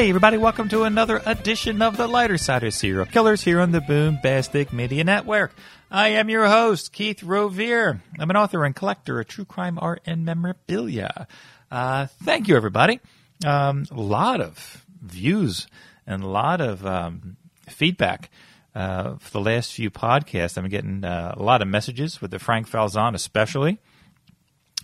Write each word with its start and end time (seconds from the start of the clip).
Hey, 0.00 0.08
everybody, 0.08 0.38
welcome 0.38 0.70
to 0.70 0.84
another 0.84 1.20
edition 1.26 1.82
of 1.82 1.98
the 1.98 2.06
Lighter 2.06 2.38
Side 2.38 2.64
of 2.64 2.72
Serial 2.72 3.04
Killers 3.04 3.44
here 3.44 3.60
on 3.60 3.70
the 3.70 3.82
Boom 3.82 4.16
Boombastic 4.16 4.72
Media 4.72 5.04
Network. 5.04 5.52
I 5.90 6.08
am 6.08 6.30
your 6.30 6.46
host, 6.46 6.90
Keith 6.94 7.20
Rovere. 7.20 8.00
I'm 8.18 8.30
an 8.30 8.36
author 8.36 8.64
and 8.64 8.74
collector 8.74 9.20
of 9.20 9.28
true 9.28 9.44
crime 9.44 9.78
art 9.78 10.00
and 10.06 10.24
memorabilia. 10.24 11.28
Uh, 11.70 12.06
thank 12.06 12.48
you, 12.48 12.56
everybody. 12.56 12.98
Um, 13.44 13.84
a 13.90 14.00
lot 14.00 14.40
of 14.40 14.86
views 15.02 15.66
and 16.06 16.22
a 16.22 16.28
lot 16.28 16.62
of 16.62 16.86
um, 16.86 17.36
feedback 17.68 18.30
uh, 18.74 19.16
for 19.18 19.32
the 19.32 19.40
last 19.42 19.74
few 19.74 19.90
podcasts. 19.90 20.56
I'm 20.56 20.70
getting 20.70 21.04
uh, 21.04 21.34
a 21.36 21.42
lot 21.42 21.60
of 21.60 21.68
messages 21.68 22.22
with 22.22 22.30
the 22.30 22.38
Frank 22.38 22.70
Falzon, 22.70 23.14
especially. 23.14 23.78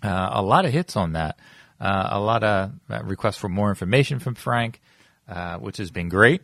Uh, 0.02 0.28
a 0.32 0.42
lot 0.42 0.66
of 0.66 0.72
hits 0.72 0.94
on 0.94 1.14
that. 1.14 1.38
Uh, 1.80 2.08
a 2.10 2.20
lot 2.20 2.44
of 2.44 2.72
uh, 2.90 3.02
requests 3.02 3.38
for 3.38 3.48
more 3.48 3.70
information 3.70 4.18
from 4.18 4.34
Frank, 4.34 4.78
uh, 5.28 5.56
which 5.58 5.76
has 5.78 5.90
been 5.90 6.08
great. 6.08 6.42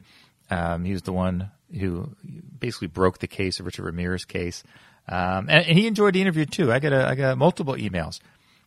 Um, 0.50 0.84
he 0.84 0.92
was 0.92 1.02
the 1.02 1.12
one 1.12 1.50
who 1.78 2.14
basically 2.58 2.88
broke 2.88 3.18
the 3.18 3.26
case, 3.26 3.58
the 3.58 3.64
Richard 3.64 3.84
Ramirez 3.84 4.24
case, 4.24 4.62
um, 5.08 5.48
and, 5.48 5.66
and, 5.66 5.78
he 5.78 5.86
enjoyed 5.86 6.14
the 6.14 6.20
interview 6.20 6.44
too. 6.46 6.70
I 6.72 6.78
got 6.78 6.92
a, 6.92 7.08
I 7.08 7.14
got 7.14 7.36
multiple 7.36 7.74
emails 7.74 8.20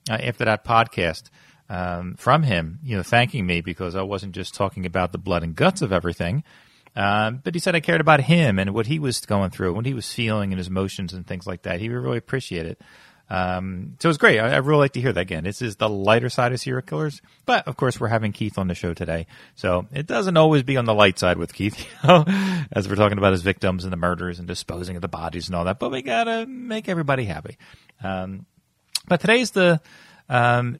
after 0.09 0.45
that 0.45 0.65
podcast 0.65 1.29
um, 1.69 2.15
from 2.15 2.43
him, 2.43 2.79
you 2.83 2.97
know, 2.97 3.03
thanking 3.03 3.45
me 3.45 3.61
because 3.61 3.95
I 3.95 4.01
wasn't 4.01 4.35
just 4.35 4.53
talking 4.53 4.85
about 4.85 5.11
the 5.11 5.17
blood 5.17 5.43
and 5.43 5.55
guts 5.55 5.81
of 5.81 5.91
everything. 5.91 6.43
Um, 6.95 7.41
but 7.43 7.53
he 7.53 7.59
said 7.59 7.75
I 7.75 7.81
cared 7.81 8.01
about 8.01 8.21
him 8.21 8.57
and 8.57 8.73
what 8.73 8.87
he 8.87 8.99
was 8.99 9.19
going 9.21 9.49
through, 9.49 9.73
what 9.73 9.85
he 9.85 9.93
was 9.93 10.11
feeling, 10.11 10.51
and 10.51 10.57
his 10.57 10.67
emotions 10.67 11.13
and 11.13 11.27
things 11.27 11.45
like 11.45 11.63
that. 11.63 11.79
He 11.79 11.89
really 11.89 12.17
appreciated 12.17 12.73
it. 12.73 12.81
Um, 13.29 13.95
so 13.99 14.09
it's 14.09 14.19
great. 14.19 14.39
I, 14.39 14.53
I, 14.53 14.57
really 14.57 14.79
like 14.79 14.93
to 14.93 15.01
hear 15.01 15.11
that 15.11 15.19
again. 15.19 15.43
This 15.43 15.61
is 15.61 15.77
the 15.77 15.89
lighter 15.89 16.29
side 16.29 16.53
of 16.53 16.59
serial 16.59 16.83
killers, 16.83 17.23
but 17.45 17.67
of 17.67 17.75
course 17.75 17.99
we're 17.99 18.07
having 18.07 18.31
Keith 18.31 18.59
on 18.59 18.67
the 18.67 18.75
show 18.75 18.93
today, 18.93 19.25
so 19.55 19.87
it 19.91 20.05
doesn't 20.05 20.37
always 20.37 20.61
be 20.61 20.77
on 20.77 20.85
the 20.85 20.93
light 20.93 21.17
side 21.17 21.39
with 21.39 21.51
Keith, 21.51 21.79
you 22.03 22.07
know, 22.07 22.23
as 22.71 22.87
we're 22.87 22.95
talking 22.95 23.17
about 23.17 23.31
his 23.31 23.41
victims 23.41 23.83
and 23.83 23.91
the 23.91 23.97
murders 23.97 24.37
and 24.37 24.47
disposing 24.47 24.95
of 24.95 25.01
the 25.01 25.07
bodies 25.07 25.47
and 25.47 25.55
all 25.55 25.65
that. 25.65 25.79
But 25.79 25.91
we 25.91 26.03
gotta 26.03 26.45
make 26.45 26.87
everybody 26.87 27.25
happy. 27.25 27.57
Um, 28.03 28.45
but 29.07 29.21
today's 29.21 29.51
the 29.51 29.81
um, 30.29 30.79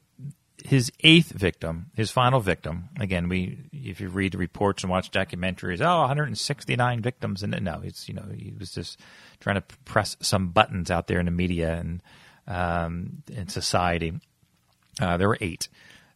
his 0.64 0.90
eighth 1.00 1.30
victim, 1.30 1.86
his 1.94 2.10
final 2.10 2.40
victim. 2.40 2.90
Again, 3.00 3.28
we 3.28 3.58
if 3.72 4.00
you 4.00 4.08
read 4.08 4.32
the 4.32 4.38
reports 4.38 4.82
and 4.84 4.90
watch 4.90 5.10
documentaries, 5.10 5.80
oh, 5.80 6.00
169 6.00 7.02
victims, 7.02 7.42
and 7.42 7.60
no, 7.64 7.80
it's 7.82 8.08
you 8.08 8.14
know 8.14 8.24
he 8.32 8.52
was 8.56 8.70
just 8.70 9.00
trying 9.40 9.56
to 9.56 9.62
press 9.84 10.16
some 10.20 10.48
buttons 10.48 10.90
out 10.90 11.08
there 11.08 11.18
in 11.18 11.26
the 11.26 11.32
media 11.32 11.74
and 11.74 12.02
um, 12.46 13.22
in 13.30 13.48
society. 13.48 14.14
Uh, 15.00 15.16
there 15.16 15.28
were 15.28 15.38
eight, 15.40 15.68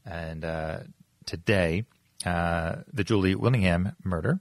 and 0.05 0.45
uh, 0.45 0.79
today 1.27 1.85
uh, 2.25 2.77
the 2.93 3.05
Julie 3.05 3.35
Winningham 3.35 3.95
murder. 4.05 4.41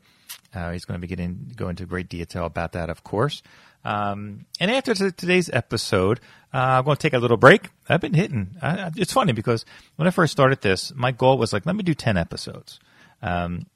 Uh, 0.53 0.71
he's 0.71 0.85
going 0.85 0.99
to 0.99 1.01
be 1.01 1.07
getting 1.07 1.51
go 1.55 1.69
into 1.69 1.85
great 1.85 2.09
detail 2.09 2.45
about 2.45 2.71
that, 2.73 2.89
of 2.89 3.03
course. 3.03 3.41
Um, 3.85 4.45
and 4.59 4.71
after 4.71 4.93
t- 4.93 5.11
today's 5.11 5.49
episode, 5.51 6.19
uh, 6.53 6.57
I'm 6.57 6.85
going 6.85 6.97
to 6.97 7.01
take 7.01 7.13
a 7.13 7.19
little 7.19 7.37
break. 7.37 7.69
I've 7.87 8.01
been 8.01 8.13
hitting. 8.13 8.57
It's 8.61 9.13
funny 9.13 9.31
because 9.31 9.65
when 9.95 10.07
I 10.07 10.11
first 10.11 10.31
started 10.31 10.61
this, 10.61 10.91
my 10.95 11.11
goal 11.11 11.37
was 11.37 11.53
like, 11.53 11.65
let 11.65 11.75
me 11.75 11.83
do 11.83 11.93
10 11.93 12.17
episodes. 12.17 12.79
Um, 13.21 13.67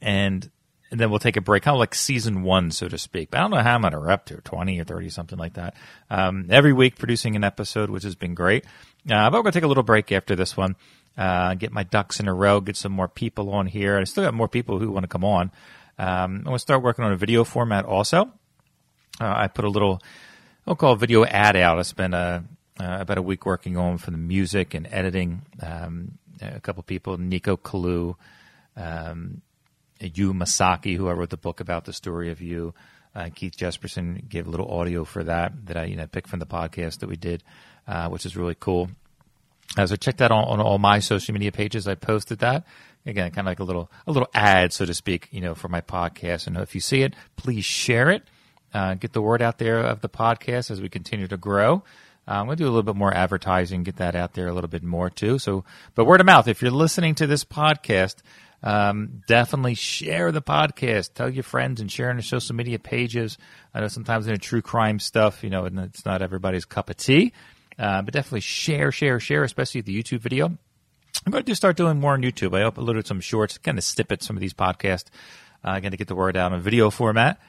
and, 0.00 0.50
and 0.92 1.00
then 1.00 1.10
we'll 1.10 1.18
take 1.18 1.36
a 1.36 1.40
break, 1.40 1.64
kind 1.64 1.74
of 1.74 1.80
like 1.80 1.94
season 1.94 2.44
one, 2.44 2.70
so 2.70 2.86
to 2.86 2.96
speak. 2.96 3.30
But 3.30 3.38
I 3.38 3.40
don't 3.40 3.50
know 3.50 3.62
how 3.62 3.78
many 3.78 3.96
are 3.96 4.10
up 4.10 4.26
to, 4.26 4.36
20 4.36 4.78
or 4.78 4.84
30, 4.84 5.08
something 5.08 5.38
like 5.38 5.54
that. 5.54 5.74
Um, 6.08 6.46
every 6.50 6.72
week 6.72 6.96
producing 6.96 7.34
an 7.34 7.42
episode, 7.42 7.90
which 7.90 8.04
has 8.04 8.14
been 8.14 8.34
great. 8.34 8.64
Uh, 9.10 9.28
but 9.30 9.32
we're 9.32 9.42
going 9.42 9.52
to 9.52 9.58
take 9.58 9.64
a 9.64 9.68
little 9.68 9.82
break 9.82 10.12
after 10.12 10.36
this 10.36 10.56
one, 10.56 10.76
uh, 11.18 11.54
get 11.54 11.72
my 11.72 11.82
ducks 11.82 12.20
in 12.20 12.28
a 12.28 12.34
row, 12.34 12.60
get 12.60 12.76
some 12.76 12.92
more 12.92 13.08
people 13.08 13.50
on 13.50 13.66
here. 13.66 13.98
I 13.98 14.04
still 14.04 14.22
got 14.22 14.34
more 14.34 14.48
people 14.48 14.78
who 14.78 14.92
want 14.92 15.02
to 15.02 15.08
come 15.08 15.24
on. 15.24 15.50
Um, 15.98 16.36
I'm 16.36 16.42
going 16.44 16.54
to 16.54 16.60
start 16.60 16.82
working 16.82 17.04
on 17.04 17.12
a 17.12 17.16
video 17.16 17.42
format 17.42 17.84
also 17.84 18.30
uh, 19.20 19.34
I 19.36 19.48
put 19.48 19.64
a 19.64 19.68
little, 19.68 20.00
I'll 20.66 20.76
call 20.76 20.96
video 20.96 21.24
ad 21.24 21.56
out. 21.56 21.78
I 21.78 21.82
spent 21.82 22.14
a, 22.14 22.44
uh, 22.80 22.98
about 23.00 23.18
a 23.18 23.22
week 23.22 23.46
working 23.46 23.76
on 23.76 23.98
for 23.98 24.10
the 24.10 24.18
music 24.18 24.74
and 24.74 24.88
editing. 24.90 25.42
Um, 25.60 26.18
a 26.40 26.60
couple 26.60 26.82
people, 26.82 27.18
Nico 27.18 27.56
Kalu, 27.56 28.16
um, 28.76 29.42
Yu 30.02 30.32
Masaki, 30.32 30.96
who 30.96 31.08
I 31.08 31.12
wrote 31.12 31.30
the 31.30 31.36
book 31.36 31.60
about 31.60 31.84
the 31.84 31.92
story 31.92 32.30
of 32.30 32.40
you. 32.40 32.74
Uh, 33.14 33.28
Keith 33.34 33.56
Jesperson 33.56 34.28
gave 34.28 34.46
a 34.46 34.50
little 34.50 34.70
audio 34.70 35.04
for 35.04 35.22
that 35.24 35.66
that 35.66 35.76
I 35.76 35.84
you 35.84 35.96
know 35.96 36.06
picked 36.06 36.28
from 36.28 36.40
the 36.40 36.46
podcast 36.46 37.00
that 37.00 37.08
we 37.08 37.16
did, 37.16 37.42
uh, 37.86 38.08
which 38.08 38.26
is 38.26 38.36
really 38.36 38.56
cool. 38.58 38.90
Uh, 39.76 39.86
so 39.86 39.96
check 39.96 40.18
that 40.18 40.30
on, 40.30 40.44
on 40.44 40.60
all 40.60 40.78
my 40.78 40.98
social 40.98 41.32
media 41.32 41.52
pages. 41.52 41.86
I 41.86 41.94
posted 41.94 42.40
that 42.40 42.64
again, 43.06 43.30
kind 43.30 43.46
of 43.46 43.50
like 43.50 43.60
a 43.60 43.64
little 43.64 43.90
a 44.06 44.12
little 44.12 44.28
ad, 44.34 44.72
so 44.72 44.84
to 44.84 44.94
speak, 44.94 45.28
you 45.30 45.40
know, 45.40 45.54
for 45.54 45.68
my 45.68 45.80
podcast. 45.80 46.46
And 46.46 46.56
if 46.56 46.74
you 46.74 46.80
see 46.80 47.02
it, 47.02 47.14
please 47.36 47.64
share 47.64 48.10
it 48.10 48.22
uh, 48.74 48.94
get 48.94 49.12
the 49.12 49.22
word 49.22 49.42
out 49.42 49.58
there 49.58 49.78
of 49.78 50.00
the 50.00 50.08
podcast 50.08 50.70
as 50.70 50.80
we 50.80 50.88
continue 50.88 51.28
to 51.28 51.36
grow. 51.36 51.82
I'm 52.26 52.46
going 52.46 52.56
to 52.56 52.62
do 52.62 52.66
a 52.68 52.70
little 52.70 52.84
bit 52.84 52.96
more 52.96 53.12
advertising, 53.12 53.82
get 53.82 53.96
that 53.96 54.14
out 54.14 54.34
there 54.34 54.46
a 54.46 54.54
little 54.54 54.70
bit 54.70 54.84
more 54.84 55.10
too. 55.10 55.38
So, 55.38 55.64
but 55.94 56.04
word 56.04 56.20
of 56.20 56.26
mouth, 56.26 56.46
if 56.46 56.62
you're 56.62 56.70
listening 56.70 57.16
to 57.16 57.26
this 57.26 57.44
podcast, 57.44 58.16
um, 58.62 59.22
definitely 59.26 59.74
share 59.74 60.30
the 60.30 60.42
podcast. 60.42 61.14
Tell 61.14 61.28
your 61.28 61.42
friends 61.42 61.80
and 61.80 61.90
share 61.90 62.10
on 62.10 62.16
the 62.16 62.22
social 62.22 62.54
media 62.54 62.78
pages. 62.78 63.38
I 63.74 63.80
know 63.80 63.88
sometimes 63.88 64.26
in 64.26 64.32
the 64.32 64.38
true 64.38 64.62
crime 64.62 64.98
stuff, 64.98 65.42
you 65.42 65.50
know, 65.50 65.64
it's 65.64 66.04
not 66.04 66.22
everybody's 66.22 66.64
cup 66.64 66.88
of 66.88 66.96
tea, 66.96 67.32
uh, 67.78 68.02
but 68.02 68.14
definitely 68.14 68.40
share, 68.40 68.92
share, 68.92 69.18
share, 69.18 69.42
especially 69.42 69.80
the 69.80 70.00
YouTube 70.00 70.20
video. 70.20 70.56
I'm 71.24 71.32
going 71.32 71.44
to 71.44 71.54
start 71.54 71.76
doing 71.76 72.00
more 72.00 72.14
on 72.14 72.22
YouTube. 72.22 72.56
I 72.56 72.68
uploaded 72.68 73.06
some 73.06 73.20
shorts, 73.20 73.58
kind 73.58 73.78
of 73.78 73.84
snippets 73.84 74.26
some 74.26 74.36
of 74.36 74.40
these 74.40 74.54
podcasts. 74.54 75.06
Uh, 75.64 75.78
going 75.78 75.92
to 75.92 75.96
get 75.96 76.08
the 76.08 76.16
word 76.16 76.36
out 76.36 76.52
in 76.52 76.60
video 76.60 76.90
format. 76.90 77.40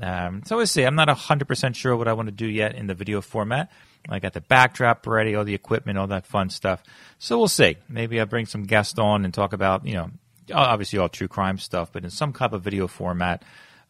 Um, 0.00 0.42
so 0.44 0.56
we'll 0.56 0.66
see. 0.66 0.84
I'm 0.84 0.94
not 0.94 1.08
100% 1.08 1.74
sure 1.74 1.96
what 1.96 2.08
I 2.08 2.12
want 2.12 2.28
to 2.28 2.32
do 2.32 2.46
yet 2.46 2.74
in 2.74 2.86
the 2.86 2.94
video 2.94 3.20
format. 3.20 3.70
I 4.08 4.18
got 4.18 4.32
the 4.32 4.40
backdrop 4.40 5.06
ready, 5.06 5.34
all 5.34 5.44
the 5.44 5.54
equipment, 5.54 5.98
all 5.98 6.08
that 6.08 6.26
fun 6.26 6.50
stuff. 6.50 6.82
So 7.18 7.38
we'll 7.38 7.48
see. 7.48 7.76
Maybe 7.88 8.18
I'll 8.18 8.26
bring 8.26 8.46
some 8.46 8.64
guests 8.64 8.98
on 8.98 9.24
and 9.24 9.32
talk 9.32 9.52
about, 9.52 9.86
you 9.86 9.94
know, 9.94 10.10
obviously 10.52 10.98
all 10.98 11.08
true 11.08 11.28
crime 11.28 11.58
stuff, 11.58 11.92
but 11.92 12.04
in 12.04 12.10
some 12.10 12.32
type 12.32 12.52
of 12.52 12.62
video 12.62 12.88
format, 12.88 13.42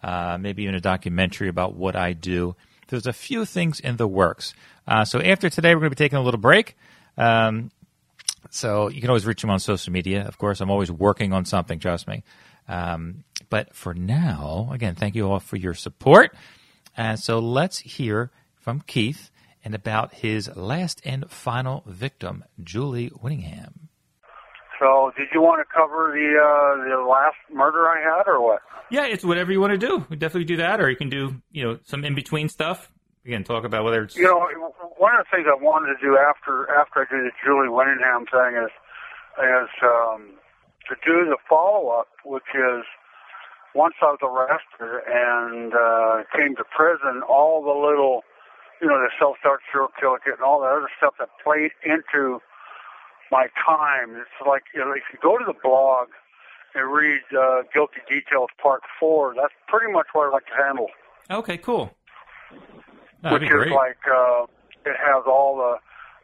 uh, 0.02 0.38
maybe 0.40 0.64
even 0.64 0.74
a 0.74 0.80
documentary 0.80 1.48
about 1.48 1.74
what 1.74 1.96
I 1.96 2.12
do. 2.12 2.56
There's 2.88 3.06
a 3.06 3.12
few 3.12 3.44
things 3.44 3.80
in 3.80 3.96
the 3.96 4.06
works. 4.06 4.54
Uh, 4.86 5.04
so 5.04 5.20
after 5.20 5.48
today, 5.48 5.74
we're 5.74 5.80
going 5.80 5.90
to 5.90 5.96
be 5.96 6.04
taking 6.04 6.18
a 6.18 6.22
little 6.22 6.40
break. 6.40 6.76
Um, 7.16 7.70
so 8.50 8.88
you 8.88 9.00
can 9.00 9.08
always 9.10 9.24
reach 9.24 9.44
me 9.44 9.50
on 9.50 9.60
social 9.60 9.92
media. 9.92 10.26
Of 10.26 10.38
course, 10.38 10.60
I'm 10.60 10.70
always 10.70 10.90
working 10.90 11.32
on 11.32 11.44
something, 11.44 11.78
trust 11.78 12.06
me. 12.08 12.22
Um, 12.68 13.24
but 13.48 13.74
for 13.74 13.94
now, 13.94 14.68
again, 14.72 14.94
thank 14.94 15.14
you 15.14 15.30
all 15.30 15.40
for 15.40 15.56
your 15.56 15.74
support. 15.74 16.34
And 16.96 17.18
so 17.18 17.38
let's 17.38 17.78
hear 17.78 18.30
from 18.56 18.82
Keith 18.86 19.30
and 19.64 19.74
about 19.74 20.14
his 20.14 20.54
last 20.56 21.00
and 21.04 21.30
final 21.30 21.84
victim, 21.86 22.44
Julie 22.62 23.10
Winningham. 23.10 23.91
So, 24.82 25.12
did 25.16 25.28
you 25.32 25.40
want 25.40 25.62
to 25.62 25.68
cover 25.70 26.10
the 26.10 26.34
uh, 26.34 26.98
the 26.98 27.06
last 27.06 27.38
murder 27.54 27.86
I 27.86 28.02
had, 28.02 28.26
or 28.26 28.42
what? 28.42 28.62
Yeah, 28.90 29.06
it's 29.06 29.22
whatever 29.22 29.52
you 29.52 29.60
want 29.60 29.70
to 29.70 29.78
do. 29.78 30.04
We 30.10 30.16
definitely 30.16 30.50
do 30.50 30.56
that, 30.56 30.80
or 30.80 30.90
you 30.90 30.96
can 30.96 31.08
do 31.08 31.40
you 31.52 31.62
know 31.62 31.78
some 31.84 32.04
in 32.04 32.16
between 32.16 32.48
stuff. 32.48 32.90
Again, 33.24 33.44
talk 33.44 33.62
about 33.62 33.84
whether 33.84 34.02
it's 34.02 34.16
you 34.16 34.24
know 34.24 34.42
one 34.98 35.14
of 35.14 35.22
the 35.22 35.30
things 35.30 35.46
I 35.46 35.54
wanted 35.54 35.94
to 35.94 36.00
do 36.02 36.18
after 36.18 36.66
after 36.74 37.06
I 37.06 37.14
did 37.14 37.30
the 37.30 37.34
Julie 37.46 37.70
Winningham 37.70 38.26
thing 38.26 38.58
is 38.58 38.74
is 39.38 39.70
um, 39.86 40.34
to 40.90 40.96
do 41.06 41.30
the 41.30 41.38
follow 41.48 41.90
up, 41.90 42.08
which 42.24 42.50
is 42.52 42.82
once 43.76 43.94
I 44.02 44.18
was 44.18 44.22
arrested 44.26 44.98
and 45.06 45.72
uh, 45.78 46.26
came 46.34 46.56
to 46.56 46.64
prison, 46.74 47.22
all 47.22 47.62
the 47.62 47.72
little, 47.72 48.22
you 48.82 48.88
know, 48.88 48.98
the 48.98 49.08
self-start 49.18 49.60
serial 49.70 49.88
killer 49.94 50.18
kit 50.18 50.34
and 50.36 50.44
all 50.44 50.60
that 50.60 50.74
other 50.74 50.90
stuff 50.98 51.14
that 51.20 51.30
played 51.38 51.70
into 51.86 52.42
my 53.32 53.48
time. 53.56 54.20
It's 54.20 54.38
like 54.46 54.64
you 54.74 54.80
know, 54.80 54.92
if 54.92 55.02
you 55.12 55.18
go 55.22 55.38
to 55.38 55.44
the 55.44 55.56
blog 55.64 56.08
and 56.76 56.92
read 56.92 57.22
uh, 57.32 57.62
Guilty 57.72 58.04
Details 58.08 58.50
Part 58.62 58.82
Four, 59.00 59.34
that's 59.34 59.54
pretty 59.66 59.92
much 59.92 60.06
what 60.12 60.28
I 60.28 60.30
like 60.30 60.46
to 60.46 60.62
handle. 60.62 60.88
Okay, 61.30 61.56
cool. 61.56 61.90
That'd 63.22 63.40
Which 63.40 63.50
is 63.50 63.72
like 63.72 64.04
uh, 64.04 64.44
it 64.84 64.96
has 65.00 65.24
all 65.26 65.56
the 65.56 65.74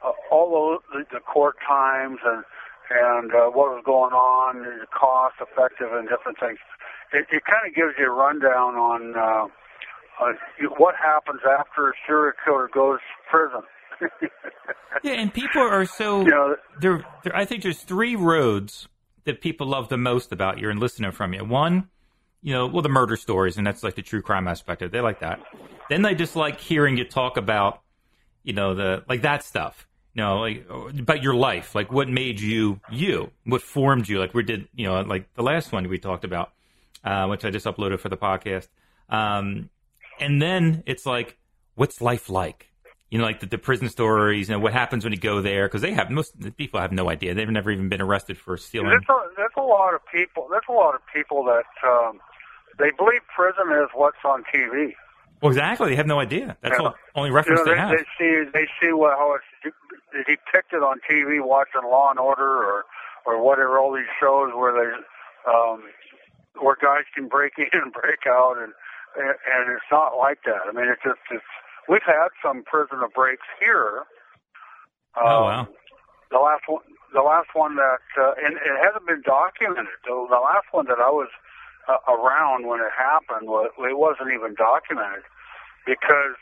uh, 0.07 0.13
all 0.31 0.79
the, 0.93 1.05
the 1.11 1.21
court 1.21 1.57
times 1.67 2.19
and 2.25 2.45
and 2.91 3.33
uh, 3.33 3.49
what 3.49 3.73
was 3.73 3.83
going 3.85 4.13
on, 4.13 4.63
the 4.63 4.87
cost 4.93 5.37
effective, 5.41 5.89
and 5.93 6.09
different 6.09 6.39
things 6.39 6.59
it, 7.13 7.27
it 7.33 7.43
kind 7.45 7.65
of 7.67 7.75
gives 7.75 7.95
you 7.99 8.07
a 8.07 8.15
rundown 8.15 8.77
on 8.77 9.17
uh, 9.17 9.47
uh, 10.21 10.33
what 10.77 10.95
happens 10.97 11.41
after 11.47 11.91
a 11.91 11.93
serial 12.07 12.33
killer 12.45 12.69
goes 12.73 12.99
to 13.01 13.17
prison. 13.31 13.63
yeah, 15.03 15.13
and 15.13 15.33
people 15.33 15.63
are 15.63 15.85
so 15.87 16.21
you 16.21 16.31
know, 16.31 16.57
there. 16.81 17.05
I 17.35 17.45
think 17.45 17.63
there's 17.63 17.81
three 17.81 18.17
roads 18.17 18.89
that 19.25 19.41
people 19.41 19.67
love 19.67 19.89
the 19.89 19.99
most 19.99 20.33
about 20.33 20.59
you 20.59 20.71
and 20.71 20.81
listening 20.81 21.13
from 21.13 21.35
you. 21.35 21.45
One, 21.45 21.89
you 22.43 22.53
know, 22.53 22.67
well, 22.67 22.83
the 22.83 22.89
murder 22.89 23.17
stories, 23.17 23.57
and 23.57 23.67
that's 23.67 23.83
like 23.83 23.95
the 23.95 24.03
true 24.03 24.23
crime 24.23 24.49
aspect 24.49 24.83
of 24.83 24.87
it. 24.87 24.93
They 24.93 25.01
like 25.01 25.21
that. 25.21 25.41
Then 25.91 26.03
they 26.03 26.15
just 26.15 26.37
like 26.37 26.61
hearing 26.61 26.97
you 26.97 27.05
talk 27.05 27.37
about, 27.37 27.81
you 28.43 28.53
know, 28.53 28.75
the 28.75 29.05
like 29.09 29.23
that 29.23 29.43
stuff. 29.45 29.87
you 30.15 30.25
know, 30.25 30.41
like 30.41 30.67
about 30.99 31.23
your 31.23 31.35
life, 31.35 31.75
like 31.75 31.93
what 31.93 32.09
made 32.09 32.41
you 32.41 32.81
you, 32.91 33.31
what 33.45 33.63
formed 33.63 34.09
you, 34.09 34.19
like 34.19 34.35
we 34.35 34.43
did, 34.43 34.67
you 34.75 34.87
know, 34.87 35.01
like 35.03 35.33
the 35.35 35.43
last 35.43 35.71
one 35.73 35.89
we 35.89 35.99
talked 35.99 36.25
about, 36.25 36.53
uh, 37.05 37.27
which 37.27 37.45
I 37.45 37.51
just 37.51 37.67
uploaded 37.67 38.01
for 38.01 38.09
the 38.09 38.17
podcast. 38.17 38.69
Um, 39.09 39.71
and 40.19 40.43
then 40.43 40.83
it's 40.87 41.07
like, 41.07 41.39
what's 41.77 42.01
life 42.01 42.29
like? 42.29 42.68
You 43.11 43.19
know, 43.19 43.25
like 43.25 43.41
the, 43.41 43.47
the 43.47 43.59
prison 43.59 43.89
stories, 43.89 44.49
you 44.49 44.55
know, 44.55 44.59
what 44.59 44.75
happens 44.75 45.03
when 45.03 45.15
you 45.15 45.19
go 45.19 45.41
there? 45.41 45.67
Because 45.67 45.81
they 45.81 45.93
have 45.93 46.11
most 46.11 46.39
the 46.39 46.51
people 46.51 46.79
have 46.79 46.93
no 46.93 47.09
idea. 47.09 47.33
They've 47.33 47.49
never 47.49 47.71
even 47.71 47.89
been 47.89 48.03
arrested 48.03 48.37
for 48.37 48.57
stealing. 48.59 48.89
There's 48.89 49.09
a, 49.09 49.35
there's 49.35 49.57
a 49.57 49.63
lot 49.63 49.95
of 49.95 50.01
people. 50.13 50.47
There's 50.51 50.69
a 50.69 50.73
lot 50.73 50.95
of 50.95 51.01
people 51.15 51.43
that 51.45 51.65
um, 51.89 52.21
they 52.79 52.91
believe 52.97 53.21
prison 53.35 53.73
is 53.73 53.89
what's 53.95 54.19
on 54.25 54.45
TV. 54.55 54.93
Well, 55.41 55.51
exactly. 55.51 55.91
They 55.91 55.97
have 55.97 56.07
no 56.07 56.21
idea. 56.21 56.57
That's 56.61 56.77
yeah. 56.79 56.87
all, 56.87 56.95
only 57.15 57.31
reference 57.31 57.61
you 57.61 57.65
know, 57.65 57.71
they, 57.71 57.77
they, 57.77 57.81
have. 57.81 57.91
They 57.97 58.05
see 58.19 58.51
they 58.53 58.67
see 58.81 58.93
what 58.93 59.17
how 59.17 59.37
it's 59.37 59.75
depicted 60.27 60.83
on 60.83 61.01
TV, 61.09 61.45
watching 61.45 61.83
Law 61.85 62.11
and 62.11 62.19
Order 62.19 62.45
or 62.45 62.85
or 63.25 63.43
whatever 63.43 63.79
all 63.79 63.95
these 63.95 64.11
shows 64.21 64.51
where 64.55 64.73
they 64.73 64.91
um, 65.51 65.85
where 66.61 66.77
guys 66.81 67.05
can 67.15 67.29
break 67.29 67.53
in 67.59 67.69
and 67.73 67.93
break 67.93 68.27
out, 68.27 68.57
and 68.59 68.73
and 69.17 69.73
it's 69.73 69.91
not 69.91 70.19
like 70.19 70.39
that. 70.45 70.67
I 70.69 70.73
mean, 70.73 70.89
it's 70.89 71.03
just 71.03 71.21
it's 71.31 71.45
We've 71.89 72.05
had 72.05 72.29
some 72.45 72.63
prisoner 72.65 73.09
breaks 73.15 73.47
here. 73.59 74.05
Um, 75.17 75.25
oh 75.25 75.43
wow! 75.45 75.61
Um, 75.61 75.69
the 76.31 76.39
last 76.39 76.65
one, 76.69 76.85
the 77.15 77.25
last 77.25 77.49
one 77.55 77.77
that, 77.77 78.05
uh, 78.21 78.37
and 78.37 78.57
it 78.61 78.77
hasn't 78.85 79.07
been 79.07 79.25
documented. 79.25 79.97
The, 80.05 80.13
the 80.29 80.43
last 80.43 80.69
one 80.71 80.85
that 80.87 81.01
I 81.01 81.09
was 81.09 81.33
uh, 81.89 81.97
around 82.13 82.69
when 82.69 82.81
it 82.81 82.93
happened, 82.93 83.49
was, 83.49 83.73
it 83.79 83.97
wasn't 83.97 84.37
even 84.37 84.53
documented 84.55 85.25
because 85.89 86.37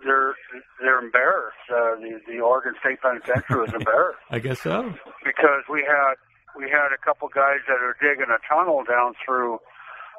they're 0.00 0.32
they're 0.80 1.00
embarrassed. 1.04 1.60
Uh, 1.68 2.00
the 2.00 2.20
the 2.24 2.40
Oregon 2.40 2.72
State 2.80 3.00
Penitentiary 3.04 3.60
was 3.60 3.72
embarrassed. 3.76 4.24
I 4.32 4.40
guess 4.40 4.64
so. 4.64 4.96
Because 5.20 5.68
we 5.68 5.84
had 5.84 6.16
we 6.56 6.72
had 6.72 6.96
a 6.96 7.00
couple 7.04 7.28
guys 7.28 7.60
that 7.68 7.84
are 7.84 7.96
digging 8.00 8.32
a 8.32 8.40
tunnel 8.48 8.80
down 8.88 9.12
through 9.20 9.60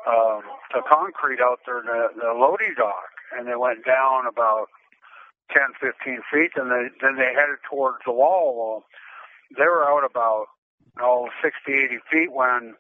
um, 0.08 0.42
the 0.72 0.82
concrete 0.88 1.44
out 1.44 1.60
there 1.66 1.80
in 1.80 1.86
the, 1.86 2.08
the 2.16 2.32
loading 2.32 2.76
dock, 2.78 3.12
and 3.36 3.48
they 3.48 3.56
went 3.60 3.84
down 3.86 4.26
about 4.26 4.68
10, 5.52 5.76
15 5.80 6.24
feet, 6.32 6.52
and 6.56 6.72
they, 6.72 6.88
then 7.04 7.20
they 7.20 7.36
headed 7.36 7.60
towards 7.68 8.00
the 8.06 8.16
wall. 8.16 8.56
Well, 8.56 8.78
they 9.56 9.68
were 9.68 9.84
out 9.84 10.08
about 10.08 10.48
oh, 11.02 11.30
60, 11.44 11.72
80 11.72 12.00
feet 12.12 12.32
when 12.32 12.76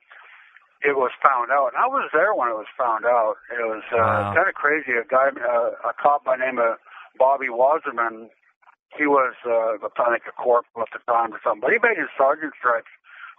it 0.82 0.96
was 0.96 1.12
found 1.26 1.52
out. 1.52 1.74
And 1.74 1.80
I 1.80 1.88
was 1.88 2.10
there 2.14 2.34
when 2.34 2.50
it 2.50 2.58
was 2.58 2.70
found 2.78 3.06
out. 3.06 3.36
It 3.52 3.66
was 3.66 3.84
uh, 3.92 3.98
wow. 3.98 4.34
kind 4.36 4.48
of 4.48 4.56
crazy. 4.56 4.94
A 4.94 5.06
guy, 5.08 5.34
uh, 5.34 5.90
a 5.90 5.94
cop 6.00 6.24
by 6.24 6.38
the 6.38 6.46
name 6.46 6.60
of 6.60 6.78
Bobby 7.18 7.50
Wasserman, 7.50 8.30
he 8.96 9.06
was, 9.06 9.34
uh, 9.46 9.76
I 9.82 10.10
think, 10.12 10.24
a 10.30 10.36
corporal 10.38 10.86
at 10.86 10.94
the 10.94 11.04
time 11.12 11.34
or 11.34 11.42
something, 11.44 11.62
but 11.62 11.74
he 11.74 11.80
made 11.82 11.98
his 11.98 12.12
sergeant 12.18 12.54
stripes 12.58 12.92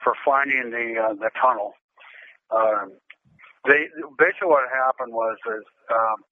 for 0.03 0.15
finding 0.25 0.71
the 0.71 1.01
uh, 1.01 1.15
the 1.15 1.31
tunnel. 1.35 1.75
Um, 2.51 2.99
they 3.67 3.91
basically 4.19 4.53
what 4.53 4.69
happened 4.71 5.13
was 5.13 5.37
is 5.47 5.65
um, 5.91 6.23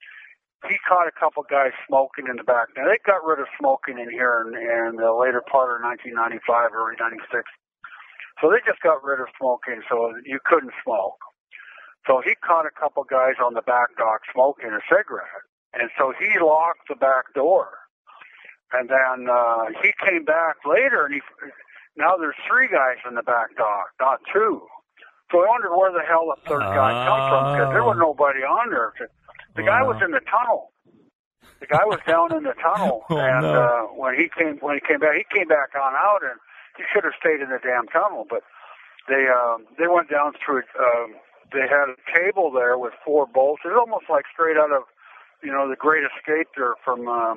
he 0.69 0.77
caught 0.87 1.07
a 1.09 1.15
couple 1.15 1.43
guys 1.49 1.73
smoking 1.87 2.27
in 2.31 2.37
the 2.37 2.47
back. 2.47 2.69
Now 2.77 2.87
they 2.87 2.99
got 3.05 3.25
rid 3.25 3.41
of 3.41 3.47
smoking 3.59 3.99
in 3.99 4.11
here 4.11 4.45
in, 4.47 4.55
in 4.55 4.97
the 4.97 5.13
later 5.13 5.43
part 5.43 5.75
of 5.75 5.85
1995, 5.85 6.73
early 6.73 6.97
96. 6.99 7.45
So 8.41 8.51
they 8.53 8.61
just 8.69 8.81
got 8.83 9.03
rid 9.03 9.21
of 9.21 9.29
smoking, 9.39 9.81
so 9.89 10.13
you 10.25 10.39
couldn't 10.45 10.73
smoke. 10.85 11.19
So 12.07 12.23
he 12.23 12.37
caught 12.45 12.67
a 12.67 12.75
couple 12.75 13.03
guys 13.05 13.41
on 13.43 13.55
the 13.55 13.63
back 13.63 13.97
dock 13.99 14.23
smoking 14.33 14.71
a 14.71 14.83
cigarette, 14.87 15.45
and 15.75 15.91
so 15.99 16.13
he 16.15 16.39
locked 16.39 16.87
the 16.89 16.95
back 16.95 17.35
door. 17.35 17.79
And 18.73 18.89
then 18.91 19.31
uh, 19.31 19.67
he 19.83 19.93
came 20.05 20.25
back 20.25 20.57
later, 20.67 21.07
and 21.07 21.15
he 21.15 21.21
now 21.97 22.17
there's 22.17 22.37
three 22.47 22.69
guys 22.69 23.01
in 23.09 23.15
the 23.15 23.23
back 23.23 23.57
dock, 23.57 23.89
not 24.01 24.21
two. 24.33 24.67
So 25.31 25.43
I 25.43 25.49
wondered 25.49 25.75
where 25.75 25.91
the 25.91 26.07
hell 26.07 26.31
the 26.31 26.39
third 26.49 26.63
guy 26.63 26.91
come 27.03 27.23
from 27.31 27.43
because 27.55 27.73
there 27.75 27.85
was 27.85 27.99
nobody 27.99 28.47
on 28.47 28.71
there. 28.71 28.95
The 29.57 29.63
guy 29.63 29.83
was 29.83 30.01
in 30.05 30.13
the 30.13 30.23
tunnel. 30.31 30.71
The 31.61 31.67
guy 31.67 31.85
was 31.85 31.99
down 32.07 32.37
in 32.37 32.45
the 32.45 32.55
tunnel, 32.61 33.03
oh, 33.11 33.17
and 33.17 33.43
no. 33.43 33.55
uh, 33.57 33.83
when 33.97 34.15
he 34.15 34.29
came 34.29 34.59
when 34.61 34.77
he 34.77 34.83
came 34.87 35.01
back, 35.01 35.17
he 35.17 35.25
came 35.33 35.49
back 35.49 35.73
on 35.75 35.95
out, 35.97 36.21
and 36.23 36.39
he 36.77 36.85
should 36.93 37.05
have 37.05 37.17
stayed 37.19 37.41
in 37.41 37.49
the 37.49 37.59
damn 37.63 37.87
tunnel. 37.89 38.27
But 38.29 38.45
they 39.09 39.27
um, 39.27 39.67
they 39.79 39.89
went 39.89 40.11
down 40.11 40.35
through. 40.45 40.63
Um, 40.79 41.17
they 41.53 41.65
had 41.65 41.89
a 41.89 41.97
table 42.13 42.51
there 42.51 42.77
with 42.77 42.93
four 43.05 43.27
bolts. 43.27 43.63
It's 43.65 43.75
almost 43.79 44.07
like 44.11 44.25
straight 44.33 44.57
out 44.59 44.71
of 44.71 44.83
you 45.43 45.51
know 45.51 45.69
the 45.69 45.77
Great 45.77 46.05
Escape 46.05 46.49
there 46.57 46.75
from 46.85 47.09
uh, 47.09 47.35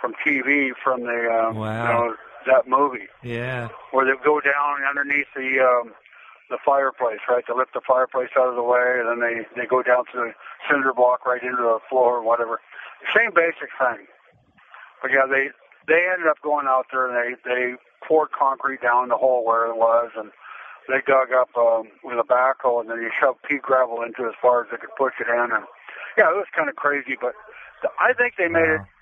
from 0.00 0.14
TV 0.26 0.72
from 0.82 1.02
the 1.02 1.30
um, 1.30 1.56
wow. 1.56 1.82
you 1.82 1.88
know 1.88 2.16
that 2.46 2.68
movie. 2.68 3.06
Yeah, 3.22 3.68
where 3.92 4.04
they 4.04 4.18
go 4.24 4.40
down 4.40 4.82
underneath 4.88 5.30
the 5.36 5.62
um, 5.62 5.94
the 6.52 6.60
fireplace, 6.60 7.24
right? 7.28 7.44
To 7.48 7.56
lift 7.56 7.72
the 7.72 7.80
fireplace 7.80 8.36
out 8.36 8.52
of 8.52 8.54
the 8.54 8.62
way, 8.62 9.00
and 9.00 9.08
then 9.08 9.20
they 9.24 9.48
they 9.56 9.66
go 9.66 9.82
down 9.82 10.04
to 10.12 10.16
the 10.20 10.30
cinder 10.68 10.92
block 10.92 11.24
right 11.24 11.42
into 11.42 11.64
the 11.64 11.80
floor 11.88 12.20
or 12.20 12.22
whatever. 12.22 12.60
Same 13.16 13.32
basic 13.32 13.72
thing. 13.80 14.04
But 15.00 15.10
yeah, 15.10 15.24
they 15.24 15.50
they 15.88 16.06
ended 16.12 16.28
up 16.28 16.38
going 16.44 16.68
out 16.68 16.92
there 16.92 17.08
and 17.08 17.16
they 17.16 17.34
they 17.42 17.62
poured 18.06 18.30
concrete 18.36 18.84
down 18.84 19.08
the 19.08 19.16
hole 19.16 19.44
where 19.44 19.66
it 19.66 19.76
was, 19.76 20.12
and 20.14 20.30
they 20.88 21.00
dug 21.06 21.32
up 21.32 21.50
um, 21.56 21.88
with 22.04 22.20
a 22.20 22.26
backhoe, 22.26 22.84
and 22.84 22.90
then 22.90 23.00
they 23.00 23.10
shoved 23.16 23.40
pea 23.48 23.58
gravel 23.58 24.02
into 24.02 24.28
as 24.28 24.36
far 24.42 24.62
as 24.62 24.68
they 24.70 24.78
could 24.78 24.94
push 24.98 25.14
it 25.18 25.30
in, 25.30 25.48
and 25.50 25.64
yeah, 26.18 26.28
it 26.28 26.36
was 26.36 26.50
kind 26.54 26.68
of 26.68 26.76
crazy. 26.76 27.16
But 27.16 27.34
I 27.98 28.12
think 28.12 28.36
they 28.36 28.52
made 28.52 28.68
wow. 28.68 28.84
it 28.84 28.92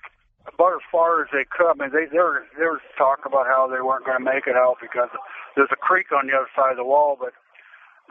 about 0.47 0.73
as 0.73 0.85
far 0.91 1.21
as 1.21 1.29
they 1.29 1.45
could. 1.45 1.69
I 1.69 1.77
mean, 1.77 1.93
they 1.93 2.09
there 2.09 2.47
was 2.57 2.81
talk 2.97 3.25
about 3.25 3.45
how 3.45 3.67
they 3.69 3.81
weren't 3.81 4.05
going 4.05 4.17
to 4.17 4.23
make 4.23 4.47
it 4.47 4.55
out 4.55 4.77
because 4.81 5.09
there's 5.55 5.73
a 5.73 5.79
creek 5.79 6.09
on 6.11 6.27
the 6.27 6.33
other 6.33 6.49
side 6.55 6.71
of 6.71 6.81
the 6.81 6.87
wall, 6.87 7.17
but 7.19 7.33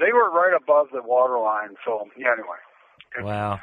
they 0.01 0.13
were 0.13 0.31
right 0.31 0.57
above 0.57 0.89
the 0.93 1.03
water 1.03 1.39
line. 1.39 1.77
So 1.85 2.09
yeah, 2.17 2.33
anyway. 2.33 2.59
Wow. 3.21 3.61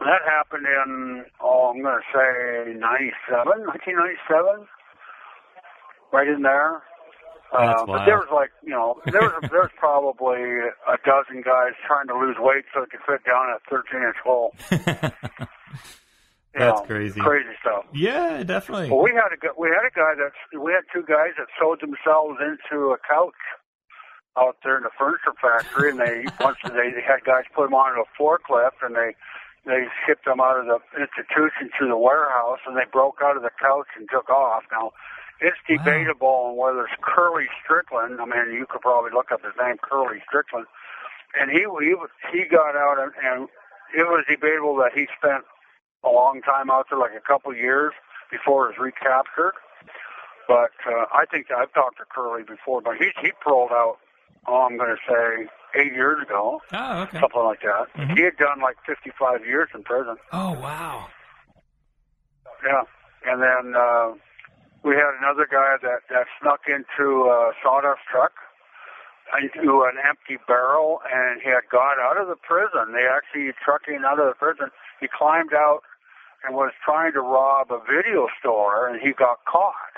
That 0.00 0.22
happened 0.24 0.66
in 0.66 1.24
oh, 1.40 1.72
I'm 1.74 1.82
going 1.82 1.98
to 1.98 2.06
say 2.14 2.72
97, 2.78 3.66
1997, 3.66 4.68
right 6.12 6.28
in 6.28 6.42
there. 6.42 6.82
Uh, 7.50 7.86
but 7.86 8.04
there 8.04 8.18
was 8.18 8.28
like 8.30 8.50
you 8.62 8.70
know 8.70 9.00
there 9.06 9.22
was 9.22 9.32
there 9.50 9.64
was 9.64 9.72
probably 9.76 10.68
a 10.84 10.98
dozen 11.02 11.40
guys 11.40 11.72
trying 11.86 12.06
to 12.06 12.14
lose 12.14 12.36
weight 12.38 12.64
so 12.74 12.84
they 12.84 12.92
could 12.92 13.00
fit 13.08 13.24
down 13.24 13.48
a 13.48 13.58
13 13.70 14.02
inch 14.04 14.16
hole. 14.22 14.52
That's 16.54 16.80
know, 16.80 16.86
crazy. 16.86 17.20
Crazy 17.20 17.54
stuff. 17.60 17.84
Yeah, 17.94 18.42
definitely. 18.42 18.90
Well, 18.90 19.02
we 19.02 19.12
had 19.16 19.32
a 19.32 19.38
we 19.56 19.68
had 19.68 19.86
a 19.86 19.94
guy 19.94 20.12
that 20.20 20.60
we 20.60 20.72
had 20.72 20.84
two 20.92 21.06
guys 21.08 21.32
that 21.38 21.48
sewed 21.58 21.80
themselves 21.80 22.36
into 22.40 22.92
a 22.92 22.98
couch 23.08 23.40
out 24.38 24.56
there 24.62 24.78
in 24.78 24.84
the 24.86 24.94
furniture 24.94 25.34
factory, 25.34 25.90
and 25.90 25.98
they 25.98 26.24
once 26.44 26.58
they 26.62 26.94
had 27.02 27.26
guys 27.26 27.44
put 27.54 27.66
them 27.66 27.74
on 27.74 27.98
a 27.98 28.06
forklift, 28.14 28.78
and 28.82 28.94
they 28.94 29.18
they 29.66 29.90
shipped 30.06 30.24
them 30.24 30.40
out 30.40 30.58
of 30.58 30.66
the 30.70 30.78
institution 30.94 31.68
to 31.78 31.88
the 31.90 31.98
warehouse, 31.98 32.62
and 32.66 32.76
they 32.76 32.86
broke 32.90 33.18
out 33.22 33.36
of 33.36 33.42
the 33.42 33.52
couch 33.60 33.90
and 33.98 34.08
took 34.08 34.30
off. 34.30 34.62
Now, 34.70 34.92
it's 35.40 35.58
debatable 35.68 36.26
wow. 36.26 36.50
on 36.50 36.56
whether 36.56 36.86
it's 36.86 36.98
Curly 37.02 37.46
Strickland. 37.62 38.20
I 38.20 38.24
mean, 38.24 38.54
you 38.54 38.66
could 38.70 38.80
probably 38.80 39.10
look 39.12 39.30
up 39.30 39.42
his 39.42 39.54
name, 39.60 39.76
Curly 39.82 40.22
Strickland, 40.26 40.66
and 41.38 41.50
he 41.50 41.66
he 41.82 41.94
he 42.32 42.48
got 42.48 42.74
out, 42.74 42.98
and, 42.98 43.12
and 43.22 43.48
it 43.94 44.06
was 44.06 44.24
debatable 44.28 44.76
that 44.76 44.92
he 44.94 45.06
spent 45.18 45.44
a 46.04 46.10
long 46.10 46.40
time 46.42 46.70
out 46.70 46.86
there, 46.90 46.98
like 46.98 47.14
a 47.16 47.24
couple 47.24 47.54
years 47.54 47.92
before 48.30 48.66
it 48.66 48.78
was 48.78 48.92
recaptured. 48.92 49.54
But 50.46 50.72
uh, 50.88 51.04
I 51.12 51.26
think 51.30 51.52
I've 51.52 51.72
talked 51.74 51.98
to 51.98 52.06
Curly 52.08 52.42
before, 52.42 52.80
but 52.80 52.96
he 52.96 53.12
he 53.20 53.30
paroled 53.44 53.70
out. 53.70 53.98
Oh, 54.46 54.66
I'm 54.68 54.76
going 54.76 54.94
to 54.94 55.02
say 55.08 55.48
eight 55.80 55.92
years 55.92 56.22
ago. 56.22 56.60
Oh, 56.72 57.02
okay. 57.02 57.20
Something 57.20 57.44
like 57.44 57.60
that. 57.62 57.86
Mm-hmm. 57.96 58.16
He 58.16 58.22
had 58.22 58.36
done 58.36 58.60
like 58.60 58.76
55 58.86 59.44
years 59.44 59.68
in 59.74 59.82
prison. 59.82 60.16
Oh, 60.32 60.52
wow. 60.52 61.08
Yeah, 62.66 62.82
and 63.26 63.40
then 63.40 63.74
uh, 63.78 64.12
we 64.82 64.94
had 64.94 65.14
another 65.20 65.46
guy 65.46 65.76
that 65.82 66.10
that 66.10 66.26
snuck 66.40 66.62
into 66.66 67.30
a 67.30 67.52
sawdust 67.62 68.00
truck 68.10 68.32
into 69.36 69.84
an 69.84 70.00
empty 70.00 70.40
barrel, 70.46 71.00
and 71.04 71.40
he 71.42 71.48
had 71.50 71.68
got 71.70 72.00
out 72.00 72.16
of 72.16 72.28
the 72.28 72.36
prison. 72.40 72.92
They 72.92 73.04
actually 73.04 73.52
trucked 73.62 73.88
him 73.88 74.04
out 74.04 74.18
of 74.18 74.26
the 74.26 74.34
prison. 74.38 74.70
He 75.00 75.06
climbed 75.06 75.52
out 75.52 75.82
and 76.44 76.54
was 76.54 76.72
trying 76.84 77.12
to 77.12 77.20
rob 77.20 77.70
a 77.70 77.80
video 77.84 78.28
store, 78.40 78.88
and 78.88 79.00
he 79.00 79.12
got 79.12 79.44
caught. 79.44 79.94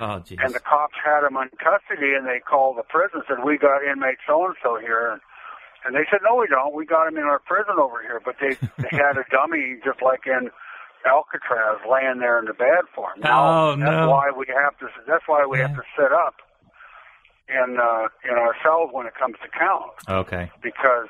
Oh, 0.00 0.20
geez. 0.20 0.38
And 0.42 0.54
the 0.54 0.60
cops 0.60 0.94
had 1.04 1.26
him 1.26 1.36
in 1.36 1.50
custody, 1.58 2.14
and 2.14 2.26
they 2.26 2.40
called 2.40 2.78
the 2.78 2.82
prison 2.82 3.22
and 3.22 3.24
said, 3.28 3.44
"We 3.44 3.58
got 3.58 3.84
inmate 3.84 4.18
so 4.26 4.46
and 4.46 4.54
so 4.62 4.78
here." 4.78 5.12
And, 5.12 5.20
and 5.84 5.94
they 5.94 6.06
said, 6.10 6.20
"No, 6.24 6.36
we 6.36 6.46
don't. 6.46 6.74
We 6.74 6.86
got 6.86 7.08
him 7.08 7.16
in 7.16 7.24
our 7.24 7.40
prison 7.40 7.76
over 7.78 8.00
here." 8.00 8.20
But 8.24 8.36
they 8.40 8.54
they 8.78 8.96
had 8.96 9.18
a 9.18 9.24
dummy 9.30 9.78
just 9.84 10.02
like 10.02 10.26
in 10.26 10.50
Alcatraz 11.06 11.80
laying 11.88 12.18
there 12.20 12.38
in 12.38 12.46
the 12.46 12.54
bed 12.54 12.86
for 12.94 13.12
him. 13.12 13.20
Now, 13.22 13.70
oh 13.70 13.74
no! 13.74 13.86
That's 13.86 14.08
why 14.08 14.30
we 14.30 14.46
have 14.48 14.78
to. 14.78 14.88
That's 15.06 15.24
why 15.26 15.46
we 15.46 15.58
yeah. 15.58 15.68
have 15.68 15.76
to 15.76 15.84
sit 15.96 16.12
up 16.12 16.36
in 17.48 17.78
uh, 17.78 18.08
in 18.24 18.34
our 18.38 18.54
cells 18.62 18.90
when 18.92 19.06
it 19.06 19.14
comes 19.18 19.36
to 19.42 19.48
count. 19.48 19.92
Okay. 20.08 20.50
Because 20.62 21.08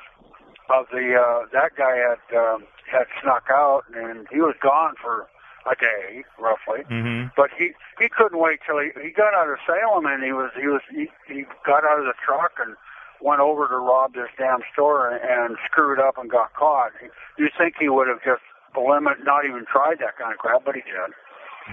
of 0.69 0.85
the 0.91 1.15
uh, 1.15 1.45
that 1.51 1.75
guy 1.77 1.95
had 1.95 2.37
um, 2.37 2.65
had 2.89 3.05
snuck 3.21 3.47
out 3.49 3.83
and 3.93 4.27
he 4.31 4.39
was 4.39 4.55
gone 4.61 4.95
for 5.01 5.27
a 5.69 5.75
day 5.75 6.23
roughly. 6.39 6.83
Mm-hmm. 6.89 7.31
But 7.35 7.49
he 7.57 7.71
he 7.99 8.09
couldn't 8.09 8.39
wait 8.39 8.59
till 8.65 8.79
he 8.79 8.91
he 8.99 9.11
got 9.11 9.33
out 9.33 9.49
of 9.49 9.57
Salem 9.65 10.05
and 10.05 10.23
he 10.23 10.31
was 10.31 10.51
he 10.59 10.67
was 10.67 10.81
he, 10.91 11.07
he 11.27 11.45
got 11.65 11.83
out 11.83 11.99
of 11.99 12.05
the 12.05 12.17
truck 12.19 12.59
and 12.59 12.75
went 13.21 13.39
over 13.39 13.67
to 13.67 13.77
rob 13.79 14.13
this 14.13 14.27
damn 14.37 14.59
store 14.73 15.07
and, 15.07 15.23
and 15.23 15.57
screwed 15.65 15.99
up 15.99 16.17
and 16.17 16.29
got 16.29 16.53
caught. 16.53 16.91
You 17.37 17.47
think 17.57 17.75
he 17.79 17.87
would 17.87 18.07
have 18.07 18.19
just 18.19 18.43
limit, 18.75 19.23
not 19.23 19.45
even 19.45 19.65
tried 19.65 19.99
that 20.03 20.19
kind 20.19 20.33
of 20.33 20.39
crap, 20.39 20.65
but 20.65 20.75
he 20.75 20.81
did. 20.81 21.11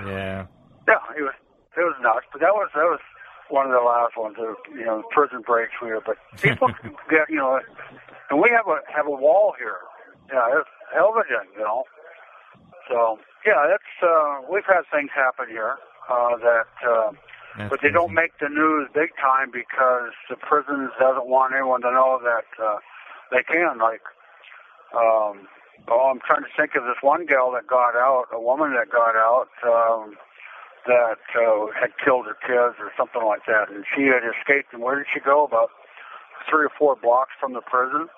Yeah. 0.06 0.46
Yeah, 0.86 1.02
he 1.16 1.22
was 1.22 1.34
it 1.76 1.82
was 1.82 1.98
nuts. 2.02 2.26
But 2.32 2.40
that 2.40 2.54
was 2.54 2.70
that 2.74 2.86
was 2.86 3.00
one 3.50 3.66
of 3.66 3.72
the 3.72 3.82
last 3.82 4.14
ones. 4.16 4.36
Of, 4.38 4.54
you 4.70 4.86
know, 4.86 5.02
prison 5.10 5.42
breaks 5.42 5.74
we 5.82 5.88
here. 5.88 6.00
But 6.04 6.16
people 6.40 6.68
get 7.10 7.26
you 7.28 7.36
know, 7.36 7.58
and 8.30 8.40
we 8.40 8.50
have 8.54 8.66
a 8.70 8.78
have 8.94 9.06
a 9.06 9.14
wall 9.14 9.54
here. 9.58 9.82
Yeah, 10.32 10.60
it's 10.62 10.70
Helvegen, 10.94 11.50
you 11.58 11.62
know. 11.66 11.84
So 12.88 13.18
yeah, 13.46 13.64
that's 13.68 13.92
uh, 14.02 14.40
we've 14.50 14.66
had 14.66 14.82
things 14.92 15.10
happen 15.14 15.48
here 15.48 15.76
uh, 16.10 16.36
that, 16.38 16.72
uh, 16.84 17.12
That's 17.56 17.70
but 17.70 17.80
they 17.82 17.90
don't 17.90 18.12
make 18.12 18.38
the 18.40 18.48
news 18.48 18.88
big 18.94 19.10
time 19.20 19.50
because 19.52 20.12
the 20.28 20.36
prisons 20.36 20.90
doesn't 20.98 21.26
want 21.26 21.54
anyone 21.54 21.80
to 21.82 21.90
know 21.90 22.20
that 22.22 22.48
uh, 22.62 22.78
they 23.30 23.42
can. 23.42 23.78
Like, 23.78 24.02
um, 24.92 25.48
oh, 25.88 26.10
I'm 26.10 26.20
trying 26.20 26.42
to 26.42 26.52
think 26.56 26.74
of 26.74 26.84
this 26.84 27.00
one 27.00 27.26
gal 27.26 27.52
that 27.52 27.66
got 27.66 27.96
out, 27.96 28.26
a 28.32 28.40
woman 28.40 28.74
that 28.74 28.90
got 28.90 29.16
out. 29.16 29.48
Um, 29.64 30.16
that 30.86 31.20
uh, 31.36 31.66
had 31.78 31.92
killed 32.02 32.24
her 32.24 32.36
kids 32.40 32.80
or 32.80 32.90
something 32.96 33.22
like 33.22 33.44
that, 33.46 33.68
and 33.68 33.84
she 33.94 34.08
had 34.08 34.24
escaped. 34.24 34.72
And 34.72 34.82
where 34.82 34.96
did 34.96 35.06
she 35.12 35.20
go? 35.20 35.44
About 35.44 35.68
three 36.48 36.64
or 36.64 36.72
four 36.78 36.96
blocks 36.96 37.32
from 37.38 37.52
the 37.52 37.60
prison, 37.60 38.08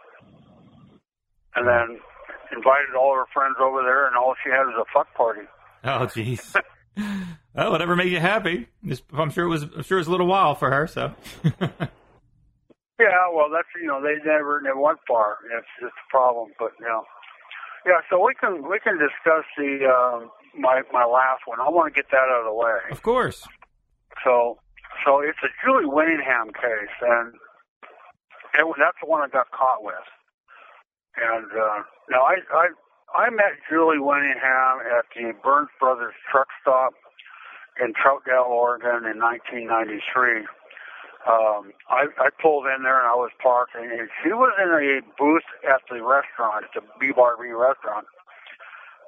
and 1.56 1.66
then 1.66 1.98
invited 2.52 2.94
all 2.98 3.14
her 3.14 3.24
friends 3.32 3.56
over 3.60 3.82
there, 3.82 4.06
and 4.06 4.16
all 4.16 4.34
she 4.44 4.50
had 4.50 4.64
was 4.64 4.76
a 4.80 4.84
fuck 4.92 5.12
party. 5.14 5.42
Oh, 5.84 6.06
jeez. 6.14 6.54
well, 7.54 7.72
whatever 7.72 7.96
made 7.96 8.12
you 8.12 8.20
happy. 8.20 8.68
Just- 8.84 9.04
I'm 9.12 9.30
sure 9.30 9.44
it 9.44 9.48
was. 9.48 9.62
I'm 9.64 9.82
sure 9.82 9.98
it 9.98 10.00
was 10.02 10.08
a 10.08 10.10
little 10.12 10.26
while 10.26 10.54
for 10.54 10.70
her. 10.70 10.86
So. 10.86 11.12
Yeah, 13.00 13.26
well, 13.34 13.50
that's 13.50 13.66
you 13.80 13.88
know 13.88 13.98
they 14.00 14.14
never 14.24 14.60
never 14.62 14.78
went 14.78 14.98
far. 15.08 15.38
It's 15.58 15.66
just 15.80 15.90
a 15.96 16.06
problem, 16.10 16.50
but 16.58 16.70
you 16.78 16.86
know, 16.86 17.02
yeah. 17.84 17.98
So 18.08 18.24
we 18.24 18.32
can 18.38 18.62
we 18.70 18.78
can 18.78 18.94
discuss 18.94 19.42
the 19.58 19.90
uh, 19.90 20.20
my 20.56 20.82
my 20.92 21.02
last 21.04 21.42
one. 21.46 21.58
I 21.58 21.68
want 21.68 21.92
to 21.92 21.96
get 21.98 22.10
that 22.12 22.30
out 22.30 22.46
of 22.46 22.46
the 22.46 22.54
way. 22.54 22.78
of 22.92 23.02
course. 23.02 23.42
So 24.22 24.58
so 25.04 25.18
it's 25.18 25.38
a 25.42 25.50
Julie 25.64 25.90
Winningham 25.90 26.54
case, 26.54 26.94
and 27.00 27.34
it, 28.60 28.62
was- 28.68 28.78
that's 28.78 28.98
the 29.02 29.08
one 29.10 29.22
I 29.22 29.28
got 29.28 29.50
caught 29.50 29.82
with. 29.82 30.06
And 31.16 31.50
uh, 31.52 31.78
now 32.10 32.22
I 32.24 32.36
I 32.52 32.66
I 33.14 33.30
met 33.30 33.60
Julie 33.68 34.00
Winningham 34.00 34.80
at 34.98 35.04
the 35.14 35.32
Burns 35.44 35.68
Brothers 35.78 36.14
truck 36.30 36.48
stop 36.60 36.94
in 37.80 37.92
Troutdale, 37.92 38.48
Oregon, 38.48 39.08
in 39.08 39.20
1993. 39.20 40.44
Um, 41.22 41.70
I, 41.86 42.10
I 42.18 42.34
pulled 42.42 42.66
in 42.66 42.82
there 42.82 42.98
and 42.98 43.06
I 43.06 43.14
was 43.14 43.30
parked, 43.38 43.78
and 43.78 44.10
she 44.22 44.34
was 44.34 44.50
in 44.58 44.74
a 44.74 45.06
booth 45.14 45.46
at 45.62 45.78
the 45.86 46.02
restaurant, 46.02 46.66
at 46.66 46.74
the 46.74 46.82
B-Bar-B 46.98 47.46
restaurant, 47.54 48.10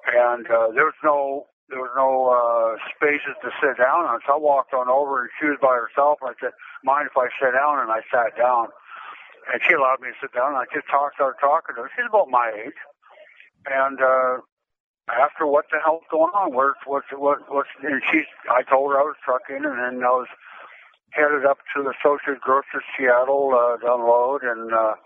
and 0.06 0.46
uh, 0.46 0.70
there 0.70 0.86
was 0.86 1.00
no 1.02 1.50
there 1.72 1.80
was 1.80 1.96
no 1.96 2.28
uh, 2.28 2.76
spaces 2.92 3.34
to 3.40 3.48
sit 3.58 3.80
down 3.80 4.04
on. 4.04 4.20
So 4.28 4.36
I 4.36 4.38
walked 4.38 4.76
on 4.76 4.86
over, 4.86 5.24
and 5.24 5.32
she 5.40 5.48
was 5.48 5.56
by 5.64 5.74
herself. 5.74 6.20
And 6.20 6.30
I 6.30 6.36
said, 6.38 6.52
"Mind 6.84 7.08
if 7.08 7.16
I 7.16 7.32
sit 7.40 7.56
down?" 7.56 7.80
And 7.80 7.90
I 7.90 8.04
sat 8.12 8.36
down, 8.36 8.68
and 9.52 9.60
she 9.66 9.74
allowed 9.74 10.00
me 10.00 10.12
to 10.12 10.18
sit 10.20 10.32
down. 10.32 10.56
And 10.56 10.62
I 10.62 10.66
just 10.72 10.88
talked, 10.88 11.16
started 11.16 11.40
talking 11.40 11.76
to 11.76 11.86
her. 11.86 11.90
She's 11.96 12.08
about 12.08 12.30
my 12.32 12.52
age, 12.52 12.78
and 13.68 14.00
uh, 14.00 14.40
asked 15.12 15.36
her 15.38 15.46
what 15.46 15.66
the 15.70 15.80
hell's 15.84 16.06
going 16.10 16.32
on. 16.32 16.54
Where's 16.54 16.78
what's 16.86 17.08
what 17.12 17.44
what's? 17.52 17.68
And 17.82 18.00
she's. 18.10 18.28
I 18.48 18.64
told 18.64 18.92
her 18.92 19.00
I 19.00 19.04
was 19.04 19.20
trucking, 19.24 19.64
and 19.64 19.76
then 19.76 20.04
I 20.04 20.14
was 20.14 20.30
headed 21.12 21.44
up 21.46 21.58
to 21.76 21.84
the 21.84 21.92
Associated 22.00 22.40
Grocers 22.40 22.84
Seattle 22.96 23.52
uh, 23.54 23.76
to 23.78 23.86
unload, 23.94 24.42
and 24.42 24.72
uh, 24.72 24.96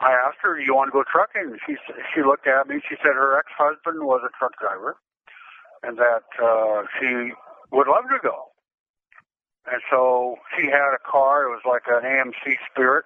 I 0.00 0.10
asked 0.26 0.42
her, 0.42 0.58
"You 0.58 0.74
want 0.74 0.88
to 0.90 0.96
go 0.96 1.04
trucking?" 1.06 1.58
She 1.66 1.76
she 2.14 2.22
looked 2.22 2.46
at 2.46 2.66
me. 2.66 2.82
She 2.88 2.96
said 2.98 3.14
her 3.14 3.38
ex-husband 3.38 4.02
was 4.04 4.22
a 4.26 4.32
truck 4.38 4.58
driver, 4.58 4.96
and 5.82 5.98
that 5.98 6.26
uh, 6.42 6.84
she 6.98 7.32
would 7.70 7.86
love 7.86 8.10
to 8.10 8.18
go. 8.22 8.50
And 9.70 9.82
so 9.90 10.36
she 10.56 10.66
had 10.66 10.96
a 10.96 11.02
car. 11.04 11.44
It 11.44 11.52
was 11.52 11.64
like 11.68 11.84
an 11.86 12.02
AMC 12.02 12.56
Spirit 12.72 13.04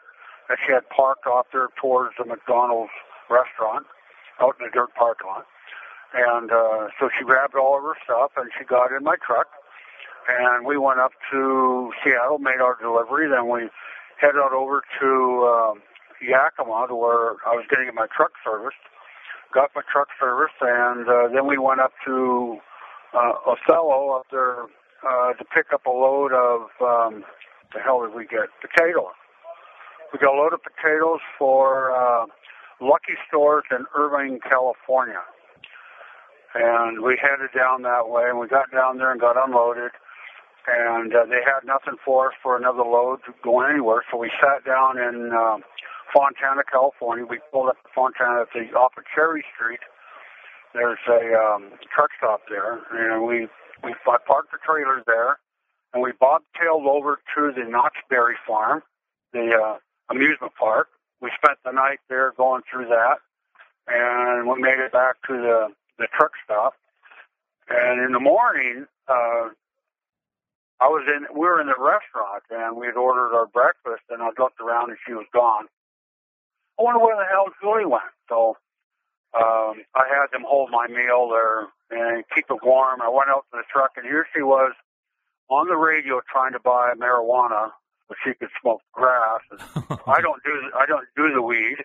that 0.48 0.58
she 0.66 0.72
had 0.72 0.88
parked 0.90 1.26
off 1.26 1.46
there 1.52 1.68
towards 1.80 2.14
the 2.18 2.24
McDonald's 2.24 2.92
restaurant, 3.30 3.86
out 4.40 4.56
in 4.60 4.66
the 4.66 4.72
dirt 4.72 4.94
parking 4.94 5.26
lot. 5.28 5.46
And 6.14 6.52
uh, 6.52 6.88
so 7.00 7.08
she 7.18 7.24
grabbed 7.24 7.54
all 7.56 7.76
of 7.78 7.84
her 7.84 7.96
stuff 8.04 8.32
and 8.36 8.50
she 8.58 8.64
got 8.64 8.92
in 8.92 9.04
my 9.04 9.16
truck 9.24 9.48
and 10.28 10.66
we 10.66 10.78
went 10.78 11.00
up 11.00 11.12
to 11.32 11.92
Seattle, 12.04 12.38
made 12.38 12.60
our 12.60 12.76
delivery. 12.80 13.28
Then 13.28 13.48
we 13.48 13.68
headed 14.20 14.36
out 14.38 14.52
over 14.52 14.82
to 15.00 15.10
um, 15.46 15.82
Yakima, 16.22 16.86
to 16.88 16.94
where 16.94 17.34
I 17.46 17.54
was 17.54 17.64
getting 17.70 17.90
my 17.94 18.06
truck 18.14 18.32
serviced. 18.44 18.76
Got 19.52 19.70
my 19.74 19.82
truck 19.92 20.08
serviced, 20.18 20.56
and 20.62 21.08
uh, 21.08 21.28
then 21.34 21.46
we 21.46 21.58
went 21.58 21.80
up 21.80 21.92
to 22.06 22.56
uh, 23.12 23.32
Othello 23.46 24.12
up 24.18 24.26
there 24.30 24.64
uh, 25.04 25.34
to 25.34 25.44
pick 25.54 25.66
up 25.74 25.84
a 25.86 25.90
load 25.90 26.32
of 26.32 26.70
um, 26.80 27.24
the 27.74 27.80
hell 27.80 28.00
did 28.06 28.14
we 28.14 28.24
get? 28.24 28.48
Potatoes. 28.62 29.12
We 30.12 30.18
got 30.18 30.34
a 30.34 30.38
load 30.38 30.52
of 30.52 30.60
potatoes 30.62 31.20
for 31.38 31.90
uh, 31.90 32.26
Lucky 32.80 33.16
Stores 33.28 33.64
in 33.70 33.86
Irvine, 33.96 34.40
California. 34.48 35.22
And 36.54 37.00
we 37.02 37.18
headed 37.20 37.50
down 37.56 37.82
that 37.82 38.08
way, 38.08 38.28
and 38.28 38.38
we 38.38 38.46
got 38.46 38.70
down 38.70 38.98
there 38.98 39.10
and 39.10 39.20
got 39.20 39.36
unloaded 39.42 39.92
and 40.66 41.14
uh, 41.14 41.24
they 41.26 41.42
had 41.42 41.66
nothing 41.66 41.98
for 42.04 42.28
us 42.28 42.34
for 42.42 42.56
another 42.56 42.82
load 42.82 43.18
to 43.26 43.34
going 43.42 43.70
anywhere. 43.70 44.02
So 44.10 44.18
we 44.18 44.30
sat 44.40 44.64
down 44.64 44.98
in 44.98 45.32
uh, 45.32 45.58
Fontana, 46.14 46.62
California. 46.70 47.24
We 47.28 47.40
pulled 47.50 47.68
up 47.70 47.82
to 47.82 47.88
Fontana 47.94 48.42
at 48.42 48.48
the 48.54 48.70
off 48.76 48.92
of 48.96 49.04
Cherry 49.14 49.44
Street. 49.54 49.80
There's 50.74 51.02
a 51.08 51.34
um, 51.36 51.70
truck 51.94 52.10
stop 52.16 52.40
there, 52.48 52.80
and 52.92 53.26
we 53.26 53.48
we 53.84 53.94
parked 54.04 54.52
the 54.52 54.58
trailers 54.64 55.02
there, 55.06 55.38
and 55.92 56.02
we 56.02 56.12
bobtailed 56.12 56.86
over 56.86 57.18
to 57.34 57.52
the 57.52 57.68
Knott's 57.68 57.96
Berry 58.08 58.36
Farm, 58.46 58.82
the 59.32 59.52
uh, 59.52 59.78
amusement 60.12 60.52
park. 60.58 60.88
We 61.20 61.30
spent 61.42 61.58
the 61.64 61.72
night 61.72 62.00
there 62.08 62.32
going 62.36 62.62
through 62.70 62.86
that, 62.88 63.18
and 63.88 64.48
we 64.48 64.60
made 64.62 64.78
it 64.78 64.92
back 64.92 65.16
to 65.28 65.34
the 65.34 65.68
the 65.98 66.08
truck 66.16 66.32
stop. 66.44 66.74
And 67.68 68.04
in 68.04 68.12
the 68.12 68.20
morning, 68.20 68.86
uh, 69.08 69.48
I 70.80 70.88
was 70.90 71.06
in, 71.06 71.30
we 71.32 71.46
were 71.46 71.60
in 71.60 71.68
the 71.68 71.78
restaurant 71.78 72.42
and 72.50 72.76
we 72.76 72.86
had 72.86 72.96
ordered 72.98 73.36
our 73.38 73.46
breakfast 73.46 74.02
and 74.10 74.20
I 74.22 74.30
looked 74.38 74.60
around 74.60 74.90
and 74.90 74.98
she 75.06 75.14
was 75.14 75.26
gone. 75.32 75.66
I 76.78 76.82
wonder 76.82 77.00
where 77.00 77.16
the 77.16 77.28
hell 77.30 77.46
Julie 77.62 77.86
went. 77.86 78.10
So, 78.28 78.56
um, 79.34 79.84
I 79.94 80.04
had 80.10 80.28
them 80.32 80.44
hold 80.46 80.70
my 80.70 80.88
meal 80.88 81.30
there 81.30 81.68
and 81.90 82.24
keep 82.34 82.46
it 82.50 82.60
warm. 82.64 83.00
I 83.00 83.08
went 83.08 83.30
out 83.30 83.46
to 83.52 83.58
the 83.62 83.68
truck 83.72 83.92
and 83.96 84.04
here 84.04 84.26
she 84.34 84.42
was 84.42 84.72
on 85.48 85.68
the 85.68 85.76
radio 85.76 86.20
trying 86.30 86.52
to 86.52 86.60
buy 86.60 86.92
marijuana 86.98 87.70
so 88.12 88.30
she 88.30 88.34
could 88.34 88.50
smoke 88.60 88.82
grass. 88.92 89.40
And 89.50 89.60
I 90.06 90.20
don't 90.20 90.42
do, 90.44 90.70
I 90.76 90.86
don't 90.86 91.06
do 91.16 91.32
the 91.32 91.42
weed, 91.42 91.84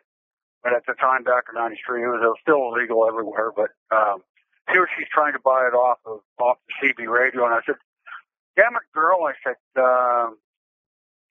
but 0.63 0.73
at 0.73 0.85
the 0.85 0.93
time 0.93 1.23
back 1.23 1.45
in 1.49 1.55
93, 1.55 2.03
it 2.03 2.07
was, 2.07 2.19
it 2.21 2.27
was 2.27 2.39
still 2.41 2.73
illegal 2.73 3.07
everywhere, 3.07 3.51
but, 3.55 3.71
um, 3.95 4.23
here 4.69 4.87
she's 4.97 5.07
trying 5.13 5.31
to 5.31 5.39
buy 5.39 5.63
it 5.63 5.73
off 5.73 5.99
of, 6.05 6.19
off 6.39 6.57
the 6.67 6.91
CB 6.91 7.07
radio 7.07 7.45
and 7.45 7.53
I 7.53 7.61
said, 7.65 7.75
damn 8.55 8.75
it, 8.75 8.83
girl, 8.93 9.23
I 9.23 9.33
said, 9.43 9.55
uh, 9.79 10.31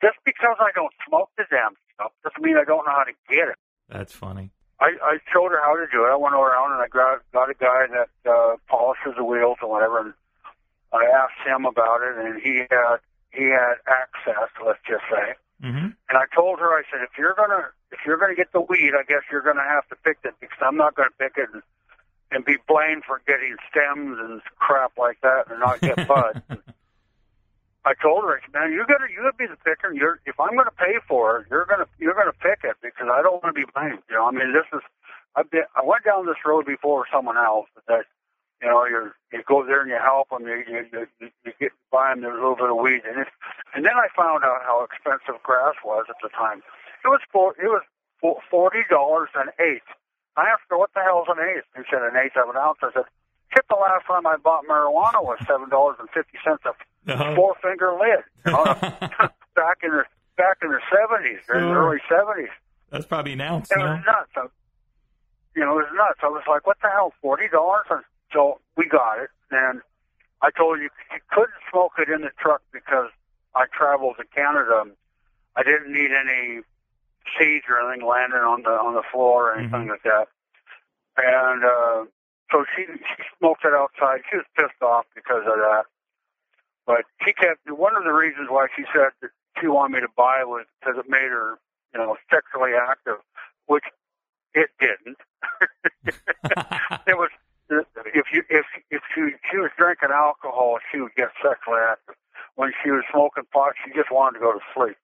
just 0.00 0.16
because 0.24 0.56
I 0.58 0.70
don't 0.74 0.92
smoke 1.06 1.30
the 1.36 1.44
damn 1.50 1.76
stuff 1.94 2.12
doesn't 2.24 2.42
mean 2.42 2.56
I 2.56 2.64
don't 2.64 2.86
know 2.86 2.92
how 2.92 3.04
to 3.04 3.12
get 3.28 3.48
it. 3.48 3.56
That's 3.88 4.12
funny. 4.12 4.52
I, 4.80 4.92
I 5.02 5.18
showed 5.32 5.52
her 5.52 5.60
how 5.60 5.76
to 5.76 5.86
do 5.90 6.04
it. 6.04 6.08
I 6.08 6.16
went 6.16 6.34
around 6.34 6.72
and 6.72 6.80
I 6.80 6.88
got, 6.88 7.20
got 7.32 7.50
a 7.50 7.54
guy 7.54 7.88
that 7.92 8.30
uh, 8.30 8.56
polishes 8.68 9.14
the 9.16 9.24
wheels 9.24 9.56
and 9.60 9.70
whatever, 9.70 10.00
and 10.00 10.14
I 10.92 11.04
asked 11.12 11.40
him 11.46 11.64
about 11.64 12.00
it, 12.02 12.16
and 12.16 12.40
he 12.40 12.64
had 12.70 13.00
he 13.32 13.44
had 13.50 13.76
access, 13.86 14.50
let's 14.64 14.80
just 14.86 15.04
say. 15.10 15.34
Mm-hmm. 15.62 15.96
And 16.08 16.14
I 16.16 16.24
told 16.34 16.60
her, 16.60 16.72
I 16.76 16.82
said, 16.90 17.00
if 17.02 17.16
you're 17.16 17.34
gonna 17.34 17.68
if 17.90 18.00
you're 18.04 18.18
gonna 18.18 18.34
get 18.34 18.52
the 18.52 18.60
weed, 18.60 18.92
I 18.92 19.04
guess 19.08 19.24
you're 19.30 19.42
gonna 19.42 19.64
have 19.64 19.88
to 19.88 19.96
pick 20.04 20.18
it 20.24 20.34
because 20.40 20.58
I'm 20.60 20.76
not 20.76 20.94
gonna 20.94 21.16
pick 21.18 21.32
it 21.36 21.48
and, 21.52 21.62
and 22.30 22.44
be 22.44 22.56
blamed 22.68 23.04
for 23.04 23.22
getting 23.26 23.56
stems 23.70 24.18
and 24.20 24.42
crap 24.58 24.92
like 24.98 25.20
that 25.22 25.50
and 25.50 25.60
not 25.60 25.80
get 25.80 25.96
bud. 26.08 26.42
I 27.86 27.94
told 28.02 28.24
her, 28.24 28.36
I 28.36 28.40
said, 28.42 28.52
man, 28.52 28.72
you 28.72 28.84
gotta, 28.84 29.06
you 29.08 29.22
gotta 29.22 29.38
be 29.38 29.46
the 29.46 29.56
picker. 29.62 29.94
You're, 29.94 30.18
if 30.26 30.38
I'm 30.40 30.56
gonna 30.56 30.74
pay 30.76 30.98
for 31.06 31.40
it, 31.40 31.46
you're 31.48 31.64
gonna, 31.64 31.86
you're 31.98 32.18
gonna 32.18 32.36
pick 32.36 32.60
it 32.64 32.76
because 32.82 33.06
I 33.06 33.22
don't 33.22 33.40
want 33.42 33.54
to 33.54 33.58
be 33.58 33.64
blamed. 33.72 34.02
You 34.10 34.16
know, 34.16 34.26
I 34.26 34.32
mean, 34.32 34.52
this 34.52 34.66
is, 34.74 34.82
I've 35.36 35.48
been, 35.50 35.64
I 35.76 35.86
went 35.86 36.04
down 36.04 36.26
this 36.26 36.42
road 36.44 36.66
before 36.66 37.06
with 37.06 37.08
someone 37.14 37.38
else, 37.38 37.70
but 37.74 37.86
that, 37.86 38.04
you 38.62 38.68
know, 38.68 38.86
you're, 38.86 39.14
you 39.32 39.42
go 39.46 39.64
there 39.64 39.82
and 39.82 39.90
you 39.90 39.98
help 40.02 40.30
them, 40.30 40.46
you, 40.46 40.64
you, 40.68 40.86
you, 41.20 41.28
you 41.44 41.52
get 41.60 41.72
by 41.92 42.10
them, 42.12 42.22
there's 42.22 42.34
a 42.34 42.40
little 42.40 42.56
bit 42.56 42.70
of 42.70 42.76
weed 42.76 43.02
in 43.04 43.20
it. 43.20 43.28
And 43.74 43.84
then 43.84 43.92
I 43.94 44.08
found 44.16 44.44
out 44.44 44.62
how 44.64 44.84
expensive 44.84 45.42
grass 45.42 45.74
was 45.84 46.06
at 46.08 46.16
the 46.22 46.28
time. 46.30 46.62
It 47.04 47.08
was 47.08 47.20
four, 47.32 47.54
it 47.60 47.68
was 47.68 47.82
forty 48.50 48.80
dollars 48.88 49.28
an 49.36 49.48
eighth. 49.60 49.86
I 50.36 50.48
asked 50.48 50.64
her, 50.70 50.78
what 50.78 50.90
the 50.94 51.00
hell 51.00 51.22
is 51.22 51.28
an 51.36 51.40
eighth? 51.44 51.64
She 51.76 51.82
said, 51.90 52.02
an 52.02 52.16
eighth 52.16 52.36
of 52.36 52.48
an 52.48 52.56
ounce. 52.56 52.78
I 52.82 52.90
said, 52.92 53.04
forget 53.50 53.64
the 53.68 53.76
last 53.76 54.04
time 54.06 54.26
I 54.26 54.36
bought 54.36 54.64
marijuana 54.64 55.22
was 55.22 55.38
seven 55.46 55.68
dollars 55.68 55.96
and 56.00 56.08
fifty 56.10 56.38
cents 56.44 56.62
a 56.64 56.72
Uh-huh. 57.12 57.34
four 57.36 57.54
finger 57.62 57.92
lid. 57.94 58.24
You 58.46 58.52
know, 58.56 58.64
back 59.54 59.78
in 59.84 59.92
the 59.92 60.04
back 60.36 60.58
in 60.64 60.70
the 60.72 60.80
seventies, 60.90 61.40
or 61.48 61.60
the 61.60 61.72
early 61.72 62.00
seventies. 62.08 62.50
That's 62.90 63.06
probably 63.06 63.32
an 63.34 63.40
ounce. 63.42 63.70
It 63.70 63.78
no? 63.78 63.84
was 63.94 64.02
nuts. 64.06 64.32
I, 64.36 64.46
you 65.54 65.64
know, 65.64 65.78
it 65.78 65.86
was 65.86 65.92
nuts. 65.94 66.20
I 66.22 66.28
was 66.28 66.42
like, 66.48 66.66
"What 66.66 66.78
the 66.82 66.88
hell, 66.88 67.12
forty 67.22 67.48
dollars?" 67.48 67.86
So 68.36 68.60
we 68.76 68.84
got 68.86 69.18
it, 69.18 69.30
and 69.50 69.80
I 70.42 70.50
told 70.50 70.76
you 70.78 70.90
you 70.92 71.20
couldn't 71.32 71.56
smoke 71.72 71.92
it 71.98 72.10
in 72.10 72.20
the 72.20 72.28
truck 72.38 72.60
because 72.70 73.08
I 73.54 73.64
traveled 73.72 74.16
to 74.18 74.24
Canada. 74.28 74.82
and 74.84 74.92
I 75.56 75.62
didn't 75.62 75.90
need 75.90 76.10
any 76.12 76.60
seeds 77.38 77.64
or 77.66 77.80
anything 77.80 78.06
landing 78.06 78.40
on 78.44 78.62
the 78.62 78.76
on 78.76 78.92
the 78.92 79.02
floor 79.10 79.48
or 79.50 79.54
anything 79.56 79.86
Mhm. 79.86 79.88
like 79.88 80.02
that. 80.02 80.28
And 81.16 81.64
uh, 81.64 82.04
so 82.52 82.66
she, 82.76 82.84
she 82.84 83.22
smoked 83.38 83.64
it 83.64 83.72
outside. 83.72 84.20
She 84.30 84.36
was 84.36 84.44
pissed 84.54 84.82
off 84.82 85.06
because 85.14 85.46
of 85.46 85.56
that. 85.56 85.84
But 86.84 87.06
she 87.24 87.32
kept 87.32 87.64
one 87.70 87.96
of 87.96 88.04
the 88.04 88.12
reasons 88.12 88.50
why 88.50 88.66
she 88.76 88.84
said 88.92 89.12
that 89.22 89.30
she 89.58 89.66
wanted 89.66 89.94
me 89.94 90.00
to 90.00 90.12
buy 90.14 90.44
was 90.44 90.66
because 90.78 90.98
it 90.98 91.08
made 91.08 91.30
her, 91.32 91.58
you 91.94 92.00
know, 92.00 92.18
sexually 92.30 92.74
active, 92.74 93.16
which 93.64 93.84
it 94.52 94.68
didn't. 94.78 95.16
it 97.06 97.16
was 97.16 97.30
if 97.70 98.26
you 98.32 98.42
if 98.48 98.66
if 98.90 99.02
she 99.14 99.20
she 99.50 99.56
was 99.58 99.70
drinking 99.76 100.10
alcohol, 100.12 100.78
she 100.92 101.00
would 101.00 101.14
get 101.16 101.28
sexually 101.42 101.80
active. 101.80 102.14
When 102.54 102.72
she 102.82 102.90
was 102.90 103.04
smoking 103.12 103.44
pot, 103.52 103.72
she 103.84 103.92
just 103.92 104.10
wanted 104.10 104.38
to 104.38 104.44
go 104.44 104.52
to 104.52 104.60
sleep. 104.74 104.96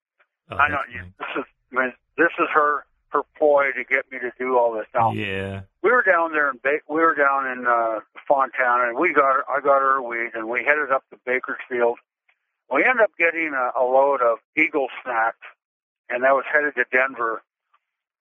Oh, 0.51 0.57
I 0.57 0.69
know 0.69 0.79
you, 0.91 1.03
this 1.19 1.29
is 1.37 1.45
I 1.73 1.81
mean, 1.81 1.93
this 2.17 2.33
is 2.39 2.49
her 2.55 2.85
her 3.11 3.23
ploy 3.37 3.73
to 3.77 3.85
get 3.85 4.11
me 4.11 4.19
to 4.21 4.33
do 4.39 4.57
all 4.59 4.73
this. 4.73 4.87
Now 4.95 5.13
Yeah. 5.13 5.63
we 5.83 5.91
were 5.91 6.03
down 6.03 6.33
there 6.33 6.49
in 6.51 6.59
ba- 6.63 6.81
we 6.89 7.01
were 7.01 7.15
down 7.15 7.47
in 7.47 7.67
uh, 7.67 8.01
Fontana, 8.27 8.89
and 8.89 8.99
we 8.99 9.13
got 9.13 9.35
her, 9.37 9.45
I 9.51 9.61
got 9.61 9.81
her 9.83 10.01
weed, 10.01 10.31
and 10.35 10.49
we 10.49 10.65
headed 10.65 10.91
up 10.91 11.05
to 11.11 11.19
Bakersfield. 11.27 11.99
We 12.73 12.85
ended 12.85 13.03
up 13.03 13.11
getting 13.19 13.53
a, 13.53 13.73
a 13.79 13.85
load 13.85 14.23
of 14.23 14.39
Eagle 14.57 14.89
snacks, 15.05 15.45
and 16.09 16.23
that 16.25 16.33
was 16.33 16.45
headed 16.51 16.75
to 16.77 16.85
Denver, 16.91 17.43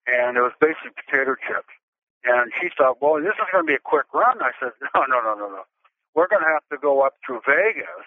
and 0.08 0.36
it 0.36 0.42
was 0.42 0.52
basically 0.60 0.92
potato 1.08 1.36
chips. 1.48 1.72
And 2.24 2.52
she 2.62 2.70
thought, 2.78 3.02
well, 3.02 3.18
this 3.18 3.34
is 3.34 3.50
going 3.52 3.66
to 3.66 3.68
be 3.68 3.74
a 3.74 3.82
quick 3.82 4.06
run. 4.14 4.42
I 4.42 4.52
said, 4.60 4.74
no, 4.96 5.06
no, 5.10 5.22
no, 5.22 5.34
no, 5.36 5.48
no. 5.50 5.64
We're 6.14 6.28
going 6.28 6.44
to 6.44 6.54
have 6.54 6.66
to 6.70 6.78
go 6.78 7.02
up 7.02 7.16
to 7.28 7.40
Vegas, 7.48 8.06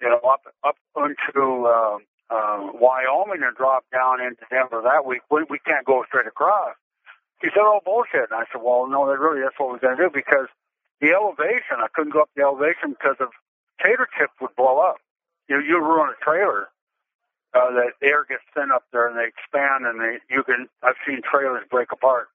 you 0.00 0.08
know, 0.08 0.20
up 0.24 0.42
up 0.64 0.76
into 0.96 1.68
um, 1.68 2.00
uh, 2.30 2.72
Wyoming 2.74 3.44
and 3.44 3.54
drop 3.56 3.84
down 3.92 4.20
into 4.20 4.42
Denver 4.50 4.80
that 4.82 5.04
week. 5.04 5.20
We, 5.30 5.44
we 5.50 5.58
can't 5.60 5.84
go 5.84 6.02
straight 6.08 6.26
across. 6.26 6.74
He 7.42 7.48
said, 7.52 7.60
"Oh 7.62 7.80
bullshit!" 7.84 8.32
And 8.32 8.40
I 8.40 8.44
said, 8.50 8.62
"Well, 8.64 8.88
no, 8.88 9.06
that 9.06 9.20
really 9.20 9.42
that's 9.42 9.54
what 9.60 9.68
we're 9.68 9.84
going 9.84 9.98
to 9.98 10.04
do 10.04 10.10
because 10.10 10.48
the 11.00 11.12
elevation. 11.12 11.78
I 11.78 11.88
couldn't 11.92 12.12
go 12.12 12.22
up 12.22 12.30
the 12.34 12.42
elevation 12.42 12.96
because 12.96 13.20
of 13.20 13.28
tater 13.84 14.08
chips 14.18 14.32
would 14.40 14.56
blow 14.56 14.80
up. 14.80 14.96
You 15.48 15.60
you 15.60 15.78
ruin 15.78 16.08
a 16.10 16.24
trailer. 16.24 16.68
Uh, 17.52 17.70
the 17.70 18.06
air 18.06 18.24
gets 18.24 18.42
thin 18.54 18.72
up 18.72 18.84
there 18.92 19.08
and 19.08 19.16
they 19.16 19.28
expand 19.28 19.84
and 19.84 20.00
they 20.00 20.18
you 20.34 20.42
can. 20.42 20.68
I've 20.82 20.96
seen 21.06 21.20
trailers 21.20 21.68
break 21.70 21.92
apart 21.92 22.28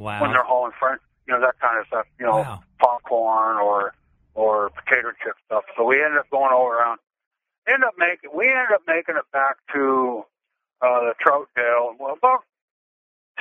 Wow. 0.00 0.22
when 0.22 0.32
they're 0.32 0.42
hauling 0.42 0.72
front. 0.78 1.00
You 1.26 1.34
know 1.34 1.40
that 1.40 1.60
kind 1.60 1.78
of 1.78 1.86
stuff. 1.86 2.06
You 2.18 2.26
know 2.26 2.38
Wow. 2.40 2.60
popcorn 2.80 3.58
or 3.58 3.92
or 4.34 4.70
potato 4.70 5.12
chip 5.22 5.34
stuff. 5.46 5.64
So 5.76 5.84
we 5.84 6.02
ended 6.02 6.18
up 6.18 6.30
going 6.30 6.52
all 6.52 6.66
around. 6.66 6.98
Ended 7.68 7.86
up 7.86 7.94
making 7.98 8.30
we 8.34 8.48
ended 8.48 8.72
up 8.74 8.82
making 8.86 9.16
it 9.16 9.28
back 9.32 9.56
to 9.74 10.24
uh, 10.80 11.12
the 11.12 11.14
Troutdale. 11.22 11.94
Well, 11.98 12.14
about 12.16 12.44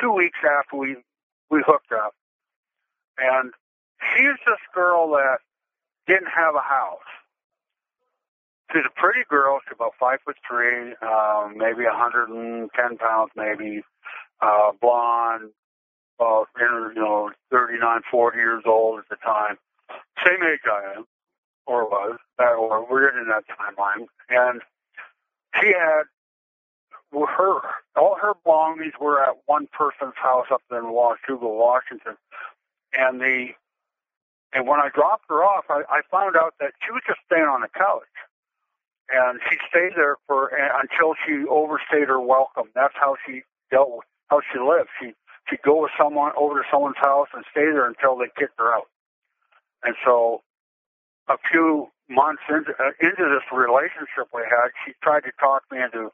two 0.02 0.12
weeks 0.12 0.38
after 0.44 0.76
we 0.76 0.98
we 1.50 1.64
hooked 1.66 1.92
up, 1.94 2.14
and 3.18 3.54
she's 4.14 4.38
this 4.46 4.60
girl 4.76 5.10
that 5.12 5.38
didn't 6.08 6.30
have 6.36 6.56
a 6.56 6.62
house. 6.62 7.00
She's 8.72 8.84
a 8.86 9.00
pretty 9.00 9.22
girl. 9.30 9.60
She's 9.64 9.74
about 9.74 9.94
five 10.00 10.20
foot 10.26 10.36
three, 10.48 10.94
um, 11.02 11.58
maybe 11.58 11.86
a 11.86 11.96
hundred 11.96 12.30
and 12.30 12.70
ten 12.76 12.98
pounds, 12.98 13.32
maybe 13.36 13.82
uh, 14.42 14.72
blonde, 14.80 15.52
about 16.20 16.48
you 16.60 16.94
know 16.96 17.32
thirty 17.52 17.80
nine, 17.80 18.02
forty 18.12 18.38
years 18.40 18.64
old 18.66 19.00
at 19.00 19.10
the 19.10 19.18
time, 19.18 19.58
same 20.26 20.44
age 20.44 20.62
I 20.66 20.98
am, 20.98 21.06
or 21.68 21.86
was, 21.90 22.20
or 22.40 22.88
we're 22.90 23.10
in 23.20 23.28
that 23.30 23.46
timeline, 23.48 24.08
and 24.30 24.62
she 25.62 25.68
had 25.70 26.04
her 27.14 27.62
all 27.98 28.18
her 28.22 28.34
belongings 28.44 28.94
were 29.02 29.22
at 29.24 29.36
one 29.48 29.68
person's 29.74 30.16
house 30.16 30.48
up 30.52 30.62
in 30.72 30.84
Washougal, 30.94 31.58
Washington, 31.58 32.16
and 32.94 33.22
the 33.22 33.50
and 34.54 34.68
when 34.68 34.80
I 34.80 34.90
dropped 34.94 35.26
her 35.30 35.44
off, 35.44 35.66
I, 35.70 35.84
I 35.90 36.02
found 36.12 36.36
out 36.38 36.56
that 36.60 36.74
she 36.86 36.92
was 36.92 37.04
just 37.08 37.20
staying 37.28 37.46
on 37.46 37.62
the 37.62 37.70
couch, 37.70 38.04
and 39.12 39.40
she 39.50 39.58
stayed 39.70 39.94
there 39.96 40.18
for 40.28 40.48
until 40.50 41.16
she 41.26 41.46
overstayed 41.50 42.08
her 42.10 42.22
welcome. 42.22 42.70
That's 42.76 42.96
how 42.96 43.16
she 43.26 43.44
dealt 43.72 43.92
with 43.92 44.06
how 44.30 44.42
she 44.54 44.60
lived. 44.60 44.90
She 45.02 45.14
she'd 45.50 45.62
go 45.62 45.82
with 45.82 45.92
someone 45.98 46.32
over 46.38 46.62
to 46.62 46.68
someone's 46.72 46.98
house 46.98 47.28
and 47.34 47.44
stay 47.52 47.66
there 47.66 47.88
until 47.88 48.18
they 48.18 48.30
kicked 48.38 48.60
her 48.60 48.74
out. 48.74 48.88
And 49.84 49.96
so, 50.06 50.42
a 51.28 51.38
few 51.50 51.90
months 52.10 52.42
into 52.50 52.72
uh, 52.78 52.94
into 53.00 53.26
this 53.30 53.46
relationship 53.52 54.30
we 54.34 54.42
had, 54.44 54.72
she 54.86 54.94
tried 55.02 55.24
to 55.24 55.32
talk 55.40 55.64
me 55.72 55.82
into 55.82 56.12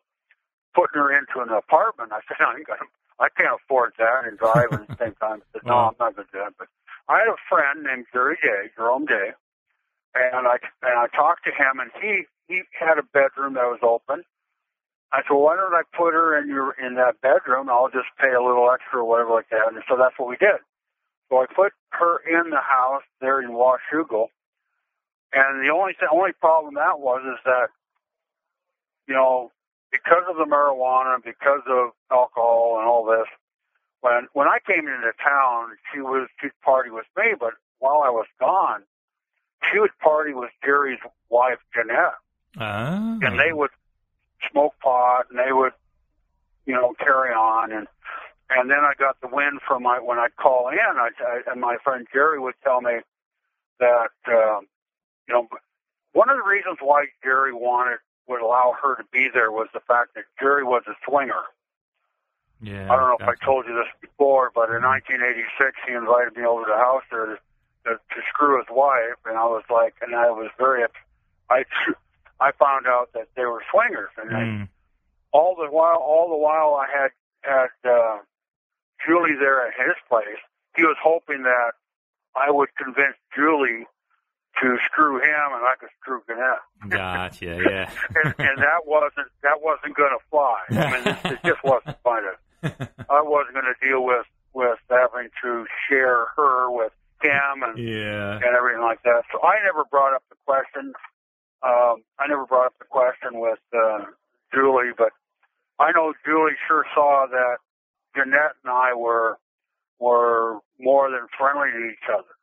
putting 0.76 1.00
her 1.00 1.12
into 1.12 1.40
an 1.40 1.50
apartment. 1.50 2.12
I 2.12 2.20
said, 2.28 2.38
no, 2.40 2.56
you 2.58 2.64
got 2.66 2.80
I 3.20 3.30
can't 3.30 3.56
afford 3.64 3.94
that 3.98 4.28
and 4.28 4.38
drive 4.38 4.74
at 4.74 4.88
the 4.88 4.96
same 5.00 5.16
time. 5.22 5.40
I 5.42 5.48
said, 5.54 5.66
no, 5.66 5.76
I'm 5.88 5.96
not 6.00 6.16
going 6.16 6.28
to 6.28 6.32
do 6.34 6.40
that. 6.44 6.54
But 6.60 6.68
I 7.08 7.20
had 7.20 7.32
a 7.32 7.40
friend 7.48 7.84
named 7.84 8.06
Jerry 8.12 8.36
Day, 8.44 8.76
Jerome 8.76 9.06
Day, 9.06 9.32
and 10.16 10.48
I 10.48 10.60
and 10.84 11.00
I 11.00 11.08
talked 11.16 11.46
to 11.46 11.52
him, 11.52 11.80
and 11.80 11.92
he 12.02 12.28
he 12.48 12.62
had 12.78 13.00
a 13.00 13.04
bedroom 13.04 13.56
that 13.56 13.72
was 13.72 13.80
open. 13.82 14.24
I 15.16 15.22
said, 15.24 15.32
well, 15.32 15.44
why 15.48 15.56
don't 15.56 15.74
I 15.74 15.84
put 15.96 16.14
her 16.14 16.38
in 16.38 16.50
your 16.50 16.76
in 16.76 16.96
that 16.96 17.22
bedroom? 17.22 17.70
I'll 17.70 17.88
just 17.88 18.12
pay 18.20 18.34
a 18.34 18.44
little 18.44 18.68
extra 18.70 19.00
or 19.00 19.06
whatever 19.08 19.32
like 19.32 19.48
that. 19.50 19.72
And 19.72 19.82
so 19.88 19.96
that's 19.96 20.20
what 20.20 20.28
we 20.28 20.36
did. 20.36 20.60
So 21.30 21.38
I 21.40 21.46
put 21.48 21.72
her 21.92 22.20
in 22.28 22.50
the 22.50 22.60
house 22.60 23.04
there 23.22 23.40
in 23.42 23.52
Washougal, 23.52 24.28
and 25.32 25.64
the 25.64 25.72
only 25.72 25.94
th- 25.94 26.12
only 26.12 26.34
problem 26.34 26.74
that 26.76 27.00
was 27.00 27.22
is 27.26 27.40
that, 27.46 27.70
you 29.08 29.16
know, 29.16 29.52
because 29.90 30.24
of 30.30 30.36
the 30.36 30.44
marijuana, 30.44 31.24
because 31.24 31.64
of 31.68 31.92
alcohol 32.12 32.76
and 32.80 32.88
all 32.88 33.06
this, 33.06 33.28
when 34.02 34.28
when 34.34 34.48
I 34.48 34.60
came 34.68 34.86
into 34.86 35.12
town, 35.24 35.78
she 35.94 36.02
was 36.02 36.28
she'd 36.42 36.52
party 36.62 36.90
with 36.90 37.06
me, 37.16 37.34
but 37.40 37.54
while 37.80 38.02
I 38.04 38.10
was 38.10 38.28
gone, 38.38 38.84
she 39.72 39.80
would 39.80 39.98
party 40.04 40.34
with 40.34 40.52
Jerry's 40.64 41.00
wife 41.30 41.60
Jeanette, 41.74 42.20
Oh. 42.60 43.20
and 43.24 43.40
they 43.40 43.54
would 43.54 43.72
smoke 44.52 44.74
pot 44.82 45.26
and 45.30 45.40
they 45.40 45.52
would, 45.52 45.74
you 46.66 46.74
know, 46.74 46.94
carry 47.00 47.32
on 47.32 47.72
and 47.72 47.88
and 48.50 48.70
then 48.70 48.80
I 48.80 48.94
got 48.98 49.20
the 49.22 49.28
wind 49.28 49.60
from 49.68 49.84
my 49.84 50.00
when 50.00 50.20
I'd 50.20 50.36
call 50.36 50.70
in, 50.70 50.78
I, 50.80 51.10
I 51.20 51.52
and 51.52 51.60
my 51.60 51.78
friend 51.84 52.06
Jerry 52.14 52.40
would 52.40 52.54
tell 52.64 52.82
me 52.82 53.00
that 53.80 54.14
um, 54.28 54.68
you 55.28 55.34
know 55.34 55.48
one 56.14 56.30
of 56.30 56.38
the 56.38 56.48
reasons 56.48 56.78
why 56.80 57.08
Jerry 57.24 57.54
wanted 57.54 57.98
would 58.28 58.42
allow 58.42 58.74
her 58.82 58.96
to 58.96 59.04
be 59.12 59.30
there 59.34 59.52
was 59.52 59.68
the 59.74 59.82
fact 59.82 60.16
that 60.16 60.26
Jerry 60.40 60.64
was 60.64 60.84
a 60.88 60.94
swinger. 61.08 61.44
Yeah. 62.62 62.92
I 62.92 62.96
don't 62.96 63.10
know 63.10 63.18
if 63.20 63.28
I 63.28 63.46
told 63.46 63.66
you 63.68 63.76
this 63.76 63.92
before, 64.02 64.52
but 64.54 64.70
in 64.70 64.82
1986 64.82 65.78
he 65.88 65.94
invited 65.94 66.36
me 66.36 66.46
over 66.46 66.64
to 66.66 66.72
the 66.72 66.78
house 66.78 67.04
there 67.12 67.26
to, 67.26 67.38
to, 67.86 67.92
to 67.98 68.20
screw 68.30 68.58
his 68.58 68.68
wife, 68.72 69.20
and 69.26 69.38
I 69.38 69.46
was 69.46 69.64
like, 69.70 69.94
and 70.02 70.16
I 70.16 70.32
was 70.32 70.50
very, 70.58 70.86
I 71.50 71.66
I 72.40 72.52
found 72.52 72.88
out 72.88 73.12
that 73.14 73.28
they 73.36 73.46
were 73.46 73.64
swingers, 73.72 74.10
and 74.18 74.36
I, 74.36 74.42
Mm. 74.42 74.70
all 75.32 75.56
the 75.56 75.70
while, 75.72 75.98
all 75.98 76.30
the 76.30 76.38
while 76.38 76.76
I 76.76 76.88
had 76.92 77.12
had 77.44 77.90
uh, 77.90 78.18
Julie 79.06 79.36
there 79.40 79.68
at 79.68 79.74
his 79.78 79.96
place. 80.10 80.40
He 80.76 80.84
was 80.84 80.98
hoping 81.02 81.44
that 81.44 81.72
I 82.36 82.52
would 82.52 82.70
convince 82.76 83.16
Julie 83.36 83.86
to 84.62 84.78
screw 84.86 85.18
him, 85.20 85.48
and 85.54 85.64
I 85.64 85.76
could 85.80 85.90
screw 86.02 86.22
Jeanette. 86.28 86.64
Gotcha. 86.90 87.60
Yeah. 87.70 87.90
and, 88.24 88.34
and 88.40 88.58
that 88.60 88.86
wasn't 88.86 89.28
that 89.44 89.62
wasn't 89.62 89.96
going 89.96 90.12
to 90.12 90.24
fly. 90.30 90.60
I 90.72 90.92
mean, 90.92 91.08
it, 91.08 91.32
it 91.34 91.40
just 91.46 91.64
wasn't 91.64 92.02
going 92.04 92.24
to. 92.24 92.90
I 93.10 93.22
wasn't 93.22 93.54
going 93.54 93.68
to 93.72 93.86
deal 93.88 94.04
with 94.04 94.26
with 94.54 94.80
having 94.90 95.30
to 95.44 95.66
share 95.90 96.26
her 96.38 96.72
with 96.72 96.92
him 97.22 97.64
and 97.64 97.78
yeah. 97.78 98.36
and 98.36 98.56
everything 98.56 98.82
like 98.82 99.04
that. 99.04 99.24
So 99.32 99.42
I 99.44 99.56
never 99.64 99.84
brought 99.92 100.14
up 100.14 100.24
the 100.30 100.36
question. 100.46 100.94
Um, 101.66 102.04
I 102.20 102.28
never 102.28 102.46
brought 102.46 102.68
up 102.68 102.78
the 102.80 102.86
question 102.86 103.40
with 103.40 103.60
uh, 103.74 104.06
Julie, 104.54 104.94
but 104.98 105.10
I 105.80 105.92
know 105.92 106.14
Julie 106.26 106.54
sure 106.68 106.86
saw 106.94 107.26
that 107.30 107.58
Jeanette 108.16 108.56
and 108.64 108.72
I 108.72 108.94
were 108.94 109.38
were 110.00 110.60
more 110.80 111.10
than 111.10 111.28
friendly 111.38 111.72
to 111.72 111.90
each 111.90 112.08
other, 112.14 112.36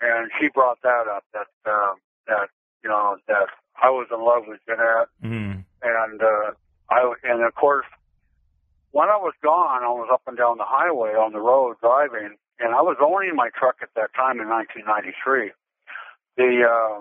and 0.00 0.30
she 0.38 0.48
brought 0.54 0.78
that 0.82 1.04
up 1.10 1.24
that 1.34 1.48
um, 1.70 1.96
that 2.28 2.48
you 2.84 2.88
know 2.90 3.16
that 3.26 3.48
I 3.82 3.90
was 3.90 4.06
in 4.12 4.24
love 4.24 4.44
with 4.46 4.60
Jeanette, 4.66 5.08
Mm. 5.24 5.64
and 5.82 6.22
uh, 6.22 6.52
I 6.90 7.12
and 7.24 7.42
of 7.42 7.54
course 7.54 7.86
when 8.92 9.08
I 9.08 9.16
was 9.16 9.34
gone, 9.42 9.82
I 9.82 9.88
was 9.88 10.08
up 10.12 10.22
and 10.26 10.36
down 10.36 10.58
the 10.58 10.64
highway 10.66 11.10
on 11.10 11.32
the 11.32 11.40
road 11.40 11.76
driving, 11.80 12.36
and 12.58 12.74
I 12.74 12.82
was 12.82 12.96
owning 13.00 13.34
my 13.36 13.50
truck 13.58 13.76
at 13.82 13.90
that 13.96 14.14
time 14.14 14.40
in 14.40 14.48
1993. 14.48 15.50
The 16.36 16.64
uh, 16.66 17.00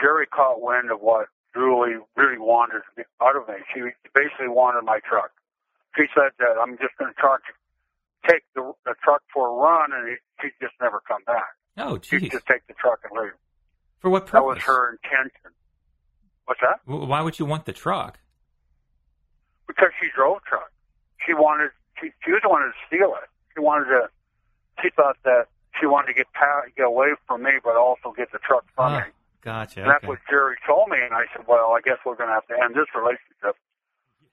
Jerry 0.00 0.26
caught 0.26 0.60
wind 0.62 0.90
of 0.90 1.00
what 1.00 1.26
Julie 1.54 1.98
really 2.16 2.38
wanted 2.38 2.82
out 3.22 3.36
of 3.36 3.48
me. 3.48 3.54
She 3.74 3.80
basically 4.14 4.48
wanted 4.48 4.84
my 4.84 5.00
truck. 5.08 5.30
She 5.96 6.04
said 6.14 6.30
that 6.38 6.54
I'm 6.60 6.76
just 6.78 6.96
going 6.98 7.12
to 7.12 7.20
charge, 7.20 7.42
take 8.28 8.42
the, 8.54 8.72
the 8.84 8.94
truck 9.02 9.22
for 9.32 9.48
a 9.48 9.52
run, 9.52 9.90
and 9.92 10.08
it, 10.08 10.18
she'd 10.40 10.52
just 10.60 10.74
never 10.80 11.00
come 11.08 11.22
back. 11.26 11.56
Oh, 11.76 11.96
geez. 11.98 12.20
She'd 12.22 12.30
just 12.32 12.46
take 12.46 12.66
the 12.68 12.74
truck 12.74 13.00
and 13.08 13.20
leave. 13.20 13.32
For 14.00 14.10
what 14.10 14.26
purpose? 14.26 14.32
That 14.32 14.44
was 14.44 14.58
her 14.62 14.92
intention. 15.02 15.50
What's 16.44 16.60
that? 16.60 16.80
Why 16.86 17.20
would 17.22 17.38
you 17.38 17.46
want 17.46 17.64
the 17.64 17.72
truck? 17.72 18.18
Because 19.66 19.90
she 20.00 20.08
drove 20.14 20.42
truck. 20.44 20.70
She 21.26 21.34
wanted. 21.34 21.70
She, 22.00 22.10
she 22.24 22.30
just 22.30 22.46
wanted 22.46 22.66
to 22.72 22.78
steal 22.86 23.12
it. 23.20 23.28
She 23.54 23.60
wanted 23.60 23.86
to. 23.86 24.08
She 24.82 24.90
thought 24.94 25.16
that 25.24 25.48
she 25.80 25.86
wanted 25.86 26.06
to 26.08 26.14
get 26.14 26.32
pa- 26.32 26.62
get 26.76 26.86
away 26.86 27.08
from 27.26 27.42
me, 27.42 27.50
but 27.62 27.76
also 27.76 28.14
get 28.16 28.30
the 28.32 28.38
truck 28.38 28.64
from 28.76 28.92
Oh, 28.94 28.96
me. 28.98 29.04
Gotcha. 29.42 29.82
That's 29.82 29.98
okay. 30.04 30.06
what 30.08 30.18
Jerry 30.30 30.56
told 30.66 30.88
me, 30.90 30.98
and 31.00 31.14
I 31.14 31.24
said, 31.34 31.46
"Well, 31.46 31.72
I 31.76 31.80
guess 31.80 31.98
we're 32.04 32.16
going 32.16 32.28
to 32.28 32.34
have 32.34 32.46
to 32.48 32.56
end 32.62 32.74
this 32.74 32.88
relationship." 32.94 33.56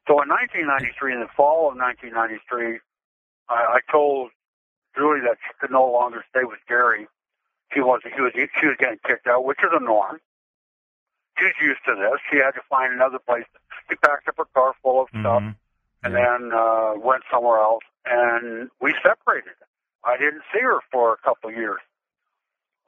So 0.08 0.22
in 0.22 0.30
1993, 0.30 1.14
in 1.14 1.20
the 1.22 1.28
fall 1.36 1.70
of 1.70 1.78
1993, 1.78 2.80
I, 3.50 3.54
I 3.54 3.80
told 3.92 4.32
Julie 4.96 5.22
that 5.26 5.38
she 5.42 5.52
could 5.60 5.72
no 5.72 5.86
longer 5.90 6.24
stay 6.30 6.44
with 6.46 6.60
Jerry. 6.68 7.08
She 7.74 7.82
was 7.82 8.02
she 8.04 8.22
was 8.22 8.32
she 8.36 8.68
was 8.68 8.78
getting 8.80 9.00
kicked 9.06 9.28
out, 9.28 9.46
which 9.46 9.60
is 9.60 9.72
a 9.74 9.84
norm. 9.84 10.22
She's 11.38 11.58
used 11.62 11.84
to 11.86 11.96
this. 11.96 12.20
She 12.32 12.38
had 12.38 12.52
to 12.52 12.62
find 12.70 12.94
another 12.94 13.20
place. 13.20 13.44
She 13.90 13.96
packed 13.96 14.28
up 14.30 14.38
her 14.38 14.46
car 14.54 14.74
full 14.82 15.02
of 15.02 15.10
stuff 15.10 15.42
Mhm. 15.44 15.56
and 16.04 16.14
Yeah. 16.14 16.38
then 16.40 16.54
uh, 16.54 16.94
went 16.96 17.24
somewhere 17.30 17.60
else, 17.60 17.84
and 18.06 18.70
we 18.80 18.94
separated. 19.04 19.58
I 20.04 20.18
didn't 20.18 20.44
see 20.54 20.62
her 20.62 20.80
for 20.92 21.14
a 21.14 21.18
couple 21.18 21.50
of 21.50 21.56
years. 21.58 21.82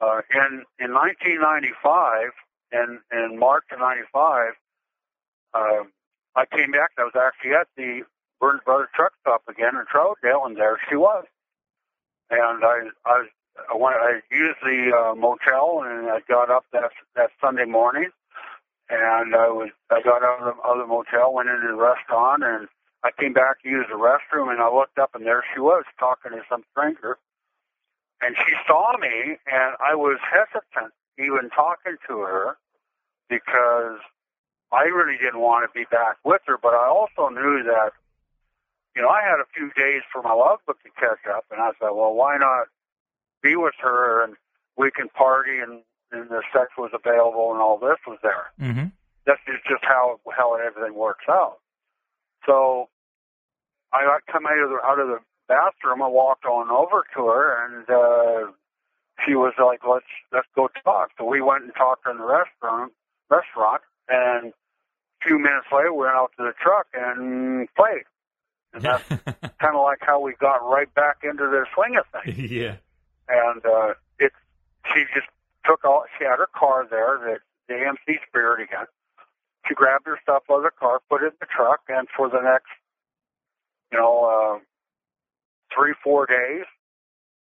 Uh, 0.00 0.20
in 0.32 0.64
in 0.78 0.94
1995, 0.94 2.30
in 2.72 3.00
in 3.12 3.38
March 3.38 3.64
of 3.72 3.80
'95, 3.80 4.52
uh, 5.54 5.58
I 6.36 6.44
came 6.46 6.70
back. 6.70 6.90
I 6.98 7.04
was 7.04 7.16
actually 7.18 7.54
at 7.54 7.66
the 7.76 8.02
Burns 8.40 8.60
Brothers 8.64 8.88
truck 8.94 9.12
stop 9.20 9.42
again 9.48 9.74
in 9.74 9.84
Troutdale, 9.86 10.46
and 10.46 10.56
there 10.56 10.78
she 10.88 10.96
was. 10.96 11.24
And 12.30 12.64
I 12.64 12.88
I 13.04 13.24
I 13.72 13.76
went 13.76 13.96
I 13.96 14.20
used 14.30 14.58
the 14.62 14.92
uh, 14.94 15.14
motel, 15.14 15.82
and 15.84 16.08
I 16.10 16.20
got 16.28 16.50
up 16.50 16.64
that 16.72 16.90
that 17.16 17.30
Sunday 17.40 17.64
morning, 17.64 18.10
and 18.90 19.34
I 19.34 19.48
was 19.48 19.70
I 19.90 20.00
got 20.02 20.22
out 20.22 20.40
of 20.40 20.56
the, 20.56 20.62
out 20.68 20.78
of 20.78 20.86
the 20.86 20.86
motel, 20.86 21.34
went 21.34 21.48
into 21.48 21.68
the 21.68 21.74
restaurant, 21.74 22.44
and 22.44 22.68
I 23.02 23.10
came 23.18 23.32
back 23.32 23.62
to 23.62 23.68
use 23.68 23.86
the 23.90 23.96
restroom, 23.98 24.52
and 24.52 24.60
I 24.60 24.72
looked 24.72 24.98
up, 24.98 25.14
and 25.14 25.26
there 25.26 25.44
she 25.54 25.60
was 25.60 25.84
talking 25.98 26.32
to 26.32 26.42
some 26.48 26.62
stranger. 26.72 27.18
And 28.20 28.36
she 28.46 28.54
saw 28.66 28.96
me, 28.98 29.38
and 29.46 29.76
I 29.80 29.94
was 29.94 30.18
hesitant 30.22 30.92
even 31.18 31.50
talking 31.50 31.96
to 32.08 32.18
her 32.20 32.56
because 33.28 33.98
I 34.72 34.84
really 34.84 35.16
didn't 35.18 35.40
want 35.40 35.68
to 35.70 35.78
be 35.78 35.86
back 35.90 36.16
with 36.24 36.42
her. 36.46 36.58
But 36.60 36.74
I 36.74 36.86
also 36.88 37.28
knew 37.28 37.62
that, 37.64 37.92
you 38.96 39.02
know, 39.02 39.08
I 39.08 39.22
had 39.22 39.38
a 39.40 39.46
few 39.54 39.70
days 39.76 40.02
for 40.12 40.22
my 40.22 40.32
logbook 40.32 40.82
to 40.82 40.90
catch 40.98 41.26
up, 41.30 41.44
and 41.50 41.60
I 41.60 41.70
said, 41.78 41.90
well, 41.92 42.14
why 42.14 42.36
not 42.38 42.66
be 43.42 43.56
with 43.56 43.74
her 43.80 44.24
and 44.24 44.34
we 44.76 44.90
can 44.90 45.08
party 45.10 45.58
and, 45.58 45.82
and 46.12 46.28
the 46.28 46.42
sex 46.52 46.70
was 46.76 46.90
available 46.92 47.52
and 47.52 47.60
all 47.60 47.78
this 47.78 47.98
was 48.06 48.18
there 48.22 48.50
Mhm. 48.60 48.92
that's 49.26 49.40
just, 49.46 49.64
just 49.64 49.84
how 49.84 50.20
how 50.36 50.54
everything 50.54 50.94
works 50.94 51.24
out. 51.28 51.58
So 52.46 52.88
I 53.92 54.04
got 54.04 54.26
come 54.26 54.46
out 54.46 54.58
of 54.58 54.70
the 54.70 54.80
out 54.84 54.98
of 54.98 55.08
the 55.08 55.20
bathroom. 55.48 56.02
I 56.02 56.08
walked 56.08 56.44
on 56.44 56.70
over 56.70 57.04
to 57.16 57.26
her, 57.26 57.66
and 57.66 57.88
uh, 57.90 58.52
she 59.26 59.34
was 59.34 59.54
like, 59.58 59.80
"Let's 59.88 60.06
let's 60.32 60.46
go 60.54 60.68
talk." 60.84 61.10
So 61.18 61.24
we 61.24 61.40
went 61.40 61.64
and 61.64 61.72
talked 61.74 62.06
in 62.06 62.18
the 62.18 62.24
restaurant 62.24 62.92
restaurant, 63.30 63.82
and 64.08 64.52
a 64.52 65.26
few 65.26 65.38
minutes 65.38 65.66
later, 65.72 65.92
we 65.92 66.00
went 66.00 66.14
out 66.14 66.32
to 66.38 66.44
the 66.44 66.52
truck 66.60 66.86
and 66.94 67.68
played. 67.74 68.04
And 68.72 68.82
that's 68.82 69.08
kind 69.08 69.74
of 69.74 69.82
like 69.82 69.98
how 70.00 70.20
we 70.20 70.34
got 70.38 70.56
right 70.68 70.92
back 70.94 71.18
into 71.22 71.44
the 71.44 71.64
swing 71.74 71.96
of 71.96 72.04
things 72.22 72.50
yeah. 72.50 72.76
and 73.28 73.64
uh, 73.64 73.94
it 74.18 74.32
she 74.92 75.04
just 75.14 75.26
took 75.64 75.84
all 75.84 76.04
she 76.18 76.24
had 76.24 76.38
her 76.38 76.48
car 76.54 76.86
there 76.88 77.18
the 77.18 77.38
the 77.68 77.74
AMC 77.74 78.18
Spirit 78.28 78.62
again. 78.62 78.86
She 79.66 79.74
grabbed 79.74 80.06
her 80.06 80.18
stuff 80.22 80.44
out 80.50 80.58
of 80.58 80.62
the 80.62 80.70
car, 80.70 81.00
put 81.10 81.22
it 81.22 81.26
in 81.26 81.32
the 81.40 81.46
truck, 81.46 81.80
and 81.88 82.08
for 82.16 82.28
the 82.28 82.40
next 82.40 82.72
you 83.92 83.98
know 83.98 84.24
uh, 84.24 84.58
three 85.74 85.94
four 86.02 86.26
days, 86.26 86.64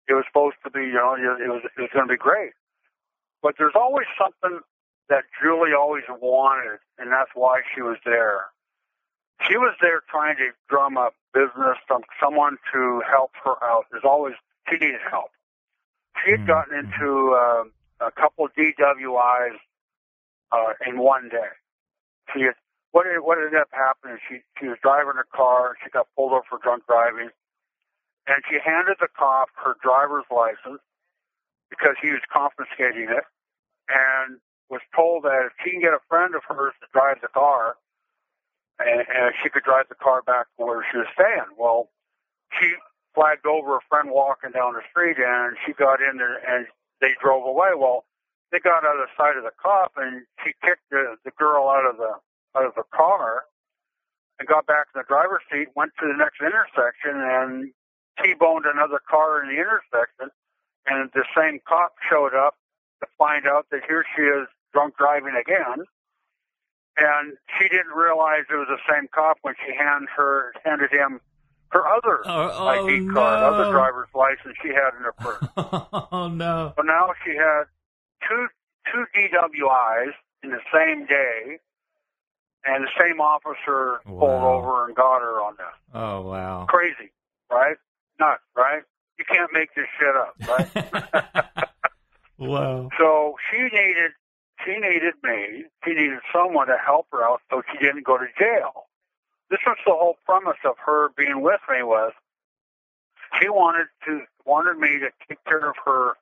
it 0.07 0.13
was 0.13 0.25
supposed 0.27 0.57
to 0.63 0.71
be 0.71 0.81
you 0.81 0.93
know 0.93 1.15
it 1.15 1.49
was 1.49 1.63
it 1.77 1.81
was 1.81 1.89
going 1.93 2.07
to 2.07 2.13
be 2.13 2.17
great. 2.17 2.51
But 3.41 3.55
there's 3.57 3.75
always 3.75 4.07
something 4.17 4.61
that 5.09 5.23
Julie 5.41 5.73
always 5.77 6.03
wanted, 6.09 6.79
and 6.97 7.11
that's 7.11 7.31
why 7.35 7.61
she 7.75 7.81
was 7.81 7.97
there. 8.05 8.45
She 9.47 9.57
was 9.57 9.75
there 9.81 10.01
trying 10.09 10.37
to 10.37 10.51
drum 10.69 10.97
up 10.97 11.13
business 11.33 11.77
from 11.87 12.03
someone 12.21 12.57
to 12.71 13.01
help 13.09 13.31
her 13.43 13.61
out. 13.63 13.85
There's 13.91 14.05
always 14.05 14.35
she 14.69 14.77
needed 14.77 15.01
help. 15.09 15.31
She 16.23 16.31
had 16.31 16.41
Mhm. 16.41 16.47
gotten 16.47 16.75
into 16.79 17.33
uh, 17.33 17.63
a 17.99 18.11
couple 18.11 18.45
of 18.45 18.53
DWIs 18.55 19.59
uh, 20.51 20.73
in 20.87 20.97
one 20.99 21.29
day. 21.29 21.49
She 22.33 22.41
had, 22.43 22.55
what 22.91 23.03
did, 23.03 23.19
what 23.19 23.37
ended 23.39 23.55
up 23.55 23.69
happening? 23.71 24.19
She 24.29 24.41
she 24.59 24.67
was 24.67 24.77
driving 24.81 25.15
her 25.15 25.27
car. 25.35 25.75
She 25.83 25.89
got 25.89 26.07
pulled 26.15 26.31
over 26.31 26.43
for 26.49 26.59
drunk 26.59 26.85
driving, 26.87 27.29
and 28.27 28.43
she 28.49 28.57
handed 28.63 28.97
the 28.99 29.11
cop 29.17 29.49
her 29.63 29.75
driver's 29.83 30.27
license 30.31 30.81
because 31.69 31.95
he 32.01 32.11
was 32.11 32.21
confiscating 32.31 33.09
it, 33.09 33.25
and 33.89 34.39
was 34.69 34.81
told 34.95 35.23
that 35.23 35.49
if 35.49 35.53
she 35.63 35.71
can 35.71 35.81
get 35.81 35.93
a 35.93 36.03
friend 36.07 36.35
of 36.35 36.43
hers 36.47 36.73
to 36.81 36.87
drive 36.93 37.19
the 37.21 37.27
car, 37.33 37.75
and, 38.79 39.05
and 39.05 39.33
she 39.41 39.49
could 39.49 39.63
drive 39.63 39.89
the 39.89 39.99
car 39.99 40.21
back 40.21 40.47
to 40.57 40.65
where 40.65 40.85
she 40.91 40.97
was 40.97 41.07
staying. 41.13 41.49
Well, 41.57 41.89
she 42.59 42.73
flagged 43.13 43.45
over 43.45 43.77
a 43.77 43.85
friend 43.89 44.09
walking 44.09 44.51
down 44.51 44.73
the 44.73 44.85
street, 44.89 45.17
and 45.17 45.57
she 45.65 45.73
got 45.73 46.01
in 46.01 46.17
there, 46.17 46.37
and 46.41 46.67
they 47.01 47.13
drove 47.21 47.45
away. 47.45 47.73
Well, 47.77 48.05
they 48.51 48.59
got 48.59 48.85
out 48.85 48.97
of 48.97 49.05
the 49.09 49.13
sight 49.17 49.37
of 49.37 49.43
the 49.43 49.55
cop, 49.61 49.93
and 49.97 50.25
she 50.43 50.53
kicked 50.61 50.85
the, 50.89 51.17
the 51.25 51.31
girl 51.37 51.69
out 51.69 51.85
of 51.89 51.97
the 51.97 52.17
out 52.55 52.65
of 52.65 52.75
the 52.75 52.85
car, 52.93 53.45
and 54.37 54.47
got 54.47 54.67
back 54.67 54.87
in 54.93 55.01
the 55.01 55.09
driver's 55.09 55.41
seat. 55.51 55.69
Went 55.75 55.91
to 55.99 56.05
the 56.05 56.17
next 56.17 56.37
intersection, 56.37 57.17
and 57.17 57.73
t-boned 58.21 58.65
another 58.65 58.99
car 59.09 59.41
in 59.41 59.49
the 59.49 59.55
intersection. 59.61 60.29
And 60.85 61.09
the 61.13 61.23
same 61.37 61.59
cop 61.67 61.93
showed 62.09 62.35
up 62.35 62.55
to 63.01 63.07
find 63.17 63.47
out 63.47 63.67
that 63.71 63.81
here 63.87 64.03
she 64.15 64.21
is 64.23 64.47
drunk 64.73 64.97
driving 64.97 65.35
again. 65.39 65.85
And 66.97 67.33
she 67.57 67.69
didn't 67.69 67.93
realize 67.95 68.41
it 68.51 68.55
was 68.55 68.67
the 68.69 68.93
same 68.93 69.07
cop 69.13 69.37
when 69.41 69.55
she 69.65 69.73
hand 69.73 70.07
her 70.15 70.53
handed 70.63 70.91
him 70.91 71.21
her 71.69 71.87
other 71.87 72.19
Oh, 72.25 72.51
oh, 72.53 72.67
ID 72.67 73.07
card, 73.11 73.39
no. 73.41 73.53
other 73.53 73.71
driver's 73.71 74.09
license 74.13 74.55
she 74.61 74.67
had 74.69 74.93
in 74.95 75.03
her 75.03 75.13
purse. 75.13 75.47
oh 76.11 76.27
no. 76.31 76.73
so 76.77 76.83
now 76.83 77.09
she 77.25 77.31
had 77.31 77.63
two 78.29 78.47
two 78.91 79.05
DWIs 79.15 80.11
in 80.43 80.51
the 80.51 80.59
same 80.71 81.07
day, 81.07 81.57
and 82.65 82.83
the 82.83 82.89
same 82.99 83.19
officer 83.19 84.01
pulled 84.05 84.21
over 84.43 84.85
and 84.85 84.95
got 84.95 85.21
her 85.21 85.41
on 85.41 85.55
this. 85.57 85.75
Oh 85.95 86.21
wow. 86.21 86.67
Crazy, 86.69 87.11
right? 87.51 87.77
Nuts, 88.23 88.41
right? 88.55 88.83
You 89.19 89.25
can't 89.25 89.51
make 89.53 89.73
this 89.75 89.85
shit 89.99 90.15
up, 90.15 90.35
right? 90.47 91.67
wow. 92.37 92.89
So 92.97 93.35
she 93.51 93.63
needed 93.63 94.11
she 94.65 94.73
needed 94.73 95.13
me. 95.23 95.65
She 95.83 95.93
needed 95.93 96.19
someone 96.33 96.67
to 96.67 96.77
help 96.83 97.07
her 97.11 97.23
out 97.23 97.41
so 97.49 97.61
she 97.71 97.83
didn't 97.83 98.05
go 98.05 98.17
to 98.17 98.25
jail. 98.39 98.87
This 99.49 99.59
was 99.65 99.77
the 99.85 99.91
whole 99.91 100.15
premise 100.25 100.57
of 100.65 100.75
her 100.85 101.09
being 101.17 101.41
with 101.41 101.59
me 101.69 101.83
was 101.83 102.13
she 103.39 103.49
wanted 103.49 103.87
to 104.05 104.21
wanted 104.45 104.77
me 104.77 104.99
to 104.99 105.09
take 105.27 105.43
care 105.45 105.69
of 105.69 105.75
her 105.85 106.13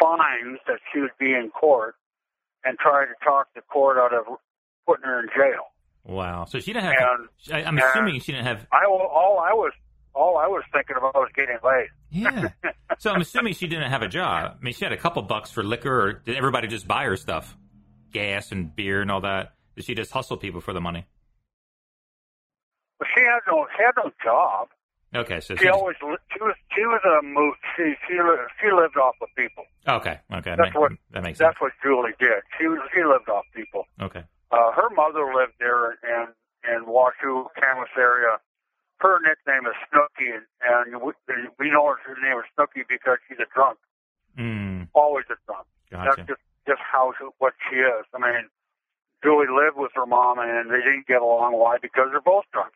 fines 0.00 0.58
that 0.66 0.78
she 0.92 1.00
would 1.00 1.16
be 1.18 1.32
in 1.32 1.50
court 1.50 1.94
and 2.64 2.78
try 2.78 3.04
to 3.04 3.12
talk 3.24 3.48
the 3.54 3.62
court 3.62 3.98
out 3.98 4.14
of 4.14 4.24
putting 4.86 5.04
her 5.04 5.20
in 5.20 5.28
jail. 5.36 5.66
Wow. 6.04 6.46
So 6.46 6.58
she 6.58 6.72
didn't 6.72 6.84
have. 6.84 7.28
And 7.50 7.66
I'm 7.66 7.78
assuming 7.78 8.20
she 8.20 8.32
didn't 8.32 8.46
have. 8.46 8.66
I 8.72 8.86
all 8.86 9.42
I 9.44 9.52
was 9.52 9.72
all 10.18 10.36
I 10.38 10.46
was 10.46 10.64
thinking 10.72 10.96
about 10.96 11.14
was 11.14 11.30
getting 11.34 11.58
laid. 11.64 11.88
Yeah. 12.10 12.48
so 12.98 13.10
I'm 13.10 13.20
assuming 13.20 13.54
she 13.54 13.66
didn't 13.68 13.90
have 13.90 14.02
a 14.02 14.08
job. 14.08 14.56
I 14.60 14.64
mean, 14.64 14.74
she 14.74 14.84
had 14.84 14.92
a 14.92 14.96
couple 14.96 15.22
bucks 15.22 15.50
for 15.50 15.62
liquor, 15.62 16.00
or 16.08 16.12
did 16.14 16.36
everybody 16.36 16.66
just 16.68 16.88
buy 16.88 17.04
her 17.04 17.16
stuff, 17.16 17.56
gas 18.12 18.50
and 18.52 18.74
beer 18.74 19.00
and 19.02 19.10
all 19.10 19.20
that? 19.22 19.54
Did 19.76 19.84
she 19.84 19.94
just 19.94 20.10
hustle 20.10 20.36
people 20.36 20.60
for 20.60 20.72
the 20.72 20.80
money? 20.80 21.06
But 22.98 23.08
she 23.14 23.22
had 23.22 23.40
no 23.46 23.66
she 23.76 23.82
had 23.84 23.92
no 23.96 24.10
job. 24.22 24.68
Okay. 25.14 25.40
So 25.40 25.54
She 25.56 25.62
she. 25.64 25.68
always 25.68 25.96
li- 26.02 26.16
she 26.32 26.42
was 26.42 26.54
she 26.74 26.82
was 26.82 27.00
a 27.06 27.24
moot. 27.24 27.54
She 27.76 27.94
she 28.06 28.14
she 28.60 28.72
lived 28.72 28.96
off 28.96 29.14
of 29.22 29.28
people. 29.36 29.64
Okay. 29.86 30.18
Okay. 30.34 30.54
That's 30.58 30.72
That, 30.72 30.80
what- 30.80 30.90
makes, 30.90 31.02
that 31.12 31.22
makes 31.22 31.38
sense. 31.38 31.48
That's 31.48 31.60
what 31.60 31.72
Julie 31.82 32.12
did. 32.18 32.42
She 32.58 32.66
was 32.66 32.80
she 32.94 33.02
lived 33.04 33.28
off 33.28 33.44
people. 33.54 33.84
Okay. 34.02 34.24
Uh, 34.50 34.72
her 34.72 34.90
mother 34.94 35.32
lived 35.34 35.54
there 35.60 35.92
in 36.02 36.28
in 36.68 36.84
Washougal, 36.86 37.46
Camas 37.54 37.88
area. 37.96 38.36
Her 39.00 39.18
nickname 39.22 39.66
is 39.70 39.78
Snooky, 39.90 40.34
and, 40.34 41.02
we, 41.02 41.12
we 41.58 41.70
know 41.70 41.86
her 41.86 42.16
name 42.20 42.38
is 42.38 42.46
Snooky 42.54 42.82
because 42.88 43.18
she's 43.28 43.38
a 43.38 43.46
drunk. 43.54 43.78
Mm, 44.38 44.88
Always 44.94 45.26
a 45.30 45.38
drunk. 45.46 45.66
gotcha. 45.90 46.14
That's 46.16 46.28
just 46.28 46.42
just 46.66 46.80
how 46.82 47.12
she, 47.18 47.24
what 47.38 47.54
she 47.70 47.76
is. 47.76 48.04
I 48.12 48.18
mean, 48.18 48.50
Julie 49.22 49.46
lived 49.48 49.76
with 49.78 49.92
her 49.94 50.06
mom, 50.06 50.38
and 50.38 50.70
they 50.70 50.78
didn't 50.82 51.06
get 51.06 51.22
along. 51.22 51.54
Why? 51.54 51.78
Because 51.80 52.08
they're 52.10 52.20
both 52.20 52.44
drunk. 52.52 52.74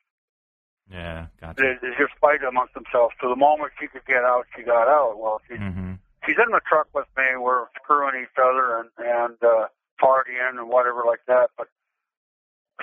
Yeah, 0.90 1.26
gotcha. 1.40 1.60
They, 1.60 1.74
they 1.82 1.94
just 1.98 2.14
fight 2.20 2.42
amongst 2.42 2.74
themselves. 2.74 3.14
So 3.20 3.28
the 3.28 3.36
moment 3.36 3.72
she 3.80 3.86
could 3.86 4.06
get 4.06 4.24
out, 4.24 4.46
she 4.56 4.62
got 4.62 4.88
out. 4.88 5.18
Well, 5.18 5.40
she, 5.48 5.56
hmm 5.56 5.98
she's 6.24 6.38
in 6.38 6.50
the 6.52 6.60
truck 6.66 6.88
with 6.94 7.06
me. 7.16 7.36
We're 7.38 7.66
screwing 7.82 8.22
each 8.22 8.38
other 8.38 8.78
and 8.78 8.90
and 8.98 9.36
uh, 9.42 9.66
partying 10.00 10.58
and 10.58 10.68
whatever 10.68 11.02
like 11.06 11.22
that. 11.26 11.50
But 11.58 11.68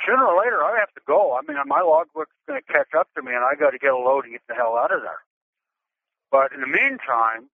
sooner 0.05 0.25
or 0.25 0.37
later, 0.39 0.63
I 0.63 0.79
have 0.79 0.93
to 0.93 1.01
go. 1.07 1.37
I 1.37 1.41
mean, 1.47 1.57
my 1.65 1.81
logbook's 1.81 2.35
going 2.47 2.61
to 2.61 2.73
catch 2.73 2.93
up 2.97 3.07
to 3.15 3.21
me, 3.21 3.33
and 3.33 3.43
I 3.43 3.55
got 3.55 3.71
to 3.71 3.79
get 3.79 3.93
a 3.93 3.97
load 3.97 4.25
and 4.25 4.33
get 4.33 4.41
the 4.47 4.55
hell 4.55 4.77
out 4.77 4.93
of 4.93 5.01
there. 5.01 5.21
But 6.31 6.53
in 6.53 6.61
the 6.61 6.67
meantime, 6.67 7.49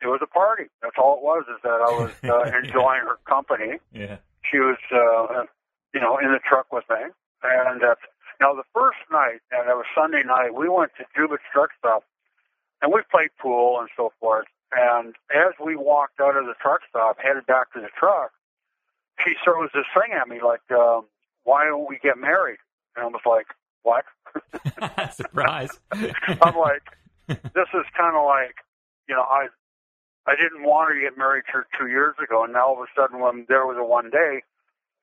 it 0.00 0.06
was 0.06 0.20
a 0.22 0.26
party. 0.26 0.64
That's 0.82 0.96
all 0.98 1.18
it 1.18 1.22
was. 1.22 1.44
Is 1.48 1.60
that 1.62 1.80
I 1.80 1.92
was 1.92 2.12
uh, 2.24 2.58
enjoying 2.58 3.06
her 3.06 3.18
company. 3.28 3.78
Yeah. 3.92 4.18
She 4.50 4.58
was, 4.58 4.78
uh, 4.90 5.44
you 5.94 6.00
know, 6.00 6.18
in 6.18 6.32
the 6.32 6.40
truck 6.42 6.72
with 6.72 6.84
me. 6.90 7.12
And 7.42 7.82
uh, 7.82 7.94
now 8.40 8.54
the 8.54 8.66
first 8.74 8.98
night, 9.10 9.40
and 9.50 9.68
it 9.68 9.76
was 9.76 9.86
Sunday 9.94 10.22
night, 10.26 10.54
we 10.54 10.68
went 10.68 10.92
to 10.98 11.04
Jubitz 11.14 11.44
Truck 11.52 11.70
Stop, 11.78 12.04
and 12.80 12.92
we 12.92 13.00
played 13.10 13.30
pool 13.38 13.78
and 13.80 13.88
so 13.96 14.12
forth. 14.18 14.46
And 14.72 15.14
as 15.30 15.52
we 15.62 15.76
walked 15.76 16.18
out 16.20 16.36
of 16.36 16.46
the 16.46 16.54
truck 16.60 16.80
stop, 16.88 17.18
headed 17.20 17.46
back 17.46 17.72
to 17.74 17.80
the 17.80 17.92
truck, 17.98 18.32
she 19.22 19.34
throws 19.44 19.68
this 19.74 19.84
thing 19.92 20.16
at 20.16 20.28
me 20.28 20.40
like, 20.42 20.64
um, 20.72 21.04
"Why 21.44 21.64
don't 21.64 21.88
we 21.88 21.98
get 22.02 22.18
married?" 22.18 22.58
And 22.96 23.04
I 23.04 23.08
was 23.08 23.22
like, 23.26 23.46
"What?" 23.82 24.04
Surprise. 25.14 25.70
I'm 25.92 26.56
like, 26.56 26.82
this 27.28 27.68
is 27.74 27.86
kind 27.96 28.16
of 28.16 28.24
like, 28.24 28.56
you 29.08 29.14
know, 29.14 29.22
I 29.22 29.48
I 30.26 30.36
didn't 30.36 30.62
want 30.62 30.90
her 30.90 30.94
to 30.94 31.00
get 31.00 31.18
married 31.18 31.44
to 31.46 31.52
her 31.52 31.66
two 31.78 31.88
years 31.88 32.14
ago, 32.22 32.44
and 32.44 32.52
now 32.52 32.66
all 32.68 32.74
of 32.74 32.88
a 32.88 32.92
sudden, 32.94 33.20
when 33.20 33.46
there 33.48 33.66
was 33.66 33.76
a 33.78 33.84
one 33.84 34.10
day, 34.10 34.42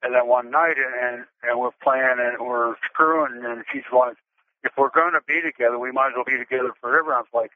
and 0.02 0.16
then 0.16 0.28
one 0.28 0.50
night, 0.50 0.78
and 0.78 0.96
and, 0.96 1.26
and 1.44 1.60
we're 1.60 1.76
playing 1.84 2.20
and 2.20 2.40
we're 2.40 2.76
screwing, 2.90 3.44
and 3.44 3.64
she's 3.72 3.88
like, 3.92 4.16
if 4.64 4.72
we're 4.78 4.92
going 4.92 5.14
to 5.14 5.24
be 5.28 5.42
together, 5.42 5.78
we 5.78 5.92
might 5.92 6.10
as 6.10 6.14
well 6.16 6.26
be 6.26 6.38
together 6.38 6.72
forever. 6.82 7.14
I 7.14 7.20
was 7.20 7.34
like, 7.34 7.52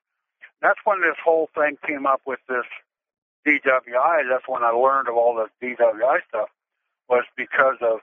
that's 0.62 0.80
when 0.86 1.02
this 1.02 1.18
whole 1.24 1.50
thing 1.56 1.78
came 1.86 2.06
up 2.06 2.22
with 2.26 2.40
this 2.48 2.68
DWI. 3.48 4.30
That's 4.30 4.48
when 4.48 4.64
I 4.64 4.72
learned 4.72 5.08
of 5.08 5.16
all 5.16 5.36
the 5.36 5.48
DWI 5.66 6.20
stuff 6.28 6.50
was 7.10 7.26
because 7.36 7.78
of 7.82 8.00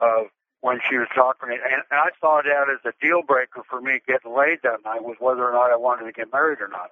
of 0.00 0.26
when 0.60 0.80
she 0.88 0.96
was 0.96 1.08
talking, 1.14 1.50
and, 1.50 1.60
and 1.62 1.82
I 1.90 2.10
saw 2.20 2.42
that 2.42 2.66
as 2.68 2.80
a 2.84 2.92
deal 3.04 3.22
breaker 3.22 3.62
for 3.68 3.80
me 3.80 4.00
getting 4.06 4.34
laid 4.36 4.58
that 4.64 4.82
night 4.84 5.04
was 5.04 5.16
whether 5.20 5.46
or 5.48 5.52
not 5.52 5.70
I 5.70 5.76
wanted 5.76 6.04
to 6.06 6.12
get 6.12 6.32
married 6.32 6.60
or 6.60 6.68
not. 6.68 6.90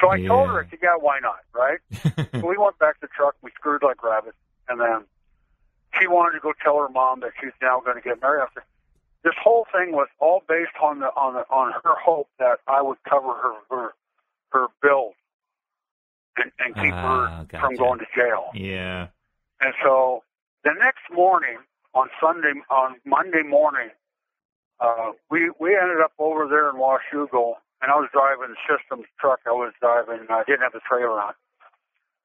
So 0.00 0.10
I 0.10 0.18
told 0.26 0.48
her, 0.50 0.60
I 0.60 0.68
said, 0.68 0.80
yeah, 0.82 0.96
why 1.00 1.18
not, 1.18 1.40
right? 1.54 1.78
so 2.40 2.46
we 2.46 2.58
went 2.58 2.78
back 2.78 3.00
to 3.00 3.06
the 3.06 3.08
truck, 3.16 3.34
we 3.42 3.50
screwed 3.52 3.82
like 3.82 4.02
rabbits, 4.04 4.36
and 4.68 4.78
then 4.78 5.04
she 5.98 6.06
wanted 6.06 6.34
to 6.36 6.40
go 6.40 6.52
tell 6.62 6.76
her 6.78 6.88
mom 6.90 7.20
that 7.20 7.32
she's 7.40 7.56
now 7.62 7.80
going 7.80 7.96
to 7.96 8.02
get 8.02 8.20
married. 8.20 8.42
I 8.42 8.46
said, 8.52 8.64
this 9.24 9.32
whole 9.42 9.66
thing 9.72 9.92
was 9.92 10.08
all 10.20 10.42
based 10.46 10.76
on 10.82 11.00
the 11.00 11.06
on 11.06 11.34
the 11.34 11.40
on 11.50 11.72
her 11.72 11.94
hope 12.04 12.28
that 12.38 12.58
I 12.68 12.82
would 12.82 12.98
cover 13.08 13.32
her 13.32 13.54
her 13.70 13.94
her 14.52 14.66
bills 14.82 15.14
and, 16.36 16.52
and 16.60 16.74
keep 16.74 16.92
Ah, 16.94 17.38
her 17.40 17.44
gotcha. 17.46 17.60
from 17.66 17.76
going 17.76 17.98
to 18.00 18.06
jail. 18.14 18.50
yeah. 18.54 19.08
And 19.60 19.74
so 19.82 20.22
the 20.64 20.70
next 20.78 21.02
morning, 21.12 21.58
on 21.94 22.08
Sunday, 22.20 22.54
on 22.70 22.96
Monday 23.04 23.42
morning, 23.42 23.90
uh, 24.80 25.12
we 25.30 25.50
we 25.60 25.76
ended 25.76 26.00
up 26.04 26.12
over 26.18 26.46
there 26.48 26.70
in 26.70 26.76
Washougal, 26.76 27.54
and 27.82 27.90
I 27.90 27.96
was 27.96 28.08
driving 28.12 28.54
the 28.54 28.60
Systems 28.68 29.06
truck. 29.20 29.40
I 29.46 29.52
was 29.52 29.72
driving. 29.80 30.26
I 30.30 30.44
didn't 30.46 30.62
have 30.62 30.72
the 30.72 30.80
trailer 30.88 31.20
on, 31.20 31.34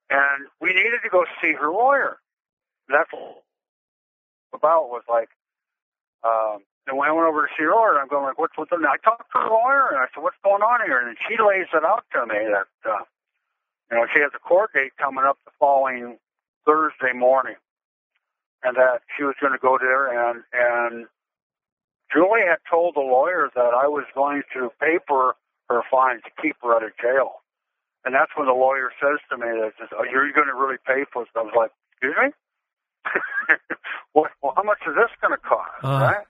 and 0.10 0.48
we 0.62 0.70
needed 0.70 1.02
to 1.04 1.10
go 1.10 1.26
see 1.42 1.54
her 1.54 1.72
lawyer. 1.72 2.18
That's 2.90 3.10
about 4.54 4.90
was 4.90 5.04
like. 5.10 5.30
Um, 6.24 6.64
and 6.88 6.98
when 6.98 7.08
I 7.08 7.12
went 7.14 7.28
over 7.28 7.48
to 7.48 7.54
see 7.58 7.64
her 7.64 7.72
lawyer, 7.72 8.00
I'm 8.00 8.08
going 8.08 8.26
like, 8.26 8.40
"What's 8.40 8.58
what's?" 8.58 8.72
And 8.72 8.86
I 8.86 8.98
talked 9.04 9.32
to 9.34 9.40
her 9.40 9.50
lawyer, 9.50 9.90
and 9.92 10.00
I 10.00 10.08
said, 10.14 10.24
"What's 10.24 10.40
going 10.44 10.64
on 10.64 10.86
here?" 10.86 11.00
And 11.00 11.18
she 11.28 11.36
lays 11.40 11.68
it 11.74 11.84
out 11.86 12.06
to 12.14 12.26
me 12.28 12.40
that 12.52 12.68
uh, 12.90 13.04
you 13.92 13.98
know 13.98 14.06
she 14.14 14.20
has 14.22 14.32
a 14.36 14.40
court 14.40 14.72
date 14.74 14.94
coming 15.00 15.26
up 15.26 15.38
the 15.46 15.52
following 15.60 16.18
Thursday 16.66 17.14
morning, 17.16 17.56
and 18.64 18.76
that 18.78 19.02
she 19.18 19.24
was 19.24 19.36
going 19.42 19.54
to 19.54 19.60
go 19.60 19.78
there, 19.80 20.08
and 20.12 20.44
and 20.54 21.06
Julie 22.12 22.46
had 22.48 22.60
told 22.70 22.96
the 22.96 23.02
lawyer 23.02 23.50
that 23.56 23.74
I 23.74 23.88
was 23.88 24.06
going 24.14 24.44
to 24.54 24.70
pay 24.80 25.00
for 25.08 25.36
her 25.70 25.82
fine 25.90 26.18
to 26.22 26.30
keep 26.42 26.56
her 26.62 26.76
out 26.76 26.84
of 26.84 26.92
jail, 27.02 27.42
and 28.06 28.14
that's 28.14 28.32
when 28.36 28.48
the 28.48 28.54
lawyer 28.54 28.92
says 29.02 29.20
to 29.30 29.38
me 29.38 29.48
that 29.62 29.74
says, 29.80 29.90
"Oh, 29.98 30.04
you're 30.04 30.32
going 30.32 30.48
to 30.48 30.56
really 30.56 30.78
pay 30.86 31.06
for 31.12 31.24
this?" 31.24 31.32
I 31.36 31.42
was 31.42 31.54
like, 31.56 31.72
"Excuse 31.94 32.16
me." 32.22 32.30
well, 34.14 34.28
well, 34.42 34.54
how 34.56 34.64
much 34.64 34.80
is 34.88 34.96
this 34.96 35.12
going 35.22 35.32
to 35.34 35.42
cost? 35.42 35.72
Uh. 35.84 35.88
right? 36.14 36.26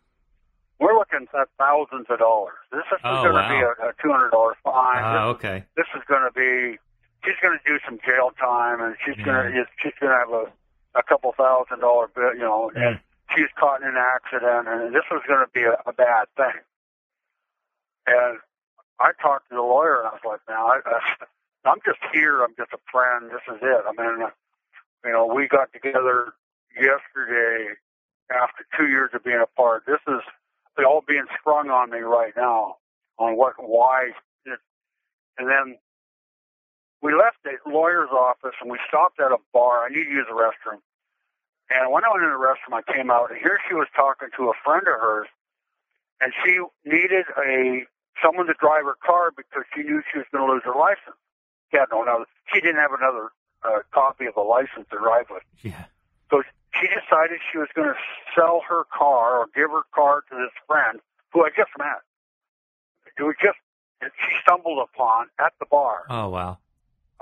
We're 0.79 0.97
looking 0.97 1.27
at 1.39 1.47
thousands 1.57 2.07
of 2.09 2.19
dollars. 2.19 2.57
This 2.71 2.83
is 2.91 2.99
Oh, 3.03 3.23
going 3.23 3.35
to 3.35 3.47
be 3.47 3.61
a, 3.61 3.71
a 3.89 3.93
two 4.01 4.11
hundred 4.11 4.31
dollar 4.31 4.55
fine. 4.63 4.99
Ah, 5.03 5.27
This 5.29 5.35
okay. 5.37 5.63
this 5.77 5.85
is 5.95 6.01
going 6.09 6.23
to 6.27 6.33
be 6.33 6.77
she's 7.23 7.39
going 7.41 7.57
to 7.57 7.63
do 7.63 7.79
some 7.85 7.99
jail 8.03 8.31
time 8.39 8.81
and 8.81 8.95
she's 9.05 9.15
going 9.23 9.53
to 9.53 9.65
she's 9.81 9.93
going 10.01 10.11
to 10.11 10.17
have 10.17 10.29
a 10.33 10.51
a 10.95 11.03
couple 11.03 11.33
thousand 11.37 11.79
dollar 11.79 12.07
bill, 12.13 12.33
you 12.33 12.41
know, 12.41 12.71
and 12.75 12.99
she's 13.35 13.49
caught 13.59 13.81
in 13.81 13.87
an 13.89 13.97
accident 13.97 14.67
and 14.67 14.93
this 14.93 15.03
was 15.11 15.21
going 15.27 15.43
to 15.45 15.51
be 15.53 15.63
a, 15.63 15.77
a 15.85 15.93
bad 15.93 16.27
thing. 16.37 16.61
And 18.07 18.37
I 18.99 19.11
talked 19.21 19.49
to 19.49 19.55
the 19.55 19.61
lawyer 19.61 19.99
and 19.99 20.07
I 20.07 20.11
was 20.11 20.25
like, 20.25 20.41
man, 20.47 20.57
I, 20.57 20.79
I, 20.85 21.69
I'm 21.69 21.79
just 21.85 21.99
here. 22.13 22.43
I'm 22.43 22.53
just 22.57 22.73
a 22.73 22.79
friend. 22.91 23.31
This 23.31 23.41
is 23.49 23.59
it. 23.61 23.83
I 23.87 23.91
mean, 23.97 24.27
you 25.05 25.11
know, 25.11 25.25
we 25.25 25.47
got 25.47 25.71
together 25.73 26.33
yesterday 26.75 27.73
after 28.31 28.65
two 28.77 28.87
years 28.87 29.11
of 29.13 29.23
being 29.23 29.41
apart. 29.41 29.83
This 29.87 30.01
is 30.07 30.21
all 30.85 31.03
being 31.07 31.25
sprung 31.39 31.69
on 31.69 31.91
me 31.91 31.99
right 31.99 32.33
now 32.35 32.77
on 33.17 33.37
what, 33.37 33.53
why, 33.57 34.11
and 35.37 35.47
then 35.49 35.77
we 37.03 37.11
left 37.11 37.43
the 37.43 37.59
lawyer's 37.67 38.09
office 38.15 38.55
and 38.63 38.71
we 38.71 38.79
stopped 38.87 39.19
at 39.19 39.35
a 39.35 39.37
bar. 39.51 39.83
I 39.83 39.89
need 39.91 40.07
to 40.07 40.15
use 40.23 40.25
the 40.31 40.39
restroom. 40.39 40.79
And 41.69 41.91
when 41.91 42.07
I 42.07 42.09
went 42.15 42.23
in 42.23 42.31
the 42.31 42.39
restroom, 42.39 42.79
I 42.79 42.83
came 42.87 43.11
out 43.11 43.29
and 43.29 43.37
here 43.37 43.59
she 43.67 43.75
was 43.75 43.91
talking 43.91 44.31
to 44.39 44.43
a 44.47 44.55
friend 44.63 44.87
of 44.87 44.95
hers, 44.95 45.27
and 46.21 46.31
she 46.43 46.63
needed 46.87 47.27
a 47.35 47.83
someone 48.23 48.47
to 48.47 48.55
drive 48.55 48.87
her 48.87 48.95
car 49.03 49.35
because 49.35 49.67
she 49.75 49.83
knew 49.83 50.01
she 50.11 50.23
was 50.23 50.27
going 50.31 50.47
to 50.47 50.53
lose 50.53 50.63
her 50.63 50.77
license. 50.79 51.19
She 51.71 51.77
had 51.77 51.91
no 51.91 52.03
another. 52.03 52.25
She 52.53 52.61
didn't 52.61 52.79
have 52.79 52.95
another 52.95 53.35
uh, 53.67 53.83
copy 53.91 54.25
of 54.25 54.35
the 54.35 54.45
license 54.45 54.87
to 54.91 54.97
drive 54.97 55.27
with. 55.27 55.43
Yeah. 55.59 55.91
So 56.31 56.43
she 56.79 56.87
decided 56.87 57.43
she 57.51 57.57
was 57.57 57.67
going 57.75 57.89
to 57.91 57.99
sell 58.31 58.61
her 58.69 58.87
car 58.95 59.43
or 59.43 59.47
give 59.51 59.71
her 59.71 59.83
car 59.91 60.23
to 60.29 60.35
this 60.39 60.55
friend 60.67 61.03
who 61.33 61.43
I 61.43 61.49
just 61.49 61.73
met. 61.75 62.05
It 63.17 63.23
was 63.23 63.35
just 63.41 63.57
she 64.03 64.35
stumbled 64.41 64.79
upon 64.83 65.27
at 65.39 65.53
the 65.59 65.65
bar 65.65 66.03
Oh 66.09 66.27
wow. 66.29 66.57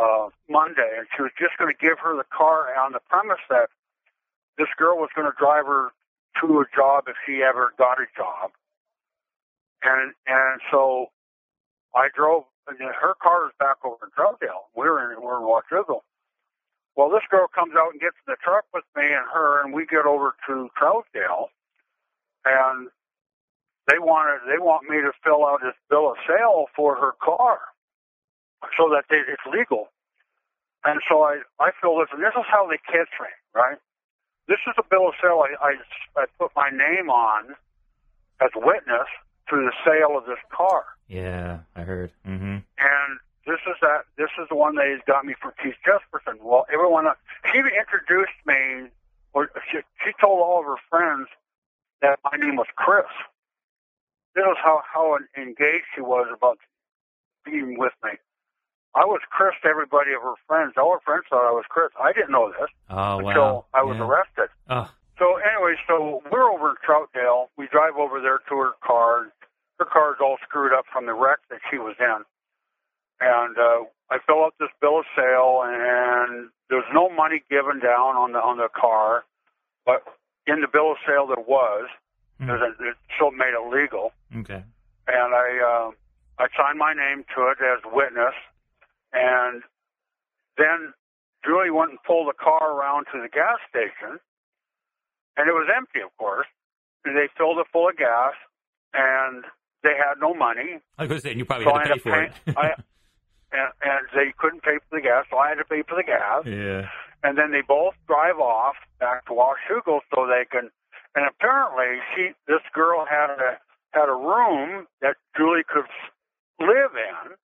Uh, 0.01 0.29
Monday, 0.49 0.97
and 0.97 1.05
she 1.15 1.21
was 1.21 1.31
just 1.37 1.53
going 1.61 1.69
to 1.69 1.77
give 1.77 1.99
her 2.01 2.17
the 2.17 2.25
car 2.33 2.73
on 2.75 2.91
the 2.91 2.99
premise 3.07 3.41
that 3.49 3.69
this 4.57 4.67
girl 4.77 4.97
was 4.97 5.09
going 5.15 5.29
to 5.29 5.37
drive 5.37 5.65
her 5.65 5.93
to 6.41 6.59
a 6.59 6.65
job 6.75 7.05
if 7.07 7.15
she 7.25 7.43
ever 7.43 7.73
got 7.77 8.01
a 8.01 8.09
job. 8.17 8.51
And 9.83 10.13
and 10.27 10.61
so 10.71 11.07
I 11.95 12.09
drove. 12.15 12.45
And 12.67 12.77
her 12.79 13.15
car 13.21 13.47
is 13.47 13.53
back 13.59 13.77
over 13.83 13.97
in 14.05 14.11
Troutdale. 14.13 14.69
We're 14.75 15.11
in 15.11 15.21
we're 15.21 15.37
in 15.37 15.43
Washougal. 15.43 16.01
Well, 16.95 17.09
this 17.09 17.23
girl 17.31 17.47
comes 17.53 17.73
out 17.77 17.91
and 17.93 18.01
gets 18.01 18.15
in 18.27 18.33
the 18.33 18.37
truck 18.43 18.65
with 18.73 18.83
me 18.95 19.03
and 19.03 19.25
her, 19.33 19.63
and 19.63 19.73
we 19.73 19.85
get 19.85 20.05
over 20.05 20.35
to 20.47 20.69
Troutdale, 20.79 21.47
and 22.45 22.89
they 23.87 23.99
wanted 23.99 24.41
they 24.47 24.59
want 24.59 24.89
me 24.89 24.97
to 24.97 25.11
fill 25.23 25.45
out 25.45 25.61
this 25.63 25.75
bill 25.89 26.11
of 26.11 26.17
sale 26.27 26.67
for 26.75 26.95
her 26.95 27.13
car, 27.23 27.59
so 28.77 28.89
that 28.89 29.05
they, 29.09 29.17
it's 29.27 29.43
legal. 29.51 29.89
And 30.83 31.01
so 31.07 31.21
I 31.21 31.41
I 31.59 31.71
fill 31.79 31.99
this, 31.99 32.09
and 32.11 32.21
this 32.23 32.33
is 32.33 32.45
how 32.49 32.67
they 32.67 32.77
catch 32.77 33.13
me, 33.21 33.29
right? 33.53 33.77
This 34.47 34.57
is 34.65 34.73
a 34.79 34.83
bill 34.89 35.09
of 35.09 35.13
sale 35.21 35.43
I 35.45 35.53
I, 35.61 35.73
I 36.17 36.25
put 36.39 36.51
my 36.55 36.69
name 36.69 37.09
on 37.09 37.53
as 38.41 38.49
witness 38.55 39.07
to 39.49 39.55
the 39.57 39.71
sale 39.85 40.17
of 40.17 40.25
this 40.25 40.41
car. 40.49 40.85
Yeah, 41.07 41.59
I 41.75 41.81
heard. 41.81 42.11
Mm-hmm. 42.27 42.65
And 42.65 43.11
this 43.45 43.61
is 43.67 43.77
that. 43.81 44.05
This 44.17 44.29
is 44.41 44.47
the 44.49 44.55
one 44.55 44.75
that 44.75 44.87
has 44.87 45.01
got 45.05 45.25
me 45.25 45.35
for 45.39 45.53
Keith 45.61 45.77
Jesperson. 45.85 46.41
Well, 46.41 46.65
everyone. 46.73 47.05
She 47.51 47.59
introduced 47.59 48.39
me, 48.45 48.89
or 49.33 49.51
she, 49.69 49.79
she 50.03 50.11
told 50.19 50.39
all 50.39 50.59
of 50.61 50.65
her 50.65 50.81
friends 50.89 51.27
that 52.01 52.19
my 52.23 52.37
name 52.37 52.55
was 52.55 52.67
Chris. 52.75 53.05
This 54.33 54.45
is 54.45 54.57
how 54.63 54.81
how 54.91 55.17
engaged 55.37 55.85
she 55.93 56.01
was 56.01 56.27
about 56.33 56.57
being 57.45 57.77
with 57.77 57.93
me. 58.03 58.11
I 58.93 59.05
was 59.05 59.21
Chris 59.29 59.55
to 59.63 59.69
everybody 59.69 60.11
of 60.11 60.21
her 60.21 60.35
friends. 60.47 60.73
All 60.75 60.91
her 60.91 61.03
friends 61.05 61.23
thought 61.29 61.47
I 61.47 61.55
was 61.55 61.63
Chris. 61.69 61.91
I 61.95 62.11
didn't 62.11 62.31
know 62.31 62.51
this 62.51 62.69
oh, 62.89 63.19
until 63.19 63.63
wow. 63.63 63.65
I 63.73 63.83
was 63.83 63.95
yeah. 63.95 64.03
arrested. 64.03 64.49
So 65.17 65.37
anyway, 65.37 65.75
so 65.87 66.21
we're 66.31 66.49
over 66.49 66.71
in 66.71 66.75
Troutdale. 66.83 67.47
We 67.57 67.67
drive 67.71 67.95
over 67.95 68.19
there 68.19 68.39
to 68.49 68.55
her 68.57 68.73
car. 68.83 69.31
Her 69.79 69.85
car's 69.85 70.17
all 70.19 70.37
screwed 70.43 70.73
up 70.73 70.85
from 70.91 71.05
the 71.05 71.13
wreck 71.13 71.39
that 71.49 71.59
she 71.69 71.77
was 71.77 71.95
in. 71.99 72.25
And 73.21 73.57
uh, 73.57 73.85
I 74.09 74.17
fill 74.25 74.43
out 74.43 74.55
this 74.59 74.73
bill 74.81 74.99
of 74.99 75.05
sale, 75.15 75.61
and 75.63 76.49
there's 76.69 76.89
no 76.93 77.09
money 77.09 77.43
given 77.49 77.79
down 77.79 78.17
on 78.17 78.33
the 78.33 78.39
on 78.39 78.57
the 78.57 78.67
car, 78.73 79.23
but 79.85 80.03
in 80.47 80.61
the 80.61 80.67
bill 80.67 80.91
of 80.91 80.97
sale 81.05 81.27
there 81.27 81.39
was. 81.39 81.87
mm. 82.41 82.49
It 82.49 82.97
still 83.15 83.31
made 83.31 83.53
it 83.53 83.61
legal. 83.69 84.11
Okay. 84.35 84.63
And 85.07 85.33
I 85.35 85.47
uh, 85.61 85.91
I 86.41 86.47
signed 86.57 86.79
my 86.79 86.93
name 86.93 87.23
to 87.37 87.53
it 87.53 87.61
as 87.61 87.79
witness 87.93 88.33
and 89.13 89.63
then 90.57 90.93
Julie 91.45 91.71
went 91.71 91.91
and 91.91 91.99
pulled 92.05 92.27
the 92.27 92.37
car 92.37 92.71
around 92.71 93.05
to 93.13 93.21
the 93.21 93.29
gas 93.29 93.57
station, 93.69 94.19
and 95.37 95.49
it 95.49 95.53
was 95.53 95.67
empty, 95.75 96.01
of 96.01 96.15
course. 96.17 96.47
And 97.05 97.15
they 97.17 97.27
filled 97.37 97.57
it 97.57 97.65
full 97.73 97.89
of 97.89 97.97
gas, 97.97 98.33
and 98.93 99.43
they 99.83 99.95
had 99.97 100.19
no 100.21 100.33
money. 100.33 100.79
I 100.97 101.03
was 101.03 101.09
going 101.09 101.21
to 101.21 101.27
say, 101.27 101.35
you 101.35 101.45
probably 101.45 101.65
So 101.65 101.73
had 101.73 101.87
to 101.87 101.93
pay 101.95 101.99
for 101.99 102.21
it. 102.21 102.31
I, 102.55 102.67
and, 103.51 103.69
and 103.81 104.01
they 104.13 104.33
couldn't 104.37 104.61
pay 104.61 104.77
for 104.87 104.97
the 104.97 105.01
gas, 105.01 105.25
so 105.31 105.37
I 105.37 105.49
had 105.49 105.55
to 105.55 105.65
pay 105.65 105.81
for 105.87 105.95
the 105.95 106.03
gas. 106.03 106.45
yeah. 106.45 106.87
And 107.23 107.37
then 107.37 107.51
they 107.51 107.61
both 107.61 107.93
drive 108.07 108.39
off 108.39 108.75
back 108.99 109.25
to 109.25 109.31
Washougal 109.33 109.99
so 110.13 110.25
they 110.25 110.45
can. 110.49 110.69
And 111.13 111.25
apparently, 111.29 112.01
she 112.15 112.31
this 112.47 112.61
girl 112.73 113.05
had 113.05 113.29
a 113.29 113.59
had 113.93 114.09
a 114.09 114.15
room 114.15 114.87
that 115.01 115.17
Julie 115.37 115.61
could 115.67 115.85
live 116.59 116.93
in, 116.97 117.35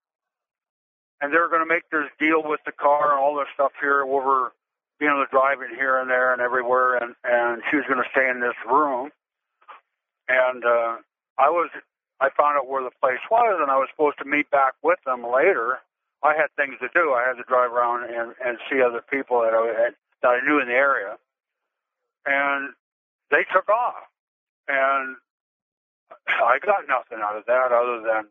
and 1.21 1.34
they 1.34 1.38
were 1.38 1.49
going 1.49 1.65
to 1.65 1.69
make 1.69 1.89
this 1.89 2.10
deal 2.19 2.43
with 2.43 2.60
the 2.65 2.71
car 2.71 3.12
and 3.12 3.19
all 3.19 3.36
this 3.36 3.49
stuff 3.53 3.71
here 3.80 4.03
over 4.03 4.53
being 4.99 5.12
able 5.12 5.25
to 5.25 5.32
drive 5.32 5.62
it 5.62 5.69
here 5.75 5.99
and 5.99 6.10
there 6.10 6.34
and 6.34 6.41
everywhere, 6.41 6.97
and 6.97 7.15
and 7.23 7.62
she 7.69 7.77
was 7.77 7.86
going 7.88 8.01
to 8.01 8.10
stay 8.12 8.30
in 8.30 8.39
this 8.39 8.58
room. 8.69 9.10
And 10.27 10.65
uh, 10.65 10.97
I 11.38 11.49
was 11.49 11.69
I 12.19 12.30
found 12.36 12.58
out 12.58 12.67
where 12.67 12.84
the 12.84 12.93
place 13.01 13.21
was, 13.30 13.60
and 13.62 13.69
I 13.69 13.77
was 13.77 13.89
supposed 13.93 14.17
to 14.19 14.25
meet 14.25 14.49
back 14.49 14.73
with 14.82 14.99
them 15.06 15.21
later. 15.23 15.80
I 16.23 16.34
had 16.34 16.49
things 16.58 16.75
to 16.82 16.89
do. 16.93 17.13
I 17.13 17.21
had 17.21 17.38
to 17.38 17.45
drive 17.45 17.71
around 17.71 18.10
and, 18.10 18.34
and 18.43 18.58
see 18.69 18.82
other 18.82 19.06
people 19.06 19.41
that 19.41 19.53
I 19.53 19.67
had, 19.69 19.93
that 20.23 20.27
I 20.27 20.39
knew 20.41 20.60
in 20.60 20.67
the 20.67 20.73
area, 20.73 21.13
and 22.25 22.73
they 23.30 23.45
took 23.53 23.69
off, 23.69 24.10
and 24.67 25.15
I 26.27 26.58
got 26.65 26.89
nothing 26.89 27.21
out 27.21 27.38
of 27.38 27.45
that 27.45 27.69
other 27.71 28.01
than 28.01 28.25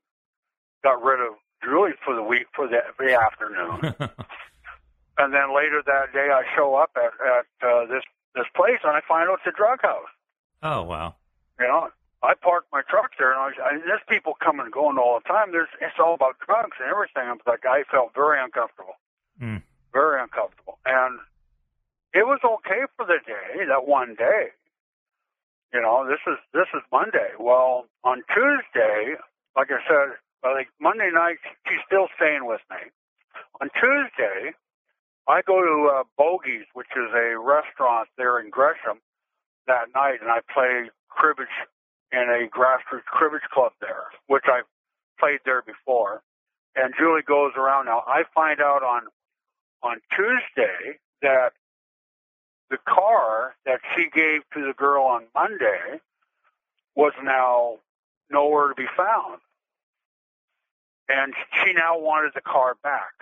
got 0.83 1.03
rid 1.03 1.21
of 1.21 1.39
Julie 1.67 1.99
for 2.05 2.15
the 2.15 2.23
week 2.23 2.47
for 2.55 2.69
the, 2.69 2.79
for 2.97 3.05
the 3.07 3.19
afternoon, 3.19 3.81
and 5.19 5.35
then 5.35 5.51
later 5.55 5.83
that 5.85 6.13
day 6.15 6.31
I 6.31 6.45
show 6.55 6.77
up 6.77 6.91
at 6.97 7.13
at 7.27 7.47
uh, 7.67 7.87
this 7.87 8.05
this 8.35 8.47
place 8.55 8.79
and 8.85 8.93
I 8.97 9.01
find 9.09 9.29
out 9.29 9.41
it's 9.45 9.53
a 9.53 9.57
drug 9.57 9.83
house. 9.83 10.09
oh 10.63 10.83
wow. 10.83 11.17
You 11.59 11.67
know, 11.67 11.89
I 12.23 12.35
parked 12.35 12.69
my 12.71 12.83
truck 12.89 13.13
there, 13.19 13.33
and 13.33 13.41
I, 13.41 13.47
was, 13.47 13.55
I 13.59 13.71
there's 13.85 14.05
people 14.09 14.35
coming 14.45 14.65
and 14.67 14.73
going 14.73 14.99
all 14.99 15.19
the 15.19 15.27
time. 15.29 15.53
There's 15.53 15.73
it's 15.81 15.99
all 15.99 16.15
about 16.15 16.37
drugs 16.47 16.77
and 16.79 16.89
everything. 16.89 17.25
I 17.27 17.33
was 17.33 17.41
like, 17.47 17.65
I 17.67 17.83
felt 17.91 18.15
very 18.15 18.39
uncomfortable, 18.41 18.95
Mm. 19.43 19.63
very 19.93 20.21
uncomfortable, 20.23 20.79
and 20.87 21.19
it 22.15 22.25
was 22.27 22.41
okay 22.45 22.85
for 22.97 23.05
the 23.05 23.19
day, 23.27 23.65
that 23.69 23.87
one 23.87 24.15
day. 24.15 24.49
You 25.75 25.83
know, 25.83 26.07
this 26.07 26.21
is 26.27 26.39
this 26.55 26.69
is 26.75 26.81
Monday. 26.93 27.33
Well, 27.41 27.87
on 28.05 28.23
Tuesday, 28.33 29.17
like 29.57 29.69
I 29.71 29.81
said, 29.89 30.17
like 30.55 30.69
Monday 30.81 31.11
night, 31.13 31.39
she's 31.67 31.81
still 31.87 32.09
staying 32.17 32.47
with 32.47 32.61
me. 32.71 32.79
On 33.61 33.71
Tuesday, 33.81 34.53
I 35.29 35.43
go 35.43 35.61
to 35.63 35.91
uh, 36.01 36.05
Bogey's, 36.19 36.67
which 36.75 36.91
is 36.97 37.11
a 37.15 37.39
restaurant 37.39 38.09
there 38.17 38.41
in 38.41 38.51
Gresham, 38.51 39.01
that 39.67 39.89
night, 39.95 40.19
and 40.21 40.31
I 40.31 40.41
play 40.53 40.91
cribbage 41.09 41.53
in 42.13 42.21
a 42.31 42.49
grassroots 42.49 43.05
cribbage 43.07 43.49
club 43.53 43.73
there, 43.81 44.05
which 44.29 44.45
I 44.47 44.63
played 45.19 45.41
there 45.45 45.63
before. 45.63 46.23
And 46.77 46.95
Julie 46.99 47.23
goes 47.27 47.53
around 47.57 47.87
now. 47.87 48.03
I 48.07 48.23
find 48.35 48.61
out 48.61 48.83
on 48.83 49.03
on 49.83 49.99
Tuesday 50.17 50.99
that 51.23 51.51
the 52.71 52.79
car 52.89 53.55
that 53.65 53.81
she 53.95 54.09
gave 54.15 54.43
to 54.55 54.67
the 54.67 54.75
girl 54.77 55.05
on 55.05 55.25
Monday 55.35 56.01
was 56.97 57.13
now 57.23 57.77
nowhere 58.31 58.69
to 58.69 58.75
be 58.75 58.87
found. 58.97 59.41
And 61.09 61.35
she 61.63 61.73
now 61.73 61.99
wanted 61.99 62.33
the 62.35 62.41
car 62.41 62.77
back. 62.83 63.15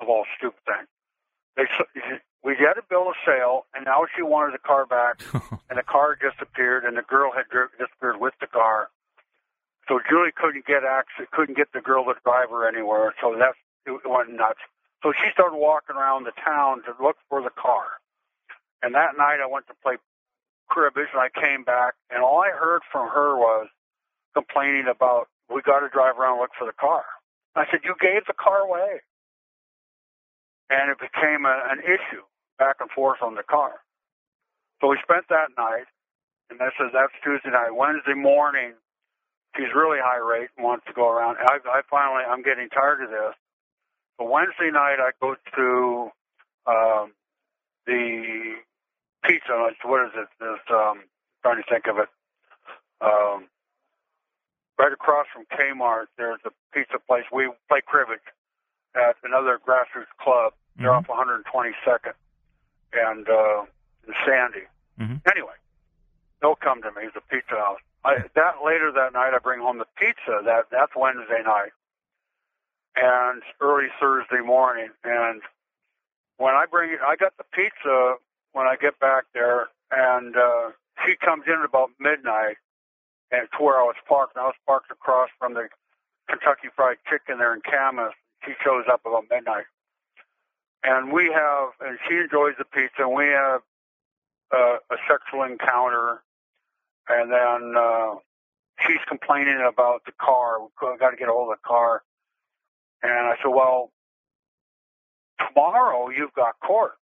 Of 0.00 0.08
all 0.08 0.24
stupid 0.38 0.60
things. 0.64 0.88
They, 1.56 1.64
we 2.42 2.56
had 2.56 2.78
a 2.78 2.86
bill 2.88 3.08
of 3.08 3.16
sale, 3.26 3.66
and 3.74 3.84
now 3.84 4.06
she 4.16 4.22
wanted 4.22 4.54
the 4.54 4.64
car 4.64 4.86
back, 4.86 5.20
and 5.68 5.76
the 5.76 5.82
car 5.82 6.16
disappeared, 6.16 6.84
and 6.84 6.96
the 6.96 7.02
girl 7.02 7.32
had 7.32 7.44
disappeared 7.76 8.16
with 8.18 8.32
the 8.40 8.46
car. 8.46 8.88
So 9.88 10.00
Julie 10.08 10.32
couldn't 10.34 10.64
get 10.64 10.84
access, 10.84 11.26
couldn't 11.32 11.56
get 11.56 11.72
the 11.74 11.80
girl 11.80 12.04
to 12.04 12.14
drive 12.24 12.48
her 12.50 12.66
anywhere. 12.66 13.12
So 13.20 13.36
that's 13.36 13.58
it 13.84 14.08
went 14.08 14.30
nuts. 14.30 14.60
So 15.02 15.12
she 15.12 15.32
started 15.32 15.56
walking 15.56 15.96
around 15.96 16.24
the 16.24 16.36
town 16.44 16.82
to 16.84 16.94
look 17.02 17.16
for 17.28 17.42
the 17.42 17.50
car. 17.50 18.00
And 18.82 18.94
that 18.94 19.16
night 19.18 19.40
I 19.42 19.48
went 19.50 19.66
to 19.66 19.74
play 19.82 19.96
cribbage, 20.68 21.08
and 21.12 21.20
I 21.20 21.28
came 21.28 21.64
back, 21.64 21.94
and 22.08 22.22
all 22.22 22.40
I 22.40 22.50
heard 22.56 22.82
from 22.92 23.08
her 23.08 23.36
was 23.36 23.68
complaining 24.32 24.86
about 24.88 25.28
we 25.52 25.62
got 25.62 25.80
to 25.80 25.88
drive 25.90 26.18
around 26.18 26.38
and 26.38 26.42
look 26.42 26.54
for 26.58 26.66
the 26.66 26.76
car. 26.78 27.04
I 27.56 27.64
said, 27.70 27.80
you 27.84 27.94
gave 28.00 28.26
the 28.26 28.34
car 28.38 28.60
away 28.60 29.00
and 30.70 30.90
it 30.90 30.98
became 30.98 31.44
a, 31.44 31.56
an 31.70 31.80
issue 31.80 32.22
back 32.58 32.76
and 32.80 32.90
forth 32.92 33.18
on 33.22 33.34
the 33.34 33.42
car. 33.42 33.82
So 34.80 34.88
we 34.88 34.98
spent 35.02 35.26
that 35.28 35.52
night, 35.58 35.86
and 36.50 36.58
this 36.60 36.74
is 36.80 36.90
that's 36.94 37.12
Tuesday 37.24 37.50
night. 37.50 37.72
Wednesday 37.74 38.14
morning, 38.14 38.74
she's 39.56 39.72
really 39.74 39.98
high 40.02 40.20
rate 40.22 40.50
and 40.56 40.64
wants 40.64 40.86
to 40.86 40.94
go 40.94 41.10
around. 41.10 41.38
I, 41.40 41.58
I 41.68 41.82
finally 41.90 42.24
I'm 42.28 42.42
getting 42.42 42.68
tired 42.70 43.02
of 43.04 43.10
this. 43.10 43.34
But 44.18 44.30
Wednesday 44.30 44.70
night, 44.72 44.98
I 45.00 45.10
go 45.20 45.34
to 45.56 46.10
um, 46.66 47.12
the 47.86 48.56
pizza. 49.26 49.70
What 49.84 50.06
is 50.06 50.12
it? 50.16 50.28
This 50.40 50.60
um, 50.72 51.04
trying 51.42 51.62
to 51.62 51.68
think 51.70 51.86
of 51.88 51.98
it. 51.98 52.08
Um, 53.00 53.46
right 54.80 54.92
across 54.92 55.26
from 55.32 55.44
Kmart, 55.52 56.06
there's 56.16 56.40
a 56.46 56.50
pizza 56.72 56.98
place. 57.06 57.24
We 57.30 57.50
play 57.68 57.82
cribbage 57.84 58.24
at 58.96 59.16
another 59.22 59.58
grassroots 59.60 60.08
club. 60.18 60.54
They're 60.76 60.88
Mhm. 60.90 60.98
off 60.98 61.08
122nd 61.08 62.14
and 62.94 63.28
uh, 63.28 63.66
in 64.08 64.14
Sandy. 64.24 64.66
Mhm. 64.98 65.20
Anyway, 65.30 65.54
they'll 66.40 66.56
come 66.56 66.80
to 66.82 66.90
me. 66.92 67.04
It's 67.04 67.16
a 67.16 67.20
pizza 67.20 67.54
house. 67.56 67.80
I, 68.04 68.24
that 68.34 68.62
later 68.64 68.90
that 68.92 69.12
night, 69.12 69.34
I 69.34 69.38
bring 69.38 69.60
home 69.60 69.76
the 69.76 69.84
pizza. 69.96 70.40
That 70.44 70.70
that's 70.70 70.96
Wednesday 70.96 71.42
night, 71.44 71.72
and 72.96 73.42
early 73.60 73.88
Thursday 74.00 74.40
morning. 74.40 74.90
And 75.04 75.42
when 76.38 76.54
I 76.54 76.64
bring 76.64 76.90
it, 76.90 77.00
I 77.02 77.16
got 77.16 77.36
the 77.36 77.44
pizza 77.44 78.16
when 78.52 78.66
I 78.66 78.76
get 78.76 78.98
back 78.98 79.24
there, 79.34 79.68
and 79.90 80.34
uh, 80.34 80.72
she 81.04 81.16
comes 81.16 81.44
in 81.46 81.52
at 81.52 81.64
about 81.64 81.90
midnight, 81.98 82.56
and 83.30 83.48
to 83.56 83.64
where 83.64 83.78
I 83.80 83.84
was 83.84 83.96
parked. 84.08 84.36
And 84.36 84.42
I 84.42 84.46
was 84.46 84.60
parked 84.66 84.90
across 84.90 85.30
from 85.38 85.54
the 85.54 85.68
Kentucky 86.28 86.68
Fried 86.74 86.98
Chicken 87.08 87.38
there 87.38 87.54
in 87.54 87.60
Camas. 87.62 88.12
She 88.44 88.52
shows 88.64 88.84
up 88.90 89.02
about 89.04 89.24
midnight, 89.30 89.68
and 90.82 91.12
we 91.12 91.30
have, 91.34 91.76
and 91.80 91.98
she 92.08 92.16
enjoys 92.16 92.54
the 92.58 92.64
pizza. 92.64 93.04
And 93.04 93.14
we 93.14 93.26
have 93.26 93.60
uh, 94.52 94.76
a 94.90 94.96
sexual 95.08 95.44
encounter, 95.44 96.22
and 97.08 97.30
then 97.30 97.76
uh, 97.76 98.14
she's 98.86 99.02
complaining 99.08 99.60
about 99.60 100.04
the 100.06 100.12
car. 100.20 100.60
We 100.62 100.98
got 100.98 101.10
to 101.10 101.16
get 101.16 101.28
a 101.28 101.32
hold 101.32 101.52
of 101.52 101.58
the 101.58 101.68
car, 101.68 102.02
and 103.02 103.12
I 103.12 103.34
said, 103.42 103.52
"Well, 103.52 103.92
tomorrow 105.38 106.08
you've 106.08 106.34
got 106.34 106.58
court." 106.64 106.96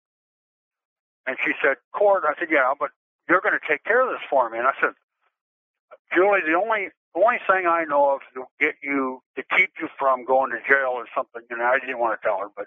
And 1.26 1.36
she 1.44 1.53
said, 1.62 1.76
"Court?" 1.92 2.24
I 2.24 2.32
said, 2.38 2.48
"Yeah, 2.50 2.72
but 2.78 2.90
you're 3.28 3.42
going 3.42 3.59
to 3.59 3.66
take 3.68 3.84
care 3.84 4.00
of 4.00 4.09
this 4.09 4.24
for 4.30 4.48
me." 4.48 4.59
And 4.59 4.66
I 4.66 4.72
said, 4.80 4.94
"Julie, 6.14 6.40
the 6.46 6.54
only 6.54 6.90
the 7.14 7.20
only 7.20 7.38
thing 7.46 7.66
I 7.66 7.84
know 7.84 8.14
of 8.14 8.20
to 8.34 8.44
get 8.61 8.76
you 8.82 9.22
to 9.36 9.42
keep 9.57 9.70
you 9.80 9.88
from 9.98 10.24
going 10.24 10.50
to 10.52 10.59
jail 10.68 10.92
or 10.92 11.07
something, 11.14 11.42
and 11.50 11.62
I 11.62 11.78
didn't 11.78 11.98
want 11.98 12.20
to 12.20 12.26
tell 12.26 12.38
her, 12.40 12.48
but 12.54 12.66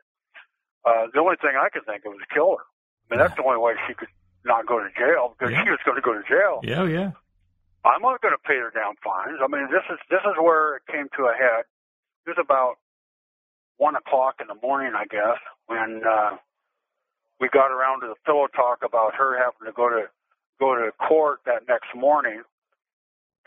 uh, 0.85 1.07
the 1.13 1.19
only 1.19 1.35
thing 1.37 1.53
I 1.59 1.69
could 1.69 1.85
think 1.85 2.05
of 2.05 2.13
was 2.13 2.25
kill 2.33 2.57
her. 2.57 2.63
I 3.09 3.15
mean, 3.15 3.19
that's 3.19 3.35
the 3.35 3.43
only 3.43 3.59
way 3.59 3.73
she 3.87 3.93
could 3.93 4.09
not 4.45 4.65
go 4.65 4.79
to 4.79 4.89
jail 4.97 5.35
because 5.37 5.51
Yeah. 5.53 5.63
she 5.63 5.69
was 5.69 5.79
going 5.85 5.95
to 5.97 6.01
go 6.01 6.13
to 6.13 6.23
jail. 6.27 6.61
Yeah, 6.63 6.85
yeah. 6.85 7.11
I'm 7.85 8.01
not 8.01 8.21
going 8.21 8.33
to 8.33 8.43
pay 8.43 8.57
her 8.57 8.71
down 8.71 8.95
fines. 9.03 9.39
I 9.41 9.47
mean, 9.47 9.69
this 9.71 9.83
is 9.89 9.99
this 10.09 10.21
is 10.25 10.35
where 10.41 10.77
it 10.77 10.83
came 10.91 11.07
to 11.17 11.23
a 11.25 11.33
head. 11.33 11.63
It 12.25 12.35
was 12.35 12.37
about 12.39 12.75
one 13.77 13.95
o'clock 13.95 14.35
in 14.41 14.47
the 14.47 14.59
morning, 14.61 14.93
I 14.95 15.05
guess, 15.05 15.39
when 15.67 16.01
uh, 16.05 16.37
we 17.39 17.47
got 17.49 17.71
around 17.71 18.01
to 18.01 18.07
the 18.07 18.15
pillow 18.25 18.47
talk 18.47 18.83
about 18.83 19.15
her 19.15 19.37
having 19.37 19.65
to 19.65 19.71
go 19.71 19.89
to 19.89 20.09
go 20.59 20.75
to 20.75 20.91
court 21.07 21.39
that 21.45 21.67
next 21.67 21.95
morning, 21.95 22.41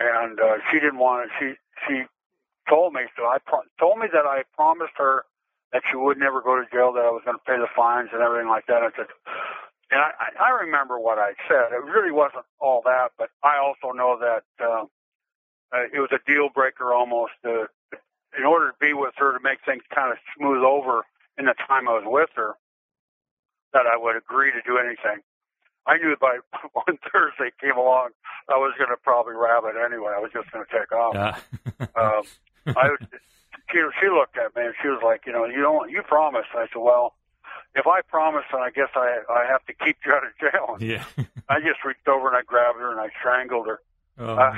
and 0.02 0.40
uh, 0.40 0.58
she 0.70 0.80
didn't 0.80 0.98
want 0.98 1.26
it. 1.26 1.30
She 1.40 1.48
she 1.88 2.02
told 2.68 2.94
me 2.94 3.02
so. 3.16 3.24
I 3.24 3.38
pro- 3.46 3.68
told 3.80 3.98
me 3.98 4.06
that 4.12 4.26
I 4.26 4.44
promised 4.56 4.94
her 4.98 5.24
that 5.72 5.82
she 5.90 5.96
would 5.96 6.18
never 6.18 6.42
go 6.42 6.56
to 6.56 6.64
jail. 6.72 6.92
That 6.92 7.06
I 7.06 7.10
was 7.12 7.22
going 7.24 7.38
to 7.38 7.44
pay 7.44 7.58
the 7.58 7.68
fines 7.76 8.10
and 8.12 8.22
everything 8.22 8.48
like 8.48 8.66
that. 8.68 8.82
I 8.82 8.90
said, 8.96 9.06
and 9.90 10.00
I, 10.00 10.10
I 10.20 10.28
I 10.46 10.50
remember 10.64 10.98
what 10.98 11.18
I 11.18 11.32
said. 11.48 11.72
It 11.72 11.84
really 11.84 12.12
wasn't 12.12 12.44
all 12.60 12.82
that, 12.86 13.12
but 13.18 13.30
I 13.44 13.58
also 13.58 13.94
know 13.96 14.18
that 14.20 14.44
uh, 14.64 14.84
uh, 15.72 15.84
it 15.92 16.00
was 16.00 16.10
a 16.12 16.20
deal 16.30 16.48
breaker 16.54 16.92
almost. 16.94 17.34
Uh, 17.44 17.66
in 18.36 18.44
order 18.44 18.68
to 18.70 18.76
be 18.80 18.92
with 18.94 19.14
her 19.18 19.32
to 19.32 19.40
make 19.42 19.58
things 19.64 19.82
kind 19.94 20.12
of 20.12 20.18
smooth 20.36 20.62
over 20.62 21.04
in 21.38 21.46
the 21.46 21.54
time 21.68 21.88
I 21.88 21.94
was 21.94 22.04
with 22.06 22.30
her, 22.36 22.54
that 23.72 23.86
I 23.86 23.96
would 23.96 24.16
agree 24.16 24.52
to 24.52 24.62
do 24.66 24.78
anything. 24.78 25.22
I 25.86 25.96
knew 25.98 26.14
by 26.20 26.38
when 26.72 26.98
Thursday 27.12 27.50
came 27.60 27.76
along, 27.76 28.10
I 28.48 28.54
was 28.56 28.74
going 28.78 28.90
to 28.90 28.96
probably 29.02 29.34
rabbit 29.34 29.74
anyway. 29.78 30.12
I 30.14 30.20
was 30.20 30.30
just 30.32 30.50
going 30.52 30.64
to 30.64 30.70
take 30.72 30.92
off. 30.92 31.14
Uh, 31.16 31.34
um, 31.98 32.22
I 32.76 32.90
would, 32.90 33.00
she, 33.70 33.78
she 34.00 34.06
looked 34.08 34.36
at 34.38 34.54
me 34.54 34.66
and 34.66 34.74
she 34.82 34.88
was 34.88 35.00
like, 35.04 35.22
you 35.26 35.32
know, 35.32 35.44
you 35.46 35.60
don't, 35.62 35.90
you 35.90 36.02
promised. 36.02 36.48
I 36.54 36.66
said, 36.72 36.78
well, 36.80 37.14
if 37.74 37.86
I 37.86 38.00
promise, 38.02 38.44
then 38.52 38.60
I 38.60 38.70
guess 38.70 38.90
I 38.94 39.20
I 39.30 39.46
have 39.50 39.64
to 39.66 39.72
keep 39.74 39.96
you 40.04 40.12
out 40.12 40.22
of 40.26 40.32
jail. 40.38 40.76
yeah. 40.80 41.04
I 41.48 41.58
just 41.60 41.82
reached 41.84 42.06
over 42.06 42.28
and 42.28 42.36
I 42.36 42.42
grabbed 42.42 42.78
her 42.78 42.90
and 42.92 43.00
I 43.00 43.08
strangled 43.18 43.66
her. 43.66 43.80
Oh, 44.18 44.34
Uh, 44.36 44.54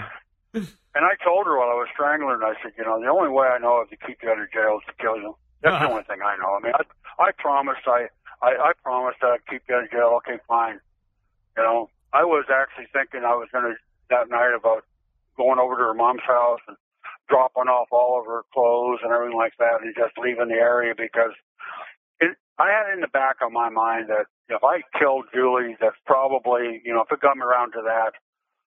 and 0.54 1.02
I 1.04 1.14
told 1.24 1.46
her 1.46 1.58
while 1.58 1.70
I 1.70 1.74
was 1.78 1.88
strangling 1.92 2.38
her, 2.40 2.44
I 2.44 2.54
said, 2.62 2.72
you 2.78 2.84
know, 2.84 3.00
the 3.00 3.08
only 3.08 3.30
way 3.30 3.46
I 3.48 3.58
know 3.58 3.80
of 3.82 3.90
to 3.90 3.96
keep 3.96 4.18
you 4.22 4.30
out 4.30 4.38
of 4.40 4.50
jail 4.52 4.78
is 4.82 4.86
to 4.86 4.94
kill 5.02 5.16
you. 5.16 5.36
That's 5.62 5.72
the 5.72 5.76
Uh-huh. 5.86 5.90
only 5.90 6.02
thing 6.04 6.20
I 6.22 6.36
know. 6.36 6.54
I 6.54 6.60
mean, 6.62 6.72
I, 6.74 6.84
I 7.22 7.30
promised, 7.38 7.86
I, 7.86 8.06
I, 8.42 8.70
I 8.70 8.72
promised 8.82 9.18
I'd 9.22 9.46
keep 9.48 9.62
you 9.68 9.74
out 9.76 9.84
of 9.84 9.90
jail. 9.90 10.20
Okay, 10.22 10.38
fine. 10.46 10.80
You 11.56 11.62
know, 11.62 11.90
I 12.12 12.24
was 12.24 12.46
actually 12.50 12.86
thinking 12.92 13.24
I 13.24 13.34
was 13.34 13.48
going 13.52 13.64
to 13.64 13.74
that 14.10 14.28
night 14.28 14.54
about 14.54 14.84
going 15.36 15.58
over 15.58 15.76
to 15.76 15.82
her 15.82 15.94
mom's 15.94 16.22
house 16.26 16.60
and 16.68 16.76
dropping 17.28 17.68
off 17.72 17.88
all 17.90 18.20
of 18.20 18.26
her 18.26 18.42
clothes 18.52 19.00
and 19.02 19.12
everything 19.12 19.36
like 19.36 19.54
that, 19.58 19.82
and 19.82 19.94
just 19.96 20.18
leaving 20.18 20.48
the 20.48 20.60
area 20.60 20.94
because 20.96 21.32
it, 22.20 22.36
I 22.58 22.70
had 22.70 22.92
in 22.92 23.00
the 23.00 23.08
back 23.08 23.36
of 23.42 23.50
my 23.50 23.70
mind 23.70 24.08
that 24.08 24.26
if 24.48 24.62
I 24.62 24.82
killed 24.98 25.26
Julie, 25.32 25.76
that's 25.80 25.96
probably 26.06 26.82
you 26.84 26.92
know 26.92 27.02
if 27.02 27.12
it 27.12 27.20
come 27.20 27.42
around 27.42 27.72
to 27.72 27.82
that, 27.82 28.12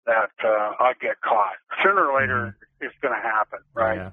that 0.06 0.32
uh, 0.42 0.82
I'd 0.82 0.98
get 1.00 1.20
caught 1.20 1.56
sooner 1.82 2.06
or 2.06 2.20
later. 2.20 2.56
It's 2.80 2.94
going 3.02 3.14
to 3.14 3.20
happen, 3.20 3.58
right? 3.74 3.96
Yeah. 3.96 4.10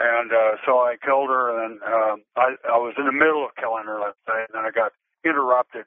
And 0.00 0.32
uh, 0.32 0.56
so 0.64 0.78
I 0.78 0.96
killed 1.04 1.28
her, 1.28 1.64
and 1.64 1.80
um, 1.82 2.22
I, 2.34 2.56
I 2.66 2.78
was 2.78 2.94
in 2.96 3.04
the 3.04 3.12
middle 3.12 3.44
of 3.44 3.54
killing 3.56 3.84
her, 3.84 4.00
let's 4.00 4.16
say, 4.26 4.48
and 4.48 4.48
then 4.54 4.64
I 4.64 4.70
got 4.70 4.92
interrupted. 5.24 5.84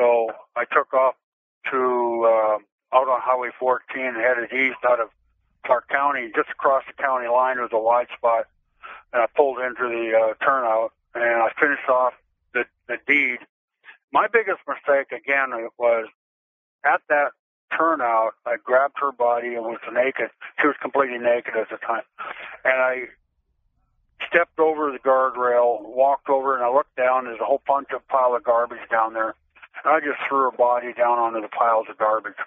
So 0.00 0.30
I 0.56 0.64
took 0.64 0.94
off 0.94 1.14
to 1.70 2.24
uh, 2.24 2.96
out 2.96 3.08
on 3.08 3.20
Highway 3.20 3.50
14, 3.58 4.14
headed 4.14 4.50
east 4.50 4.78
out 4.88 4.98
of 4.98 5.10
Clark 5.66 5.88
County, 5.88 6.32
just 6.34 6.48
across 6.48 6.84
the 6.86 6.94
county 6.94 7.28
line. 7.28 7.60
Was 7.60 7.68
a 7.74 7.78
wide 7.78 8.06
spot, 8.16 8.46
and 9.12 9.20
I 9.20 9.26
pulled 9.36 9.58
into 9.58 9.84
the 9.92 10.16
uh, 10.16 10.44
turnout, 10.44 10.94
and 11.14 11.42
I 11.42 11.50
finished 11.60 11.86
off 11.86 12.14
the, 12.54 12.64
the 12.88 12.96
deed. 13.06 13.40
My 14.10 14.26
biggest 14.26 14.60
mistake, 14.66 15.12
again, 15.12 15.52
was 15.78 16.08
at 16.82 17.02
that 17.10 17.32
turnout, 17.76 18.32
I 18.46 18.56
grabbed 18.56 18.96
her 19.02 19.12
body 19.12 19.54
and 19.54 19.64
was 19.66 19.80
naked. 19.92 20.30
She 20.62 20.66
was 20.66 20.76
completely 20.80 21.18
naked 21.18 21.54
at 21.54 21.68
the 21.68 21.76
time. 21.76 22.08
And 22.64 22.80
I 22.80 23.04
stepped 24.28 24.58
over 24.58 24.90
the 24.92 24.98
guardrail, 24.98 25.84
walked 25.84 26.30
over, 26.30 26.56
and 26.56 26.64
I 26.64 26.72
looked 26.72 26.96
down. 26.96 27.26
There's 27.26 27.38
a 27.40 27.44
whole 27.44 27.62
bunch 27.66 27.88
of 27.94 28.06
pile 28.08 28.34
of 28.34 28.42
garbage 28.42 28.88
down 28.90 29.12
there. 29.12 29.34
And 29.84 29.94
I 29.94 30.00
just 30.00 30.18
threw 30.28 30.50
her 30.50 30.56
body 30.56 30.92
down 30.92 31.18
onto 31.18 31.40
the 31.40 31.48
piles 31.48 31.86
of 31.90 31.96
garbage. 31.98 32.38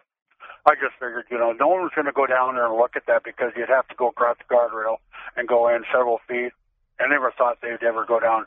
I 0.65 0.75
just 0.75 0.93
figured, 0.95 1.25
you 1.29 1.37
know, 1.37 1.51
no 1.51 1.67
one 1.67 1.81
was 1.81 1.91
going 1.95 2.05
to 2.07 2.13
go 2.15 2.25
down 2.25 2.55
there 2.55 2.65
and 2.67 2.75
look 2.77 2.95
at 2.95 3.03
that 3.07 3.23
because 3.23 3.51
you'd 3.57 3.69
have 3.69 3.87
to 3.89 3.95
go 3.95 4.07
across 4.09 4.37
the 4.37 4.47
guardrail 4.53 4.97
and 5.35 5.47
go 5.47 5.67
in 5.67 5.83
several 5.91 6.19
feet. 6.27 6.51
I 6.99 7.07
never 7.09 7.33
thought 7.37 7.57
they'd 7.61 7.83
ever 7.85 8.05
go 8.05 8.19
down. 8.19 8.45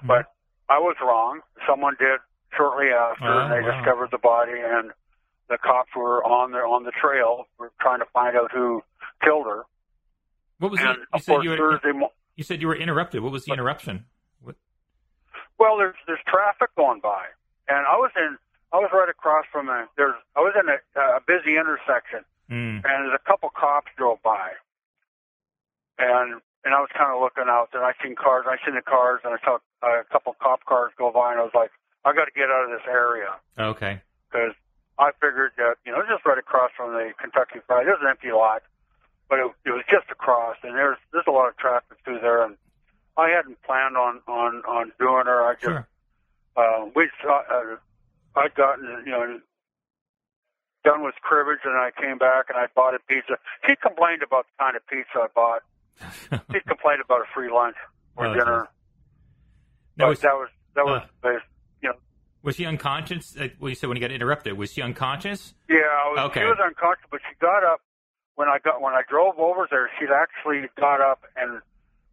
Hmm. 0.00 0.06
But 0.08 0.26
I 0.68 0.78
was 0.78 0.96
wrong. 1.00 1.40
Someone 1.68 1.96
did 1.98 2.20
shortly 2.56 2.88
after, 2.92 3.24
Oh, 3.24 3.38
and 3.38 3.52
they 3.52 3.66
oh, 3.66 3.70
wow. 3.70 3.76
discovered 3.80 4.08
the 4.10 4.18
body, 4.18 4.52
and 4.60 4.90
the 5.48 5.56
cops 5.56 5.90
were 5.96 6.22
on 6.24 6.52
there 6.52 6.66
on 6.66 6.84
the 6.84 6.92
trail, 7.00 7.44
were 7.58 7.72
trying 7.80 8.00
to 8.00 8.06
find 8.12 8.36
out 8.36 8.50
who 8.52 8.82
killed 9.24 9.46
her. 9.46 9.62
What 10.58 10.70
was 10.70 10.80
And 10.80 10.90
it? 10.90 10.98
You 11.14 11.20
said 11.20 11.42
you 11.44 11.50
were, 11.50 11.56
Thursday. 11.56 11.92
Mo- 11.92 12.12
you 12.36 12.44
said 12.44 12.60
you 12.60 12.68
were 12.68 12.76
interrupted. 12.76 13.22
What 13.22 13.32
was 13.32 13.44
the 13.46 13.52
interruption? 13.52 14.04
What? 14.42 14.56
well, 15.58 15.76
there's 15.78 15.96
there's 16.06 16.20
traffic 16.28 16.74
going 16.76 17.00
by, 17.00 17.24
and 17.68 17.86
I 17.86 17.96
was 17.96 18.10
in. 18.16 18.36
I 18.72 18.78
was 18.78 18.90
right 18.92 19.08
across 19.08 19.44
from 19.52 19.68
a. 19.68 19.86
There's. 19.96 20.14
I 20.36 20.40
was 20.40 20.54
in 20.58 20.66
a, 20.68 20.78
a 21.16 21.20
busy 21.26 21.56
intersection, 21.56 22.24
Mm. 22.50 22.84
and 22.84 22.98
there's 23.08 23.16
a 23.16 23.24
couple 23.28 23.48
cops 23.50 23.88
drove 23.96 24.20
by, 24.22 24.50
and 25.98 26.40
and 26.64 26.72
I 26.74 26.80
was 26.80 26.88
kind 26.96 27.12
of 27.12 27.20
looking 27.20 27.44
out 27.48 27.68
there. 27.72 27.84
I 27.84 27.92
seen 28.02 28.16
cars. 28.16 28.46
I 28.48 28.56
seen 28.64 28.74
the 28.74 28.82
cars, 28.82 29.20
and 29.24 29.34
I 29.34 29.38
saw 29.44 29.58
a 29.84 30.04
couple 30.10 30.34
cop 30.40 30.64
cars 30.64 30.92
go 30.98 31.12
by, 31.12 31.32
and 31.32 31.40
I 31.40 31.44
was 31.44 31.52
like, 31.54 31.70
I 32.04 32.12
got 32.14 32.24
to 32.24 32.32
get 32.34 32.48
out 32.50 32.64
of 32.64 32.70
this 32.72 32.86
area. 32.88 33.36
Okay. 33.58 34.00
because 34.32 34.52
I 34.98 35.10
figured 35.20 35.52
that 35.58 35.76
you 35.86 35.92
know 35.92 36.02
just 36.08 36.24
right 36.26 36.38
across 36.38 36.70
from 36.76 36.92
the 36.92 37.12
Kentucky 37.20 37.60
Fried. 37.66 37.86
There's 37.86 38.00
an 38.02 38.08
empty 38.08 38.32
lot, 38.32 38.62
but 39.28 39.38
it, 39.38 39.46
it 39.64 39.70
was 39.70 39.84
just 39.90 40.10
across, 40.10 40.56
and 40.62 40.74
there's 40.76 40.98
there's 41.12 41.28
a 41.28 41.32
lot 41.32 41.48
of 41.48 41.56
traffic 41.56 41.98
through 42.04 42.20
there, 42.20 42.42
and 42.44 42.56
I 43.16 43.28
hadn't 43.30 43.62
planned 43.62 43.96
on 43.96 44.20
on 44.26 44.62
on 44.66 44.92
doing 44.98 45.26
her. 45.26 45.46
I 45.46 45.54
just 45.54 45.64
Sure. 45.64 45.86
Uh, 46.56 46.86
we 46.94 47.10
saw, 47.22 47.42
uh, 47.50 47.76
I'd 48.36 48.54
gotten 48.54 49.02
you 49.06 49.12
know 49.12 49.40
done 50.84 51.02
with 51.04 51.14
cribbage, 51.22 51.60
and 51.64 51.76
I 51.76 51.90
came 52.00 52.18
back 52.18 52.46
and 52.48 52.58
I 52.58 52.66
bought 52.74 52.94
a 52.94 52.98
pizza. 53.08 53.34
She 53.66 53.74
complained 53.76 54.22
about 54.22 54.46
the 54.46 54.64
kind 54.64 54.76
of 54.76 54.86
pizza 54.86 55.16
I 55.16 55.26
bought. 55.34 55.62
She 56.52 56.60
complained 56.66 57.00
about 57.04 57.20
a 57.20 57.24
free 57.34 57.50
lunch 57.52 57.76
or 58.16 58.26
Oh, 58.26 58.34
dinner. 58.34 58.68
Now, 59.96 60.08
was, 60.08 60.20
that 60.20 60.34
was 60.34 60.48
that 60.74 60.84
was 60.84 61.02
uh. 61.22 61.28
you 61.82 61.88
know 61.90 61.94
was 62.42 62.56
she 62.56 62.66
unconscious? 62.66 63.36
Well, 63.60 63.68
you 63.70 63.74
said 63.76 63.88
when 63.88 63.96
you 63.96 64.00
got 64.00 64.10
interrupted. 64.10 64.58
Was 64.58 64.72
she 64.72 64.82
unconscious? 64.82 65.54
Yeah, 65.68 65.76
I 65.76 66.08
was, 66.10 66.18
Okay. 66.30 66.40
she 66.40 66.46
was 66.46 66.58
unconscious, 66.64 67.04
but 67.10 67.20
she 67.28 67.34
got 67.40 67.62
up 67.64 67.80
when 68.34 68.48
I 68.48 68.58
got 68.58 68.82
when 68.82 68.92
I 68.92 69.02
drove 69.08 69.38
over 69.38 69.66
there. 69.70 69.88
She'd 69.98 70.10
actually 70.10 70.68
got 70.78 71.00
up 71.00 71.22
and 71.36 71.60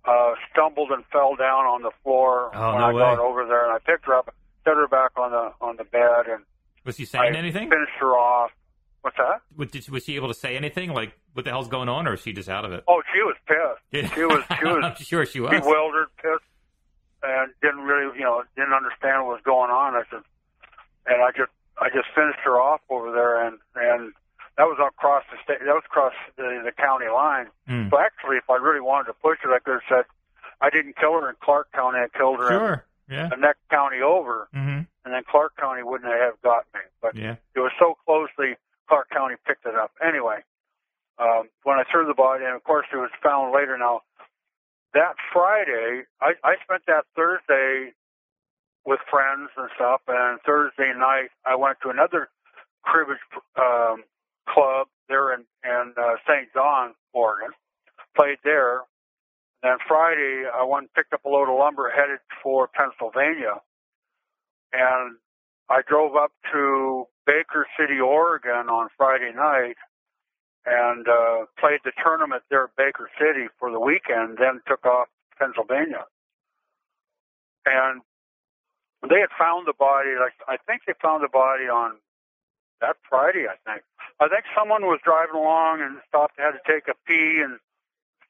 uh, 0.05 0.33
stumbled 0.51 0.91
and 0.91 1.03
fell 1.11 1.35
down 1.35 1.65
on 1.65 1.81
the 1.83 1.91
floor 2.03 2.49
Oh, 2.53 2.71
when 2.73 2.79
no 2.81 2.85
I 2.87 2.91
got 3.15 3.19
over 3.19 3.45
there, 3.45 3.65
and 3.65 3.73
I 3.73 3.79
picked 3.79 4.05
her 4.07 4.15
up, 4.15 4.33
set 4.63 4.75
her 4.75 4.87
back 4.87 5.11
on 5.17 5.31
the 5.31 5.53
on 5.61 5.77
the 5.77 5.83
bed, 5.83 6.27
and 6.27 6.43
Was 6.85 6.95
she 6.97 7.05
saying 7.05 7.35
I 7.35 7.37
anything? 7.37 7.69
finished 7.69 7.91
her 7.99 8.17
off. 8.17 8.51
What's 9.01 9.17
that? 9.17 9.41
Was, 9.57 9.71
did, 9.71 9.89
was 9.89 10.03
she 10.03 10.15
able 10.15 10.27
to 10.27 10.33
say 10.35 10.55
anything? 10.55 10.93
Like, 10.93 11.13
what 11.33 11.43
the 11.45 11.51
hell's 11.51 11.67
going 11.67 11.89
on, 11.89 12.07
or 12.07 12.13
is 12.13 12.21
she 12.21 12.33
just 12.33 12.49
out 12.49 12.65
of 12.65 12.71
it? 12.71 12.83
Oh, 12.87 13.01
she 13.13 13.21
was 13.23 13.35
pissed. 13.47 14.13
She 14.15 14.23
was 14.25 14.43
she 14.59 14.65
was 14.65 14.83
I'm 14.83 14.95
sure 14.95 15.25
she 15.25 15.39
was. 15.39 15.49
bewildered, 15.51 16.07
pissed, 16.17 16.43
and 17.23 17.51
didn't 17.63 17.81
really, 17.81 18.15
you 18.17 18.23
know, 18.23 18.43
didn't 18.55 18.73
understand 18.73 19.25
what 19.25 19.33
was 19.33 19.41
going 19.43 19.71
on. 19.71 19.95
I 19.95 20.03
said, 20.11 20.21
and 21.07 21.21
I 21.23 21.31
just, 21.35 21.49
I 21.79 21.89
just 21.89 22.09
finished 22.13 22.39
her 22.43 22.59
off 22.61 22.81
over 22.89 23.11
there, 23.11 23.43
and 23.47 23.57
and 23.75 24.13
that 24.61 24.69
was 24.69 24.77
across 24.77 25.25
the 25.33 25.41
state, 25.41 25.57
that 25.65 25.73
was 25.73 25.81
across 25.89 26.13
the, 26.37 26.61
the 26.61 26.69
county 26.77 27.09
line. 27.09 27.49
Mm. 27.65 27.89
So 27.89 27.97
actually, 27.97 28.37
if 28.37 28.45
I 28.45 28.61
really 28.61 28.79
wanted 28.79 29.09
to 29.09 29.17
push 29.17 29.39
it, 29.41 29.49
I 29.49 29.57
could 29.57 29.81
have 29.81 29.89
said, 29.89 30.05
I 30.61 30.69
didn't 30.69 31.01
kill 31.01 31.17
her 31.17 31.25
in 31.33 31.35
Clark 31.41 31.73
County. 31.73 31.97
I 31.97 32.05
killed 32.15 32.37
her 32.37 32.45
Sure. 32.53 32.85
Yeah. 33.09 33.23
in 33.33 33.41
the 33.41 33.41
next 33.41 33.65
county 33.73 34.05
over, 34.05 34.45
Mm-hmm. 34.53 34.85
and 34.85 35.09
then 35.09 35.23
Clark 35.25 35.57
County 35.57 35.81
wouldn't 35.81 36.13
have 36.13 36.37
got 36.45 36.69
me. 36.77 36.81
But 37.01 37.17
Yeah. 37.17 37.41
it 37.57 37.59
was 37.59 37.73
so 37.81 37.97
closely, 38.05 38.53
Clark 38.85 39.09
County 39.09 39.33
picked 39.49 39.65
it 39.65 39.73
up. 39.73 39.97
Anyway, 39.97 40.45
um, 41.17 41.49
when 41.65 41.79
I 41.81 41.83
threw 41.89 42.05
the 42.05 42.13
body, 42.13 42.45
and 42.45 42.53
of 42.53 42.63
course 42.63 42.85
it 42.93 42.97
was 42.97 43.09
found 43.23 43.55
later. 43.57 43.75
Now, 43.81 44.01
that 44.93 45.15
Friday, 45.33 46.05
I, 46.21 46.37
I 46.45 46.61
spent 46.61 46.85
that 46.85 47.05
Thursday 47.17 47.93
with 48.85 48.99
friends 49.09 49.49
and 49.57 49.69
stuff, 49.73 50.01
and 50.07 50.37
Thursday 50.45 50.93
night 50.93 51.33
I 51.49 51.55
went 51.55 51.81
to 51.81 51.89
another 51.89 52.29
cribbage 52.85 53.17
um, 53.57 54.03
club 54.47 54.87
there 55.09 55.33
in, 55.33 55.43
in 55.63 55.93
uh, 55.97 56.15
St. 56.27 56.47
John, 56.53 56.93
Oregon. 57.13 57.51
Played 58.15 58.37
there. 58.43 58.81
Then 59.63 59.77
Friday 59.87 60.43
I 60.53 60.63
went 60.63 60.83
and 60.83 60.93
picked 60.93 61.13
up 61.13 61.23
a 61.25 61.29
load 61.29 61.51
of 61.51 61.57
lumber 61.57 61.89
headed 61.89 62.19
for 62.43 62.67
Pennsylvania, 62.67 63.61
and 64.73 65.17
I 65.69 65.81
drove 65.87 66.15
up 66.15 66.31
to 66.51 67.05
Baker 67.25 67.67
City, 67.79 67.99
Oregon 67.99 68.69
on 68.69 68.89
Friday 68.97 69.31
night 69.35 69.77
and 70.65 71.07
uh, 71.07 71.45
played 71.59 71.79
the 71.83 71.91
tournament 72.03 72.43
there 72.49 72.65
at 72.65 72.75
Baker 72.77 73.09
City 73.17 73.47
for 73.59 73.71
the 73.71 73.79
weekend, 73.79 74.37
then 74.37 74.61
took 74.67 74.85
off 74.85 75.07
to 75.07 75.45
Pennsylvania. 75.45 76.05
And 77.65 78.01
they 79.09 79.19
had 79.19 79.33
found 79.37 79.65
the 79.67 79.73
body, 79.77 80.13
like 80.19 80.33
I 80.47 80.57
think 80.67 80.81
they 80.85 80.93
found 81.01 81.23
the 81.23 81.33
body 81.33 81.65
on 81.65 81.97
that 82.81 82.97
Friday, 83.09 83.45
I 83.47 83.55
think. 83.69 83.83
I 84.19 84.27
think 84.27 84.43
someone 84.57 84.83
was 84.85 84.99
driving 85.03 85.35
along 85.35 85.81
and 85.81 85.97
stopped, 86.09 86.37
had 86.37 86.51
to 86.51 86.61
take 86.67 86.87
a 86.87 86.93
pee 87.07 87.41
and 87.43 87.57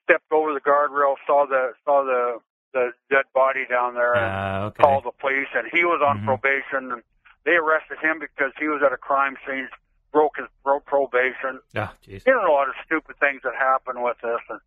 stepped 0.03 0.31
over 0.31 0.53
the 0.53 0.61
guardrail, 0.61 1.15
saw 1.25 1.45
the 1.47 1.73
saw 1.83 2.03
the 2.03 2.39
the 2.73 2.91
dead 3.09 3.25
body 3.33 3.65
down 3.69 3.95
there 3.95 4.13
and 4.15 4.31
Uh, 4.31 4.65
okay. 4.67 4.83
called 4.83 5.03
the 5.03 5.11
police, 5.19 5.47
and 5.53 5.67
he 5.73 5.83
was 5.83 6.01
on 6.01 6.19
Mhm. 6.21 6.25
probation. 6.25 6.91
And 6.93 7.03
they 7.43 7.55
arrested 7.57 7.97
him 7.99 8.19
because 8.19 8.53
he 8.57 8.67
was 8.69 8.81
at 8.81 8.93
a 8.93 8.97
crime 8.97 9.35
scene, 9.45 9.67
broke 10.13 10.37
his 10.37 10.47
broke 10.63 10.85
probation. 10.85 11.59
Ah, 11.75 11.93
jeez. 12.01 12.23
There's 12.23 12.43
a 12.43 12.51
lot 12.51 12.69
of 12.69 12.75
stupid 12.85 13.17
things 13.17 13.41
that 13.43 13.55
happen 13.55 14.01
with 14.01 14.17
this, 14.19 14.39
and 14.49 14.61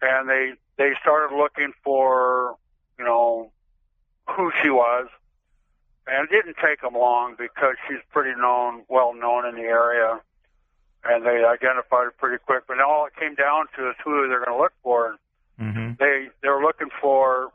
and 0.00 0.28
they 0.28 0.54
they 0.78 0.94
started 1.00 1.36
looking 1.36 1.72
for 1.84 2.56
you 2.98 3.04
know 3.04 3.52
who 4.30 4.50
she 4.62 4.70
was, 4.70 5.08
and 6.06 6.28
it 6.28 6.30
didn't 6.30 6.56
take 6.62 6.80
them 6.80 6.94
long 6.94 7.34
because 7.38 7.76
she's 7.88 8.02
pretty 8.10 8.38
known, 8.38 8.82
well 8.88 9.14
known 9.14 9.46
in 9.46 9.54
the 9.54 9.68
area, 9.68 10.20
and 11.04 11.24
they 11.24 11.44
identified 11.44 12.04
her 12.04 12.14
pretty 12.16 12.42
quick. 12.44 12.64
But 12.66 12.80
all 12.80 13.06
it 13.06 13.14
came 13.18 13.34
down 13.34 13.66
to 13.76 13.90
is 13.90 13.96
who 14.04 14.28
they're 14.28 14.44
going 14.44 14.56
to 14.56 14.62
look 14.62 14.74
for. 14.82 15.16
Mm-hmm. 15.60 15.92
They 15.98 16.28
they 16.42 16.48
were 16.48 16.62
looking 16.62 16.88
for 17.00 17.52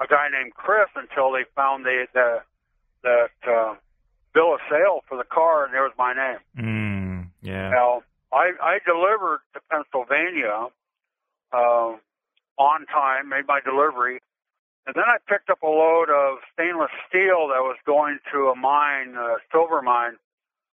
a 0.00 0.06
guy 0.06 0.28
named 0.30 0.54
Chris 0.54 0.88
until 0.94 1.32
they 1.32 1.44
found 1.54 1.84
the 1.84 2.06
the 2.12 2.42
that 3.02 3.30
uh, 3.46 3.74
bill 4.34 4.54
of 4.54 4.60
sale 4.70 5.02
for 5.08 5.16
the 5.16 5.24
car, 5.24 5.64
and 5.64 5.72
there 5.72 5.82
was 5.82 5.92
my 5.98 6.12
name. 6.12 6.38
Mm, 6.58 7.30
yeah. 7.42 7.70
Now, 7.70 8.02
I, 8.32 8.52
I 8.60 8.78
delivered 8.84 9.40
to 9.54 9.60
Pennsylvania 9.70 10.68
uh, 11.52 11.96
on 12.58 12.86
time, 12.86 13.28
made 13.28 13.46
my 13.46 13.60
delivery, 13.64 14.20
and 14.88 14.96
then 14.96 15.04
I 15.04 15.20
picked 15.28 15.50
up 15.52 15.60
a 15.60 15.68
load 15.68 16.08
of 16.08 16.40
stainless 16.56 16.88
steel 17.04 17.52
that 17.52 17.60
was 17.60 17.76
going 17.84 18.24
to 18.32 18.48
a 18.48 18.56
mine, 18.56 19.12
a 19.20 19.36
silver 19.52 19.82
mine. 19.84 20.16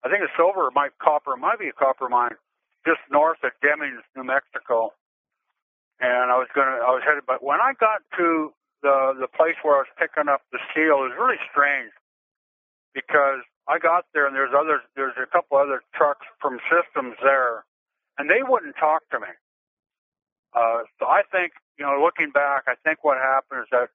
I 0.07 0.09
think 0.09 0.23
a 0.23 0.31
silver, 0.39 0.71
might 0.71 0.95
copper, 1.03 1.35
might 1.35 1.59
be 1.59 1.67
a 1.67 1.75
copper 1.75 2.09
mine, 2.09 2.39
just 2.87 3.03
north 3.11 3.43
of 3.43 3.51
Demings, 3.59 4.07
New 4.15 4.23
Mexico. 4.23 4.95
And 5.99 6.31
I 6.31 6.39
was 6.39 6.47
gonna, 6.55 6.79
I 6.79 6.95
was 6.95 7.03
headed, 7.03 7.27
but 7.27 7.43
when 7.43 7.59
I 7.59 7.75
got 7.75 8.07
to 8.17 8.55
the 8.87 9.19
the 9.19 9.27
place 9.27 9.59
where 9.67 9.83
I 9.83 9.83
was 9.83 9.93
picking 9.99 10.31
up 10.31 10.47
the 10.55 10.63
steel, 10.71 11.03
it 11.03 11.11
was 11.11 11.19
really 11.19 11.43
strange 11.51 11.91
because 12.95 13.43
I 13.67 13.83
got 13.83 14.07
there 14.15 14.27
and 14.31 14.37
there's 14.37 14.55
other, 14.55 14.83
there's 14.95 15.19
a 15.19 15.27
couple 15.27 15.59
other 15.59 15.83
trucks 15.95 16.27
from 16.41 16.61
systems 16.71 17.17
there, 17.23 17.65
and 18.19 18.31
they 18.31 18.47
wouldn't 18.47 18.77
talk 18.79 19.03
to 19.11 19.19
me. 19.19 19.33
Uh, 20.55 20.87
so 21.01 21.07
I 21.07 21.23
think, 21.33 21.53
you 21.79 21.85
know, 21.85 21.99
looking 21.99 22.31
back, 22.31 22.71
I 22.71 22.75
think 22.85 23.03
what 23.03 23.19
happened 23.19 23.67
is 23.67 23.71
that 23.73 23.91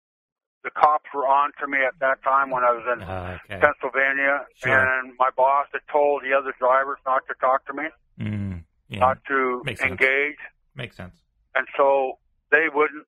the 0.63 0.69
cops 0.71 1.05
were 1.13 1.27
on 1.27 1.51
to 1.59 1.67
me 1.67 1.77
at 1.85 1.97
that 1.99 2.21
time 2.23 2.49
when 2.49 2.63
I 2.63 2.71
was 2.71 2.83
in 2.91 3.01
Uh, 3.03 3.37
okay. 3.45 3.59
Pennsylvania, 3.59 4.45
Sure. 4.55 4.77
and 4.77 5.15
my 5.17 5.29
boss 5.35 5.67
had 5.71 5.81
told 5.91 6.23
the 6.23 6.33
other 6.33 6.53
drivers 6.59 6.99
not 7.05 7.25
to 7.27 7.33
talk 7.35 7.65
to 7.67 7.73
me, 7.73 7.85
Mm, 8.19 8.63
yeah. 8.89 8.99
not 8.99 9.23
to 9.25 9.61
Makes 9.63 9.79
sense. 9.79 9.91
engage, 9.91 10.37
Makes 10.75 10.97
sense. 10.97 11.15
and 11.55 11.67
so 11.77 12.19
they 12.51 12.67
wouldn't. 12.69 13.07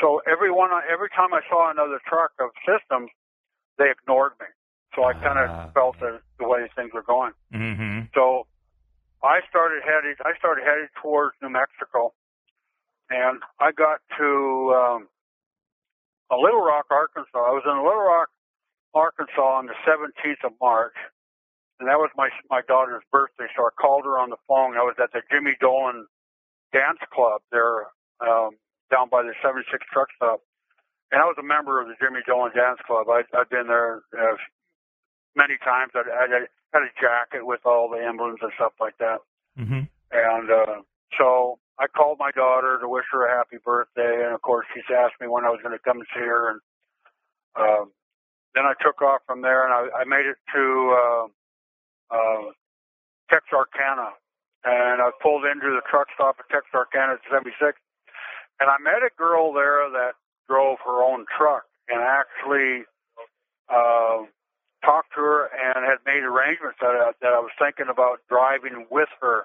So 0.00 0.20
every 0.26 0.50
one, 0.50 0.70
every 0.88 1.08
time 1.10 1.32
I 1.32 1.40
saw 1.48 1.70
another 1.70 2.00
truck 2.06 2.32
of 2.40 2.50
systems, 2.66 3.10
they 3.78 3.90
ignored 3.90 4.32
me. 4.40 4.46
So 4.94 5.04
I 5.04 5.12
kind 5.14 5.38
of 5.38 5.50
Ah. 5.50 5.70
felt 5.72 5.98
the, 6.00 6.20
the 6.38 6.46
way 6.48 6.66
things 6.74 6.92
were 6.92 7.02
going. 7.02 7.32
Mm-hmm. 7.52 8.06
So 8.14 8.46
I 9.22 9.40
started 9.48 9.82
heading. 9.84 10.14
I 10.24 10.34
started 10.38 10.64
heading 10.64 10.88
towards 11.00 11.36
New 11.42 11.50
Mexico, 11.50 12.12
and 13.10 13.42
I 13.60 13.70
got 13.72 14.00
to 14.18 14.74
um, 14.74 15.08
Little 16.36 16.60
Rock, 16.60 16.86
Arkansas. 16.90 17.38
I 17.38 17.56
was 17.56 17.64
in 17.64 17.76
Little 17.80 18.04
Rock, 18.04 18.28
Arkansas 18.92 19.40
on 19.40 19.66
the 19.66 19.78
17th 19.88 20.44
of 20.44 20.52
March, 20.60 20.96
and 21.80 21.88
that 21.88 21.96
was 21.96 22.10
my 22.16 22.28
my 22.50 22.60
daughter's 22.68 23.04
birthday. 23.12 23.48
So 23.56 23.64
I 23.64 23.72
called 23.80 24.04
her 24.04 24.18
on 24.18 24.28
the 24.28 24.40
phone. 24.46 24.76
I 24.76 24.84
was 24.84 24.96
at 25.00 25.12
the 25.12 25.22
Jimmy 25.30 25.56
Dolan 25.60 26.06
Dance 26.72 27.00
Club 27.12 27.40
there 27.50 27.88
um, 28.20 28.60
down 28.90 29.08
by 29.08 29.22
the 29.22 29.32
76 29.40 29.64
truck 29.92 30.08
stop, 30.16 30.44
and 31.12 31.22
I 31.22 31.24
was 31.24 31.36
a 31.38 31.46
member 31.46 31.80
of 31.80 31.88
the 31.88 31.96
Jimmy 31.96 32.20
Dolan 32.26 32.52
Dance 32.52 32.80
Club. 32.84 33.08
I, 33.08 33.24
I'd 33.32 33.48
been 33.48 33.68
there 33.68 34.02
uh, 34.12 34.36
many 35.36 35.56
times. 35.64 35.92
I, 35.94 36.04
I 36.04 36.44
had 36.72 36.82
a 36.82 36.92
jacket 37.00 37.46
with 37.46 37.64
all 37.64 37.88
the 37.88 38.04
emblems 38.04 38.40
and 38.42 38.52
stuff 38.56 38.72
like 38.80 38.98
that. 38.98 39.24
Mm-hmm. 39.58 39.88
And 40.12 40.46
uh, 40.50 40.82
so 41.16 41.58
I 41.78 41.86
called 41.86 42.18
my 42.18 42.30
daughter 42.32 42.78
to 42.80 42.88
wish 42.88 43.04
her 43.12 43.26
a 43.26 43.36
happy 43.36 43.56
birthday, 43.64 44.24
and 44.24 44.34
of 44.34 44.42
course 44.42 44.66
she's 44.74 44.88
asked 44.90 45.20
me 45.20 45.28
when 45.28 45.44
I 45.44 45.50
was 45.50 45.60
going 45.62 45.76
to 45.76 45.82
come 45.84 45.98
and 45.98 46.06
see 46.14 46.26
her. 46.26 46.50
And 46.50 46.60
um, 47.56 47.92
then 48.54 48.64
I 48.64 48.74
took 48.82 49.00
off 49.00 49.22
from 49.26 49.42
there, 49.42 49.64
and 49.64 49.72
I, 49.72 50.02
I 50.02 50.04
made 50.04 50.26
it 50.26 50.36
to 50.54 50.64
uh, 50.98 51.26
uh, 52.10 52.46
Texarkana, 53.30 54.12
and 54.64 55.00
I 55.00 55.10
pulled 55.22 55.44
into 55.44 55.70
the 55.70 55.82
truck 55.88 56.08
stop 56.14 56.36
at 56.40 56.50
Texarkana 56.50 57.14
at 57.14 57.24
76, 57.30 57.78
and 58.60 58.68
I 58.68 58.76
met 58.82 59.06
a 59.06 59.14
girl 59.16 59.52
there 59.52 59.88
that 59.90 60.12
drove 60.48 60.78
her 60.84 61.02
own 61.02 61.24
truck, 61.36 61.64
and 61.88 62.00
actually. 62.02 62.84
Uh, 63.68 64.24
talked 64.84 65.12
to 65.14 65.20
her 65.20 65.50
and 65.50 65.84
had 65.84 65.98
made 66.06 66.22
arrangements 66.22 66.78
that 66.80 66.94
I, 66.94 67.10
that 67.20 67.34
I 67.34 67.40
was 67.40 67.50
thinking 67.58 67.90
about 67.90 68.20
driving 68.28 68.86
with 68.90 69.08
her 69.20 69.44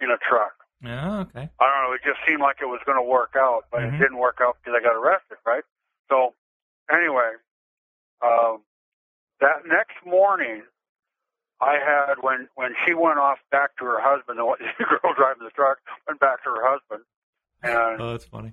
in 0.00 0.10
a 0.10 0.18
truck. 0.28 0.54
Oh, 0.82 1.20
okay. 1.20 1.48
I 1.60 1.64
don't 1.70 1.82
know. 1.88 1.92
It 1.94 2.02
just 2.04 2.18
seemed 2.26 2.40
like 2.40 2.56
it 2.60 2.66
was 2.66 2.80
going 2.84 2.98
to 2.98 3.02
work 3.08 3.34
out, 3.36 3.64
but 3.70 3.82
Mhm. 3.82 3.94
it 3.94 3.98
didn't 3.98 4.18
work 4.18 4.38
out 4.40 4.58
because 4.60 4.74
I 4.78 4.82
got 4.82 4.96
arrested, 4.96 5.38
right? 5.46 5.64
So, 6.08 6.34
anyway, 6.90 7.34
um, 8.20 8.64
that 9.40 9.64
next 9.66 9.96
morning, 10.04 10.66
I 11.60 11.78
had 11.78 12.18
when 12.22 12.48
when 12.56 12.74
she 12.84 12.92
went 12.94 13.18
off 13.18 13.38
back 13.50 13.76
to 13.78 13.84
her 13.84 14.00
husband, 14.00 14.38
the 14.38 14.44
the 14.78 14.84
girl 14.84 15.14
driving 15.14 15.44
the 15.44 15.50
truck 15.50 15.78
went 16.06 16.20
back 16.20 16.42
to 16.44 16.50
her 16.50 16.68
husband, 16.68 17.04
and 17.62 18.00
Oh, 18.00 18.10
that's 18.12 18.26
funny. 18.26 18.52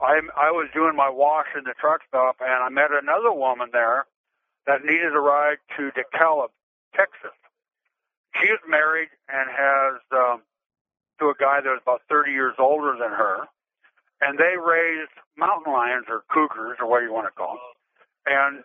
I 0.00 0.20
I 0.36 0.50
was 0.50 0.68
doing 0.74 0.96
my 0.96 1.08
wash 1.10 1.46
in 1.56 1.64
the 1.64 1.74
truck 1.74 2.02
stop, 2.08 2.36
and 2.40 2.50
I 2.50 2.68
met 2.70 2.90
another 2.90 3.30
woman 3.32 3.70
there 3.72 4.06
that 4.66 4.84
needed 4.84 5.14
a 5.14 5.20
ride 5.20 5.58
to 5.76 5.92
DeKalb, 5.92 6.48
Texas. 6.94 7.36
She 8.40 8.48
is 8.48 8.58
married 8.68 9.10
and 9.28 9.48
has 9.48 10.00
um, 10.12 10.42
to 11.20 11.26
a 11.30 11.34
guy 11.38 11.60
that 11.60 11.68
was 11.70 11.80
about 11.82 12.02
30 12.08 12.32
years 12.32 12.54
older 12.58 12.92
than 12.98 13.10
her, 13.10 13.46
and 14.20 14.38
they 14.38 14.56
raised 14.56 15.12
mountain 15.36 15.72
lions 15.72 16.06
or 16.08 16.24
cougars 16.32 16.76
or 16.80 16.86
what 16.88 17.02
you 17.02 17.12
want 17.12 17.26
to 17.26 17.32
call 17.32 17.54
them. 17.54 17.74
And 18.26 18.64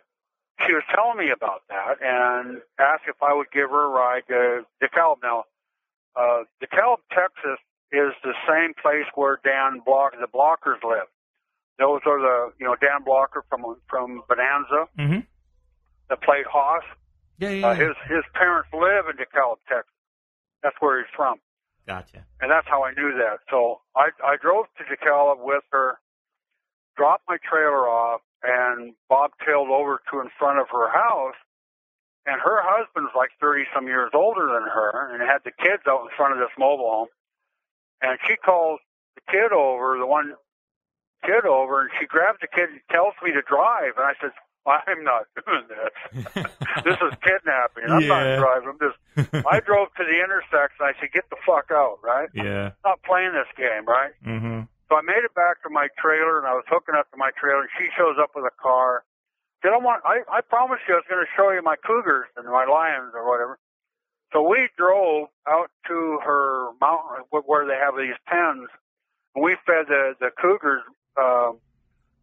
she 0.66 0.72
was 0.72 0.82
telling 0.94 1.18
me 1.18 1.30
about 1.30 1.62
that 1.68 1.98
and 2.02 2.60
asked 2.78 3.04
if 3.08 3.16
I 3.22 3.34
would 3.34 3.50
give 3.52 3.70
her 3.70 3.84
a 3.84 3.88
ride 3.88 4.22
to 4.28 4.64
DeKalb. 4.82 5.16
Now, 5.22 5.44
uh, 6.16 6.44
DeKalb, 6.62 6.98
Texas, 7.10 7.58
is 7.90 8.12
the 8.24 8.34
same 8.48 8.72
place 8.80 9.06
where 9.14 9.38
Dan 9.44 9.80
Block, 9.84 10.12
the 10.18 10.26
Blockers 10.26 10.82
live. 10.82 11.08
Those 11.78 12.00
are 12.06 12.20
the, 12.20 12.52
you 12.58 12.66
know, 12.66 12.76
Dan 12.80 13.02
Blocker 13.04 13.44
from 13.48 13.76
from 13.88 14.22
Bonanza 14.28 14.86
Mm-hmm. 14.98 15.20
that 16.08 16.22
played 16.22 16.46
Hoss. 16.46 16.84
Yeah, 17.38 17.50
yeah. 17.50 17.66
Uh, 17.68 17.74
his 17.74 17.96
his 18.08 18.24
parents 18.34 18.68
live 18.72 19.06
in 19.10 19.16
DeKalb, 19.16 19.56
Texas. 19.68 19.92
That's 20.62 20.76
where 20.80 20.98
he's 21.00 21.10
from, 21.16 21.38
Gotcha. 21.86 22.24
and 22.40 22.50
that's 22.50 22.66
how 22.68 22.84
I 22.84 22.92
knew 22.92 23.12
that. 23.18 23.40
So 23.50 23.80
I 23.96 24.10
I 24.24 24.36
drove 24.40 24.66
to 24.78 24.84
DeKalb 24.84 25.42
with 25.42 25.64
her, 25.72 25.98
dropped 26.96 27.24
my 27.28 27.38
trailer 27.42 27.88
off, 27.88 28.20
and 28.42 28.94
bobtailed 29.10 29.70
over 29.70 30.00
to 30.10 30.20
in 30.20 30.30
front 30.38 30.58
of 30.58 30.68
her 30.70 30.88
house. 30.90 31.38
And 32.24 32.40
her 32.40 32.62
husband's 32.62 33.10
like 33.16 33.30
thirty 33.40 33.64
some 33.74 33.86
years 33.88 34.10
older 34.14 34.46
than 34.46 34.62
her, 34.62 35.10
and 35.12 35.22
had 35.22 35.42
the 35.44 35.50
kids 35.50 35.82
out 35.88 36.02
in 36.02 36.10
front 36.16 36.32
of 36.34 36.38
this 36.38 36.54
mobile 36.56 36.90
home. 36.90 37.08
And 38.00 38.18
she 38.28 38.36
calls 38.36 38.78
the 39.16 39.22
kid 39.30 39.52
over, 39.52 39.98
the 39.98 40.06
one 40.06 40.34
kid 41.26 41.46
over, 41.46 41.80
and 41.82 41.90
she 41.98 42.06
grabs 42.06 42.38
the 42.40 42.46
kid 42.46 42.70
and 42.70 42.80
tells 42.90 43.14
me 43.22 43.32
to 43.32 43.42
drive. 43.42 43.94
And 43.98 44.06
I 44.06 44.14
said, 44.20 44.30
I'm 44.66 45.02
not 45.02 45.26
doing 45.44 45.66
this. 45.68 46.24
this 46.84 46.98
is 47.02 47.12
kidnapping. 47.22 47.84
I'm 47.90 48.00
Yeah. 48.00 48.08
not 48.08 48.24
driving. 48.38 48.68
I'm 48.70 48.78
just. 48.78 48.98
I 49.46 49.60
drove 49.66 49.88
to 49.98 50.04
the 50.04 50.18
intersection. 50.22 50.80
I 50.86 50.92
said, 51.00 51.10
"Get 51.12 51.28
the 51.30 51.36
fuck 51.44 51.70
out!" 51.72 51.98
Right? 52.02 52.28
yeah. 52.34 52.70
I'm 52.84 52.94
not 52.94 53.02
playing 53.02 53.32
this 53.34 53.50
game, 53.58 53.84
right? 53.86 54.12
Mm-hmm. 54.24 54.70
So 54.88 54.96
I 54.96 55.02
made 55.02 55.24
it 55.24 55.34
back 55.34 55.62
to 55.64 55.70
my 55.70 55.88
trailer, 55.98 56.38
and 56.38 56.46
I 56.46 56.54
was 56.54 56.64
hooking 56.68 56.94
up 56.94 57.10
to 57.10 57.16
my 57.16 57.30
trailer. 57.40 57.62
And 57.66 57.70
she 57.78 57.88
shows 57.96 58.16
up 58.22 58.30
with 58.36 58.44
a 58.44 58.54
car. 58.62 59.04
Said, 59.62 59.72
"I 59.74 59.78
want. 59.78 60.02
I 60.04 60.22
I 60.30 60.40
promised 60.42 60.82
you 60.86 60.94
I 60.94 60.98
was 61.02 61.08
going 61.10 61.24
to 61.24 61.30
show 61.36 61.50
you 61.50 61.62
my 61.62 61.76
cougars 61.76 62.26
and 62.36 62.46
my 62.46 62.64
lions 62.66 63.12
or 63.14 63.26
whatever." 63.28 63.58
So 64.32 64.40
we 64.46 64.68
drove 64.78 65.28
out 65.46 65.70
to 65.88 66.18
her 66.24 66.70
mountain 66.80 67.24
where 67.30 67.66
they 67.66 67.76
have 67.76 67.94
these 67.98 68.16
pens. 68.26 68.70
And 69.34 69.44
we 69.44 69.56
fed 69.66 69.86
the 69.88 70.14
the 70.20 70.30
cougars. 70.40 70.82
Um, 71.18 71.58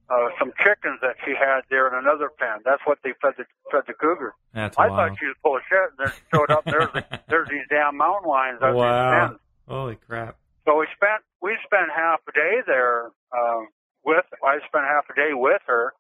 uh, 0.10 0.30
some 0.40 0.52
chickens 0.58 1.00
that 1.02 1.16
she 1.26 1.32
had 1.38 1.62
there 1.70 1.88
in 1.88 1.94
another 1.94 2.30
pen. 2.38 2.60
That's 2.66 2.82
what 2.86 2.98
they 3.04 3.14
fed 3.22 3.34
the 3.38 3.46
fed 3.72 3.84
the 3.88 3.94
cougar. 3.94 4.34
That's 4.54 4.78
I 4.78 4.88
wild. 4.88 4.98
thought 5.14 5.20
she 5.20 5.26
was 5.28 5.36
full 5.44 5.58
of 5.58 5.64
shit. 5.70 5.90
And 5.94 6.10
then 6.10 6.14
showed 6.34 6.50
up. 6.52 6.66
There's 6.66 6.90
there's 7.30 7.48
these 7.50 7.68
damn 7.70 7.98
mountain 7.98 8.30
lions 8.30 8.60
out 8.62 8.76
Wow. 8.76 8.90
these 8.90 9.30
pens. 9.30 9.40
Holy 9.68 9.96
crap. 10.08 10.38
So 10.66 10.78
we 10.80 10.88
spent 10.96 11.22
we 11.42 11.58
spent 11.66 11.90
half 11.96 12.20
a 12.28 12.32
day 12.34 12.62
there 12.66 13.12
uh, 13.32 13.62
with. 14.04 14.26
I 14.44 14.58
spent 14.68 14.86
half 14.86 15.06
a 15.10 15.16
day 15.16 15.32
with 15.34 15.62
her, 15.68 15.94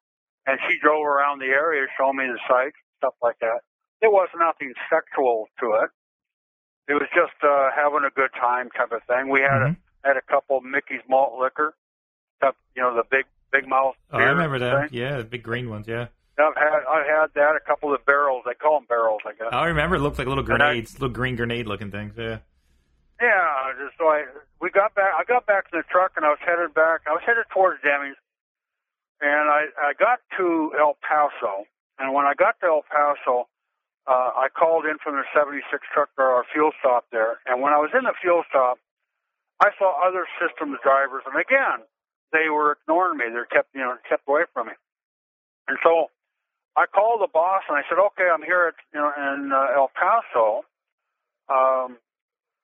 and 0.48 0.58
she 0.68 0.78
drove 0.82 1.06
around 1.06 1.40
the 1.40 1.54
area, 1.54 1.86
showing 1.98 2.18
me 2.18 2.26
the 2.26 2.40
sights, 2.50 2.78
stuff 2.98 3.14
like 3.22 3.38
that. 3.42 3.62
There 4.02 4.10
was 4.10 4.30
nothing 4.38 4.74
sexual 4.90 5.48
to 5.60 5.74
it. 5.86 5.90
It 6.90 6.94
was 6.98 7.06
just 7.14 7.38
uh, 7.44 7.70
having 7.76 8.02
a 8.08 8.10
good 8.10 8.32
time 8.34 8.70
type 8.74 8.92
of 8.92 9.04
thing. 9.06 9.30
We 9.30 9.42
had 9.42 9.62
Mhm. 9.62 9.78
a 10.04 10.08
had 10.08 10.18
a 10.18 10.22
couple 10.26 10.58
of 10.58 10.64
Mickey's 10.64 11.04
malt 11.08 11.38
liquor, 11.38 11.76
you 12.42 12.82
know, 12.82 12.96
the 12.96 13.04
big 13.12 13.26
big 13.52 13.68
mouth. 13.68 13.96
Oh, 14.12 14.18
I 14.18 14.24
remember 14.24 14.60
that. 14.60 14.94
Yeah, 14.94 15.18
the 15.18 15.24
big 15.24 15.44
green 15.44 15.70
ones. 15.70 15.88
Yeah. 15.88 16.08
I've 16.40 16.56
had 16.56 16.80
I 16.88 17.04
had 17.06 17.28
that 17.36 17.56
a 17.58 17.60
couple 17.68 17.94
of 17.94 18.06
barrels. 18.06 18.44
They 18.46 18.54
call 18.54 18.80
them 18.80 18.88
barrels, 18.88 19.22
I 19.28 19.34
guess. 19.34 19.52
I 19.52 19.66
remember. 19.68 19.98
It 19.98 20.00
looked 20.00 20.18
like 20.18 20.28
little 20.28 20.44
And 20.44 20.54
I- 20.64 20.72
grenades, 20.72 20.94
little 20.94 21.10
green 21.14 21.36
grenade 21.36 21.68
looking 21.68 21.92
things. 21.92 22.14
Yeah. 22.18 22.40
Yeah, 23.22 23.74
just 23.76 23.98
so 23.98 24.08
I 24.08 24.24
we 24.62 24.70
got 24.72 24.96
back. 24.96 25.12
I 25.20 25.24
got 25.26 25.46
back 25.46 25.70
to 25.72 25.78
the 25.78 25.84
truck 25.92 26.14
and 26.16 26.24
I 26.26 26.30
was 26.30 26.40
headed 26.40 26.74
back. 26.74 27.02
I 27.08 27.12
was 27.12 27.22
headed 27.26 27.44
towards 27.54 27.82
Demi's, 27.84 28.16
and 29.20 29.50
I 29.52 29.68
I 29.78 29.92
got 30.00 30.20
to 30.38 30.72
El 30.80 30.96
Paso. 31.04 31.66
And 32.00 32.14
when 32.14 32.26
I 32.26 32.34
got 32.34 32.56
to 32.62 32.68
El 32.68 32.84
Paso, 32.88 33.50
uh, 34.08 34.32
I 34.40 34.48
called 34.56 34.86
in 34.86 34.96
from 35.04 35.16
the 35.20 35.28
76 35.36 35.68
truck 35.94 36.08
or 36.18 36.32
our 36.32 36.46
fuel 36.54 36.72
stop 36.80 37.04
there. 37.12 37.40
And 37.46 37.60
when 37.62 37.74
I 37.74 37.78
was 37.84 37.92
in 37.92 38.06
the 38.08 38.14
fuel 38.22 38.44
stop, 38.48 38.80
I 39.60 39.72
saw 39.78 40.00
other 40.08 40.24
systems 40.40 40.80
drivers, 40.82 41.24
and 41.28 41.36
again, 41.36 41.84
they 42.32 42.50
were 42.50 42.78
ignoring 42.82 43.18
me. 43.18 43.26
They 43.30 43.56
kept 43.56 43.74
you 43.74 43.82
know 43.82 43.96
kept 44.08 44.28
away 44.28 44.44
from 44.54 44.68
me. 44.68 44.74
And 45.68 45.78
so 45.84 46.10
I 46.76 46.86
called 46.88 47.22
the 47.22 47.28
boss 47.28 47.64
and 47.68 47.78
I 47.78 47.84
said, 47.90 48.00
okay, 48.00 48.32
I'm 48.32 48.42
here 48.42 48.72
at, 48.72 48.80
you 48.94 49.00
know, 49.00 49.12
in 49.12 49.52
uh, 49.52 49.76
El 49.76 49.92
Paso. 49.94 50.64
Um, 51.52 51.98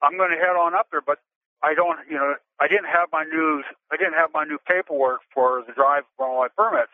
I'm 0.01 0.18
going 0.18 0.32
to 0.32 0.38
head 0.38 0.55
on 0.55 0.74
up 0.74 0.88
there, 0.89 1.01
but 1.01 1.20
I 1.61 1.74
don't, 1.74 1.99
you 2.09 2.16
know, 2.16 2.36
I 2.59 2.68
didn't 2.68 2.88
have 2.88 3.09
my 3.11 3.26
new, 3.26 3.63
I 3.91 3.97
didn't 3.97 4.13
have 4.13 4.30
my 4.34 4.45
new 4.45 4.57
paperwork 4.68 5.22
for 5.34 5.63
the 5.68 5.74
drive 5.74 6.03
for 6.16 6.28
all 6.28 6.41
my 6.41 6.47
permits. 6.47 6.93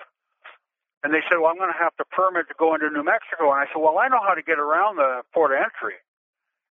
And 1.03 1.13
they 1.13 1.21
said, 1.29 1.37
well, 1.37 1.49
I'm 1.51 1.57
going 1.57 1.73
to 1.73 1.77
have 1.77 1.95
to 1.97 2.05
permit 2.05 2.47
to 2.49 2.55
go 2.57 2.75
into 2.75 2.89
New 2.89 3.03
Mexico. 3.03 3.53
And 3.53 3.61
I 3.61 3.65
said, 3.69 3.81
well, 3.81 3.97
I 3.97 4.07
know 4.07 4.21
how 4.21 4.33
to 4.33 4.41
get 4.41 4.59
around 4.59 4.97
the 4.97 5.21
port 5.33 5.51
of 5.51 5.57
entry. 5.61 6.01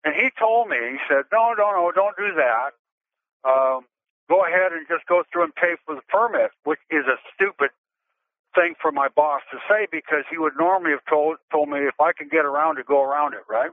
And 0.04 0.14
he 0.14 0.30
told 0.38 0.68
me, 0.68 0.76
he 0.76 1.00
said, 1.08 1.28
no, 1.32 1.52
no, 1.56 1.72
no, 1.72 1.92
don't 1.92 2.16
do 2.16 2.32
that. 2.40 2.72
Um, 3.44 3.84
go 4.28 4.44
ahead 4.44 4.72
and 4.72 4.86
just 4.88 5.06
go 5.06 5.22
through 5.32 5.44
and 5.44 5.54
pay 5.54 5.74
for 5.84 5.94
the 5.94 6.02
permit, 6.08 6.50
which 6.64 6.80
is 6.90 7.04
a 7.06 7.16
stupid 7.34 7.70
thing 8.54 8.74
for 8.80 8.90
my 8.92 9.08
boss 9.08 9.42
to 9.52 9.58
say 9.68 9.86
because 9.92 10.24
he 10.30 10.38
would 10.38 10.56
normally 10.56 10.92
have 10.92 11.04
told 11.08 11.36
told 11.52 11.68
me 11.68 11.78
if 11.80 11.94
I 12.00 12.12
can 12.16 12.28
get 12.28 12.44
around 12.44 12.76
to 12.76 12.82
go 12.84 13.02
around 13.04 13.34
it, 13.34 13.44
right? 13.48 13.70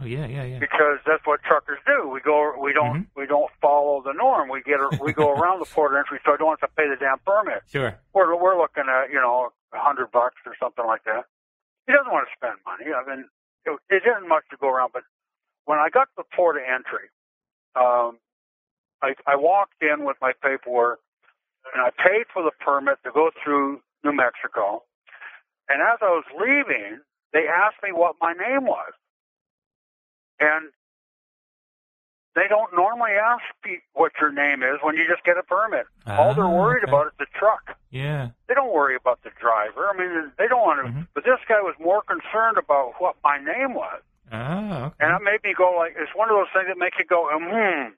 Oh 0.00 0.04
yeah, 0.04 0.26
yeah, 0.26 0.44
yeah. 0.44 0.58
Because 0.58 0.98
that's 1.06 1.24
what 1.24 1.40
truckers 1.42 1.78
do. 1.86 2.06
We 2.08 2.20
go, 2.20 2.52
we 2.60 2.74
don't, 2.74 3.00
Mhm. 3.00 3.06
we 3.16 3.24
don't 3.26 3.50
follow 3.62 4.02
the 4.02 4.12
norm. 4.12 4.50
We 4.50 4.60
get, 4.60 4.76
we 5.00 5.14
go 5.14 5.30
around 5.32 5.60
the 5.60 5.64
port 5.72 5.92
of 5.92 5.98
entry, 5.98 6.20
so 6.24 6.34
I 6.34 6.36
don't 6.36 6.52
have 6.60 6.68
to 6.68 6.76
pay 6.76 6.86
the 6.88 6.96
damn 6.96 7.18
permit. 7.20 7.62
Sure. 7.66 7.98
We're 8.12 8.36
we're 8.36 8.58
looking 8.60 8.84
at 8.88 9.08
you 9.10 9.16
know 9.20 9.52
a 9.72 9.78
hundred 9.78 10.12
bucks 10.12 10.36
or 10.44 10.54
something 10.60 10.84
like 10.84 11.04
that. 11.04 11.24
He 11.86 11.92
doesn't 11.94 12.12
want 12.12 12.28
to 12.28 12.34
spend 12.36 12.58
money. 12.66 12.92
I 12.92 13.02
mean, 13.08 13.28
it, 13.64 13.78
it 13.88 14.02
isn't 14.06 14.28
much 14.28 14.44
to 14.50 14.56
go 14.58 14.68
around. 14.68 14.92
But 14.92 15.04
when 15.64 15.78
I 15.78 15.88
got 15.88 16.04
to 16.12 16.16
the 16.18 16.24
port 16.36 16.56
of 16.56 16.62
entry, 16.62 17.08
um, 17.74 18.18
I, 19.02 19.14
I 19.26 19.36
walked 19.36 19.82
in 19.82 20.04
with 20.04 20.16
my 20.20 20.32
paperwork 20.42 21.00
and 21.74 21.82
I 21.82 21.90
paid 21.90 22.26
for 22.32 22.42
the 22.42 22.52
permit 22.60 22.98
to 23.04 23.10
go 23.12 23.30
through 23.42 23.80
New 24.04 24.12
Mexico. 24.12 24.82
And 25.68 25.82
as 25.82 25.98
I 26.00 26.06
was 26.10 26.24
leaving, 26.38 27.00
they 27.32 27.46
asked 27.48 27.82
me 27.82 27.90
what 27.92 28.16
my 28.20 28.32
name 28.32 28.64
was. 28.64 28.92
And 30.40 30.70
they 32.34 32.46
don't 32.48 32.72
normally 32.76 33.12
ask 33.16 33.42
what 33.94 34.12
your 34.20 34.30
name 34.30 34.62
is 34.62 34.78
when 34.82 34.94
you 34.94 35.04
just 35.08 35.24
get 35.24 35.38
a 35.38 35.42
permit. 35.42 35.86
All 36.06 36.34
they're 36.34 36.44
Ah, 36.44 36.48
worried 36.52 36.84
okay. 36.84 36.92
about 36.92 37.06
is 37.08 37.12
the 37.18 37.26
truck. 37.34 37.76
Yeah. 37.90 38.28
They 38.46 38.54
don't 38.54 38.72
worry 38.72 38.94
about 38.94 39.22
the 39.24 39.30
driver. 39.40 39.88
I 39.88 39.96
mean, 39.96 40.30
they 40.38 40.46
don't 40.46 40.60
want 40.60 40.84
to. 40.84 40.92
Mhm. 40.92 41.08
But 41.14 41.24
this 41.24 41.40
guy 41.48 41.60
was 41.62 41.74
more 41.80 42.02
concerned 42.02 42.58
about 42.58 43.00
what 43.00 43.16
my 43.24 43.38
name 43.38 43.72
was, 43.74 44.02
Ah. 44.30 44.86
Okay. 44.92 44.96
and 45.00 45.14
that 45.14 45.22
made 45.22 45.42
me 45.44 45.54
go 45.54 45.72
like, 45.76 45.94
it's 45.96 46.14
one 46.14 46.28
of 46.28 46.36
those 46.36 46.52
things 46.52 46.68
that 46.68 46.76
make 46.76 46.98
you 46.98 47.06
go, 47.06 47.26
hmm, 47.32 47.94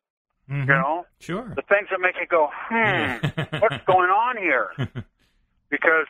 Mhm. 0.49 0.61
you 0.67 0.75
know, 0.75 1.07
Sure. 1.21 1.45
the 1.55 1.63
things 1.63 1.89
that 1.91 2.01
make 2.01 2.17
you 2.19 2.27
go, 2.27 2.51
hmm, 2.53 3.59
what's 3.61 3.85
going 3.85 4.11
on 4.11 4.37
here? 4.39 4.73
Because 5.71 6.07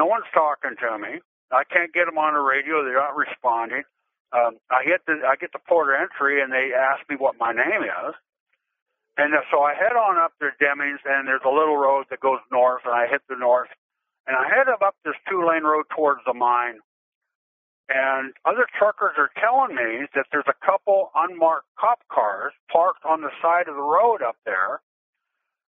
no 0.00 0.06
one's 0.06 0.26
talking 0.34 0.74
to 0.80 0.98
me. 0.98 1.20
I 1.52 1.62
can't 1.62 1.92
get 1.94 2.06
them 2.06 2.18
on 2.18 2.34
the 2.34 2.40
radio. 2.40 2.82
They're 2.82 2.98
not 2.98 3.14
responding. 3.14 3.84
Um, 4.32 4.58
I 4.68 4.82
hit 4.82 5.02
the 5.06 5.22
I 5.24 5.36
get 5.36 5.52
the 5.52 5.60
port 5.60 5.94
entry, 5.94 6.42
and 6.42 6.52
they 6.52 6.74
ask 6.74 7.08
me 7.08 7.14
what 7.14 7.38
my 7.38 7.52
name 7.52 7.84
is. 7.86 8.14
And 9.16 9.32
so 9.52 9.62
I 9.62 9.74
head 9.74 9.94
on 9.94 10.18
up 10.18 10.32
to 10.40 10.50
Demings, 10.60 10.98
and 11.06 11.28
there's 11.28 11.46
a 11.46 11.48
little 11.54 11.76
road 11.76 12.06
that 12.10 12.18
goes 12.18 12.40
north, 12.50 12.82
and 12.84 12.92
I 12.92 13.06
hit 13.06 13.22
the 13.28 13.36
north, 13.36 13.70
and 14.26 14.36
I 14.36 14.48
head 14.48 14.66
up, 14.68 14.82
up 14.82 14.96
this 15.04 15.14
two 15.30 15.46
lane 15.46 15.62
road 15.62 15.86
towards 15.94 16.20
the 16.26 16.34
mine. 16.34 16.80
And 17.88 18.34
other 18.44 18.66
truckers 18.78 19.14
are 19.18 19.30
telling 19.38 19.74
me 19.76 20.06
that 20.14 20.26
there's 20.32 20.48
a 20.48 20.66
couple 20.66 21.10
unmarked 21.14 21.68
cop 21.78 22.00
cars 22.10 22.52
parked 22.72 23.04
on 23.04 23.20
the 23.22 23.30
side 23.42 23.68
of 23.68 23.76
the 23.76 23.82
road 23.82 24.22
up 24.26 24.36
there, 24.44 24.82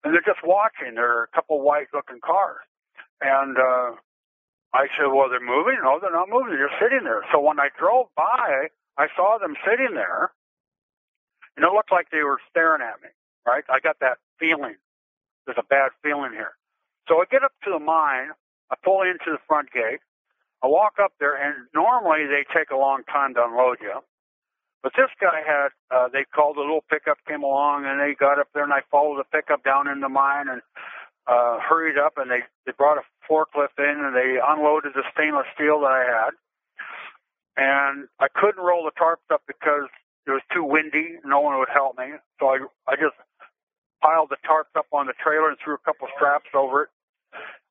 and 0.05 0.15
they're 0.15 0.27
just 0.27 0.45
watching. 0.45 0.95
There 0.95 1.19
are 1.21 1.25
a 1.25 1.35
couple 1.35 1.61
white 1.63 1.89
looking 1.95 2.21
cars. 2.23 2.63
And 3.21 3.59
uh, 3.59 3.97
I 4.75 4.87
said, 4.99 5.11
Well, 5.11 5.31
they're 5.31 5.41
moving? 5.43 5.79
No, 5.83 5.99
they're 6.01 6.13
not 6.13 6.31
moving. 6.31 6.55
They're 6.55 6.79
sitting 6.81 7.05
there. 7.05 7.25
So 7.33 7.41
when 7.41 7.61
I 7.61 7.69
drove 7.79 8.09
by, 8.17 8.69
I 8.99 9.07
saw 9.17 9.39
them 9.41 9.57
sitting 9.67 9.95
there, 9.95 10.31
and 11.57 11.67
it 11.67 11.73
looked 11.73 11.93
like 11.93 12.11
they 12.11 12.23
were 12.23 12.41
staring 12.51 12.83
at 12.83 13.03
me, 13.03 13.11
right? 13.47 13.65
I 13.71 13.81
got 13.81 13.99
that 14.01 14.19
feeling. 14.39 14.77
There's 15.47 15.59
a 15.59 15.67
bad 15.69 15.91
feeling 16.03 16.33
here. 16.33 16.55
So 17.09 17.17
I 17.21 17.25
get 17.31 17.45
up 17.45 17.53
to 17.65 17.71
the 17.73 17.79
mine. 17.81 18.31
I 18.71 18.77
pull 18.85 19.03
into 19.03 19.33
the 19.33 19.43
front 19.49 19.71
gate. 19.73 20.01
I 20.65 20.67
walk 20.67 20.97
up 20.97 21.13
there, 21.21 21.37
and 21.37 21.69
normally 21.77 22.25
they 22.25 22.49
take 22.57 22.71
a 22.73 22.77
long 22.81 23.05
time 23.13 23.35
to 23.37 23.45
unload 23.45 23.85
you. 23.85 24.01
But 24.83 24.93
this 24.97 25.13
guy 25.21 25.45
had, 25.45 25.77
uh, 25.93 26.09
they 26.09 26.25
called 26.25 26.57
a 26.57 26.65
little 26.65 26.85
pickup, 26.89 27.19
came 27.29 27.45
along, 27.45 27.85
and 27.85 28.01
they 28.01 28.17
got 28.17 28.41
up 28.41 28.49
there, 28.55 28.65
and 28.65 28.73
I 28.73 28.81
followed 28.91 29.21
the 29.21 29.29
pickup 29.29 29.65
down 29.65 29.89
in 29.89 30.01
the 30.01 30.09
mine 30.09 30.49
and 30.49 30.63
uh, 31.29 31.61
hurried 31.61 31.99
up, 32.01 32.17
and 32.17 32.31
they, 32.31 32.49
they 32.65 32.73
brought 32.73 32.97
a 32.97 33.05
forklift 33.29 33.77
in, 33.77 33.97
and 34.01 34.17
they 34.17 34.41
unloaded 34.41 34.93
the 34.97 35.05
stainless 35.13 35.49
steel 35.55 35.81
that 35.85 35.93
I 35.93 36.05
had. 36.09 36.33
And 37.57 38.09
I 38.21 38.29
couldn't 38.35 38.65
roll 38.65 38.85
the 38.85 38.97
tarps 38.97 39.29
up 39.33 39.43
because 39.47 39.89
it 40.27 40.33
was 40.33 40.43
too 40.53 40.65
windy. 40.65 41.21
No 41.25 41.41
one 41.41 41.59
would 41.59 41.73
help 41.73 41.99
me. 41.99 42.17
So 42.41 42.49
I, 42.49 42.59
I 42.89 42.97
just 42.97 43.17
piled 44.03 44.29
the 44.31 44.41
tarps 44.49 44.73
up 44.77 44.87
on 44.93 45.07
the 45.07 45.15
trailer 45.23 45.49
and 45.49 45.59
threw 45.65 45.75
a 45.75 45.85
couple 45.85 46.09
straps 46.17 46.49
over 46.55 46.85
it. 46.85 46.89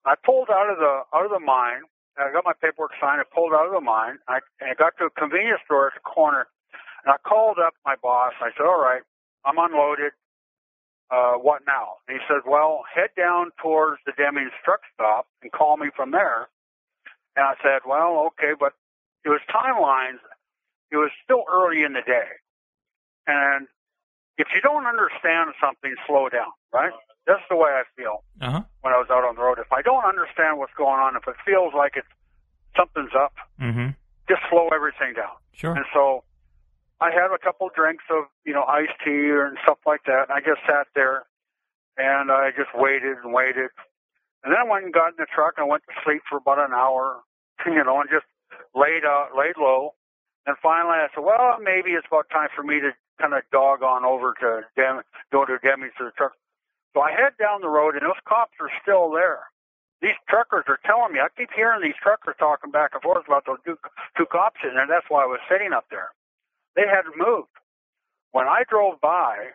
I 0.05 0.15
pulled 0.25 0.49
out 0.49 0.69
of 0.69 0.77
the 0.77 1.03
out 1.15 1.25
of 1.25 1.31
the 1.31 1.39
mine. 1.39 1.83
I 2.17 2.31
got 2.31 2.45
my 2.45 2.53
paperwork 2.53 2.91
signed. 3.01 3.21
I 3.21 3.25
pulled 3.33 3.53
out 3.53 3.65
of 3.67 3.73
the 3.73 3.81
mine. 3.81 4.19
I, 4.27 4.39
and 4.61 4.69
I 4.71 4.75
got 4.75 4.93
to 4.99 5.05
a 5.05 5.09
convenience 5.09 5.61
store 5.65 5.87
at 5.87 5.93
the 5.95 6.05
corner, 6.05 6.47
and 7.05 7.13
I 7.13 7.17
called 7.27 7.57
up 7.57 7.73
my 7.85 7.95
boss. 8.01 8.33
I 8.41 8.49
said, 8.57 8.65
"All 8.65 8.81
right, 8.81 9.01
I'm 9.45 9.57
unloaded. 9.57 10.13
Uh, 11.09 11.33
what 11.41 11.63
now?" 11.65 11.97
And 12.07 12.19
he 12.19 12.23
said, 12.27 12.45
"Well, 12.45 12.83
head 12.93 13.09
down 13.17 13.51
towards 13.61 14.01
the 14.05 14.13
Demings 14.13 14.53
truck 14.63 14.81
stop 14.93 15.27
and 15.41 15.51
call 15.51 15.77
me 15.77 15.89
from 15.95 16.11
there." 16.11 16.49
And 17.35 17.45
I 17.45 17.55
said, 17.63 17.81
"Well, 17.85 18.29
okay, 18.33 18.53
but 18.59 18.73
it 19.25 19.29
was 19.29 19.41
timelines. 19.49 20.21
It 20.91 20.97
was 20.97 21.11
still 21.23 21.43
early 21.51 21.83
in 21.83 21.93
the 21.93 22.05
day, 22.05 22.29
and 23.27 23.67
if 24.37 24.47
you 24.53 24.61
don't 24.61 24.85
understand 24.85 25.53
something, 25.61 25.95
slow 26.07 26.29
down. 26.29 26.51
Right? 26.73 26.93
That's 27.27 27.43
the 27.49 27.55
way 27.55 27.71
I 27.71 27.83
feel." 27.95 28.23
Uh 28.41 28.51
huh. 28.51 28.61
when 28.81 28.93
I 28.93 28.97
was 28.97 29.07
out 29.09 29.23
on 29.23 29.35
the 29.35 29.41
road. 29.41 29.59
If 29.59 29.71
I 29.71 29.81
don't 29.81 30.03
understand 30.05 30.57
what's 30.59 30.73
going 30.77 30.99
on, 30.99 31.15
if 31.15 31.27
it 31.27 31.35
feels 31.45 31.73
like 31.73 31.93
it's 31.95 32.07
something's 32.75 33.13
up, 33.15 33.33
Mm-hmm. 33.61 33.89
just 34.27 34.41
slow 34.49 34.67
everything 34.73 35.13
down. 35.15 35.35
Sure. 35.53 35.73
And 35.75 35.85
so 35.93 36.23
I 36.99 37.11
had 37.11 37.31
a 37.33 37.37
couple 37.37 37.69
drinks 37.75 38.03
of, 38.09 38.25
you 38.45 38.53
know, 38.53 38.63
iced 38.63 38.97
tea 39.03 39.29
and 39.31 39.57
stuff 39.63 39.77
like 39.85 40.03
that. 40.05 40.29
And 40.29 40.33
I 40.35 40.39
just 40.39 40.61
sat 40.67 40.87
there 40.95 41.23
and 41.97 42.31
I 42.31 42.49
just 42.55 42.71
waited 42.75 43.17
and 43.23 43.33
waited. 43.33 43.69
And 44.43 44.51
then 44.51 44.59
I 44.59 44.63
went 44.67 44.83
and 44.85 44.93
got 44.93 45.09
in 45.15 45.19
the 45.19 45.27
truck 45.33 45.53
and 45.57 45.69
went 45.69 45.83
to 45.87 45.93
sleep 46.03 46.23
for 46.27 46.37
about 46.39 46.59
an 46.59 46.73
hour, 46.73 47.21
you 47.65 47.83
know, 47.83 48.01
and 48.01 48.09
just 48.09 48.25
laid 48.75 49.05
out, 49.05 49.29
laid 49.37 49.55
low. 49.57 49.93
And 50.45 50.57
finally 50.61 50.97
I 50.99 51.07
said, 51.13 51.23
well, 51.23 51.59
maybe 51.61 51.91
it's 51.91 52.07
about 52.07 52.27
time 52.29 52.49
for 52.55 52.63
me 52.63 52.79
to 52.81 52.91
kind 53.21 53.33
of 53.33 53.43
dog 53.51 53.83
on 53.83 54.03
over 54.03 54.33
to 54.41 54.61
Dem, 54.75 55.01
go 55.31 55.45
to 55.45 55.57
Demi's 55.61 55.93
to 55.99 56.05
the 56.05 56.11
truck. 56.17 56.33
So 56.93 57.01
I 57.01 57.11
head 57.11 57.33
down 57.39 57.61
the 57.61 57.69
road, 57.69 57.95
and 57.95 58.03
those 58.03 58.19
cops 58.27 58.53
are 58.61 58.69
still 58.81 59.09
there. 59.11 59.49
These 60.01 60.19
truckers 60.29 60.65
are 60.67 60.79
telling 60.85 61.13
me. 61.13 61.19
I 61.19 61.27
keep 61.37 61.49
hearing 61.55 61.81
these 61.81 61.97
truckers 62.01 62.35
talking 62.37 62.71
back 62.71 62.91
and 62.93 63.01
forth 63.01 63.25
about 63.25 63.45
those 63.45 63.59
two, 63.65 63.77
two 64.17 64.25
cops 64.27 64.59
in 64.63 64.75
there. 64.75 64.85
That's 64.87 65.05
why 65.09 65.23
I 65.23 65.25
was 65.25 65.39
sitting 65.49 65.71
up 65.73 65.85
there. 65.89 66.09
They 66.75 66.83
hadn't 66.85 67.15
moved. 67.17 67.49
When 68.31 68.45
I 68.47 68.63
drove 68.69 68.99
by, 68.99 69.53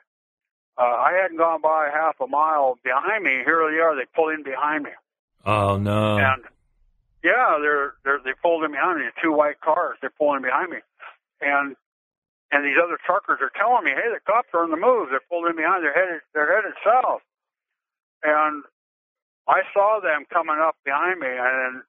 uh, 0.78 0.82
I 0.82 1.12
hadn't 1.20 1.36
gone 1.36 1.61
by 1.61 1.91
half 1.93 2.16
a 2.20 2.26
mile 2.26 2.78
behind 2.82 3.24
me. 3.24 3.43
Here 3.45 3.61
they 3.70 3.78
are. 3.78 3.95
They 3.95 4.07
pull 4.14 4.30
in 4.30 4.43
behind 4.43 4.84
me, 4.84 4.91
Oh 5.45 5.76
no. 5.76 6.16
and 6.18 6.45
yeah, 7.24 7.59
they're 7.61 7.95
they're 8.05 8.20
they 8.24 8.32
pulled 8.41 8.62
in 8.64 8.70
behind 8.70 9.01
me. 9.01 9.07
Two 9.20 9.32
white 9.32 9.61
cars. 9.61 9.99
They're 10.01 10.14
pulling 10.16 10.43
behind 10.43 10.70
me, 10.70 10.78
and 11.43 11.74
and 12.53 12.64
these 12.64 12.78
other 12.82 12.97
truckers 13.05 13.41
are 13.43 13.51
telling 13.59 13.82
me, 13.84 13.91
"Hey, 13.91 14.09
the 14.14 14.20
cops 14.24 14.49
are 14.55 14.62
on 14.62 14.70
the 14.70 14.76
move. 14.78 15.11
They're 15.11 15.26
pulling 15.28 15.51
in 15.51 15.57
behind. 15.57 15.82
They're 15.84 15.93
headed 15.93 16.20
they're 16.32 16.55
headed 16.55 16.74
south." 16.86 17.22
And 18.23 18.64
I 19.47 19.62
saw 19.73 20.01
them 20.03 20.27
coming 20.33 20.59
up 20.61 20.77
behind 20.85 21.21
me, 21.21 21.29
and 21.31 21.83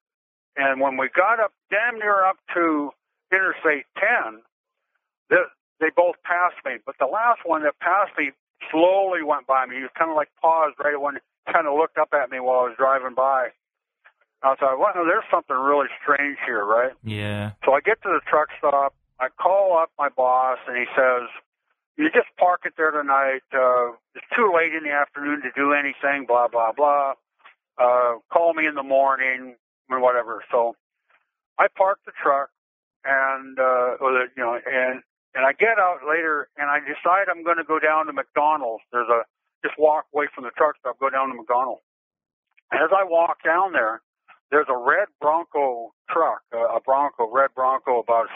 and 0.56 0.80
when 0.80 0.96
we 0.96 1.08
got 1.14 1.40
up 1.40 1.52
damn 1.70 1.98
near 1.98 2.24
up 2.24 2.36
to 2.54 2.90
Interstate 3.32 3.86
10, 3.96 4.42
they, 5.30 5.36
they 5.78 5.90
both 5.94 6.16
passed 6.24 6.58
me. 6.64 6.82
But 6.84 6.96
the 6.98 7.06
last 7.06 7.40
one 7.44 7.62
that 7.62 7.78
passed 7.78 8.12
me 8.18 8.32
slowly 8.70 9.22
went 9.22 9.46
by 9.46 9.66
me. 9.66 9.76
He 9.76 9.82
was 9.82 9.94
kind 9.96 10.10
of 10.10 10.16
like 10.16 10.28
paused 10.42 10.76
right 10.82 11.00
when 11.00 11.16
he 11.16 11.52
kind 11.52 11.66
of 11.66 11.74
looked 11.78 11.98
up 11.98 12.12
at 12.12 12.30
me 12.30 12.40
while 12.40 12.60
I 12.60 12.74
was 12.74 12.76
driving 12.76 13.14
by. 13.14 13.48
I 14.42 14.54
thought, 14.56 14.78
well, 14.78 14.92
there's 14.94 15.28
something 15.30 15.56
really 15.56 15.88
strange 16.02 16.38
here, 16.46 16.64
right? 16.64 16.92
yeah. 17.04 17.52
So 17.64 17.72
I 17.72 17.80
get 17.80 18.00
to 18.02 18.08
the 18.08 18.20
truck 18.26 18.48
stop. 18.58 18.94
I 19.20 19.28
call 19.28 19.76
up 19.76 19.90
my 19.98 20.08
boss, 20.08 20.58
and 20.66 20.78
he 20.78 20.86
says, 20.96 21.28
"You 21.96 22.10
just 22.10 22.28
park 22.38 22.62
it 22.64 22.74
there 22.76 22.90
tonight. 22.92 23.42
Uh, 23.52 23.92
it's 24.14 24.26
too 24.36 24.52
late 24.54 24.74
in 24.74 24.84
the 24.84 24.92
afternoon 24.92 25.42
to 25.42 25.50
do 25.56 25.72
anything. 25.72 26.26
Blah 26.26 26.48
blah 26.48 26.72
blah. 26.72 27.14
Uh, 27.78 28.18
call 28.32 28.54
me 28.54 28.66
in 28.66 28.74
the 28.74 28.82
morning 28.82 29.56
or 29.90 30.00
whatever." 30.00 30.44
So 30.50 30.76
I 31.58 31.68
park 31.76 32.00
the 32.06 32.12
truck, 32.22 32.50
and 33.04 33.58
uh, 33.58 34.00
or 34.00 34.12
the, 34.12 34.24
you 34.36 34.42
know, 34.42 34.54
and 34.54 35.02
and 35.34 35.46
I 35.46 35.52
get 35.52 35.78
out 35.78 36.00
later, 36.08 36.48
and 36.56 36.70
I 36.70 36.80
decide 36.80 37.28
I'm 37.30 37.44
going 37.44 37.58
to 37.58 37.64
go 37.64 37.78
down 37.78 38.06
to 38.06 38.12
McDonald's. 38.12 38.82
There's 38.92 39.08
a 39.08 39.22
just 39.64 39.78
walk 39.78 40.06
away 40.14 40.26
from 40.34 40.44
the 40.44 40.50
truck 40.56 40.76
stop, 40.80 40.98
go 40.98 41.10
down 41.10 41.28
to 41.28 41.34
McDonald's. 41.34 41.82
And 42.72 42.82
As 42.82 42.90
I 42.96 43.04
walk 43.04 43.42
down 43.44 43.72
there, 43.72 44.00
there's 44.50 44.68
a 44.68 44.76
red 44.76 45.08
Bronco 45.20 45.92
truck, 46.10 46.42
a, 46.52 46.78
a 46.78 46.80
Bronco, 46.80 47.30
red 47.30 47.50
Bronco, 47.54 48.00
about 48.00 48.28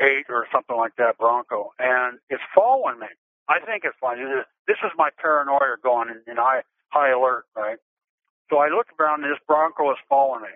78 0.00 0.26
or 0.30 0.46
something 0.52 0.76
like 0.76 0.96
that 0.98 1.18
Bronco, 1.18 1.72
and 1.78 2.18
it's 2.30 2.42
following 2.54 3.00
me. 3.00 3.08
I 3.48 3.60
think 3.60 3.84
it's 3.84 3.96
funny. 4.00 4.22
This 4.68 4.78
is 4.84 4.92
my 4.96 5.10
paranoia 5.20 5.76
going 5.82 6.08
in, 6.10 6.20
in 6.30 6.36
high 6.38 6.62
high 6.90 7.10
alert, 7.10 7.44
right? 7.56 7.78
So 8.50 8.58
I 8.58 8.68
look 8.68 8.88
around, 8.98 9.24
and 9.24 9.32
this 9.32 9.40
Bronco 9.46 9.90
is 9.92 9.98
following 10.08 10.42
me. 10.42 10.54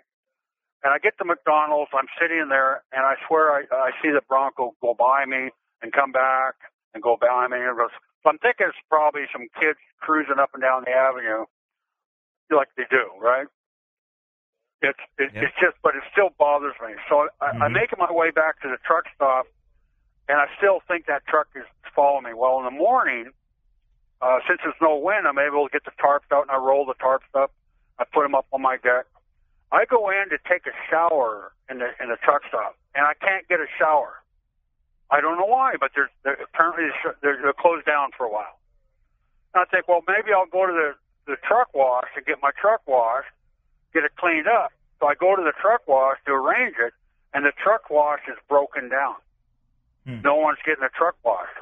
And 0.85 0.93
I 0.95 0.99
get 0.99 1.19
to 1.19 1.25
McDonald's, 1.25 1.91
I'm 1.95 2.09
sitting 2.21 2.49
there, 2.51 2.85
and 2.93 3.07
I 3.07 3.15
swear 3.27 3.53
I, 3.53 3.63
I 3.73 3.91
see 4.03 4.11
the 4.11 4.23
Bronco 4.29 4.75
go 4.83 4.95
by 4.95 5.25
me 5.27 5.51
and 5.83 5.93
come 5.93 6.13
back 6.13 6.55
and 6.95 7.03
go 7.03 7.17
by 7.21 7.49
me. 7.49 7.59
And 7.59 7.77
goes, 7.77 7.91
so 8.23 8.31
I'm 8.31 8.39
thinking 8.39 8.69
it's 8.69 8.79
probably 8.91 9.25
some 9.33 9.49
kids 9.61 9.79
cruising 10.01 10.39
up 10.41 10.51
and 10.55 10.63
down 10.63 10.85
the 10.87 10.93
avenue 10.93 11.47
like 12.55 12.69
they 12.77 12.85
do, 12.91 13.07
right? 13.21 13.47
It's 14.85 15.05
it, 15.19 15.31
yep. 15.33 15.45
it's 15.45 15.57
just, 15.61 15.77
but 15.83 15.97
it 15.97 16.03
still 16.13 16.31
bothers 16.39 16.75
me. 16.85 16.95
So 17.09 17.29
I, 17.41 17.49
mm-hmm. 17.49 17.63
I'm 17.63 17.73
making 17.73 17.99
my 17.99 18.13
way 18.13 18.31
back 18.31 18.61
to 18.63 18.69
the 18.69 18.77
truck 18.85 19.05
stop, 19.15 19.47
and 20.29 20.39
I 20.39 20.47
still 20.59 20.81
think 20.87 21.07
that 21.07 21.25
truck 21.27 21.49
is 21.57 21.65
following 21.95 22.25
me. 22.25 22.33
Well, 22.37 22.59
in 22.59 22.65
the 22.65 22.77
morning, 22.77 23.33
uh, 24.21 24.39
since 24.47 24.61
there's 24.63 24.79
no 24.81 24.97
wind, 24.97 25.27
I'm 25.27 25.39
able 25.39 25.67
to 25.67 25.73
get 25.73 25.85
the 25.85 25.97
tarps 25.97 26.29
out 26.33 26.43
and 26.43 26.51
I 26.51 26.57
roll 26.57 26.85
the 26.85 26.95
tarps 27.01 27.29
up. 27.35 27.53
I 27.99 28.05
put 28.05 28.23
them 28.23 28.35
up 28.35 28.47
on 28.53 28.61
my 28.61 28.77
deck. 28.77 29.07
I 29.73 29.85
go 29.87 30.11
in 30.11 30.29
to 30.31 30.39
take 30.49 30.67
a 30.67 30.75
shower 30.91 31.53
in 31.71 31.79
the 31.79 31.91
in 31.99 32.09
the 32.11 32.17
truck 32.23 32.43
stop, 32.49 32.77
and 32.95 33.07
I 33.07 33.15
can't 33.15 33.47
get 33.49 33.61
a 33.61 33.67
shower. 33.79 34.23
I 35.11 35.21
don't 35.21 35.39
know 35.39 35.47
why, 35.47 35.75
but 35.79 35.91
there's 35.95 36.11
they're, 36.23 36.39
apparently 36.41 36.91
they're, 37.23 37.39
they're 37.41 37.59
closed 37.59 37.87
down 37.87 38.11
for 38.17 38.27
a 38.27 38.31
while. 38.31 38.59
And 39.55 39.63
I 39.63 39.67
think, 39.71 39.89
well, 39.89 40.03
maybe 40.07 40.33
I'll 40.33 40.51
go 40.51 40.67
to 40.67 40.73
the 40.73 40.95
the 41.27 41.37
truck 41.47 41.73
wash 41.75 42.09
and 42.17 42.25
get 42.27 42.39
my 42.43 42.51
truck 42.61 42.83
washed, 42.87 43.33
get 43.95 44.05
it 44.05 44.17
cleaned 44.17 44.49
up. 44.49 44.73
So 45.01 45.07
I 45.07 45.15
go 45.15 45.37
to 45.37 45.43
the 45.43 45.55
truck 45.61 45.87
wash 45.87 46.19
to 46.27 46.33
arrange 46.33 46.75
it, 46.79 46.93
and 47.33 47.47
the 47.47 47.53
truck 47.63 47.89
wash 47.89 48.21
is 48.29 48.37
broken 48.49 48.89
down. 48.91 49.17
Hmm. 50.07 50.21
No 50.23 50.37
one's 50.37 50.59
getting 50.67 50.85
a 50.85 50.91
truck 50.91 51.17
washed. 51.25 51.57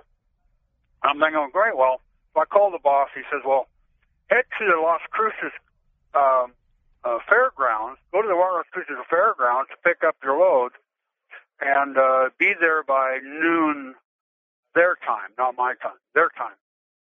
I'm 1.02 1.20
thinking, 1.20 1.50
great. 1.52 1.76
Well, 1.76 2.00
so 2.34 2.40
I 2.40 2.44
call 2.46 2.70
the 2.70 2.82
boss. 2.82 3.08
He 3.14 3.22
says, 3.30 3.42
well, 3.46 3.68
head 4.30 4.44
to 4.58 4.64
the 4.64 4.80
Las 4.80 5.00
Cruces 5.10 5.52
um, 6.14 6.52
uh, 7.04 7.18
fairgrounds. 7.28 8.00
Go 8.12 8.22
to 8.22 8.28
the 8.28 8.34
Las 8.34 8.64
Cruces 8.72 8.96
fairgrounds 9.10 9.70
to 9.70 9.76
pick 9.84 10.02
up 10.06 10.16
your 10.22 10.38
load, 10.38 10.72
and 11.60 11.98
uh, 11.98 12.30
be 12.38 12.52
there 12.58 12.82
by 12.82 13.18
noon 13.22 13.94
their 14.74 14.96
time, 15.04 15.30
not 15.36 15.56
my 15.56 15.74
time, 15.82 15.98
their 16.14 16.30
time. 16.36 16.56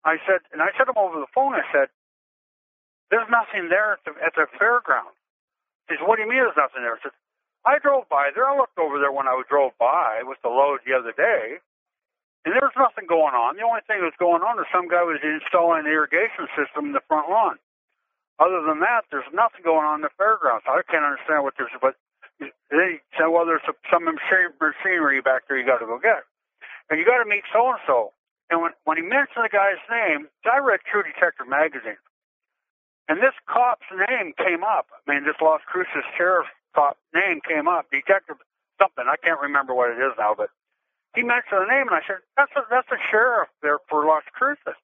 I 0.04 0.18
said, 0.28 0.42
and 0.52 0.62
I 0.62 0.68
said 0.78 0.86
to 0.86 0.92
him 0.92 0.98
over 0.98 1.20
the 1.20 1.32
phone. 1.34 1.54
I 1.54 1.64
said, 1.72 1.88
there's 3.12 3.28
nothing 3.32 3.70
there 3.70 4.00
at 4.00 4.04
the, 4.06 4.14
at 4.24 4.34
the 4.36 4.48
fairground. 4.60 5.16
He 5.90 5.96
says, 5.96 6.04
what 6.06 6.18
do 6.18 6.24
you 6.24 6.30
mean 6.30 6.40
there's 6.44 6.58
nothing 6.60 6.84
there? 6.84 6.96
I 6.96 7.02
said, 7.04 7.16
I 7.64 7.80
drove 7.80 8.08
by 8.12 8.32
there. 8.36 8.48
I 8.48 8.56
looked 8.56 8.78
over 8.80 9.00
there 9.00 9.12
when 9.12 9.28
I 9.28 9.36
drove 9.48 9.72
by 9.80 10.24
with 10.24 10.40
the 10.44 10.52
load 10.52 10.84
the 10.84 10.96
other 10.96 11.16
day, 11.16 11.60
and 12.44 12.52
there 12.52 12.68
was 12.68 12.76
nothing 12.76 13.08
going 13.08 13.36
on. 13.36 13.56
The 13.56 13.64
only 13.64 13.84
thing 13.88 14.04
that 14.04 14.12
was 14.12 14.20
going 14.20 14.44
on 14.44 14.60
is 14.60 14.68
some 14.72 14.92
guy 14.92 15.04
was 15.04 15.24
installing 15.24 15.88
an 15.88 15.92
irrigation 15.92 16.52
system 16.60 16.92
in 16.92 16.94
the 16.96 17.04
front 17.08 17.32
lawn. 17.32 17.56
Other 18.40 18.60
than 18.68 18.84
that, 18.84 19.08
there's 19.12 19.30
nothing 19.32 19.64
going 19.64 19.88
on 19.88 20.04
in 20.04 20.06
the 20.08 20.12
fairgrounds. 20.20 20.68
I 20.68 20.84
can't 20.92 21.06
understand 21.08 21.48
what 21.48 21.56
there's, 21.56 21.72
but 21.80 21.96
they 22.40 23.00
said, 23.16 23.32
well, 23.32 23.46
there's 23.48 23.64
some 23.88 24.04
machinery 24.04 25.22
back 25.22 25.48
there 25.48 25.56
you 25.56 25.66
got 25.66 25.80
to 25.80 25.88
go 25.88 26.00
get. 26.00 26.28
And 26.90 27.00
you 27.00 27.06
got 27.06 27.24
to 27.24 27.30
meet 27.30 27.48
so 27.54 27.70
and 27.72 27.80
so. 27.88 28.12
And 28.50 28.62
when 28.62 28.72
when 28.84 28.98
he 28.98 29.04
mentioned 29.04 29.48
the 29.48 29.54
guy's 29.54 29.80
name, 29.88 30.28
I 30.44 30.60
read 30.60 30.82
True 30.84 31.04
Detective 31.04 31.48
magazine. 31.48 31.98
And 33.10 33.20
this 33.20 33.36
cop's 33.48 33.88
name 33.92 34.34
came 34.38 34.64
up. 34.64 34.88
I 34.94 35.12
mean, 35.12 35.24
this 35.26 35.36
Las 35.42 35.62
Cruces 35.68 36.08
sheriff 36.18 36.48
cop 36.76 36.98
name 37.14 37.42
came 37.44 37.68
up, 37.68 37.92
Detective 37.92 38.38
something. 38.80 39.06
I 39.06 39.18
can't 39.22 39.40
remember 39.42 39.74
what 39.74 39.92
it 39.92 40.00
is 40.00 40.14
now, 40.18 40.34
but 40.36 40.50
he 41.16 41.22
mentioned 41.22 41.62
the 41.62 41.70
name, 41.70 41.88
and 41.88 41.96
I 41.96 42.02
said, 42.08 42.26
"That's 42.38 42.52
a, 42.56 42.64
that's 42.70 42.90
a 42.90 43.00
sheriff 43.12 43.50
there 43.62 43.80
for 43.90 44.06
Las 44.06 44.24
Cruces." 44.34 44.80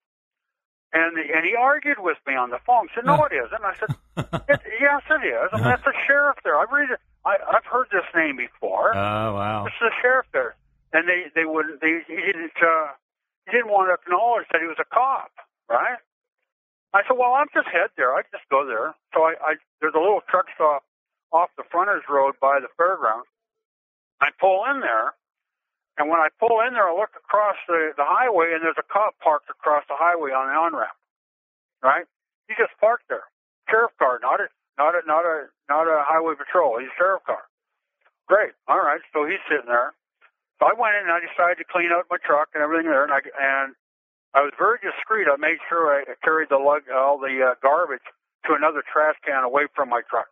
And 0.94 1.18
and 1.18 1.46
he 1.46 1.56
argued 1.56 2.00
with 2.00 2.18
me 2.28 2.36
on 2.36 2.50
the 2.50 2.60
phone. 2.66 2.88
He 2.90 2.96
said, 2.96 3.06
"No, 3.06 3.18
it 3.26 3.34
isn't." 3.34 3.64
I 3.64 3.74
said, 3.78 3.92
it, 4.50 4.62
"Yes, 4.82 5.02
it 5.10 5.24
is. 5.26 5.50
I 5.54 5.58
mean, 5.58 5.66
that's 5.66 5.86
a 5.86 5.98
sheriff 6.06 6.38
there. 6.44 6.60
I've 6.60 6.72
read 6.72 6.92
it. 6.92 7.00
I, 7.26 7.38
I've 7.42 7.66
heard 7.66 7.88
this 7.92 8.06
name 8.16 8.38
before. 8.38 8.96
Oh 8.96 9.34
wow! 9.34 9.66
This 9.66 9.74
is 9.82 9.90
a 9.90 9.96
sheriff 10.02 10.28
there." 10.34 10.56
And 10.94 11.08
they 11.08 11.30
they 11.34 11.46
wouldn't. 11.46 11.82
They 11.82 12.02
he 12.08 12.16
didn't. 12.16 12.58
Uh, 12.62 12.94
he 13.46 13.58
didn't 13.58 13.72
want 13.72 13.90
to 13.90 13.98
acknowledge 13.98 14.46
that 14.52 14.62
he 14.62 14.68
was 14.68 14.78
a 14.78 14.86
cop? 14.86 15.32
I 16.94 17.06
said, 17.06 17.18
well, 17.18 17.38
I'm 17.38 17.50
just 17.54 17.70
head 17.70 17.94
there. 17.98 18.18
I 18.18 18.26
just 18.34 18.46
go 18.50 18.66
there. 18.66 18.98
So 19.14 19.22
I, 19.22 19.38
I 19.42 19.52
there's 19.82 19.94
a 19.94 20.02
little 20.02 20.26
truck 20.30 20.50
stop 20.56 20.84
off 21.32 21.50
the 21.58 21.64
frontage 21.70 22.06
road 22.10 22.34
by 22.42 22.58
the 22.60 22.70
fairgrounds. 22.78 23.30
I 24.22 24.34
pull 24.42 24.66
in 24.74 24.82
there, 24.82 25.14
and 25.98 26.10
when 26.10 26.20
I 26.20 26.28
pull 26.42 26.60
in 26.66 26.74
there, 26.74 26.90
I 26.90 26.96
look 26.98 27.14
across 27.16 27.56
the, 27.70 27.94
the 27.96 28.04
highway, 28.04 28.52
and 28.58 28.66
there's 28.66 28.80
a 28.82 28.88
cop 28.90 29.16
parked 29.22 29.50
across 29.50 29.86
the 29.88 29.96
highway 29.96 30.34
on 30.34 30.50
the 30.50 30.58
on 30.58 30.74
ramp. 30.74 30.98
Right? 31.84 32.06
He 32.50 32.56
just 32.58 32.74
parked 32.82 33.08
there. 33.08 33.30
Sheriff 33.70 33.94
car, 34.02 34.20
not 34.22 34.42
a 34.42 34.50
not 34.82 34.98
a 34.98 35.02
not 35.06 35.24
a 35.24 35.48
not 35.70 35.86
a 35.86 36.02
highway 36.04 36.34
patrol. 36.36 36.82
He's 36.82 36.90
a 36.90 36.98
sheriff 36.98 37.22
car. 37.24 37.46
Great. 38.28 38.58
All 38.68 38.82
right. 38.82 39.02
So 39.14 39.26
he's 39.30 39.42
sitting 39.46 39.70
there. 39.70 39.94
So 40.60 40.68
I 40.68 40.74
went 40.76 40.98
in 40.98 41.08
and 41.08 41.14
I 41.14 41.22
decided 41.22 41.62
to 41.62 41.68
clean 41.70 41.94
out 41.94 42.10
my 42.10 42.18
truck 42.20 42.50
and 42.58 42.64
everything 42.66 42.90
there, 42.90 43.06
and 43.06 43.14
I 43.14 43.22
and 43.24 43.78
I 44.34 44.42
was 44.42 44.54
very 44.58 44.78
discreet. 44.78 45.28
I 45.32 45.38
made 45.38 45.58
sure 45.68 45.90
I 45.90 46.04
carried 46.24 46.50
the 46.50 46.58
lug, 46.58 46.84
all 46.94 47.18
the 47.18 47.52
uh, 47.52 47.56
garbage 47.62 48.06
to 48.46 48.54
another 48.54 48.84
trash 48.86 49.16
can 49.26 49.44
away 49.44 49.66
from 49.76 49.90
my 49.90 50.02
truck, 50.10 50.28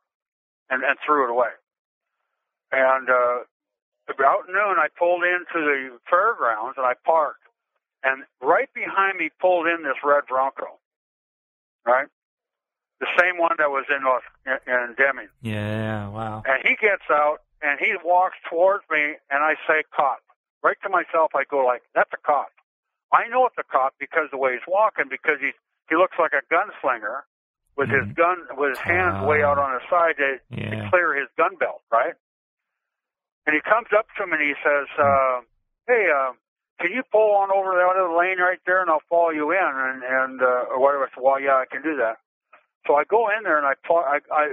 and, 0.69 0.83
and 0.83 0.97
threw 1.05 1.25
it 1.25 1.31
away. 1.31 1.49
And 2.71 3.09
uh, 3.09 3.39
about 4.09 4.47
noon, 4.47 4.77
I 4.77 4.87
pulled 4.97 5.23
into 5.23 5.65
the 5.65 5.97
fairgrounds 6.09 6.75
and 6.77 6.85
I 6.85 6.93
parked. 7.05 7.43
And 8.03 8.23
right 8.41 8.69
behind 8.73 9.17
me 9.17 9.29
pulled 9.41 9.67
in 9.67 9.83
this 9.83 9.97
red 10.03 10.23
Bronco, 10.29 10.79
right? 11.85 12.07
The 12.99 13.07
same 13.19 13.37
one 13.37 13.55
that 13.57 13.69
was 13.69 13.85
in 13.89 14.05
in, 14.45 14.57
in 14.67 14.95
Deming. 14.95 15.29
Yeah, 15.41 16.07
wow. 16.09 16.43
And 16.45 16.61
he 16.63 16.75
gets 16.75 17.03
out 17.11 17.41
and 17.61 17.79
he 17.79 17.93
walks 18.03 18.37
towards 18.49 18.83
me, 18.89 19.17
and 19.29 19.43
I 19.43 19.55
say, 19.67 19.83
"Cop." 19.95 20.19
Right 20.63 20.77
to 20.83 20.89
myself, 20.89 21.31
I 21.35 21.43
go 21.49 21.65
like, 21.65 21.81
"That's 21.95 22.09
a 22.13 22.17
cop." 22.17 22.49
I 23.11 23.27
know 23.29 23.45
it's 23.47 23.57
a 23.57 23.63
cop 23.63 23.95
because 23.99 24.27
the 24.31 24.37
way 24.37 24.53
he's 24.53 24.67
walking, 24.67 25.05
because 25.09 25.39
he 25.39 25.51
he 25.89 25.95
looks 25.95 26.17
like 26.19 26.33
a 26.33 26.43
gunslinger 26.51 27.23
with 27.77 27.89
mm-hmm. 27.89 28.07
his 28.07 28.15
gun 28.15 28.37
with 28.57 28.75
his 28.75 28.83
hands 28.83 29.23
uh, 29.23 29.27
way 29.27 29.43
out 29.43 29.57
on 29.57 29.79
his 29.79 29.85
side 29.89 30.17
to, 30.17 30.39
yeah. 30.51 30.83
to 30.83 30.89
clear 30.89 31.15
his 31.15 31.29
gun 31.37 31.55
belt, 31.55 31.81
right? 31.91 32.13
And 33.45 33.55
he 33.55 33.61
comes 33.63 33.87
up 33.95 34.07
to 34.17 34.23
him 34.23 34.33
and 34.33 34.41
he 34.41 34.53
says, 34.59 34.87
mm. 34.99 35.07
uh, 35.07 35.41
"Hey, 35.87 36.11
uh, 36.11 36.35
can 36.81 36.91
you 36.91 37.03
pull 37.11 37.31
on 37.39 37.49
over 37.49 37.79
the 37.79 37.87
other 37.87 38.11
lane 38.11 38.43
right 38.43 38.59
there, 38.65 38.81
and 38.81 38.89
I'll 38.91 39.05
follow 39.07 39.31
you 39.31 39.51
in?" 39.51 39.71
And 39.71 40.03
and 40.03 40.41
uh, 40.41 40.73
or 40.73 40.81
whatever. 40.81 41.07
I 41.07 41.09
said, 41.15 41.23
"Well, 41.23 41.39
yeah, 41.39 41.55
I 41.55 41.65
can 41.69 41.81
do 41.81 41.95
that." 41.97 42.19
So 42.85 42.95
I 42.95 43.03
go 43.03 43.29
in 43.29 43.43
there 43.43 43.57
and 43.57 43.67
I 43.67 43.75
I, 43.87 44.19
I 44.31 44.43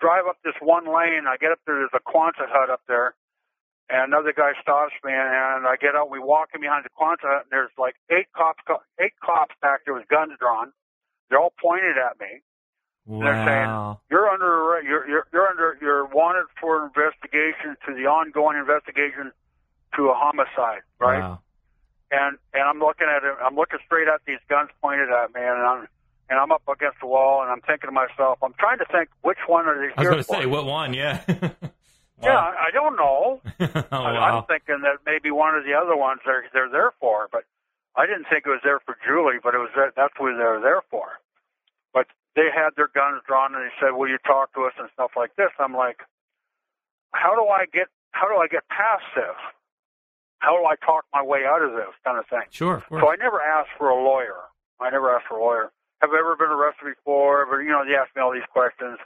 drive 0.00 0.26
up 0.28 0.36
this 0.44 0.56
one 0.60 0.84
lane. 0.84 1.24
I 1.24 1.36
get 1.40 1.52
up 1.52 1.60
there. 1.64 1.80
There's 1.80 1.96
a 1.96 2.04
Quonset 2.04 2.52
hut 2.52 2.68
up 2.68 2.82
there, 2.86 3.14
and 3.90 4.12
another 4.12 4.32
guy 4.32 4.52
stops 4.62 4.94
me, 5.04 5.12
and 5.12 5.66
I 5.66 5.76
get 5.80 5.94
out. 5.94 6.10
We 6.10 6.18
walk 6.18 6.50
in 6.54 6.60
behind 6.60 6.84
the 6.84 6.90
Quonset, 6.90 7.44
and 7.44 7.50
there's 7.50 7.70
like 7.76 7.96
eight 8.10 8.32
cops, 8.34 8.62
eight 8.98 9.12
cops 9.22 9.54
back 9.60 9.84
there 9.84 9.94
with 9.94 10.08
guns 10.08 10.32
drawn. 10.40 10.72
They're 11.28 11.40
all 11.40 11.52
pointed 11.60 11.96
at 11.98 12.18
me. 12.18 12.40
Wow. 13.06 13.20
They're 13.20 13.44
saying 13.44 13.68
you're 14.10 14.28
under 14.28 14.80
you're, 14.82 15.06
you're 15.06 15.26
you're 15.32 15.48
under 15.48 15.76
you're 15.80 16.06
wanted 16.06 16.46
for 16.58 16.86
investigation 16.86 17.76
to 17.86 17.94
the 17.94 18.08
ongoing 18.08 18.56
investigation 18.56 19.32
to 19.96 20.08
a 20.08 20.14
homicide, 20.14 20.80
right? 20.98 21.20
Wow. 21.20 21.40
And 22.10 22.38
and 22.54 22.62
I'm 22.62 22.78
looking 22.78 23.06
at 23.08 23.22
it. 23.22 23.36
I'm 23.44 23.56
looking 23.56 23.78
straight 23.84 24.08
at 24.08 24.22
these 24.26 24.40
guns 24.48 24.70
pointed 24.80 25.10
at 25.10 25.34
me, 25.34 25.42
and 25.42 25.60
I'm 25.60 25.88
and 26.30 26.38
I'm 26.38 26.52
up 26.52 26.62
against 26.66 27.00
the 27.00 27.06
wall, 27.06 27.42
and 27.42 27.50
I'm 27.50 27.60
thinking 27.60 27.88
to 27.88 27.92
myself, 27.92 28.38
I'm 28.42 28.54
trying 28.58 28.78
to 28.78 28.86
think 28.90 29.10
which 29.20 29.38
one 29.46 29.66
are 29.66 29.78
these. 29.78 29.92
I 29.98 30.00
was 30.00 30.08
going 30.08 30.24
to 30.24 30.42
say 30.42 30.46
what 30.46 30.64
one, 30.64 30.94
yeah. 30.94 31.20
Yeah, 32.24 32.40
I 32.40 32.70
don't 32.72 32.96
know. 32.96 33.40
oh, 33.60 33.84
wow. 33.92 34.40
I'm 34.40 34.44
thinking 34.46 34.82
that 34.82 35.04
maybe 35.06 35.30
one 35.30 35.54
of 35.54 35.64
the 35.64 35.74
other 35.74 35.96
ones 35.96 36.20
they're 36.24 36.44
they're 36.52 36.70
there 36.70 36.92
for, 37.00 37.28
but 37.30 37.44
I 37.96 38.06
didn't 38.06 38.26
think 38.30 38.44
it 38.46 38.50
was 38.50 38.64
there 38.64 38.80
for 38.80 38.96
Julie, 39.06 39.38
but 39.42 39.54
it 39.54 39.58
was 39.58 39.70
that, 39.76 39.94
that's 39.96 40.14
what 40.18 40.34
they 40.36 40.44
were 40.44 40.60
there 40.60 40.82
for. 40.90 41.20
But 41.92 42.06
they 42.34 42.50
had 42.50 42.74
their 42.76 42.88
guns 42.88 43.22
drawn 43.26 43.54
and 43.54 43.62
they 43.62 43.74
said, 43.78 43.92
"Will 43.94 44.08
you 44.08 44.18
talk 44.26 44.52
to 44.54 44.64
us?" 44.66 44.74
and 44.78 44.88
stuff 44.92 45.12
like 45.16 45.36
this. 45.36 45.50
I'm 45.58 45.74
like, 45.74 46.02
how 47.14 47.34
do 47.34 47.46
I 47.46 47.66
get 47.66 47.88
how 48.10 48.28
do 48.28 48.36
I 48.36 48.46
get 48.48 48.66
past 48.68 49.06
this? 49.14 49.38
How 50.38 50.56
do 50.58 50.66
I 50.66 50.76
talk 50.84 51.04
my 51.12 51.22
way 51.22 51.46
out 51.46 51.62
of 51.62 51.72
this 51.72 51.94
kind 52.04 52.18
of 52.18 52.26
thing? 52.26 52.46
Sure. 52.50 52.84
Of 52.84 52.84
so 52.90 53.08
I 53.10 53.16
never 53.16 53.40
asked 53.40 53.74
for 53.78 53.88
a 53.88 53.96
lawyer. 53.96 54.50
I 54.80 54.90
never 54.90 55.14
asked 55.14 55.26
for 55.28 55.38
a 55.38 55.42
lawyer. 55.42 55.72
Have 56.02 56.10
I 56.10 56.18
ever 56.18 56.36
been 56.36 56.52
arrested 56.52 56.94
before? 56.96 57.46
But 57.48 57.64
you 57.64 57.70
know, 57.70 57.82
they 57.86 57.94
asked 57.94 58.14
me 58.14 58.22
all 58.22 58.32
these 58.32 58.46
questions. 58.52 58.98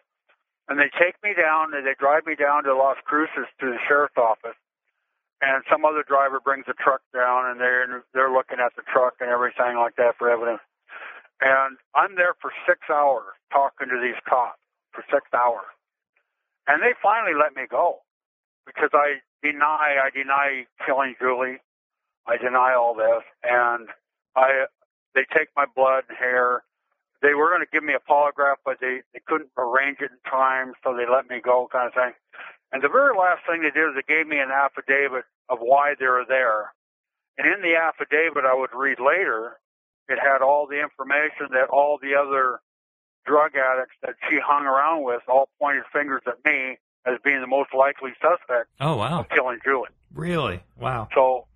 And 0.69 0.79
they 0.79 0.91
take 0.99 1.17
me 1.25 1.35
down, 1.35 1.75
and 1.75 1.87
they 1.87 1.95
drive 1.99 2.27
me 2.27 2.37
down 2.37 2.65
to 2.65 2.75
Las 2.77 2.97
Cruces 3.05 3.49
to 3.61 3.67
the 3.67 3.79
sheriff's 3.89 4.17
office. 4.19 4.57
And 5.43 5.65
some 5.71 5.85
other 5.85 6.05
driver 6.07 6.41
brings 6.41 6.67
a 6.69 6.75
truck 6.75 7.03
down, 7.15 7.51
and 7.51 7.61
they're 7.61 8.05
they're 8.15 8.33
looking 8.33 8.59
at 8.65 8.77
the 8.77 8.83
truck 8.93 9.15
and 9.21 9.31
everything 9.31 9.77
like 9.79 9.97
that 9.97 10.17
for 10.19 10.31
evidence. 10.31 10.63
And 11.41 11.79
I'm 11.95 12.17
there 12.17 12.35
for 12.41 12.53
six 12.67 12.81
hours 12.91 13.35
talking 13.53 13.89
to 13.89 14.01
these 14.03 14.19
cops 14.29 14.61
for 14.93 15.05
six 15.13 15.27
hours. 15.35 15.67
and 16.67 16.83
they 16.83 16.95
finally 17.03 17.35
let 17.39 17.57
me 17.57 17.67
go 17.71 18.01
because 18.67 18.91
I 18.95 19.21
deny 19.43 19.97
I 20.03 20.11
deny 20.15 20.67
killing 20.87 21.15
Julie, 21.21 21.59
I 22.27 22.37
deny 22.39 22.75
all 22.75 22.95
this, 22.95 23.25
and 23.45 23.89
I 24.37 24.67
they 25.15 25.27
take 25.37 25.49
my 25.57 25.67
blood 25.77 26.05
and 26.09 26.19
hair. 26.19 26.65
They 27.21 27.35
were 27.35 27.49
going 27.51 27.65
to 27.67 27.71
give 27.73 27.83
me 27.83 27.95
a 27.95 28.03
polygraph, 28.11 28.63
but 28.65 28.79
they 28.81 29.03
they 29.13 29.21
couldn't 29.27 29.51
arrange 29.59 29.99
it 30.01 30.11
in 30.13 30.19
time, 30.31 30.73
so 30.85 30.95
they 30.95 31.05
let 31.11 31.29
me 31.29 31.41
go, 31.43 31.69
kind 31.71 31.89
of 31.89 31.95
thing. 31.95 32.13
And 32.73 32.83
the 32.83 32.89
very 32.89 33.17
last 33.17 33.43
thing 33.49 33.63
they 33.63 33.71
did 33.75 33.91
is 33.91 33.95
they 33.97 34.07
gave 34.07 34.27
me 34.29 34.39
an 34.39 34.51
affidavit 34.51 35.25
of 35.49 35.59
why 35.61 35.95
they 35.99 36.07
were 36.07 36.25
there. 36.29 36.73
And 37.39 37.47
in 37.47 37.63
the 37.63 37.75
affidavit 37.77 38.45
I 38.45 38.55
would 38.55 38.71
read 38.75 38.99
later, 39.01 39.59
it 40.09 40.19
had 40.21 40.43
all 40.43 40.67
the 40.67 40.81
information 40.81 41.49
that 41.53 41.71
all 41.71 41.99
the 42.01 42.15
other 42.15 42.61
drug 43.27 43.53
addicts 43.57 43.97
that 44.03 44.15
she 44.29 44.39
hung 44.45 44.65
around 44.67 45.03
with 45.05 45.23
all 45.29 45.49
pointed 45.61 45.85
fingers 45.93 46.23
at 46.27 46.39
me 46.45 46.79
as 47.07 47.19
being 47.25 47.41
the 47.41 47.47
most 47.47 47.71
likely 47.77 48.11
suspect 48.21 48.69
Oh 48.81 48.97
wow. 48.97 49.21
of 49.21 49.29
killing 49.31 49.59
Julie. 49.65 49.89
Really? 50.15 50.61
Wow. 50.79 51.09
So 51.15 51.47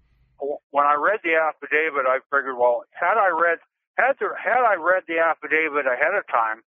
when 0.71 0.87
I 0.87 0.95
read 0.95 1.21
the 1.25 1.35
affidavit, 1.37 2.07
I 2.07 2.19
figured, 2.31 2.57
well, 2.59 2.85
had 2.93 3.17
I 3.19 3.29
read 3.29 3.59
had 4.07 4.17
there, 4.19 4.35
had 4.35 4.63
I 4.65 4.75
read 4.75 5.05
the 5.07 5.19
affidavit 5.19 5.87
ahead 5.87 6.15
of 6.19 6.27
time, 6.29 6.63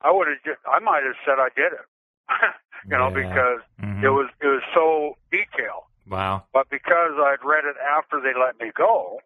I 0.00 0.10
would 0.12 0.28
have 0.28 0.42
just 0.44 0.60
I 0.68 0.78
might 0.78 1.02
have 1.04 1.16
said 1.24 1.38
I 1.40 1.48
did 1.56 1.72
it, 1.72 1.86
you 2.90 2.96
know, 2.96 3.08
Yeah. 3.08 3.22
because 3.24 3.60
Mhm. 3.80 4.02
it 4.04 4.10
was 4.10 4.28
it 4.40 4.46
was 4.46 4.62
so 4.74 5.16
detailed. 5.30 5.84
Wow. 6.06 6.44
But 6.52 6.68
because 6.70 7.12
I'd 7.18 7.44
read 7.44 7.64
it 7.64 7.76
after 7.78 8.20
they 8.20 8.32
let 8.38 8.58
me 8.60 8.70
go, 8.74 9.20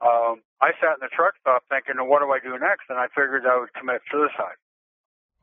um, 0.00 0.42
I 0.60 0.72
sat 0.80 0.98
in 0.98 1.00
the 1.00 1.08
truck 1.14 1.34
stop 1.40 1.62
thinking, 1.68 1.94
well, 1.96 2.06
what 2.06 2.20
do 2.22 2.32
I 2.32 2.40
do 2.40 2.58
next? 2.58 2.90
And 2.90 2.98
I 2.98 3.06
figured 3.08 3.46
I 3.46 3.58
would 3.58 3.72
commit 3.74 4.02
suicide. 4.10 4.56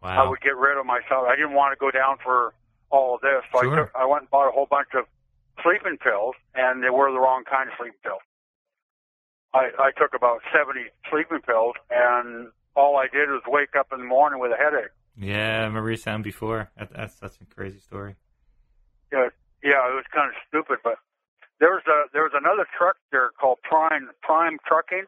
Wow! 0.02 0.26
I 0.26 0.30
would 0.30 0.42
get 0.42 0.56
rid 0.58 0.78
of 0.78 0.86
myself. 0.86 1.28
I 1.28 1.36
didn't 1.36 1.54
want 1.54 1.72
to 1.74 1.80
go 1.80 1.92
down 1.92 2.18
for 2.24 2.54
all 2.90 3.16
of 3.16 3.22
this, 3.22 3.44
so 3.54 3.62
Sure. 3.62 3.74
I 3.74 3.76
took, 3.84 3.92
I 3.96 4.06
went 4.06 4.22
and 4.24 4.30
bought 4.32 4.48
a 4.48 4.52
whole 4.52 4.66
bunch 4.66 4.90
of 4.96 5.06
sleeping 5.62 5.98
pills, 5.98 6.36
and 6.56 6.82
they 6.84 6.90
were 6.90 7.12
the 7.12 7.20
wrong 7.20 7.44
kind 7.44 7.70
of 7.70 7.76
sleeping 7.78 8.00
pills. 8.04 8.22
I, 9.54 9.70
I 9.80 9.91
took 9.97 10.14
about 10.14 10.41
seventy 10.54 10.89
sleeping 11.10 11.41
pills, 11.41 11.76
and 11.89 12.50
all 12.76 12.97
I 12.97 13.08
did 13.12 13.30
was 13.30 13.41
wake 13.47 13.76
up 13.78 13.88
in 13.91 14.00
the 14.00 14.06
morning 14.06 14.39
with 14.39 14.52
a 14.52 14.58
headache. 14.58 14.93
Yeah, 15.18 15.62
I 15.62 15.66
remember 15.66 15.91
you 15.91 15.97
saying 15.97 16.22
before. 16.22 16.70
That, 16.78 16.93
that's 16.95 17.16
that's 17.16 17.38
a 17.41 17.45
crazy 17.54 17.80
story. 17.80 18.16
Yeah, 19.12 19.30
yeah, 19.64 19.89
it 19.89 19.95
was 19.95 20.06
kind 20.14 20.30
of 20.30 20.36
stupid, 20.47 20.80
but 20.84 20.95
there 21.60 21.72
was 21.76 21.84
a 21.88 22.08
there 22.14 22.24
was 22.24 22.34
another 22.34 22.66
truck 22.78 22.95
there 23.12 23.32
called 23.39 23.60
Prime 23.64 24.10
Prime 24.22 24.58
Trucking. 24.66 25.06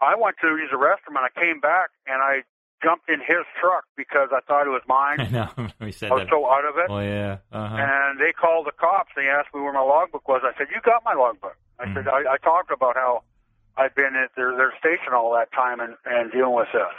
I 0.00 0.14
went 0.14 0.36
to 0.42 0.48
use 0.48 0.70
the 0.70 0.76
restroom, 0.76 1.16
and 1.16 1.24
I 1.24 1.32
came 1.32 1.58
back, 1.58 1.90
and 2.06 2.22
I 2.22 2.44
jumped 2.84 3.08
in 3.08 3.18
his 3.18 3.48
truck 3.58 3.88
because 3.96 4.28
I 4.30 4.44
thought 4.46 4.68
it 4.68 4.74
was 4.74 4.84
mine. 4.86 5.18
I 5.24 5.28
know. 5.32 5.50
we 5.80 5.92
said 5.92 6.12
I 6.12 6.14
was 6.14 6.28
that. 6.28 6.30
so 6.30 6.46
out 6.46 6.68
of 6.68 6.76
it. 6.78 6.88
Oh 6.92 7.00
yeah. 7.00 7.42
Uh 7.50 7.68
huh. 7.68 7.76
And 7.80 8.20
they 8.20 8.32
called 8.32 8.66
the 8.66 8.76
cops. 8.76 9.10
They 9.16 9.26
asked 9.26 9.50
me 9.54 9.60
where 9.60 9.72
my 9.72 9.82
logbook 9.82 10.28
was. 10.28 10.42
I 10.44 10.56
said, 10.56 10.68
"You 10.70 10.80
got 10.84 11.02
my 11.04 11.14
logbook." 11.14 11.56
I 11.80 11.92
said, 11.92 12.08
I, 12.08 12.36
"I 12.36 12.36
talked 12.40 12.70
about 12.70 12.96
how 12.96 13.24
I'd 13.76 13.94
been 13.94 14.14
at 14.16 14.30
their 14.36 14.56
their 14.56 14.72
station 14.78 15.12
all 15.14 15.32
that 15.34 15.52
time 15.52 15.80
and 15.80 15.94
and 16.04 16.32
dealing 16.32 16.54
with 16.54 16.68
this." 16.72 16.92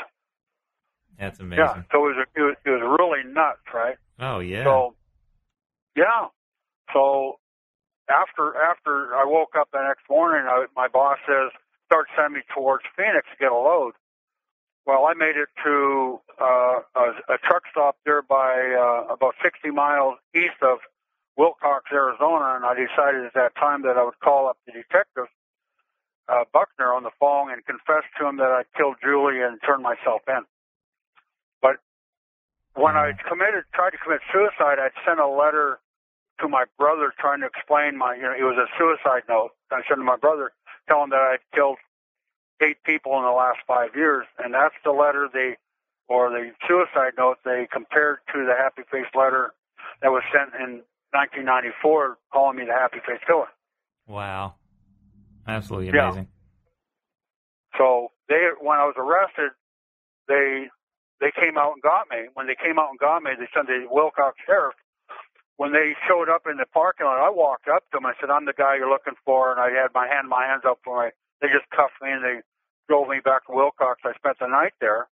That's 1.20 1.40
amazing. 1.40 1.66
Yeah. 1.66 1.84
So 1.92 2.06
it 2.06 2.16
was 2.16 2.28
it 2.36 2.42
was, 2.42 2.56
it 2.66 2.70
was 2.70 2.98
really 3.00 3.24
nuts, 3.32 3.66
right? 3.74 3.98
Oh 4.20 4.40
yeah. 4.40 4.64
So, 4.64 4.96
yeah. 5.96 6.28
So 6.94 7.40
after 8.10 8.56
after 8.56 9.16
I 9.16 9.26
woke 9.26 9.56
up 9.60 9.70
the 9.72 9.82
next 9.82 10.04
morning, 10.10 10.48
I, 10.48 10.66
my 10.76 10.88
boss 10.88 11.18
says, 11.28 11.52
"Start 11.88 12.08
sending 12.16 12.40
me 12.40 12.42
towards 12.54 12.84
Phoenix 12.96 13.28
to 13.32 13.38
get 13.40 13.52
a 13.52 13.56
load." 13.56 13.94
Well, 14.86 15.06
I 15.06 15.14
made 15.16 15.36
it 15.36 15.50
to 15.66 16.20
uh, 16.40 16.80
a, 16.96 17.34
a 17.34 17.38
truck 17.44 17.64
stop 17.70 17.98
there 18.06 18.22
by 18.22 18.56
uh, 18.56 19.14
about 19.14 19.36
60 19.44 19.70
miles 19.72 20.16
east 20.34 20.62
of 20.62 20.80
Willcox, 21.38 21.92
Arizona, 21.92 22.56
and 22.56 22.64
I 22.64 22.74
decided 22.74 23.26
at 23.26 23.34
that 23.34 23.54
time 23.56 23.82
that 23.82 23.98
I 23.98 24.06
would 24.06 24.20
call 24.24 24.48
up 24.48 24.58
the 24.66 24.72
detective 24.72 25.28
uh, 26.30 26.44
Buckner 26.52 26.94
on 26.94 27.04
the 27.04 27.16
phone 27.20 27.52
and 27.52 27.66
confessed 27.66 28.12
to 28.20 28.28
him 28.28 28.38
that 28.38 28.52
I 28.52 28.64
killed 28.76 28.98
Julie 29.02 29.42
and 29.42 29.60
turned 29.66 29.84
myself 29.84 30.22
in. 30.28 30.44
But 31.62 31.78
when 32.76 32.96
I 32.96 33.14
committed, 33.28 33.64
tried 33.74 33.92
to 33.92 33.98
commit 33.98 34.20
suicide, 34.32 34.80
I'd 34.80 34.96
sent 35.06 35.20
a 35.20 35.28
letter 35.28 35.80
to 36.42 36.48
my 36.48 36.66
brother 36.78 37.14
trying 37.18 37.42
to 37.42 37.48
explain 37.48 37.98
my, 37.98 38.16
you 38.16 38.24
know, 38.24 38.36
it 38.38 38.44
was 38.44 38.60
a 38.60 38.70
suicide 38.78 39.24
note. 39.28 39.52
I 39.72 39.82
sent 39.88 40.00
to 40.00 40.06
my 40.06 40.18
brother 40.18 40.52
telling 40.88 41.06
him 41.06 41.10
that 41.12 41.24
I'd 41.24 41.44
killed 41.56 41.78
eight 42.62 42.78
people 42.84 43.18
in 43.18 43.24
the 43.24 43.32
last 43.32 43.60
five 43.68 43.96
years, 43.96 44.26
and 44.38 44.54
that's 44.54 44.76
the 44.84 44.92
letter 44.92 45.30
they, 45.32 45.58
or 46.08 46.30
the 46.30 46.52
suicide 46.68 47.14
note 47.18 47.38
they 47.44 47.68
compared 47.72 48.20
to 48.34 48.46
the 48.46 48.54
happy 48.58 48.84
face 48.92 49.10
letter 49.16 49.54
that 50.02 50.10
was 50.10 50.24
sent 50.34 50.54
in 50.56 50.84
1994 51.16 52.18
calling 52.32 52.58
me 52.58 52.66
the 52.66 52.74
happy 52.74 53.00
face 53.06 53.22
killer. 53.26 53.48
wow. 54.08 54.54
Absolutely 55.48 55.92
Yeah. 55.92 56.08
amazing. 56.08 56.28
So 57.78 58.12
they, 58.28 58.50
when 58.60 58.78
I 58.78 58.86
was 58.86 58.96
arrested, 58.98 59.52
they 60.28 60.70
they 61.20 61.32
came 61.32 61.58
out 61.58 61.74
and 61.74 61.82
got 61.82 62.10
me. 62.12 62.30
When 62.34 62.46
they 62.46 62.56
came 62.56 62.78
out 62.78 62.90
and 62.92 63.00
got 63.00 63.24
me, 63.24 63.32
they 63.34 63.48
sent 63.54 63.68
the 63.68 63.88
Willcox 63.90 64.38
sheriff. 64.46 64.76
When 65.58 65.74
they 65.74 65.96
showed 66.08 66.30
up 66.30 66.46
in 66.46 66.58
the 66.58 66.68
parking 66.70 67.08
lot, 67.08 67.18
I 67.18 67.32
walked 67.32 67.68
up 67.68 67.82
to 67.90 67.98
them. 67.98 68.06
I 68.06 68.14
said, 68.20 68.30
"I'm 68.30 68.46
the 68.46 68.54
guy 68.54 68.76
you're 68.76 68.90
looking 68.90 69.16
for," 69.26 69.52
and 69.52 69.60
I 69.60 69.72
had 69.72 69.94
my 69.94 70.08
hand, 70.08 70.30
my 70.30 70.46
hands 70.46 70.66
up 70.66 70.80
for 70.84 70.96
my. 70.96 71.12
They 71.42 71.48
just 71.50 71.70
cuffed 71.72 72.00
me 72.02 72.12
and 72.12 72.24
they 72.24 72.42
drove 72.88 73.10
me 73.10 73.20
back 73.20 73.46
to 73.48 73.52
Willcox. 73.54 74.06
I 74.06 74.14
spent 74.14 74.38
the 74.40 74.48
night 74.48 74.74
there, 74.80 75.08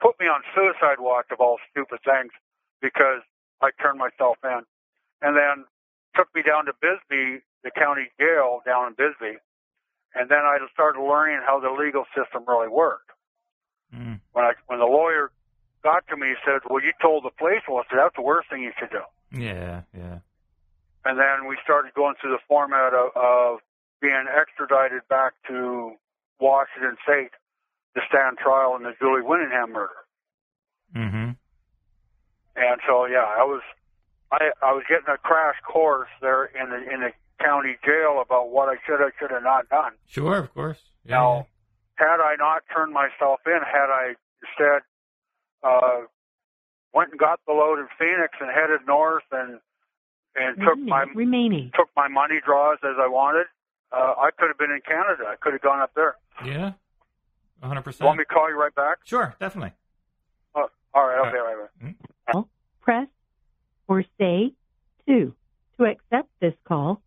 put 0.00 0.18
me 0.18 0.26
on 0.26 0.42
suicide 0.54 1.00
watch 1.00 1.26
of 1.30 1.40
all 1.40 1.58
stupid 1.70 2.00
things 2.04 2.32
because 2.80 3.22
I 3.60 3.70
turned 3.82 3.98
myself 3.98 4.38
in, 4.44 4.64
and 5.20 5.36
then 5.36 5.66
took 6.16 6.28
me 6.34 6.42
down 6.42 6.64
to 6.66 6.72
Bisbee, 6.80 7.44
the 7.62 7.70
county 7.70 8.08
jail 8.18 8.60
down 8.64 8.88
in 8.88 8.94
Bisbee, 8.94 9.38
and 10.14 10.28
then 10.28 10.38
I 10.38 10.58
started 10.72 11.00
learning 11.00 11.40
how 11.46 11.60
the 11.60 11.70
legal 11.70 12.04
system 12.16 12.44
really 12.46 12.68
worked. 12.68 13.10
Mm. 13.94 14.20
When 14.32 14.44
I 14.44 14.52
when 14.66 14.78
the 14.78 14.86
lawyer 14.86 15.30
got 15.82 16.06
to 16.08 16.16
me, 16.16 16.28
he 16.28 16.34
said, 16.44 16.60
"Well, 16.68 16.82
you 16.82 16.92
told 17.00 17.24
the 17.24 17.30
police." 17.30 17.62
Well, 17.68 17.78
I 17.78 17.90
said, 17.90 17.98
"That's 17.98 18.16
the 18.16 18.22
worst 18.22 18.48
thing 18.50 18.62
you 18.62 18.72
should 18.78 18.90
do." 18.90 19.02
Yeah. 19.32 19.82
Yeah. 19.96 20.18
And 21.04 21.18
then 21.18 21.48
we 21.48 21.56
started 21.64 21.94
going 21.94 22.14
through 22.20 22.32
the 22.32 22.44
format 22.46 22.92
of, 22.92 23.10
of 23.16 23.58
being 24.00 24.26
extradited 24.28 25.06
back 25.08 25.32
to 25.48 25.96
Washington 26.38 26.96
State 27.02 27.32
to 27.94 28.00
stand 28.08 28.38
trial 28.38 28.76
in 28.76 28.82
the 28.82 28.92
Julie 29.00 29.22
Winningham 29.22 29.72
murder. 29.72 30.00
Mm-hmm. 30.94 31.30
And 32.56 32.80
so, 32.86 33.06
yeah, 33.06 33.24
I 33.24 33.44
was 33.44 33.62
I 34.32 34.50
I 34.62 34.72
was 34.72 34.84
getting 34.88 35.08
a 35.08 35.18
crash 35.18 35.56
course 35.66 36.10
there 36.20 36.44
in 36.46 36.70
the 36.70 36.76
in 36.76 37.00
the 37.00 37.12
county 37.42 37.76
jail 37.84 38.22
about 38.24 38.50
what 38.50 38.68
I 38.68 38.76
should 38.86 39.00
have 39.00 39.12
should 39.18 39.30
have 39.30 39.42
not 39.42 39.68
done. 39.68 39.92
Sure. 40.06 40.38
Of 40.38 40.52
course. 40.54 40.78
Yeah. 41.04 41.16
Now, 41.16 41.46
had 41.96 42.20
I 42.20 42.36
not 42.38 42.62
turned 42.74 42.92
myself 42.92 43.40
in, 43.46 43.58
had 43.64 43.88
I 43.90 44.14
instead 44.42 44.82
uh, 45.62 46.06
went 46.94 47.10
and 47.10 47.18
got 47.20 47.40
the 47.46 47.52
load 47.52 47.78
in 47.78 47.88
Phoenix 47.98 48.32
and 48.40 48.50
headed 48.50 48.86
north 48.86 49.24
and 49.32 49.60
and 50.36 50.56
took 50.64 50.78
my 50.78 51.04
remaining. 51.14 51.70
took 51.74 51.88
my 51.96 52.08
money 52.08 52.36
draws 52.44 52.78
as 52.84 52.96
I 53.00 53.08
wanted, 53.08 53.46
uh, 53.92 54.14
I 54.18 54.30
could 54.38 54.48
have 54.48 54.58
been 54.58 54.70
in 54.70 54.80
Canada. 54.86 55.24
I 55.28 55.34
could 55.40 55.52
have 55.54 55.62
gone 55.62 55.80
up 55.80 55.90
there. 55.94 56.16
Yeah. 56.44 56.72
One 57.58 57.68
hundred 57.68 57.74
Want 57.74 57.84
percent. 57.84 58.16
me 58.16 58.24
to 58.24 58.24
call 58.26 58.48
you 58.48 58.58
right 58.58 58.74
back? 58.74 58.98
Sure. 59.04 59.34
Definitely. 59.40 59.72
Uh, 60.54 60.60
all 60.94 61.06
right, 61.06 61.18
I'll 61.18 61.32
be 61.32 61.38
right 61.38 61.56
back. 62.32 62.44
Press 62.80 63.08
or 63.88 64.02
say 64.18 64.52
2 65.06 65.34
to 65.78 65.84
accept 65.84 66.28
this 66.40 66.54
call. 66.66 67.02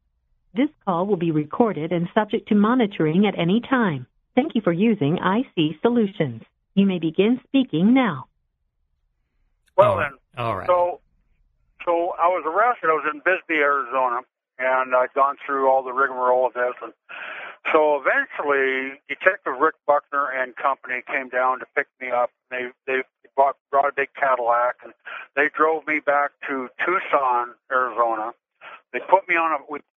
This 0.54 0.70
call 0.86 1.03
will 1.14 1.20
be 1.20 1.30
recorded 1.30 1.92
and 1.92 2.10
subject 2.16 2.50
to 2.50 2.56
monitoring 2.56 3.28
at 3.28 3.38
any 3.38 3.62
time. 3.62 4.08
Thank 4.34 4.56
you 4.56 4.62
for 4.62 4.74
using 4.74 5.20
IC 5.22 5.76
Solutions. 5.84 6.42
You 6.74 6.88
may 6.88 6.98
begin 6.98 7.40
speaking 7.48 7.94
now. 7.94 8.26
Well 9.78 9.98
then, 9.98 10.18
All 10.40 10.58
right. 10.58 10.66
So, 10.66 11.02
so 11.86 12.16
I 12.18 12.30
was 12.30 12.42
arrested. 12.50 12.90
I 12.90 12.98
was 12.98 13.06
in 13.14 13.20
Bisbee, 13.20 13.62
Arizona, 13.62 14.22
and 14.58 14.96
I'd 14.96 15.14
gone 15.14 15.36
through 15.46 15.70
all 15.70 15.84
the 15.84 15.94
rigmarole 15.94 16.48
of 16.48 16.54
this. 16.54 16.74
And 16.82 16.94
so 17.72 18.02
eventually, 18.02 18.98
Detective 19.08 19.54
Rick 19.62 19.76
Buckner 19.86 20.34
and 20.34 20.56
company 20.56 21.04
came 21.06 21.30
down 21.30 21.60
to 21.60 21.66
pick 21.76 21.86
me 22.02 22.10
up. 22.10 22.32
They 22.50 22.74
they 22.88 23.06
bought, 23.38 23.58
brought 23.70 23.86
a 23.86 23.94
big 23.96 24.10
Cadillac, 24.20 24.82
and 24.84 24.94
they 25.36 25.54
drove 25.56 25.86
me 25.86 26.00
back 26.04 26.32
to 26.50 26.70
Tucson, 26.82 27.54
Arizona. 27.72 28.34
They 28.94 29.00
put 29.00 29.30
me 29.30 29.36
on 29.36 29.62
a 29.62 29.64
we 29.70 29.78
we 29.78 29.93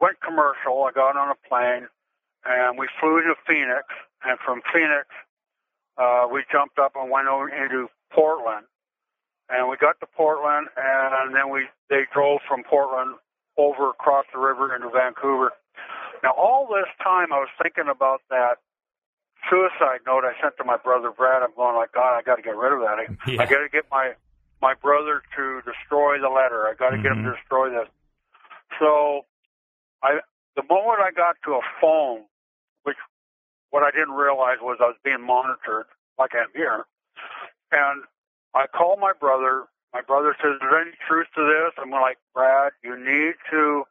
went 0.00 0.20
commercial. 0.20 0.84
I 0.84 0.92
got 0.92 1.16
on 1.16 1.30
a 1.30 1.48
plane, 1.48 1.88
and 2.44 2.78
we 2.78 2.88
flew 3.00 3.20
to 3.22 3.34
Phoenix. 3.46 3.84
And 4.24 4.38
from 4.44 4.62
Phoenix, 4.72 5.06
uh, 5.96 6.26
we 6.30 6.44
jumped 6.50 6.78
up 6.78 6.92
and 6.96 7.10
went 7.10 7.28
over 7.28 7.48
into 7.48 7.88
Portland 8.10 8.66
and 9.48 9.68
we 9.68 9.76
got 9.76 9.98
to 10.00 10.06
Portland, 10.06 10.68
and 10.76 11.34
then 11.34 11.48
we 11.50 11.66
they 11.88 12.02
drove 12.12 12.40
from 12.46 12.62
Portland 12.64 13.16
over 13.56 13.90
across 13.90 14.26
the 14.32 14.38
river 14.38 14.74
into 14.74 14.88
Vancouver. 14.90 15.52
Now, 16.22 16.32
all 16.36 16.66
this 16.68 16.88
time, 17.02 17.32
I 17.32 17.38
was 17.38 17.48
thinking 17.62 17.88
about 17.88 18.20
that 18.28 18.58
suicide 19.48 20.00
note 20.06 20.24
I 20.24 20.34
sent 20.42 20.56
to 20.58 20.64
my 20.64 20.76
brother 20.76 21.10
Brad. 21.10 21.42
I'm 21.42 21.54
going 21.56 21.76
like, 21.76 21.92
God, 21.92 22.18
I 22.18 22.22
got 22.22 22.36
to 22.36 22.42
get 22.42 22.56
rid 22.56 22.72
of 22.72 22.80
that. 22.80 22.98
I, 22.98 23.06
Yeah. 23.30 23.42
I 23.42 23.46
got 23.46 23.62
to 23.64 23.68
get 23.72 23.84
my 23.90 24.12
my 24.60 24.74
brother 24.74 25.22
to 25.36 25.62
destroy 25.62 26.20
the 26.20 26.28
letter. 26.28 26.66
I 26.68 26.74
got 26.74 26.90
to 26.90 26.98
get 26.98 27.12
him 27.12 27.22
to 27.24 27.30
Mhm. 27.30 27.36
destroy 27.40 27.70
this. 27.70 27.88
So, 28.78 29.24
I 30.02 30.20
the 30.56 30.62
moment 30.68 31.00
I 31.00 31.10
got 31.10 31.36
to 31.44 31.54
a 31.54 31.64
phone, 31.80 32.24
which 32.84 32.96
what 33.70 33.82
I 33.82 33.90
didn't 33.90 34.14
realize 34.14 34.58
was 34.60 34.78
I 34.80 34.86
was 34.86 35.00
being 35.04 35.22
monitored, 35.22 35.86
like 36.18 36.32
I'm 36.34 36.50
here, 36.54 36.86
and 37.72 38.04
I 38.54 38.66
called 38.66 39.00
my 39.00 39.12
brother. 39.18 39.66
My 39.92 40.02
brother 40.02 40.36
says, 40.42 40.54
"Is 40.54 40.60
there 40.60 40.80
any 40.80 40.92
truth 41.08 41.26
to 41.34 41.42
this?" 41.44 41.74
I'm 41.78 41.90
like, 41.90 42.18
"Brad, 42.34 42.72
you 42.82 42.96
need 42.96 43.34
to 43.50 43.84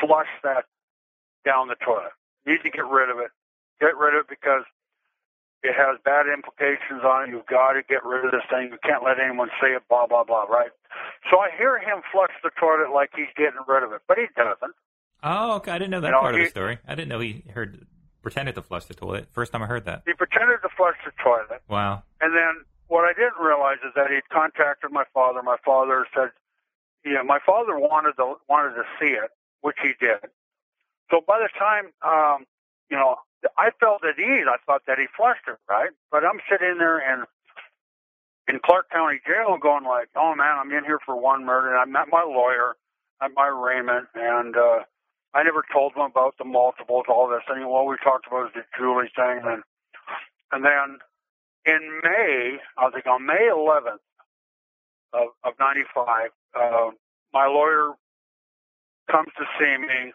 flush 0.00 0.30
that 0.42 0.66
down 1.44 1.68
the 1.68 1.76
toilet. 1.76 2.12
You 2.44 2.52
need 2.52 2.62
to 2.62 2.70
get 2.70 2.86
rid 2.86 3.10
of 3.10 3.18
it. 3.18 3.30
Get 3.80 3.96
rid 3.96 4.14
of 4.14 4.26
it 4.26 4.28
because." 4.28 4.64
It 5.64 5.72
has 5.74 5.96
bad 6.04 6.28
implications 6.28 7.02
on 7.04 7.24
it. 7.24 7.28
You've 7.32 7.46
got 7.46 7.72
to 7.72 7.82
get 7.82 8.04
rid 8.04 8.26
of 8.26 8.32
this 8.32 8.44
thing. 8.50 8.68
You 8.70 8.78
can't 8.84 9.02
let 9.02 9.18
anyone 9.18 9.48
say 9.60 9.72
it, 9.72 9.82
blah, 9.88 10.06
blah, 10.06 10.22
blah, 10.22 10.44
right? 10.44 10.70
So 11.30 11.40
I 11.40 11.48
hear 11.56 11.78
him 11.78 12.02
flush 12.12 12.32
the 12.42 12.50
toilet 12.60 12.92
like 12.92 13.10
he's 13.16 13.32
getting 13.34 13.64
rid 13.66 13.82
of 13.82 13.92
it, 13.92 14.02
but 14.06 14.18
he 14.18 14.26
doesn't. 14.36 14.76
Oh, 15.24 15.56
okay. 15.56 15.72
I 15.72 15.78
didn't 15.78 15.90
know 15.90 16.00
that 16.00 16.08
You 16.08 16.12
know, 16.12 16.20
part 16.20 16.34
of 16.34 16.40
the 16.42 16.50
story. 16.50 16.78
I 16.86 16.94
didn't 16.94 17.08
know 17.08 17.18
he 17.18 17.42
heard 17.52 17.86
pretended 18.22 18.54
to 18.54 18.62
flush 18.62 18.84
the 18.84 18.94
toilet. 18.94 19.28
First 19.32 19.52
time 19.52 19.62
I 19.62 19.66
heard 19.66 19.86
that. 19.86 20.02
He 20.06 20.12
pretended 20.12 20.58
to 20.62 20.68
flush 20.76 20.96
the 21.04 21.12
toilet. 21.22 21.62
Wow. 21.68 22.02
And 22.20 22.34
then 22.34 22.64
what 22.88 23.04
I 23.04 23.12
didn't 23.12 23.40
realize 23.40 23.78
is 23.86 23.92
that 23.96 24.10
he'd 24.10 24.28
contacted 24.28 24.92
my 24.92 25.04
father. 25.12 25.42
My 25.42 25.56
father 25.64 26.06
said, 26.14 26.30
"Yeah, 27.04 27.22
my 27.22 27.38
father 27.44 27.78
wanted 27.78 28.16
to 28.16 28.36
wanted 28.48 28.74
to 28.76 28.84
see 29.00 29.12
it, 29.16 29.30
which 29.62 29.76
he 29.82 29.92
did." 29.98 30.28
So 31.10 31.20
by 31.26 31.38
the 31.38 31.48
time, 31.58 31.92
um, 32.02 32.46
you 32.90 32.96
know, 32.96 33.16
I 33.56 33.70
felt 33.80 34.04
at 34.04 34.18
ease. 34.18 34.46
I 34.48 34.56
thought 34.66 34.82
that 34.86 34.98
he 34.98 35.06
flushed 35.16 35.48
it, 35.48 35.58
right? 35.68 35.90
But 36.10 36.24
I'm 36.24 36.40
sitting 36.50 36.76
there 36.78 36.98
and 36.98 37.26
in 38.46 38.60
Clark 38.60 38.90
County 38.90 39.20
Jail, 39.26 39.56
going 39.56 39.84
like, 39.84 40.08
"Oh 40.16 40.34
man, 40.34 40.58
I'm 40.58 40.70
in 40.72 40.84
here 40.84 41.00
for 41.04 41.16
one 41.16 41.44
murder." 41.44 41.72
And 41.72 41.78
I 41.78 41.84
met 41.84 42.08
my 42.10 42.22
lawyer, 42.22 42.76
at 43.20 43.32
my 43.34 43.48
arraignment, 43.48 44.08
and 44.14 44.56
uh, 44.56 44.84
I 45.34 45.42
never 45.42 45.64
told 45.72 45.92
him 45.94 46.02
about 46.02 46.38
the 46.38 46.44
multiples, 46.44 47.06
all 47.08 47.28
this. 47.28 47.42
And 47.48 47.68
what 47.68 47.86
we 47.86 47.96
talked 48.02 48.26
about 48.26 48.44
was 48.44 48.52
the 48.54 48.62
Julie 48.78 49.10
thing, 49.16 49.42
and 49.44 49.62
and 50.52 50.64
then 50.64 50.98
in 51.66 52.00
May, 52.02 52.58
I 52.78 52.90
think 52.90 53.06
on 53.06 53.26
May 53.26 53.48
11th 53.50 54.04
of, 55.12 55.28
of 55.42 55.54
95, 55.58 56.30
uh, 56.54 56.90
my 57.32 57.46
lawyer 57.46 57.92
comes 59.10 59.28
to 59.38 59.44
see 59.58 59.76
me. 59.80 60.12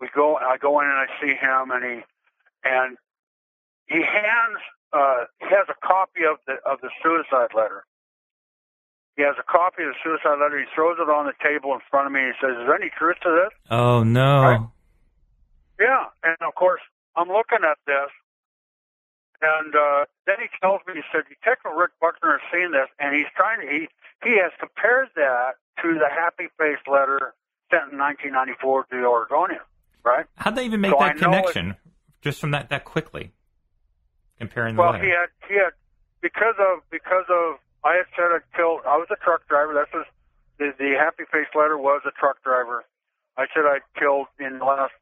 We 0.00 0.08
go, 0.14 0.36
I 0.36 0.56
go 0.58 0.80
in 0.80 0.86
and 0.86 0.98
I 0.98 1.06
see 1.20 1.34
him 1.38 1.70
and 1.70 1.84
he, 1.84 2.00
and 2.64 2.96
he 3.86 4.02
hands, 4.02 4.58
uh, 4.92 5.24
he 5.40 5.46
has 5.46 5.66
a 5.70 5.86
copy 5.86 6.22
of 6.28 6.38
the, 6.46 6.54
of 6.68 6.80
the 6.82 6.90
suicide 7.02 7.54
letter. 7.54 7.84
He 9.16 9.22
has 9.22 9.34
a 9.38 9.42
copy 9.44 9.82
of 9.84 9.92
the 9.92 9.98
suicide 10.02 10.40
letter. 10.40 10.58
He 10.58 10.64
throws 10.74 10.96
it 10.98 11.08
on 11.10 11.26
the 11.26 11.36
table 11.42 11.74
in 11.74 11.80
front 11.90 12.06
of 12.06 12.12
me. 12.12 12.20
He 12.32 12.32
says, 12.40 12.56
is 12.56 12.64
there 12.66 12.74
any 12.74 12.90
truth 12.96 13.16
to 13.22 13.30
this? 13.44 13.52
Oh 13.70 14.02
no. 14.02 14.40
Right. 14.42 14.60
Yeah, 15.80 16.04
and 16.24 16.36
of 16.40 16.54
course 16.54 16.80
I'm 17.16 17.28
looking 17.28 17.60
at 17.60 17.76
this, 17.86 18.08
and 19.42 19.74
uh, 19.74 20.04
then 20.26 20.36
he 20.40 20.48
tells 20.60 20.80
me 20.86 20.94
he 20.94 21.02
said 21.12 21.24
Detective 21.28 21.72
Rick 21.76 21.92
Buckner 22.00 22.38
has 22.38 22.44
seen 22.52 22.72
this, 22.72 22.88
and 23.00 23.14
he's 23.14 23.28
trying 23.36 23.60
to 23.60 23.66
he 23.66 23.88
he 24.24 24.38
has 24.38 24.52
compared 24.60 25.08
that 25.16 25.58
to 25.82 25.94
the 25.98 26.08
happy 26.08 26.48
face 26.58 26.80
letter 26.86 27.34
sent 27.70 27.92
in 27.92 27.98
1994 27.98 28.84
to 28.84 28.96
the 28.96 29.04
Oregonian, 29.04 29.60
right? 30.04 30.26
How'd 30.36 30.54
they 30.56 30.64
even 30.64 30.80
make 30.80 30.92
So 30.92 30.98
that 31.00 31.04
I 31.04 31.10
it- 31.12 31.18
connection? 31.18 31.76
Just 32.22 32.40
from 32.40 32.52
that 32.52 32.68
that 32.70 32.84
quickly, 32.84 33.32
comparing 34.38 34.76
the 34.76 34.80
Well, 34.82 34.92
letter. 34.92 35.04
he 35.04 35.10
had 35.10 35.28
he 35.48 35.54
had 35.54 35.72
because 36.20 36.54
of 36.60 36.88
because 36.90 37.24
of 37.28 37.58
I 37.84 37.96
had 37.96 38.06
said 38.16 38.30
killed. 38.54 38.80
I 38.86 38.96
was 38.96 39.08
a 39.10 39.16
truck 39.16 39.46
driver. 39.48 39.74
That's 39.74 39.92
was 39.92 40.06
the 40.58 40.72
the 40.78 40.94
happy 40.98 41.24
face 41.30 41.50
letter 41.54 41.76
was 41.78 42.02
a 42.06 42.12
truck 42.12 42.42
driver. 42.42 42.84
I 43.36 43.46
said 43.54 43.64
I 43.66 43.80
killed 43.98 44.26
in 44.38 44.58
the 44.58 44.64
last 44.64 44.92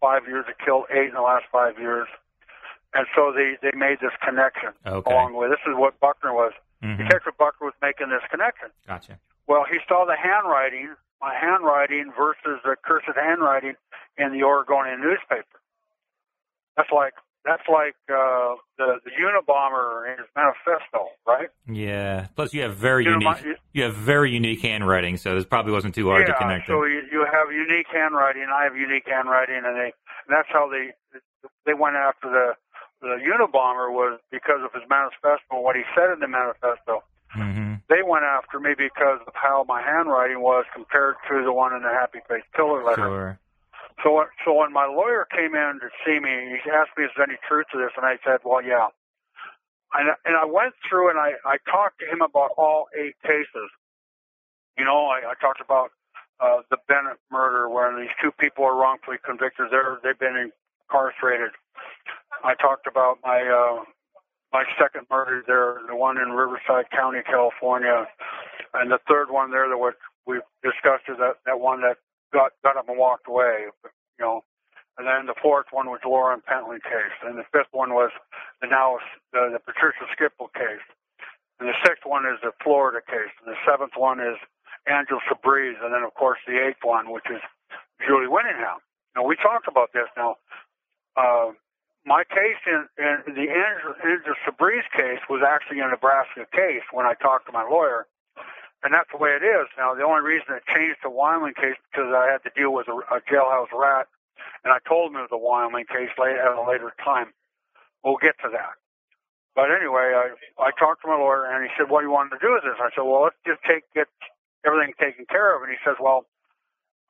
five 0.00 0.26
years. 0.28 0.44
I 0.48 0.54
killed 0.64 0.84
eight 0.90 1.08
in 1.08 1.14
the 1.14 1.22
last 1.26 1.46
five 1.50 1.78
years, 1.78 2.06
and 2.94 3.06
so 3.16 3.32
they 3.32 3.56
they 3.62 3.76
made 3.76 3.98
this 4.00 4.14
connection 4.22 4.70
Okay. 4.86 5.10
along 5.10 5.34
way. 5.34 5.48
This 5.48 5.62
is 5.66 5.74
what 5.74 5.98
Buckner 6.00 6.32
was. 6.32 6.52
Mhm. 6.82 6.98
Detective 6.98 7.36
Buckner 7.36 7.66
was 7.66 7.74
making 7.82 8.08
this 8.10 8.22
connection. 8.30 8.70
Gotcha. 8.86 9.18
Well, 9.46 9.64
he 9.64 9.78
saw 9.88 10.04
the 10.06 10.16
handwriting, 10.16 10.94
my 11.20 11.34
handwriting 11.34 12.12
versus 12.16 12.60
the 12.64 12.76
cursed 12.84 13.08
handwriting 13.16 13.74
in 14.16 14.32
the 14.32 14.44
Oregonian 14.44 15.00
newspaper. 15.00 15.60
That's 16.76 16.90
like 16.92 17.14
that's 17.44 17.62
like 17.68 17.96
uh, 18.08 18.54
the 18.76 19.00
the 19.04 19.10
Unabomber 19.16 20.12
in 20.12 20.18
his 20.18 20.28
manifesto, 20.36 21.08
right? 21.26 21.48
Yeah. 21.66 22.26
Plus, 22.36 22.52
you 22.52 22.62
have 22.62 22.76
very 22.76 23.04
unique. 23.04 23.56
you 23.72 23.84
have 23.84 23.94
very 23.94 24.30
unique 24.30 24.60
handwriting, 24.60 25.16
so 25.16 25.34
this 25.34 25.44
probably 25.44 25.72
wasn't 25.72 25.94
too 25.94 26.08
hard 26.08 26.26
yeah. 26.28 26.34
to 26.34 26.38
connect. 26.38 26.68
Yeah. 26.68 26.74
so 26.74 26.84
you, 26.84 27.02
you 27.10 27.26
have 27.30 27.52
unique 27.52 27.86
handwriting. 27.92 28.46
I 28.52 28.64
have 28.64 28.76
unique 28.76 29.04
handwriting, 29.06 29.62
and 29.64 29.76
they 29.76 29.92
and 29.92 30.30
that's 30.30 30.48
how 30.52 30.68
they 30.68 30.92
they 31.64 31.74
went 31.74 31.96
after 31.96 32.28
the 32.28 32.54
the 33.00 33.16
Unabomber 33.24 33.90
was 33.90 34.20
because 34.30 34.60
of 34.62 34.72
his 34.74 34.82
manifesto, 34.88 35.60
what 35.60 35.76
he 35.76 35.82
said 35.96 36.12
in 36.12 36.20
the 36.20 36.28
manifesto. 36.28 37.02
hmm 37.30 37.74
They 37.88 38.02
went 38.04 38.24
after 38.24 38.60
me 38.60 38.74
because 38.76 39.20
of 39.26 39.32
how 39.34 39.64
my 39.66 39.80
handwriting 39.80 40.40
was 40.40 40.66
compared 40.74 41.16
to 41.30 41.42
the 41.42 41.52
one 41.52 41.72
in 41.72 41.82
the 41.82 41.88
Happy 41.88 42.18
Face 42.28 42.44
Killer 42.54 42.84
letter. 42.84 43.08
Sure. 43.08 43.38
So, 44.02 44.24
so 44.44 44.54
when 44.54 44.72
my 44.72 44.86
lawyer 44.86 45.26
came 45.30 45.54
in 45.54 45.80
to 45.80 45.88
see 46.06 46.18
me, 46.20 46.56
he 46.64 46.70
asked 46.70 46.96
me 46.96 47.04
if 47.04 47.12
there's 47.16 47.28
any 47.28 47.38
truth 47.48 47.66
to 47.72 47.78
this, 47.78 47.92
and 47.96 48.06
I 48.06 48.16
said, 48.24 48.40
well, 48.44 48.62
yeah. 48.62 48.88
And, 49.92 50.08
and 50.24 50.36
I 50.36 50.46
went 50.46 50.74
through 50.88 51.10
and 51.10 51.18
I, 51.18 51.34
I 51.44 51.58
talked 51.66 51.98
to 52.00 52.06
him 52.06 52.22
about 52.22 52.54
all 52.56 52.86
eight 52.94 53.18
cases. 53.22 53.68
You 54.78 54.84
know, 54.84 55.10
I, 55.10 55.32
I 55.32 55.34
talked 55.42 55.60
about 55.60 55.90
uh, 56.40 56.62
the 56.70 56.78
Bennett 56.88 57.18
murder, 57.30 57.68
where 57.68 57.92
these 57.98 58.14
two 58.22 58.30
people 58.38 58.64
are 58.64 58.76
wrongfully 58.76 59.18
convicted. 59.24 59.66
They're 59.70 59.98
they've 60.02 60.18
been 60.18 60.50
incarcerated. 60.88 61.52
I 62.42 62.54
talked 62.54 62.86
about 62.86 63.18
my 63.22 63.42
uh, 63.44 63.84
my 64.52 64.64
second 64.80 65.06
murder 65.10 65.42
there, 65.46 65.80
the 65.86 65.94
one 65.94 66.16
in 66.16 66.30
Riverside 66.30 66.90
County, 66.90 67.20
California, 67.26 68.06
and 68.74 68.90
the 68.90 68.98
third 69.08 69.30
one 69.30 69.50
there 69.50 69.68
that 69.68 69.76
what 69.76 69.94
we 70.26 70.40
discussed 70.62 71.04
is 71.08 71.18
that 71.18 71.36
that 71.46 71.60
one 71.60 71.82
that 71.82 71.98
got 72.32 72.52
got 72.62 72.76
up 72.76 72.88
and 72.88 72.98
walked 72.98 73.28
away. 73.28 73.66
You 74.18 74.24
know, 74.24 74.44
and 74.98 75.06
then 75.06 75.26
the 75.26 75.38
fourth 75.40 75.66
one 75.70 75.88
was 75.88 76.00
Lauren 76.04 76.42
Pentland 76.44 76.82
case, 76.82 77.16
and 77.24 77.38
the 77.38 77.44
fifth 77.52 77.72
one 77.72 77.94
was 77.94 78.10
the 78.60 78.68
now 78.68 78.98
the, 79.32 79.50
the 79.52 79.60
Patricia 79.60 80.04
Skiple 80.12 80.52
case, 80.52 80.84
and 81.58 81.68
the 81.68 81.78
sixth 81.84 82.04
one 82.04 82.26
is 82.26 82.38
the 82.42 82.52
Florida 82.62 83.00
case, 83.00 83.32
and 83.44 83.52
the 83.52 83.58
seventh 83.64 83.96
one 83.96 84.20
is 84.20 84.36
Angela 84.86 85.20
Subrize, 85.28 85.80
and 85.82 85.92
then 85.94 86.02
of 86.02 86.14
course 86.14 86.38
the 86.46 86.58
eighth 86.58 86.82
one, 86.82 87.10
which 87.10 87.26
is 87.30 87.40
Julie 88.06 88.28
Winningham. 88.28 88.84
Now 89.16 89.24
we 89.24 89.36
talked 89.36 89.68
about 89.68 89.92
this. 89.92 90.06
Now, 90.16 90.36
uh, 91.16 91.52
my 92.04 92.24
case 92.24 92.60
in, 92.66 92.88
in 92.98 93.34
the 93.34 93.48
Angela, 93.50 93.94
Angela 94.04 94.36
Subrize 94.46 94.88
case 94.96 95.20
was 95.28 95.42
actually 95.46 95.80
a 95.80 95.88
Nebraska 95.88 96.46
case 96.52 96.84
when 96.92 97.06
I 97.06 97.14
talked 97.14 97.46
to 97.46 97.52
my 97.52 97.62
lawyer 97.62 98.06
and 98.82 98.94
that's 98.94 99.10
the 99.12 99.20
way 99.20 99.36
it 99.36 99.44
is. 99.44 99.68
Now, 99.76 99.94
the 99.94 100.04
only 100.04 100.24
reason 100.24 100.56
it 100.56 100.64
changed 100.68 101.04
to 101.04 101.10
Wyoming 101.10 101.54
case 101.54 101.76
because 101.92 102.12
I 102.12 102.32
had 102.32 102.42
to 102.48 102.52
deal 102.56 102.72
with 102.72 102.88
a, 102.88 102.96
a 103.12 103.20
jailhouse 103.28 103.72
rat, 103.76 104.08
and 104.64 104.72
I 104.72 104.80
told 104.88 105.12
him 105.12 105.20
it 105.20 105.28
was 105.28 105.36
a 105.36 105.40
Wyoming 105.40 105.84
case 105.86 106.12
late, 106.16 106.40
at 106.40 106.56
a 106.56 106.64
later 106.64 106.92
time. 107.04 107.32
We'll 108.04 108.20
get 108.20 108.36
to 108.40 108.48
that. 108.52 108.80
But 109.54 109.68
anyway, 109.74 110.14
I 110.16 110.32
I 110.62 110.70
talked 110.78 111.02
to 111.02 111.08
my 111.08 111.18
lawyer, 111.18 111.44
and 111.44 111.64
he 111.64 111.70
said, 111.76 111.90
"What 111.90 112.00
do 112.00 112.06
you 112.08 112.14
want 112.14 112.32
to 112.32 112.40
do 112.40 112.54
with 112.54 112.64
this?" 112.64 112.78
I 112.80 112.88
said, 112.94 113.04
"Well, 113.04 113.28
let's 113.28 113.40
just 113.44 113.60
take 113.68 113.84
get 113.92 114.08
everything 114.64 114.94
taken 114.96 115.26
care 115.26 115.52
of." 115.56 115.62
And 115.62 115.70
he 115.70 115.78
says, 115.84 115.96
"Well, 116.00 116.24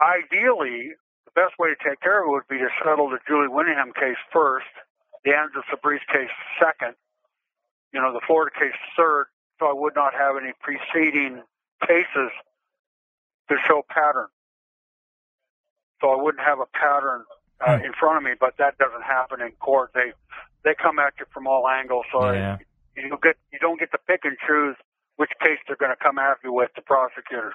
ideally, 0.03 0.97
the 1.29 1.35
best 1.37 1.55
way 1.59 1.71
to 1.71 1.79
take 1.79 2.01
care 2.01 2.25
of 2.25 2.29
it 2.29 2.33
would 2.33 2.49
be 2.49 2.59
to 2.59 2.71
settle 2.83 3.11
the 3.11 3.21
Julie 3.29 3.53
Winningham 3.53 3.95
case 3.95 4.19
first, 4.33 4.73
the 5.25 5.37
Angela 5.37 5.63
Subrize 5.71 6.03
case 6.11 6.33
second, 6.59 6.97
you 7.93 8.01
know, 8.01 8.13
the 8.13 8.25
Florida 8.27 8.51
case 8.59 8.77
third, 8.97 9.27
so 9.61 9.67
I 9.69 9.75
would 9.75 9.95
not 9.95 10.15
have 10.15 10.37
any 10.41 10.53
preceding 10.65 11.43
cases 11.87 12.31
to 13.49 13.57
show 13.67 13.83
pattern. 13.89 14.29
So 16.01 16.11
I 16.11 16.17
wouldn't 16.23 16.45
have 16.45 16.61
a 16.61 16.67
pattern 16.67 17.25
uh, 17.61 17.77
Hmm. 17.77 17.85
in 17.85 17.93
front 17.93 18.17
of 18.17 18.23
me, 18.23 18.33
but 18.41 18.57
that 18.57 18.79
doesn't 18.79 19.03
happen 19.03 19.41
in 19.43 19.53
court. 19.61 19.91
They 19.95 20.13
they 20.63 20.75
come 20.75 20.99
at 20.99 21.13
you 21.19 21.27
from 21.33 21.47
all 21.47 21.69
angles, 21.69 22.07
so 22.13 22.33
Yeah. 22.33 22.57
you 22.97 23.09
don't 23.09 23.21
get 23.23 23.37
you 23.53 23.59
don't 23.59 23.79
get 23.79 23.91
to 23.93 23.99
pick 23.99 24.25
and 24.25 24.37
choose 24.47 24.77
which 25.17 25.31
case 25.41 25.59
they're 25.67 25.77
going 25.77 25.93
to 25.93 26.03
come 26.03 26.19
after 26.19 26.49
you 26.49 26.53
with 26.55 26.71
the 26.75 26.81
prosecutor. 26.83 27.53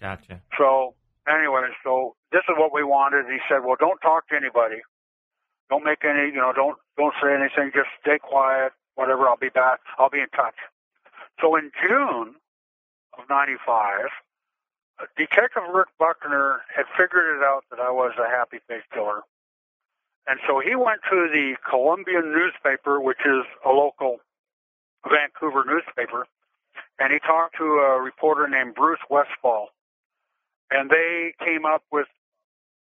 Gotcha. 0.00 0.42
So 0.58 0.94
anyway, 1.26 1.68
so 1.82 2.14
this 2.30 2.42
is 2.48 2.56
what 2.58 2.72
we 2.74 2.82
wanted. 2.84 3.24
He 3.26 3.38
said, 3.48 3.64
"Well, 3.64 3.76
don't 3.80 4.00
talk 4.00 4.28
to 4.28 4.36
anybody. 4.36 4.82
Don't 5.70 5.84
make 5.84 6.04
any, 6.04 6.26
you 6.28 6.40
know, 6.40 6.52
don't 6.52 6.76
don't 6.98 7.14
say 7.22 7.32
anything. 7.32 7.72
Just 7.74 7.88
stay 8.00 8.18
quiet. 8.18 8.72
Whatever. 8.96 9.28
I'll 9.28 9.36
be 9.36 9.48
back. 9.48 9.80
I'll 9.98 10.10
be 10.10 10.20
in 10.20 10.28
touch." 10.36 10.56
So 11.40 11.56
in 11.56 11.70
June 11.80 12.34
of 13.18 13.28
'95, 13.28 14.08
uh, 15.00 15.06
Detective 15.16 15.62
Rick 15.74 15.88
Buckner 15.98 16.62
had 16.74 16.86
figured 16.96 17.36
it 17.36 17.42
out 17.42 17.64
that 17.70 17.80
I 17.80 17.90
was 17.90 18.12
a 18.18 18.28
happy 18.28 18.58
face 18.68 18.86
killer, 18.94 19.22
and 20.26 20.40
so 20.46 20.60
he 20.60 20.74
went 20.74 21.00
to 21.10 21.28
the 21.32 21.56
Columbian 21.68 22.32
newspaper, 22.32 23.00
which 23.00 23.20
is 23.26 23.44
a 23.66 23.70
local 23.70 24.18
Vancouver 25.04 25.64
newspaper, 25.66 26.26
and 26.98 27.12
he 27.12 27.18
talked 27.20 27.56
to 27.58 27.64
a 27.64 28.00
reporter 28.00 28.48
named 28.48 28.74
Bruce 28.74 29.02
Westfall, 29.10 29.70
and 30.70 30.90
they 30.90 31.34
came 31.44 31.64
up 31.66 31.82
with 31.90 32.06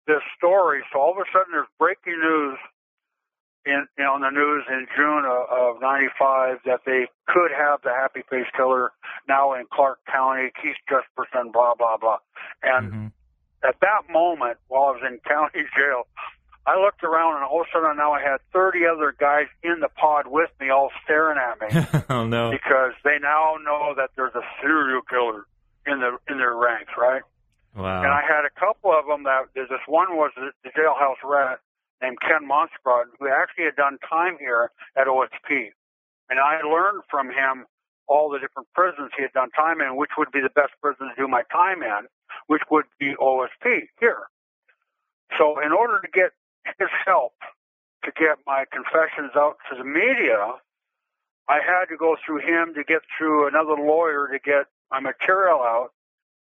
this 0.07 0.22
story. 0.37 0.83
So 0.93 1.01
all 1.01 1.12
of 1.12 1.18
a 1.18 1.29
sudden, 1.33 1.53
there's 1.53 1.72
breaking 1.79 2.18
news 2.20 2.59
in 3.69 3.87
you 3.99 4.05
know, 4.05 4.16
on 4.16 4.23
the 4.23 4.31
news 4.31 4.64
in 4.69 4.87
June 4.97 5.25
of, 5.29 5.77
of 5.77 5.83
'95 5.83 6.64
that 6.64 6.81
they 6.85 7.07
could 7.29 7.53
have 7.53 7.81
the 7.83 7.93
Happy 7.93 8.23
Face 8.31 8.49
Killer 8.57 8.93
now 9.29 9.55
in 9.55 9.64
Clark 9.73 10.01
County, 10.11 10.51
Keith 10.61 10.81
Jesperson, 10.89 11.53
blah 11.53 11.75
blah 11.75 11.97
blah, 11.97 12.19
and. 12.62 12.93
Mm-hmm. 12.93 13.07
At 13.59 13.75
that 13.81 14.07
moment, 14.09 14.59
while 14.69 14.85
I 14.85 14.91
was 14.95 15.03
in 15.03 15.19
county 15.27 15.66
jail, 15.75 16.07
I 16.69 16.77
looked 16.77 17.03
around 17.03 17.41
and 17.41 17.45
all 17.45 17.62
of 17.62 17.66
a 17.66 17.71
sudden 17.73 17.97
now 17.97 18.12
I 18.12 18.21
had 18.21 18.45
30 18.53 18.85
other 18.85 19.16
guys 19.19 19.49
in 19.64 19.81
the 19.81 19.89
pod 19.89 20.27
with 20.29 20.51
me 20.61 20.69
all 20.69 20.91
staring 21.03 21.41
at 21.41 21.57
me. 21.59 22.05
oh 22.11 22.27
no. 22.27 22.53
Because 22.53 22.93
they 23.05 23.16
now 23.19 23.57
know 23.64 23.95
that 23.97 24.11
there's 24.16 24.35
a 24.37 24.45
serial 24.61 25.01
killer 25.01 25.49
in 25.89 26.01
the 26.05 26.19
in 26.29 26.37
their 26.37 26.55
ranks, 26.55 26.93
right? 26.99 27.23
Wow. 27.75 28.03
And 28.03 28.12
I 28.12 28.21
had 28.21 28.45
a 28.45 28.53
couple 28.53 28.93
of 28.93 29.07
them 29.07 29.25
that 29.25 29.49
this 29.55 29.71
one 29.87 30.12
was 30.16 30.31
the, 30.37 30.53
the 30.62 30.71
jailhouse 30.77 31.25
rat 31.25 31.61
named 32.03 32.18
Ken 32.20 32.46
Monstrot 32.49 33.11
who 33.18 33.28
actually 33.28 33.64
had 33.64 33.76
done 33.76 33.99
time 34.09 34.36
here 34.38 34.70
at 34.96 35.07
OSP. 35.07 35.72
And 36.30 36.38
I 36.38 36.61
learned 36.62 37.03
from 37.11 37.28
him 37.28 37.66
all 38.07 38.30
the 38.30 38.38
different 38.38 38.68
prisons 38.74 39.11
he 39.16 39.22
had 39.22 39.32
done 39.32 39.51
time 39.51 39.80
in, 39.80 39.96
which 39.96 40.11
would 40.16 40.32
be 40.32 40.40
the 40.40 40.53
best 40.53 40.72
prison 40.80 41.09
to 41.09 41.14
do 41.16 41.28
my 41.28 41.42
time 41.53 41.82
in, 41.82 42.09
which 42.46 42.62
would 42.70 42.84
be 42.99 43.14
OSP 43.20 43.88
here. 44.01 44.28
So 45.36 45.61
in 45.61 45.72
order 45.72 46.01
to 46.01 46.09
get 46.09 46.32
his 46.78 46.88
help 47.05 47.34
to 48.05 48.11
get 48.12 48.40
my 48.46 48.64
confessions 48.72 49.32
out 49.36 49.57
to 49.70 49.76
the 49.76 49.84
media, 49.84 50.57
I 51.49 51.61
had 51.64 51.88
to 51.88 51.96
go 51.96 52.16
through 52.24 52.40
him 52.44 52.74
to 52.74 52.84
get 52.84 53.01
through 53.16 53.49
another 53.49 53.76
lawyer 53.76 54.28
to 54.32 54.38
get 54.38 54.68
my 54.90 55.01
material 55.01 55.61
out, 55.61 55.92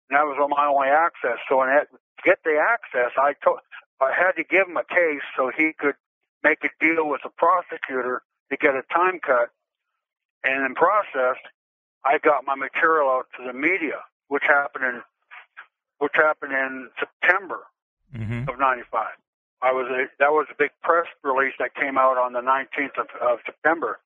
and 0.09 0.17
that 0.17 0.25
was 0.25 0.37
my 0.49 0.65
only 0.65 0.89
access. 0.89 1.37
So 1.49 1.61
in 1.63 1.69
that, 1.69 1.89
to 1.89 2.23
get 2.25 2.41
the 2.43 2.57
access, 2.57 3.13
I 3.17 3.33
told 3.43 3.61
I 3.99 4.11
had 4.13 4.33
to 4.33 4.43
give 4.43 4.67
him 4.67 4.77
a 4.77 4.83
case 4.83 5.25
so 5.35 5.51
he 5.55 5.73
could 5.77 5.95
make 6.43 6.59
a 6.63 6.69
deal 6.79 7.07
with 7.09 7.21
the 7.23 7.29
prosecutor 7.29 8.21
to 8.51 8.57
get 8.57 8.75
a 8.75 8.83
time 8.93 9.19
cut, 9.19 9.49
and 10.43 10.65
in 10.65 10.75
process, 10.75 11.37
I 12.05 12.19
got 12.19 12.45
my 12.45 12.55
material 12.55 13.09
out 13.09 13.27
to 13.37 13.45
the 13.45 13.53
media, 13.53 14.05
which 14.27 14.43
happened 14.47 14.85
in 14.85 15.01
which 15.99 16.13
happened 16.13 16.53
in 16.53 16.89
September 16.99 17.65
mm-hmm. 18.15 18.47
of 18.47 18.59
'95. 18.59 19.07
I 19.61 19.71
was 19.71 19.87
a, 19.89 20.05
that 20.19 20.31
was 20.31 20.45
a 20.51 20.55
big 20.57 20.69
press 20.83 21.07
release 21.23 21.53
that 21.59 21.73
came 21.73 21.97
out 21.97 22.17
on 22.17 22.33
the 22.33 22.41
19th 22.41 22.99
of, 22.99 23.07
of 23.19 23.39
September. 23.45 23.99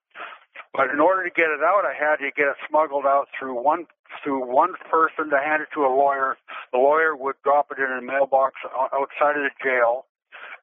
But 0.73 0.89
in 0.89 0.99
order 0.99 1.23
to 1.27 1.29
get 1.29 1.51
it 1.51 1.59
out, 1.63 1.83
I 1.83 1.93
had 1.93 2.17
to 2.23 2.31
get 2.31 2.47
it 2.47 2.55
smuggled 2.69 3.05
out 3.05 3.27
through 3.37 3.61
one 3.61 3.85
through 4.23 4.47
one 4.47 4.73
person 4.89 5.29
to 5.29 5.39
hand 5.39 5.63
it 5.63 5.69
to 5.73 5.81
a 5.81 5.91
lawyer. 5.91 6.37
The 6.71 6.79
lawyer 6.79 7.15
would 7.15 7.35
drop 7.43 7.71
it 7.71 7.79
in 7.79 7.91
a 7.91 8.01
mailbox 8.01 8.55
outside 8.93 9.35
of 9.35 9.43
the 9.43 9.55
jail, 9.63 10.05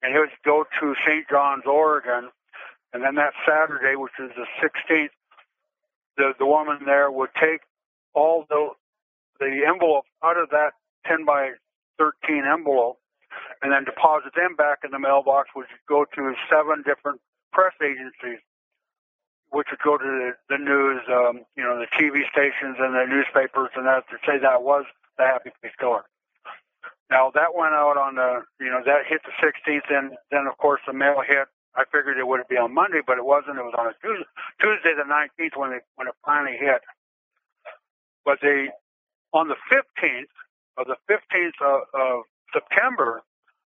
and 0.02 0.14
it 0.14 0.18
would 0.18 0.30
go 0.44 0.64
to 0.80 0.94
St. 1.06 1.28
John's, 1.28 1.64
Oregon. 1.66 2.30
And 2.92 3.02
then 3.02 3.16
that 3.16 3.32
Saturday, 3.44 3.96
which 3.96 4.16
is 4.18 4.30
the 4.36 4.46
16th, 4.64 5.12
the 6.16 6.32
the 6.38 6.46
woman 6.46 6.78
there 6.86 7.10
would 7.10 7.30
take 7.40 7.60
all 8.14 8.44
the 8.48 8.70
the 9.40 9.62
envelope 9.68 10.04
out 10.24 10.36
of 10.36 10.50
that 10.50 10.72
10 11.06 11.24
by 11.24 11.52
13 11.98 12.44
envelope 12.44 12.98
and 13.62 13.72
then 13.72 13.84
deposit 13.84 14.34
them 14.34 14.56
back 14.56 14.78
in 14.84 14.90
the 14.90 14.98
mailbox, 14.98 15.50
which 15.54 15.68
would 15.70 15.86
go 15.88 16.04
to 16.04 16.34
seven 16.50 16.82
different 16.82 17.20
press 17.52 17.74
agencies, 17.82 18.42
which 19.50 19.68
would 19.70 19.80
go 19.80 19.96
to 19.96 20.04
the, 20.04 20.30
the 20.48 20.58
news, 20.58 21.00
um, 21.08 21.44
you 21.56 21.64
know, 21.64 21.78
the 21.78 21.88
TV 21.96 22.22
stations 22.30 22.76
and 22.78 22.94
the 22.94 23.06
newspapers, 23.08 23.70
and 23.76 23.86
that 23.86 24.04
to 24.10 24.16
say 24.26 24.38
that 24.38 24.62
was 24.62 24.84
the 25.16 25.24
Happy 25.24 25.50
Face 25.62 25.72
Killer. 25.78 26.04
Now 27.10 27.32
that 27.34 27.56
went 27.56 27.72
out 27.72 27.96
on 27.96 28.16
the, 28.16 28.44
you 28.60 28.70
know, 28.70 28.82
that 28.84 29.08
hit 29.08 29.20
the 29.24 29.32
16th, 29.40 29.88
and 29.90 30.12
then 30.30 30.46
of 30.46 30.56
course 30.58 30.80
the 30.86 30.92
mail 30.92 31.22
hit. 31.26 31.48
I 31.76 31.84
figured 31.92 32.18
it 32.18 32.26
would 32.26 32.40
be 32.48 32.56
on 32.56 32.74
Monday, 32.74 33.00
but 33.06 33.18
it 33.18 33.24
wasn't. 33.24 33.58
It 33.58 33.62
was 33.62 33.74
on 33.78 33.86
a 33.86 33.94
Tuesday, 34.02 34.92
the 34.96 35.06
19th 35.06 35.56
when 35.56 35.72
it 35.72 35.82
when 35.96 36.08
it 36.08 36.14
finally 36.24 36.56
hit. 36.58 36.82
But 38.24 38.38
they, 38.42 38.68
on 39.32 39.48
the 39.48 39.56
15th, 39.70 40.32
of 40.76 40.86
the 40.86 40.96
15th 41.08 41.58
of, 41.64 41.80
of 41.94 42.22
September, 42.52 43.22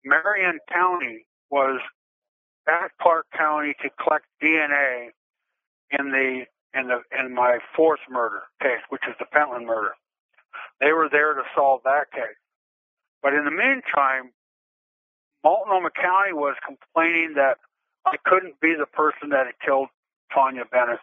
Marion 0.06 0.60
County 0.72 1.26
was 1.50 1.80
at 2.68 2.92
Clark 3.02 3.26
County 3.36 3.76
to 3.82 3.90
collect 4.02 4.26
DNA 4.42 5.10
in 5.92 6.12
the 6.12 6.46
in 6.74 6.88
the 6.88 7.02
in 7.18 7.34
my 7.34 7.60
fourth 7.76 8.02
murder 8.10 8.44
case, 8.62 8.84
which 8.90 9.04
is 9.08 9.16
the 9.20 9.26
Pentland 9.26 9.66
murder. 9.66 9.96
They 10.80 10.92
were 10.92 11.10
there 11.12 11.34
to 11.34 11.44
solve 11.56 11.82
that 11.84 12.12
case. 12.12 12.38
But 13.22 13.34
in 13.34 13.46
the 13.46 13.52
meantime, 13.52 14.32
Multnomah 15.44 15.92
County 15.92 16.34
was 16.34 16.56
complaining 16.66 17.34
that 17.36 17.58
I 18.06 18.18
couldn't 18.26 18.60
be 18.60 18.76
the 18.78 18.86
person 18.86 19.30
that 19.30 19.46
had 19.48 19.56
killed 19.64 19.90
Taunja 20.36 20.70
Bennett 20.70 21.00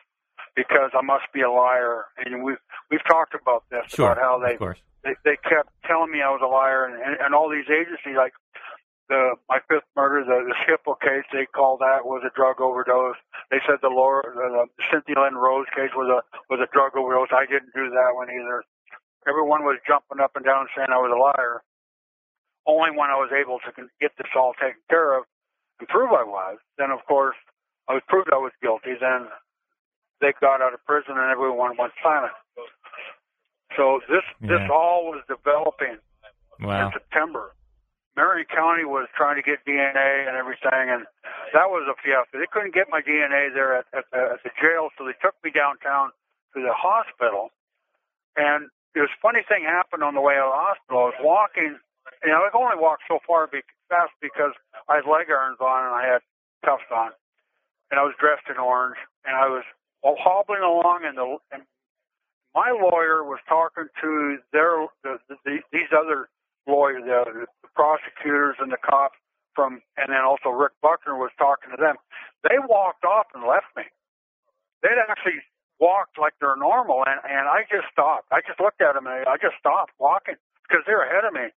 because 0.55 0.91
I 0.95 1.03
must 1.03 1.25
be 1.33 1.41
a 1.43 1.51
liar. 1.51 2.07
And 2.19 2.45
we've 2.45 2.63
we've 2.91 3.05
talked 3.05 3.35
about 3.35 3.65
this 3.71 3.85
sure, 3.89 4.13
about 4.13 4.23
how 4.23 4.39
they, 4.39 4.57
they 5.03 5.15
they 5.25 5.37
kept 5.37 5.71
telling 5.87 6.11
me 6.11 6.23
I 6.23 6.31
was 6.31 6.41
a 6.43 6.49
liar, 6.49 6.87
and, 6.87 6.95
and, 6.95 7.17
and 7.21 7.35
all 7.35 7.51
these 7.51 7.69
agencies 7.69 8.17
like 8.17 8.33
the 9.09 9.37
my 9.49 9.61
fifth 9.69 9.89
murder, 9.97 10.25
the, 10.25 10.49
the 10.49 10.57
Skiple 10.65 10.97
case, 11.01 11.25
they 11.33 11.47
called 11.47 11.81
that 11.81 12.05
was 12.05 12.25
a 12.25 12.33
drug 12.33 12.61
overdose. 12.61 13.21
They 13.51 13.61
said 13.69 13.79
the 13.83 13.93
Laura, 13.93 14.25
the, 14.25 14.65
the 14.65 14.85
Cynthia 14.91 15.21
Lynn 15.21 15.37
Rose 15.37 15.69
case 15.77 15.93
was 15.93 16.09
a 16.09 16.25
was 16.49 16.61
a 16.61 16.71
drug 16.73 16.97
overdose. 16.97 17.29
I 17.33 17.45
didn't 17.45 17.77
do 17.77 17.91
that 17.93 18.17
one 18.17 18.33
either. 18.33 18.65
Everyone 19.29 19.65
was 19.65 19.81
jumping 19.87 20.21
up 20.21 20.37
and 20.37 20.45
down 20.45 20.69
saying 20.77 20.89
I 20.93 21.01
was 21.01 21.13
a 21.13 21.21
liar. 21.21 21.65
Only 22.67 22.97
when 22.97 23.13
I 23.13 23.21
was 23.21 23.29
able 23.29 23.61
to 23.61 23.71
get 24.01 24.17
this 24.17 24.33
all 24.33 24.57
taken 24.57 24.81
care 24.89 25.21
of 25.21 25.29
and 25.81 25.89
prove 25.89 26.13
I 26.13 26.25
was, 26.25 26.57
then 26.79 26.91
of 26.91 27.05
course 27.05 27.37
I 27.89 27.93
was 27.93 28.03
proved 28.09 28.33
I 28.33 28.41
was 28.41 28.53
guilty. 28.63 28.97
Then 28.97 29.29
they 30.21 30.33
got 30.41 30.65
out 30.65 30.73
of 30.73 30.81
prison 30.89 31.21
and 31.21 31.29
everyone 31.29 31.77
went 31.77 31.93
silent. 32.03 32.33
So 33.77 34.01
this 34.09 34.25
yeah. 34.41 34.49
this 34.49 34.65
all 34.73 35.13
was 35.13 35.21
developing 35.29 36.01
wow. 36.61 36.87
in 36.87 36.93
September. 36.93 37.53
Marion 38.17 38.47
County 38.47 38.85
was 38.87 39.11
trying 39.17 39.35
to 39.37 39.43
get 39.43 39.67
DNA 39.67 40.29
and 40.29 40.37
everything, 40.39 40.87
and 40.87 41.03
that 41.51 41.67
was 41.67 41.83
a 41.91 41.99
fiasco. 41.99 42.39
They 42.39 42.51
couldn't 42.51 42.75
get 42.75 42.87
my 42.89 43.03
DNA 43.03 43.51
there 43.51 43.75
at, 43.75 43.87
at, 43.91 44.07
the, 44.15 44.39
at 44.39 44.41
the 44.47 44.51
jail, 44.55 44.91
so 44.95 45.05
they 45.05 45.19
took 45.19 45.35
me 45.43 45.51
downtown 45.51 46.15
to 46.55 46.63
the 46.63 46.71
hospital. 46.71 47.51
And 48.39 48.71
a 48.95 49.11
funny 49.21 49.43
thing 49.47 49.67
happened 49.67 50.07
on 50.07 50.15
the 50.15 50.23
way 50.23 50.39
out 50.39 50.47
of 50.47 50.55
the 50.55 50.63
hospital. 50.63 50.99
I 51.03 51.11
was 51.11 51.21
walking, 51.23 51.75
you 52.23 52.31
know, 52.31 52.47
I 52.47 52.51
could 52.55 52.63
only 52.63 52.79
walk 52.79 53.03
so 53.11 53.19
far 53.27 53.51
be, 53.51 53.67
fast 53.91 54.15
because 54.23 54.55
I 54.89 55.03
had 55.03 55.07
leg 55.11 55.27
irons 55.27 55.59
on 55.59 55.91
and 55.91 55.95
I 55.95 56.07
had 56.07 56.23
cuffs 56.63 56.87
on, 56.95 57.11
and 57.91 57.99
I 57.99 58.07
was 58.07 58.15
dressed 58.23 58.47
in 58.47 58.63
orange, 58.63 58.99
and 59.27 59.35
I 59.35 59.51
was 59.51 59.67
hobbling 60.03 60.63
along, 60.63 61.03
and 61.03 61.19
the 61.19 61.39
and 61.51 61.63
my 62.55 62.71
lawyer 62.71 63.27
was 63.27 63.43
talking 63.49 63.91
to 64.01 64.39
their 64.53 64.87
the, 65.03 65.19
the, 65.29 65.59
these 65.73 65.91
other 65.91 66.31
lawyers, 66.67 67.03
the, 67.05 67.47
the 67.47 67.69
prosecutors 67.75 68.57
and 68.61 68.73
the 68.73 68.81
cops 68.81 69.19
from, 69.55 69.81
and 69.97 70.11
then 70.11 70.23
also 70.27 70.51
Rick 70.51 70.73
Buckner 70.83 71.15
was 71.15 71.31
talking 71.39 71.71
to 71.71 71.79
them. 71.79 71.97
They 72.43 72.59
walked 72.59 73.05
off 73.05 73.27
and 73.35 73.45
left 73.47 73.71
me. 73.77 73.85
They'd 74.83 75.01
actually 75.09 75.41
walked 75.81 76.19
like 76.19 76.35
they're 76.41 76.59
normal, 76.59 77.05
and 77.07 77.19
and 77.25 77.49
I 77.49 77.65
just 77.71 77.89
stopped. 77.91 78.29
I 78.31 78.41
just 78.47 78.61
looked 78.61 78.83
at 78.83 78.95
them 78.95 79.07
and 79.07 79.25
I 79.27 79.37
just 79.41 79.57
stopped 79.59 79.93
walking 79.99 80.37
because 80.67 80.83
they're 80.87 81.07
ahead 81.07 81.25
of 81.25 81.33
me, 81.33 81.49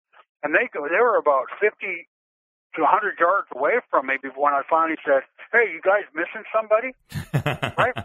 and 0.43 0.53
they 0.55 0.69
go. 0.71 0.88
they 0.88 1.01
were 1.01 1.17
about 1.17 1.51
fifty 1.59 2.07
to 2.75 2.84
a 2.84 2.89
hundred 2.89 3.19
yards 3.19 3.47
away 3.51 3.81
from 3.89 4.07
me 4.07 4.17
when 4.35 4.53
I 4.53 4.61
finally 4.69 4.97
said, 5.03 5.23
"Hey, 5.51 5.73
you 5.73 5.81
guys 5.81 6.05
missing 6.13 6.45
somebody?" 6.53 6.95
right? 7.75 7.97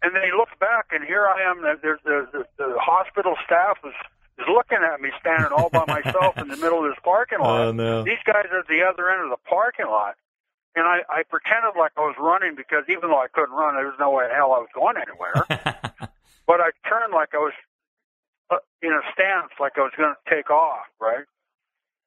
And 0.00 0.14
they 0.14 0.30
he 0.30 0.32
looked 0.32 0.58
back, 0.60 0.94
and 0.94 1.02
here 1.02 1.26
I 1.26 1.42
am. 1.42 1.62
There's 1.62 2.00
the, 2.04 2.28
the, 2.32 2.42
the 2.56 2.78
hospital 2.78 3.34
staff 3.44 3.78
is 3.84 3.96
is 4.38 4.46
looking 4.46 4.78
at 4.78 5.00
me 5.00 5.10
standing 5.20 5.50
all 5.50 5.70
by 5.70 5.84
myself 5.86 6.38
in 6.38 6.48
the 6.48 6.56
middle 6.56 6.84
of 6.84 6.90
this 6.90 7.00
parking 7.02 7.40
lot. 7.40 7.60
Oh, 7.60 7.72
no. 7.72 8.04
These 8.04 8.22
guys 8.24 8.46
are 8.50 8.60
at 8.60 8.68
the 8.68 8.82
other 8.82 9.10
end 9.10 9.24
of 9.24 9.30
the 9.30 9.42
parking 9.48 9.86
lot. 9.86 10.14
And 10.76 10.86
I, 10.86 11.02
I 11.10 11.22
pretended 11.26 11.74
like 11.74 11.92
I 11.96 12.06
was 12.06 12.14
running 12.20 12.54
because 12.54 12.84
even 12.86 13.10
though 13.10 13.18
I 13.18 13.26
couldn't 13.26 13.54
run, 13.54 13.74
there 13.74 13.86
was 13.86 13.98
no 13.98 14.14
way 14.14 14.24
in 14.26 14.30
hell 14.30 14.52
I 14.54 14.62
was 14.62 14.70
going 14.74 14.94
anywhere. 14.94 15.34
but 16.46 16.60
I 16.62 16.70
turned 16.86 17.12
like 17.12 17.34
I 17.34 17.42
was 17.42 17.56
uh, 18.50 18.62
in 18.80 18.92
a 18.92 19.02
stance, 19.10 19.50
like 19.58 19.74
I 19.76 19.82
was 19.82 19.92
going 19.96 20.14
to 20.14 20.22
take 20.30 20.50
off, 20.50 20.86
right? 21.00 21.26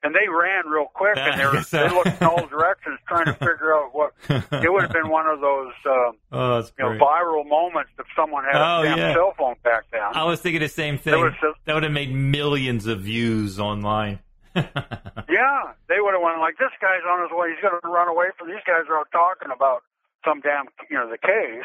And 0.04 0.16
they 0.16 0.28
ran 0.28 0.68
real 0.68 0.88
quick, 0.94 1.18
and 1.18 1.40
they, 1.40 1.46
were, 1.52 1.62
they 1.62 1.90
looked 1.90 2.22
in 2.22 2.28
all 2.28 2.48
directions 2.48 3.00
trying 3.08 3.26
to 3.26 3.34
figure 3.34 3.76
out 3.76 3.94
what. 3.94 4.14
It 4.62 4.72
would 4.72 4.84
have 4.84 4.94
been 4.94 5.10
one 5.10 5.28
of 5.28 5.40
those 5.40 5.74
um, 5.86 6.12
oh, 6.32 6.58
you 6.60 6.86
know, 6.86 6.98
viral 7.00 7.48
moments 7.48 7.92
if 7.98 8.06
someone 8.16 8.44
had 8.44 8.56
oh, 8.56 8.82
a 8.82 8.84
damn 8.84 8.98
yeah. 8.98 9.14
cell 9.14 9.34
phone 9.38 9.56
back 9.64 9.86
then. 9.92 10.02
I 10.14 10.24
was 10.26 10.40
thinking 10.40 10.62
the 10.62 10.68
same 10.68 10.98
thing. 10.98 11.14
a- 11.14 11.32
that 11.66 11.74
would 11.74 11.84
have 11.84 11.92
made 11.92 12.14
millions 12.14 12.86
of 12.86 13.02
views 13.02 13.60
online. 13.60 14.20
Yeah, 14.56 15.72
they 15.88 16.04
would 16.04 16.12
have 16.12 16.22
went 16.22 16.44
like, 16.44 16.58
"This 16.60 16.76
guy's 16.82 17.08
on 17.08 17.24
his 17.24 17.32
way. 17.32 17.56
He's 17.56 17.64
going 17.64 17.80
to 17.80 17.88
run 17.88 18.10
away 18.10 18.36
from 18.38 18.50
these 18.50 18.64
guys 18.68 18.84
are 18.90 19.00
out 19.00 19.08
talking 19.12 19.48
about 19.48 19.84
some 20.28 20.42
damn, 20.42 20.68
you 20.90 20.98
know, 21.00 21.08
the 21.08 21.18
case," 21.18 21.64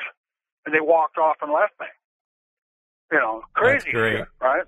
and 0.64 0.70
they 0.72 0.78
walked 0.78 1.18
off 1.18 1.42
and 1.42 1.50
left 1.50 1.74
me. 1.80 1.90
You 3.10 3.18
know, 3.18 3.42
crazy 3.54 3.90
great. 3.90 4.22
shit, 4.22 4.28
right? 4.40 4.62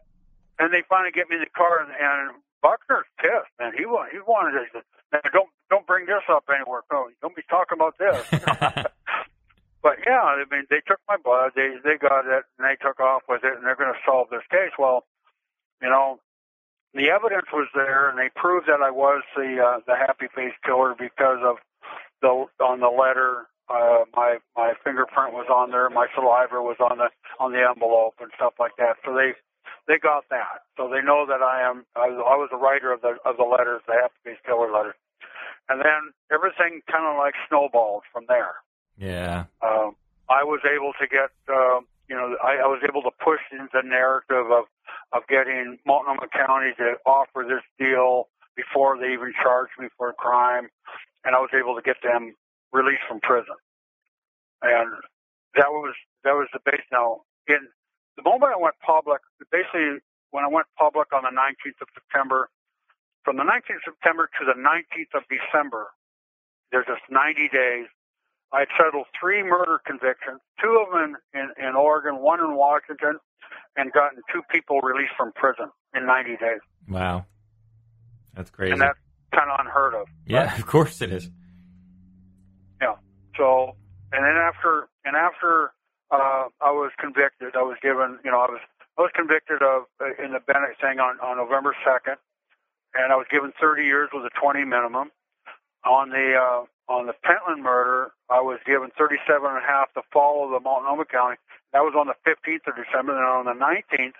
And 0.58 0.74
they 0.74 0.82
finally 0.88 1.12
get 1.14 1.30
me 1.30 1.36
in 1.36 1.46
the 1.46 1.54
car, 1.54 1.78
and, 1.78 1.94
and 1.94 2.42
Buckner's 2.62 3.06
pissed, 3.18 3.52
man. 3.58 3.72
He 3.76 3.86
wa- 3.86 4.06
he 4.10 4.18
wanted 4.26 4.58
to. 4.72 4.82
Now, 5.12 5.20
don't 5.32 5.48
don't 5.70 5.86
bring 5.86 6.06
this 6.06 6.24
up 6.28 6.44
anywhere. 6.48 6.82
No, 6.92 7.08
don't 7.22 7.36
be 7.36 7.42
talking 7.48 7.78
about 7.78 7.96
this. 7.98 8.86
But 9.82 9.98
yeah, 10.06 10.20
I 10.22 10.42
mean, 10.50 10.64
they 10.70 10.82
took 10.86 10.98
my 11.08 11.16
blood, 11.22 11.52
they 11.54 11.76
they 11.84 11.96
got 11.96 12.26
it, 12.26 12.44
and 12.58 12.66
they 12.66 12.76
took 12.82 12.98
off 13.00 13.22
with 13.28 13.44
it, 13.44 13.54
and 13.56 13.64
they're 13.64 13.76
going 13.76 13.92
to 13.92 14.00
solve 14.04 14.28
this 14.28 14.42
case. 14.50 14.72
Well, 14.78 15.04
you 15.80 15.88
know, 15.88 16.18
the 16.94 17.10
evidence 17.10 17.46
was 17.52 17.68
there, 17.74 18.10
and 18.10 18.18
they 18.18 18.28
proved 18.34 18.66
that 18.66 18.82
I 18.82 18.90
was 18.90 19.22
the 19.36 19.62
uh, 19.62 19.80
the 19.86 19.94
happy 19.94 20.26
face 20.34 20.54
killer 20.64 20.94
because 20.98 21.38
of 21.44 21.56
the 22.22 22.46
on 22.64 22.80
the 22.80 22.88
letter. 22.90 23.46
Uh, 23.70 24.04
my 24.16 24.38
my 24.56 24.72
fingerprint 24.82 25.32
was 25.32 25.46
on 25.48 25.70
there, 25.70 25.88
my 25.90 26.06
saliva 26.14 26.60
was 26.60 26.76
on 26.80 26.98
the 26.98 27.08
on 27.38 27.52
the 27.52 27.62
envelope 27.62 28.14
and 28.20 28.30
stuff 28.34 28.54
like 28.58 28.72
that. 28.78 28.96
So 29.04 29.14
they 29.14 29.34
they 29.88 29.98
got 29.98 30.28
that. 30.30 30.68
So 30.76 30.86
they 30.88 31.02
know 31.02 31.26
that 31.26 31.42
I 31.42 31.64
am 31.64 31.84
I 31.96 32.12
was, 32.12 32.20
I 32.20 32.36
was 32.36 32.48
the 32.52 32.60
writer 32.60 32.92
of 32.92 33.00
the 33.00 33.16
of 33.24 33.36
the 33.36 33.48
letters, 33.48 33.82
the 33.88 33.94
happy 33.98 34.14
face 34.24 34.40
killer 34.44 34.70
letters. 34.70 34.94
And 35.68 35.80
then 35.80 36.12
everything 36.32 36.80
kind 36.88 37.04
of 37.04 37.18
like 37.18 37.34
snowballed 37.48 38.04
from 38.12 38.24
there 38.28 38.62
yeah. 38.98 39.46
um, 39.62 39.94
I 40.28 40.44
was 40.44 40.60
able 40.66 40.92
to 41.00 41.06
get, 41.06 41.30
um, 41.48 41.86
you 42.10 42.16
know, 42.16 42.36
I, 42.42 42.64
I 42.64 42.66
was 42.66 42.82
able 42.86 43.02
to 43.02 43.10
push 43.22 43.40
into 43.52 43.70
the 43.72 43.86
narrative 43.86 44.50
of 44.50 44.64
of 45.12 45.22
getting 45.28 45.78
Multnomah 45.86 46.28
County 46.28 46.72
to 46.76 47.00
offer 47.06 47.44
this 47.48 47.64
deal 47.78 48.28
before 48.56 48.98
they 48.98 49.12
even 49.12 49.32
charged 49.40 49.72
me 49.78 49.88
for 49.96 50.10
a 50.10 50.12
crime, 50.12 50.68
and 51.24 51.34
I 51.34 51.38
was 51.38 51.50
able 51.56 51.74
to 51.76 51.82
get 51.82 51.96
them 52.02 52.34
released 52.72 53.06
from 53.08 53.20
prison. 53.20 53.56
And 54.60 54.92
that 55.54 55.70
was 55.70 55.94
that 56.24 56.32
was 56.32 56.48
the 56.52 56.60
base. 56.64 56.84
Now, 56.92 57.22
in 57.46 57.68
the 58.16 58.22
moment 58.22 58.52
I 58.52 58.60
went 58.60 58.74
public, 58.84 59.22
basically 59.50 60.02
when 60.30 60.44
I 60.44 60.48
went 60.48 60.66
public 60.76 61.12
on 61.12 61.22
the 61.22 61.32
19th 61.32 61.80
of 61.80 61.88
September, 61.94 62.50
from 63.24 63.36
the 63.36 63.46
19th 63.46 63.86
of 63.86 63.96
September 63.96 64.28
to 64.38 64.42
the 64.44 64.58
19th 64.58 65.12
of 65.16 65.22
December, 65.28 65.88
there's 66.70 66.86
just 66.86 67.02
90 67.10 67.48
days 67.48 67.86
I 68.52 68.64
settled 68.80 69.06
three 69.18 69.42
murder 69.42 69.80
convictions, 69.84 70.40
two 70.62 70.82
of 70.82 70.92
them 70.92 71.16
in, 71.34 71.40
in, 71.40 71.68
in 71.68 71.74
Oregon, 71.76 72.22
one 72.22 72.40
in 72.40 72.56
Washington, 72.56 73.18
and 73.76 73.92
gotten 73.92 74.22
two 74.32 74.40
people 74.50 74.80
released 74.80 75.12
from 75.16 75.32
prison 75.32 75.70
in 75.94 76.06
90 76.06 76.30
days. 76.36 76.60
Wow. 76.88 77.26
That's 78.34 78.50
crazy. 78.50 78.72
And 78.72 78.80
that's 78.80 78.98
kind 79.34 79.50
of 79.50 79.60
unheard 79.60 79.94
of. 79.94 80.06
yeah, 80.26 80.56
of 80.56 80.66
course 80.66 81.02
it 81.02 81.12
is. 81.12 81.28
Yeah. 82.80 82.94
So, 83.36 83.76
and 84.12 84.24
then 84.24 84.36
after, 84.40 84.88
and 85.04 85.14
after 85.14 85.72
uh, 86.10 86.48
I 86.60 86.70
was 86.70 86.90
convicted, 86.98 87.54
I 87.54 87.62
was 87.62 87.76
given, 87.82 88.18
you 88.24 88.30
know, 88.30 88.38
I 88.38 88.50
was, 88.50 88.60
I 88.98 89.02
was 89.02 89.12
convicted 89.14 89.62
of 89.62 89.86
uh, 90.02 90.10
in 90.18 90.34
the 90.34 90.42
Bennett 90.42 90.74
thing 90.82 90.98
on, 90.98 91.22
on 91.22 91.38
November 91.38 91.74
2nd, 91.86 92.18
and 92.98 93.12
I 93.12 93.16
was 93.16 93.26
given 93.30 93.52
30 93.60 93.84
years 93.84 94.10
with 94.12 94.26
a 94.26 94.34
20 94.34 94.64
minimum. 94.64 95.14
On 95.86 96.10
the 96.10 96.34
uh, 96.34 96.66
on 96.90 97.06
the 97.06 97.14
Pentland 97.22 97.62
murder, 97.62 98.10
I 98.28 98.40
was 98.40 98.58
given 98.66 98.90
37 98.98 99.22
and 99.46 99.58
a 99.58 99.60
half 99.64 99.94
to 99.94 100.02
follow 100.12 100.50
the 100.50 100.58
Multnomah 100.58 101.04
County. 101.06 101.36
That 101.72 101.86
was 101.86 101.94
on 101.94 102.08
the 102.08 102.18
15th 102.26 102.66
of 102.66 102.74
December. 102.74 103.14
Then 103.14 103.22
on 103.22 103.44
the 103.46 103.54
19th, 103.54 104.18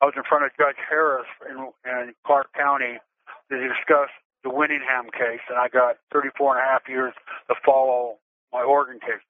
I 0.00 0.06
was 0.06 0.14
in 0.16 0.22
front 0.24 0.44
of 0.46 0.52
Judge 0.56 0.80
Harris 0.88 1.28
in, 1.44 1.68
in 1.84 2.14
Clark 2.24 2.54
County 2.56 2.96
to 3.50 3.54
discuss 3.58 4.08
the 4.42 4.48
Winningham 4.48 5.12
case, 5.12 5.44
and 5.50 5.58
I 5.58 5.68
got 5.68 5.98
34 6.12 6.56
and 6.56 6.64
a 6.64 6.66
half 6.66 6.88
years 6.88 7.12
to 7.48 7.54
follow 7.64 8.16
my 8.52 8.62
Oregon 8.62 8.98
case. 9.00 9.24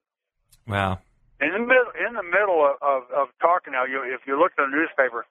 Wow. 0.68 1.00
In 1.40 1.52
the 1.52 1.60
middle, 1.60 1.92
in 1.96 2.16
the 2.16 2.24
middle 2.24 2.64
of, 2.64 2.80
of, 2.80 3.00
of 3.12 3.26
talking 3.44 3.76
now, 3.76 3.84
you, 3.84 4.00
if 4.00 4.24
you 4.24 4.40
look 4.40 4.56
at 4.56 4.64
the 4.64 4.72
newspaper, 4.72 5.28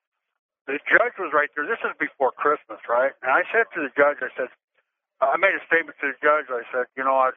the 0.70 0.78
judge 0.86 1.18
was 1.18 1.34
right 1.34 1.50
there. 1.58 1.66
This 1.66 1.82
is 1.82 1.94
before 1.98 2.30
Christmas, 2.34 2.78
right? 2.86 3.14
And 3.26 3.34
I 3.34 3.42
said 3.50 3.66
to 3.74 3.82
the 3.82 3.90
judge, 3.98 4.22
I 4.22 4.30
said, 4.38 4.50
I 5.22 5.38
made 5.42 5.58
a 5.58 5.64
statement 5.66 5.98
to 6.02 6.14
the 6.14 6.18
judge. 6.22 6.46
I 6.54 6.62
said, 6.70 6.86
you 6.94 7.02
know, 7.02 7.18
I, 7.18 7.34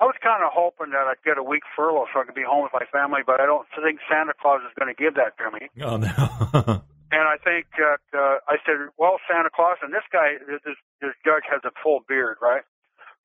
I 0.00 0.04
was 0.04 0.16
kind 0.20 0.44
of 0.44 0.52
hoping 0.52 0.92
that 0.92 1.08
I'd 1.08 1.22
get 1.24 1.40
a 1.40 1.44
week 1.44 1.64
furlough 1.72 2.08
so 2.12 2.20
I 2.20 2.28
could 2.28 2.36
be 2.36 2.44
home 2.44 2.64
with 2.66 2.76
my 2.76 2.84
family, 2.92 3.24
but 3.24 3.40
I 3.40 3.46
don't 3.48 3.64
think 3.72 4.04
Santa 4.04 4.36
Claus 4.36 4.60
is 4.68 4.74
going 4.76 4.92
to 4.92 4.98
give 4.98 5.16
that 5.16 5.38
to 5.40 5.48
me. 5.52 5.72
Oh 5.80 5.96
no. 5.96 6.84
And 7.10 7.26
I 7.26 7.42
think 7.42 7.66
that 7.74 8.02
uh, 8.14 8.38
I 8.46 8.62
said, 8.62 8.86
well, 8.94 9.18
Santa 9.26 9.50
Claus, 9.50 9.82
and 9.82 9.90
this 9.90 10.06
guy, 10.14 10.38
this, 10.46 10.62
this 11.02 11.14
judge 11.26 11.42
has 11.50 11.58
a 11.66 11.74
full 11.82 12.06
beard, 12.06 12.38
right? 12.38 12.62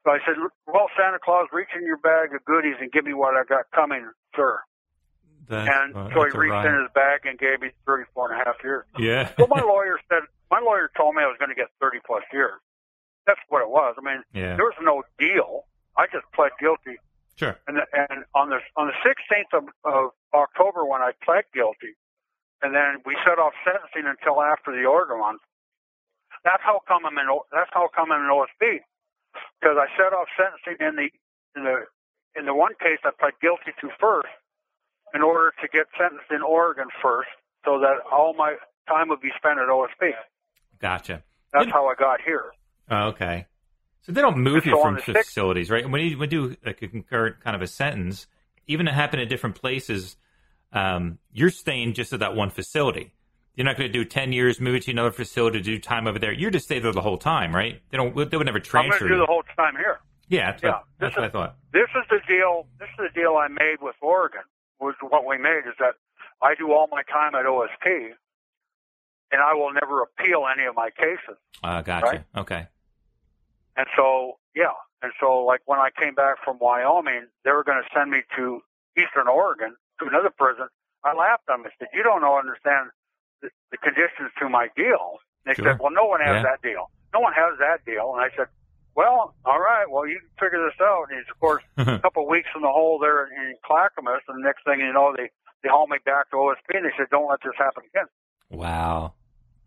So 0.01 0.09
I 0.09 0.17
said, 0.25 0.41
well, 0.65 0.89
Santa 0.97 1.21
Claus, 1.21 1.49
reach 1.53 1.69
in 1.77 1.85
your 1.85 2.01
bag 2.01 2.33
of 2.33 2.41
goodies 2.45 2.81
and 2.81 2.91
give 2.91 3.05
me 3.05 3.13
what 3.13 3.37
I 3.37 3.45
got 3.45 3.69
coming, 3.69 4.09
sir. 4.35 4.57
That's, 5.47 5.69
And 5.69 5.95
uh, 5.95 6.09
so 6.13 6.25
he 6.25 6.37
reached 6.37 6.65
in 6.65 6.75
his 6.81 6.89
bag 6.93 7.25
and 7.25 7.37
gave 7.37 7.61
me 7.61 7.69
34 7.85 8.31
and 8.31 8.41
a 8.41 8.45
half 8.45 8.55
years. 8.63 8.85
Yeah. 8.97 9.29
well, 9.37 9.47
my 9.47 9.61
lawyer 9.61 9.99
said, 10.09 10.23
my 10.51 10.59
lawyer 10.59 10.89
told 10.97 11.15
me 11.15 11.23
I 11.23 11.27
was 11.27 11.37
going 11.39 11.49
to 11.49 11.55
get 11.55 11.67
30 11.81 11.99
plus 12.05 12.23
years. 12.33 12.53
That's 13.27 13.39
what 13.49 13.61
it 13.61 13.69
was. 13.69 13.95
I 13.97 14.01
mean, 14.01 14.23
Yeah. 14.33 14.55
there 14.55 14.65
was 14.65 14.77
no 14.81 15.03
deal. 15.17 15.65
I 15.97 16.05
just 16.07 16.25
pled 16.33 16.51
guilty. 16.59 16.97
Sure. 17.35 17.57
And, 17.67 17.77
the, 17.77 17.85
and 17.91 18.23
on 18.33 18.49
the 18.49 18.59
on 18.77 18.87
the 18.87 18.95
16th 19.03 19.51
of, 19.57 19.67
of 19.83 20.11
October, 20.33 20.85
when 20.85 21.01
I 21.01 21.11
pled 21.23 21.43
guilty, 21.53 21.95
and 22.61 22.73
then 22.73 23.03
we 23.05 23.17
set 23.27 23.39
off 23.39 23.51
sentencing 23.65 24.07
until 24.07 24.41
after 24.41 24.71
the 24.71 24.85
Oregon 24.87 25.19
one. 25.19 25.37
That's 26.43 26.63
how 26.63 26.79
come 26.87 27.05
I'm 27.05 27.17
in. 27.17 27.27
That's 27.51 27.69
how 27.73 27.89
come 27.93 28.11
I'm 28.11 28.21
in 28.23 28.29
OSP, 28.31 28.79
because 29.59 29.75
I 29.75 29.87
set 29.97 30.13
off 30.13 30.27
sentencing 30.37 30.77
in 30.79 30.95
the 30.95 31.09
in 31.57 31.63
the 31.65 31.77
in 32.39 32.45
the 32.45 32.53
one 32.53 32.73
case 32.79 32.99
I 33.03 33.11
pled 33.17 33.33
guilty 33.41 33.73
to 33.81 33.89
first, 33.99 34.29
in 35.15 35.21
order 35.21 35.53
to 35.61 35.67
get 35.69 35.85
sentenced 35.97 36.29
in 36.31 36.41
Oregon 36.41 36.87
first, 37.01 37.29
so 37.63 37.79
that 37.79 37.97
all 38.11 38.33
my 38.33 38.55
time 38.87 39.09
would 39.09 39.21
be 39.21 39.31
spent 39.37 39.59
at 39.59 39.67
OSP. 39.67 40.11
Gotcha. 40.79 41.23
That's 41.53 41.71
how 41.71 41.87
I 41.87 41.95
got 41.95 42.19
here. 42.21 42.51
Oh, 42.91 43.07
okay. 43.09 43.47
So 44.01 44.11
they 44.11 44.21
don't 44.21 44.37
move 44.37 44.57
And 44.57 44.65
you 44.65 44.71
so 44.73 44.81
from 44.81 44.87
on 44.89 44.93
the 44.95 45.01
sixth- 45.01 45.25
facilities, 45.27 45.71
right? 45.71 45.89
When 45.89 46.01
you, 46.01 46.17
when 46.17 46.29
you 46.29 46.49
do 46.49 46.55
a 46.65 46.73
concurrent 46.73 47.39
kind 47.41 47.55
of 47.55 47.61
a 47.61 47.67
sentence, 47.67 48.27
even 48.67 48.87
it 48.87 48.93
happened 48.93 49.21
in 49.23 49.27
different 49.29 49.55
places, 49.55 50.17
um, 50.73 51.17
you're 51.31 51.49
staying 51.49 51.93
just 51.93 52.13
at 52.13 52.19
that 52.19 52.35
one 52.35 52.49
facility. 52.49 53.13
You're 53.55 53.65
not 53.65 53.77
going 53.77 53.89
to 53.89 53.97
do 53.97 54.03
ten 54.03 54.33
years, 54.33 54.59
move 54.59 54.75
it 54.75 54.83
to 54.83 54.91
another 54.91 55.11
facility 55.11 55.59
to 55.59 55.63
do 55.63 55.79
time 55.79 56.07
over 56.07 56.19
there. 56.19 56.33
You're 56.33 56.51
just 56.51 56.65
stay 56.65 56.79
there 56.79 56.91
the 56.91 56.99
whole 57.01 57.17
time, 57.17 57.55
right? 57.55 57.81
They 57.89 57.97
don't. 57.97 58.13
They 58.29 58.35
would 58.37 58.45
never 58.45 58.59
transfer. 58.59 58.93
I'm 58.95 58.99
going 58.99 59.11
to 59.11 59.15
do 59.15 59.19
the 59.21 59.25
whole 59.25 59.43
time 59.55 59.75
here. 59.77 59.99
yeah, 60.27 60.51
that's, 60.51 60.61
yeah, 60.63 60.69
what, 60.71 60.83
that's 60.99 61.15
this 61.15 61.21
what 61.21 61.25
I 61.25 61.29
thought. 61.29 61.55
this 61.71 61.87
is 61.95 62.03
the 62.09 62.19
deal. 62.27 62.67
This 62.79 62.89
is 62.99 63.07
the 63.13 63.19
deal 63.21 63.37
I 63.37 63.47
made 63.47 63.77
with 63.81 63.95
Oregon. 64.01 64.41
Was 64.79 64.95
what 65.01 65.25
we 65.25 65.37
made 65.37 65.63
is 65.67 65.73
that 65.79 65.95
I 66.41 66.53
do 66.55 66.73
all 66.73 66.87
my 66.91 67.01
time 67.03 67.33
at 67.33 67.45
OSP, 67.45 68.11
and 69.31 69.41
I 69.41 69.53
will 69.53 69.71
never 69.71 70.01
appeal 70.03 70.45
any 70.51 70.65
of 70.67 70.75
my 70.75 70.89
cases. 70.91 71.37
Uh, 71.63 71.81
gotcha. 71.81 72.05
Right. 72.05 72.23
Okay. 72.35 72.67
And 73.77 73.87
so, 73.95 74.37
yeah, 74.55 74.71
and 75.01 75.11
so 75.19 75.43
like 75.43 75.61
when 75.65 75.79
I 75.79 75.89
came 75.97 76.13
back 76.15 76.37
from 76.43 76.57
Wyoming, 76.59 77.27
they 77.43 77.51
were 77.51 77.63
going 77.63 77.81
to 77.81 77.89
send 77.97 78.11
me 78.11 78.19
to 78.35 78.61
Eastern 78.97 79.27
Oregon 79.27 79.75
to 79.99 80.07
another 80.07 80.29
prison. 80.29 80.67
I 81.03 81.13
laughed 81.13 81.43
at 81.49 81.53
them. 81.57 81.63
I 81.65 81.69
said, 81.79 81.87
"You 81.93 82.03
don't 82.03 82.21
know 82.21 82.37
understand 82.37 82.89
the, 83.41 83.49
the 83.71 83.77
conditions 83.77 84.31
to 84.39 84.49
my 84.49 84.67
deal." 84.75 85.19
They 85.45 85.53
Sure. 85.53 85.71
said, 85.71 85.79
"Well, 85.79 85.91
no 85.91 86.05
one 86.05 86.19
has 86.21 86.35
Yeah. 86.35 86.43
that 86.43 86.61
deal. 86.61 86.89
No 87.13 87.19
one 87.19 87.33
has 87.33 87.57
that 87.59 87.85
deal." 87.85 88.13
And 88.15 88.23
I 88.23 88.35
said, 88.35 88.47
"Well, 88.95 89.35
all 89.45 89.59
right. 89.59 89.85
Well, 89.89 90.07
you 90.07 90.19
can 90.19 90.29
figure 90.39 90.63
this 90.65 90.79
out." 90.81 91.07
And 91.11 91.19
of 91.19 91.39
course, 91.39 91.63
a 91.77 91.99
couple 91.99 92.23
of 92.23 92.29
weeks 92.29 92.49
in 92.55 92.61
the 92.61 92.71
hole 92.71 92.99
there 92.99 93.27
in 93.27 93.55
Clackamas, 93.65 94.21
and 94.27 94.41
the 94.41 94.45
next 94.45 94.63
thing 94.63 94.79
you 94.79 94.93
know, 94.93 95.13
they 95.15 95.29
they 95.63 95.69
hauled 95.69 95.89
me 95.89 95.97
back 96.05 96.29
to 96.31 96.37
OSP, 96.37 96.75
and 96.75 96.85
they 96.85 96.93
said, 96.97 97.07
"Don't 97.11 97.29
let 97.29 97.39
this 97.43 97.53
happen 97.57 97.83
again." 97.93 98.07
wow. 98.49 99.13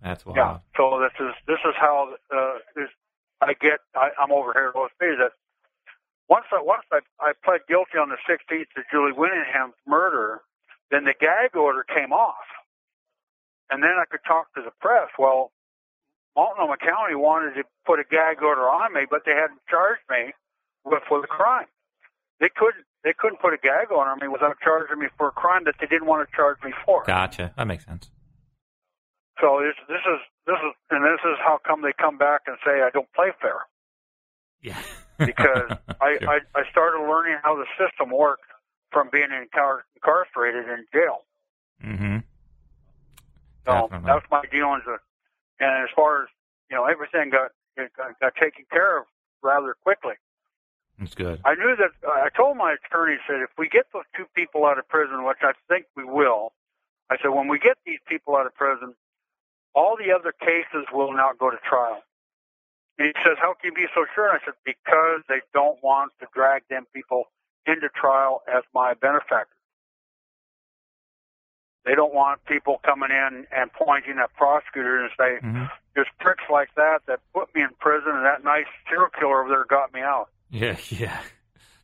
That's 0.03 0.25
wild. 0.25 0.37
Yeah. 0.37 0.59
So 0.77 1.01
this 1.01 1.15
is 1.19 1.35
this 1.47 1.59
is 1.67 1.75
how 1.77 2.15
uh, 2.31 2.59
this 2.77 2.89
I 3.41 3.55
get. 3.55 3.81
I, 3.95 4.11
I'm 4.19 4.33
over 4.33 4.53
here 4.53 4.69
at 4.69 4.75
OSP. 4.75 5.19
That 5.19 5.33
once 6.29 6.47
I 6.53 6.63
once 6.63 6.85
I, 6.93 7.01
I 7.21 7.33
pled 7.45 7.63
guilty 7.69 7.99
on 7.99 8.09
the 8.11 8.19
16th 8.29 8.71
to 8.77 8.83
Julie 8.91 9.13
Winningham's 9.13 9.75
murder, 9.87 10.43
then 10.91 11.05
the 11.05 11.15
gag 11.19 11.57
order 11.57 11.83
came 11.83 12.13
off, 12.13 12.47
and 13.71 13.83
then 13.83 13.95
I 13.99 14.05
could 14.11 14.25
talk 14.27 14.55
to 14.55 14.63
the 14.63 14.73
press. 14.81 15.09
Well, 15.19 15.53
Multnomah 16.39 16.79
County 16.79 17.19
wanted 17.19 17.59
to 17.59 17.65
put 17.85 17.99
a 17.99 18.05
gag 18.07 18.39
order 18.47 18.71
on 18.71 18.95
me, 18.95 19.03
but 19.11 19.23
they 19.27 19.35
hadn't 19.35 19.59
charged 19.69 20.07
me 20.09 20.31
with 20.87 21.03
for 21.11 21.21
the 21.21 21.27
crime. 21.27 21.67
They 22.39 22.47
couldn't 22.55 22.87
they 23.03 23.11
couldn't 23.19 23.41
put 23.43 23.53
a 23.55 23.59
gag 23.59 23.91
order 23.91 24.11
on 24.11 24.19
me 24.23 24.29
without 24.31 24.55
charging 24.63 25.01
me 25.03 25.07
for 25.19 25.29
a 25.29 25.33
crime 25.35 25.65
that 25.67 25.75
they 25.81 25.87
didn't 25.91 26.07
want 26.07 26.23
to 26.23 26.31
charge 26.37 26.59
me 26.63 26.71
for. 26.87 27.03
Gotcha. 27.07 27.53
That 27.59 27.67
makes 27.67 27.85
sense. 27.85 28.11
So 29.43 29.59
this 29.67 29.75
this 29.91 30.03
is 30.07 30.21
this 30.47 30.61
is 30.63 30.73
and 30.95 31.03
this 31.03 31.19
is 31.27 31.35
how 31.43 31.59
come 31.67 31.83
they 31.83 31.93
come 31.99 32.19
back 32.19 32.43
and 32.47 32.55
say 32.65 32.83
I 32.87 32.91
don't 32.95 33.11
play 33.19 33.31
fair 33.43 33.67
Yeah. 34.63 34.79
because 35.19 35.75
I, 36.01 36.19
Sure. 36.23 36.31
I 36.31 36.37
I 36.55 36.63
started 36.71 37.03
learning 37.03 37.39
how 37.43 37.57
the 37.59 37.67
system 37.75 38.11
worked 38.15 38.47
from 38.93 39.11
being 39.11 39.31
incar- 39.35 39.83
incarcerated 39.99 40.67
in 40.71 40.87
jail. 40.95 41.27
Mm-hmm. 41.85 42.19
So 43.67 43.73
Definitely. 43.91 44.07
that 44.07 44.15
was 44.23 44.29
my 44.31 44.43
dealings. 44.51 44.85
With, 44.87 45.01
and 45.61 45.85
as 45.85 45.91
far 45.95 46.25
as 46.25 46.29
you 46.71 46.77
know, 46.77 46.85
everything 46.85 47.31
got, 47.31 47.51
got 47.77 48.19
got 48.21 48.35
taken 48.37 48.65
care 48.71 48.99
of 49.01 49.07
rather 49.43 49.75
quickly. 49.83 50.15
That's 50.99 51.15
good. 51.15 51.41
I 51.45 51.55
knew 51.55 51.77
that. 51.79 51.95
Uh, 52.07 52.27
I 52.27 52.29
told 52.35 52.57
my 52.57 52.75
attorney 52.75 53.17
said 53.27 53.41
if 53.41 53.51
we 53.57 53.69
get 53.69 53.87
those 53.93 54.09
two 54.17 54.27
people 54.35 54.67
out 54.67 54.79
of 54.79 54.89
prison, 54.89 55.25
which 55.25 55.43
I 55.43 55.53
think 55.69 55.87
we 55.97 56.05
will, 56.05 56.53
I 57.11 57.17
said, 57.23 57.29
when 57.29 57.49
we 57.49 57.59
get 57.59 57.79
these 57.87 58.01
people 58.07 58.37
out 58.37 58.47
of 58.47 58.55
prison, 58.55 58.95
all 59.75 59.97
the 59.97 60.13
other 60.13 60.33
cases 60.33 60.87
will 60.93 61.13
not 61.13 61.39
go 61.39 61.51
to 61.51 61.57
trial. 61.69 62.03
And 62.99 63.07
he 63.07 63.15
says, 63.23 63.39
how 63.41 63.55
can 63.55 63.71
you 63.71 63.75
be 63.75 63.87
so 63.95 64.05
sure? 64.15 64.29
And 64.29 64.41
I 64.43 64.45
said, 64.45 64.59
because 64.65 65.23
they 65.29 65.41
don't 65.55 65.79
want 65.83 66.13
to 66.21 66.27
drag 66.35 66.67
them 66.69 66.85
people 66.93 67.31
into 67.67 67.89
trial 67.95 68.43
as 68.51 68.65
my 68.75 68.95
benefactors. 68.95 69.58
They 71.89 71.95
don't 71.95 72.13
want 72.13 72.45
people 72.45 72.83
coming 72.85 73.09
in 73.09 73.47
and 73.49 73.73
pointing 73.73 74.21
at 74.23 74.29
prosecutors 74.37 75.09
and 75.09 75.17
say, 75.17 75.41
hmm 75.41 75.65
there's 75.99 76.07
pricks 76.21 76.45
like 76.49 76.69
that 76.77 77.01
that 77.09 77.19
put 77.35 77.53
me 77.57 77.63
in 77.63 77.71
prison 77.81 78.15
and 78.15 78.25
that 78.25 78.45
nice 78.45 78.71
serial 78.87 79.11
killer 79.19 79.43
over 79.43 79.49
there 79.49 79.67
got 79.67 79.93
me 79.93 79.99
out. 79.99 80.31
Yeah, 80.49 80.77
yeah. 80.91 81.19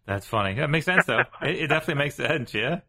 That's 0.07 0.25
funny. 0.25 0.55
That 0.55 0.71
makes 0.71 0.87
sense, 0.87 1.05
though. 1.07 1.27
it, 1.43 1.67
it 1.67 1.67
definitely 1.67 1.99
makes 1.99 2.15
sense, 2.15 2.55
yeah. 2.55 2.87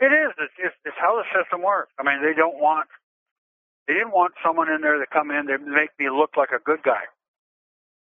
It 0.00 0.08
is. 0.08 0.32
It's, 0.40 0.54
it's, 0.56 0.76
it's 0.86 0.96
how 0.98 1.20
the 1.20 1.28
system 1.36 1.60
works. 1.60 1.92
I 2.00 2.04
mean, 2.08 2.22
they 2.24 2.32
don't 2.32 2.56
want, 2.56 2.88
they 3.86 3.92
didn't 3.92 4.12
want 4.12 4.32
someone 4.42 4.72
in 4.72 4.80
there 4.80 4.96
to 4.96 5.04
come 5.12 5.30
in 5.30 5.44
to 5.48 5.58
make 5.58 5.90
me 5.98 6.08
look 6.08 6.38
like 6.38 6.56
a 6.56 6.62
good 6.64 6.82
guy. 6.82 7.04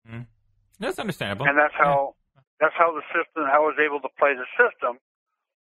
Mm. 0.09 0.26
That's 0.80 0.98
understandable. 0.98 1.44
And 1.44 1.59
that's 1.59 1.74
how, 1.76 2.14
that's 2.59 2.74
how 2.78 2.96
the 2.96 3.02
system, 3.12 3.44
how 3.52 3.64
I 3.64 3.68
was 3.68 3.76
able 3.76 4.00
to 4.00 4.09
play 4.18 4.32
the 4.32 4.48
system. 4.56 4.96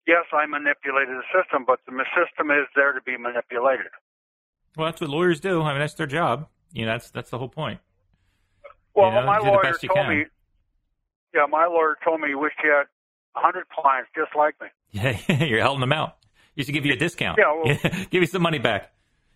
Yes, 0.07 0.23
I 0.31 0.45
manipulated 0.45 1.15
the 1.17 1.23
system, 1.37 1.65
but 1.67 1.79
the 1.85 1.91
system 2.15 2.49
is 2.49 2.65
there 2.75 2.93
to 2.93 3.01
be 3.01 3.17
manipulated. 3.17 3.87
Well, 4.77 4.85
that's 4.87 5.01
what 5.01 5.09
lawyers 5.09 5.39
do. 5.41 5.61
I 5.61 5.71
mean, 5.71 5.79
that's 5.79 5.95
their 5.95 6.07
job. 6.07 6.47
You 6.71 6.85
know, 6.85 6.93
that's 6.93 7.09
that's 7.11 7.29
the 7.29 7.37
whole 7.37 7.49
point. 7.49 7.79
Well, 8.95 9.09
You 9.09 9.15
know, 9.15 9.25
my 9.25 9.37
lawyer 9.39 9.63
told 9.73 9.91
can. 9.93 10.09
me, 10.09 10.25
yeah, 11.35 11.45
my 11.49 11.65
lawyer 11.65 11.97
told 12.03 12.21
me 12.21 12.29
he 12.29 12.35
wished 12.35 12.55
he 12.61 12.67
had 12.69 12.85
a 13.35 13.39
hundred 13.39 13.65
clients 13.69 14.09
just 14.15 14.31
like 14.35 14.55
me. 14.61 14.67
Yeah, 14.91 15.43
you're 15.43 15.61
helping 15.61 15.81
them 15.81 15.91
out. 15.93 16.15
He 16.55 16.61
used 16.61 16.67
to 16.67 16.73
give 16.73 16.85
you 16.85 16.93
a 16.93 16.97
discount. 16.97 17.37
Yeah, 17.37 17.53
well- 17.53 18.05
give 18.09 18.21
you 18.21 18.25
some 18.27 18.41
money 18.41 18.59
back. 18.59 18.91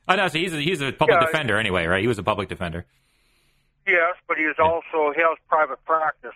I 0.08 0.16
know. 0.16 0.28
So 0.30 0.40
he's 0.40 0.54
a, 0.54 0.60
he's 0.62 0.82
a 0.82 0.92
public 0.94 1.20
Yeah, 1.20 1.26
defender 1.28 1.58
anyway, 1.58 1.86
right? 1.86 2.02
He 2.02 2.08
was 2.08 2.18
a 2.18 2.24
public 2.24 2.48
defender. 2.50 2.86
Yes, 3.86 4.16
but 4.28 4.38
he 4.38 4.44
is 4.44 4.56
also 4.60 5.12
he 5.16 5.22
has 5.22 5.38
private 5.50 5.84
practice. 5.86 6.32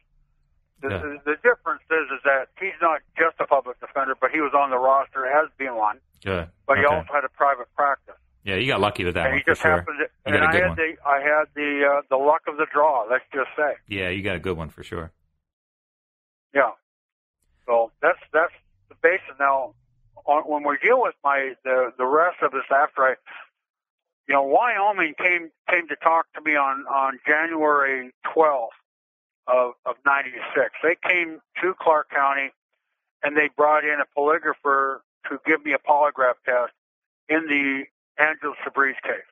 The, 0.85 0.93
Yeah. 0.93 1.01
the, 1.01 1.11
the 1.25 1.35
difference 1.41 1.81
is 1.89 2.05
is 2.13 2.21
that 2.25 2.49
he's 2.59 2.77
not 2.81 3.01
just 3.17 3.35
a 3.39 3.47
public 3.47 3.79
defender, 3.79 4.13
but 4.19 4.29
he 4.31 4.39
was 4.41 4.53
on 4.53 4.69
the 4.69 4.77
roster 4.77 5.25
as 5.25 5.49
being 5.57 5.75
one. 5.75 5.97
Good. 6.23 6.49
But 6.67 6.77
he 6.77 6.85
also 6.85 7.11
had 7.13 7.23
a 7.25 7.29
private 7.29 7.67
practice, 7.75 8.15
Yeah, 8.43 8.55
you 8.55 8.67
got 8.67 8.79
lucky 8.81 9.03
with 9.05 9.15
that 9.15 9.25
and 9.27 9.35
one 9.35 9.43
for 9.43 9.55
sure. 9.55 9.71
happened. 9.71 9.97
To, 9.99 10.07
and 10.33 10.43
I 10.43 10.53
had 10.53 10.75
the 10.75 10.89
I 11.05 11.19
had 11.21 11.45
the 11.55 11.71
uh, 11.89 12.01
the 12.09 12.17
luck 12.17 12.43
of 12.47 12.57
the 12.57 12.67
draw. 12.71 13.05
Let's 13.09 13.25
just 13.33 13.49
say, 13.57 13.75
Yeah, 13.87 14.09
you 14.09 14.21
got 14.23 14.35
a 14.35 14.39
good 14.39 14.57
one 14.57 14.69
for 14.69 14.83
sure. 14.83 15.11
yeah. 16.53 16.71
So 17.65 17.91
that's 18.01 18.19
that's 18.33 18.53
the 18.89 18.95
basis. 19.01 19.35
Now, 19.39 19.73
on, 20.25 20.43
when 20.43 20.63
we 20.67 20.77
deal 20.83 21.01
with 21.01 21.15
my 21.23 21.53
the 21.63 21.91
the 21.97 22.05
rest 22.05 22.37
of 22.43 22.51
this 22.51 22.65
after 22.71 23.01
I, 23.03 23.15
you 24.27 24.33
know, 24.35 24.43
Wyoming 24.43 25.13
came 25.17 25.49
came 25.69 25.87
to 25.87 25.95
talk 25.97 26.25
to 26.35 26.41
me 26.41 26.55
on 26.55 26.85
on 26.87 27.19
January 27.25 28.11
twelfth 28.33 28.73
of 29.47 29.73
of 29.85 29.95
'96. 30.05 30.41
They 30.83 30.97
came 31.07 31.41
to 31.61 31.73
Clark 31.81 32.09
County, 32.09 32.51
and 33.23 33.35
they 33.35 33.49
brought 33.55 33.83
in 33.83 33.99
a 34.01 34.07
polygrapher 34.19 34.99
to 35.29 35.39
give 35.45 35.63
me 35.65 35.73
a 35.73 35.79
polygraph 35.79 36.35
test 36.45 36.73
in 37.29 37.45
the 37.47 37.83
Angela 38.21 38.55
Subrize 38.65 39.01
case. 39.03 39.27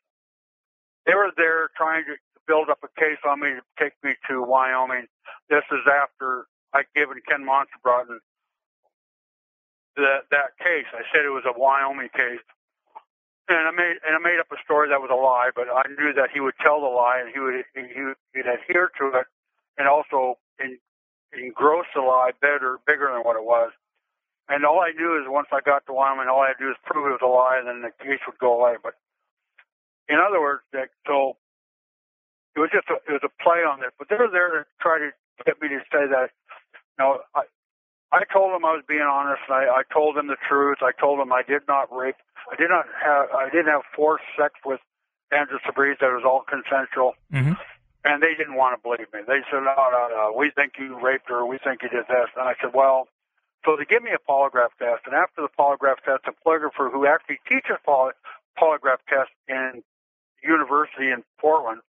They 1.06 1.14
were 1.16 1.32
there 1.38 1.70
trying 1.78 2.06
to 2.06 2.16
build 2.48 2.70
up 2.70 2.80
a 2.84 2.92
case 3.00 3.20
on 3.28 3.40
me 3.40 3.50
to 3.60 3.64
take 3.80 3.94
me 4.04 4.14
to 4.30 4.44
Wyoming. 4.44 5.08
This 5.50 5.64
is 5.72 5.84
after 5.88 6.46
I'd 6.74 6.86
given 6.96 7.22
Ken 7.28 7.46
Montebraten 7.46 8.20
that 9.98 10.26
that 10.32 10.58
case. 10.60 10.88
I 10.94 11.04
said 11.14 11.26
it 11.26 11.34
was 11.34 11.46
a 11.46 11.58
Wyoming 11.58 12.10
case, 12.10 12.44
and 13.50 13.68
I 13.68 13.72
made 13.72 13.98
and 14.06 14.16
I 14.16 14.20
made 14.20 14.40
up 14.40 14.52
a 14.52 14.60
story 14.64 14.90
that 14.90 15.02
was 15.02 15.12
a 15.12 15.18
lie. 15.20 15.52
But 15.56 15.68
I 15.70 15.84
knew 16.00 16.14
that 16.14 16.30
he 16.34 16.40
would 16.40 16.56
tell 16.62 16.82
the 16.82 16.90
lie 16.90 17.22
and 17.22 17.30
he 17.34 17.40
would 17.40 17.66
he 17.76 18.02
would 18.04 18.18
he'd 18.34 18.48
adhere 18.48 18.92
to 19.00 19.20
it, 19.20 19.28
and 19.78 19.88
also 19.88 20.38
in, 20.60 20.78
engross 21.34 21.86
the 21.96 22.02
lie 22.02 22.32
better 22.42 22.80
bigger 22.86 23.10
than 23.14 23.24
what 23.24 23.36
it 23.36 23.44
was. 23.44 23.72
And 24.50 24.66
all 24.66 24.82
I 24.82 24.92
knew 24.92 25.18
is 25.18 25.26
once 25.28 25.48
I 25.52 25.62
got 25.64 25.86
to 25.88 25.94
Wyoming, 25.94 26.28
all 26.28 26.42
I 26.42 26.52
had 26.52 26.60
to 26.60 26.66
do 26.68 26.72
is 26.72 26.78
prove 26.84 27.08
it 27.08 27.16
was 27.16 27.24
a 27.24 27.32
lie, 27.32 27.58
and 27.58 27.68
then 27.68 27.82
the 27.82 27.96
case 28.04 28.20
would 28.28 28.38
go 28.38 28.60
away. 28.60 28.76
But 28.82 29.00
in 30.10 30.20
other 30.20 30.42
words, 30.42 30.64
Dick, 30.72 30.92
so 31.08 31.40
it 32.56 32.60
was 32.60 32.70
just 32.70 32.92
a, 32.92 33.00
it 33.08 33.14
was 33.16 33.24
a 33.24 33.34
play 33.42 33.64
on 33.64 33.82
it. 33.82 33.96
But 33.98 34.10
they 34.10 34.20
were 34.20 34.30
there 34.30 34.52
to 34.52 34.62
try 34.82 35.00
to 35.00 35.10
get 35.46 35.62
me 35.62 35.70
to 35.70 35.80
say 35.90 36.06
that. 36.12 36.36
Know, 37.00 37.24
I 37.34 37.48
I 38.12 38.22
told 38.30 38.54
them 38.54 38.66
I 38.66 38.76
was 38.76 38.84
being 38.86 39.08
honest. 39.08 39.42
And 39.48 39.56
I 39.56 39.82
I 39.82 39.84
told 39.92 40.18
them 40.18 40.28
the 40.28 40.38
truth. 40.48 40.84
I 40.84 40.92
told 40.92 41.20
them 41.20 41.32
I 41.32 41.42
did 41.42 41.64
not 41.68 41.88
rape. 41.90 42.20
I 42.52 42.56
did 42.60 42.70
not 42.70 42.86
have 43.00 43.32
I 43.32 43.50
didn't 43.50 43.72
have 43.72 43.88
forced 43.96 44.28
sex 44.38 44.54
with 44.66 44.84
Andrew 45.32 45.58
Subrize. 45.66 45.98
That 46.04 46.12
was 46.12 46.28
all 46.28 46.44
consensual. 46.44 47.16
hmm 47.32 47.56
And 48.06 48.22
they 48.22 48.36
didn't 48.36 48.56
want 48.56 48.76
to 48.78 48.82
believe 48.84 49.08
me. 49.14 49.22
They 49.26 49.42
said, 49.50 49.64
no, 49.64 49.76
no, 49.78 50.08
no, 50.12 50.34
we 50.38 50.52
think 50.52 50.74
you 50.78 51.00
raped 51.00 51.30
her. 51.30 51.46
We 51.46 51.58
think 51.58 51.84
you 51.84 51.90
did 51.90 52.04
this. 52.10 52.28
And 52.36 52.48
I 52.48 52.56
said, 52.62 52.72
well, 52.74 53.08
so 53.66 53.78
they 53.78 53.86
give 53.86 54.04
me 54.04 54.12
a 54.12 54.20
polygraph 54.30 54.76
test. 54.78 55.04
And 55.06 55.16
after 55.16 55.42
the 55.42 55.48
polygraph 55.58 56.04
test, 56.04 56.28
a 56.28 56.34
polygrapher 56.46 56.92
who 56.92 57.08
actually 57.08 57.40
teaches 57.48 57.78
poly, 57.86 58.12
polygraph 58.60 59.00
tests 59.08 59.34
in 59.48 59.84
university 60.44 61.12
in 61.12 61.24
Portland, 61.40 61.80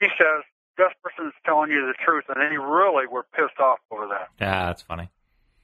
he 0.00 0.08
says, 0.18 0.44
Jesperson's 0.76 1.32
telling 1.46 1.70
you 1.70 1.86
the 1.86 1.94
truth. 2.04 2.24
And 2.28 2.36
they 2.36 2.58
really 2.58 3.06
were 3.06 3.24
pissed 3.34 3.58
off 3.58 3.78
over 3.90 4.06
that. 4.08 4.28
Yeah, 4.38 4.66
that's 4.66 4.82
funny. 4.82 5.08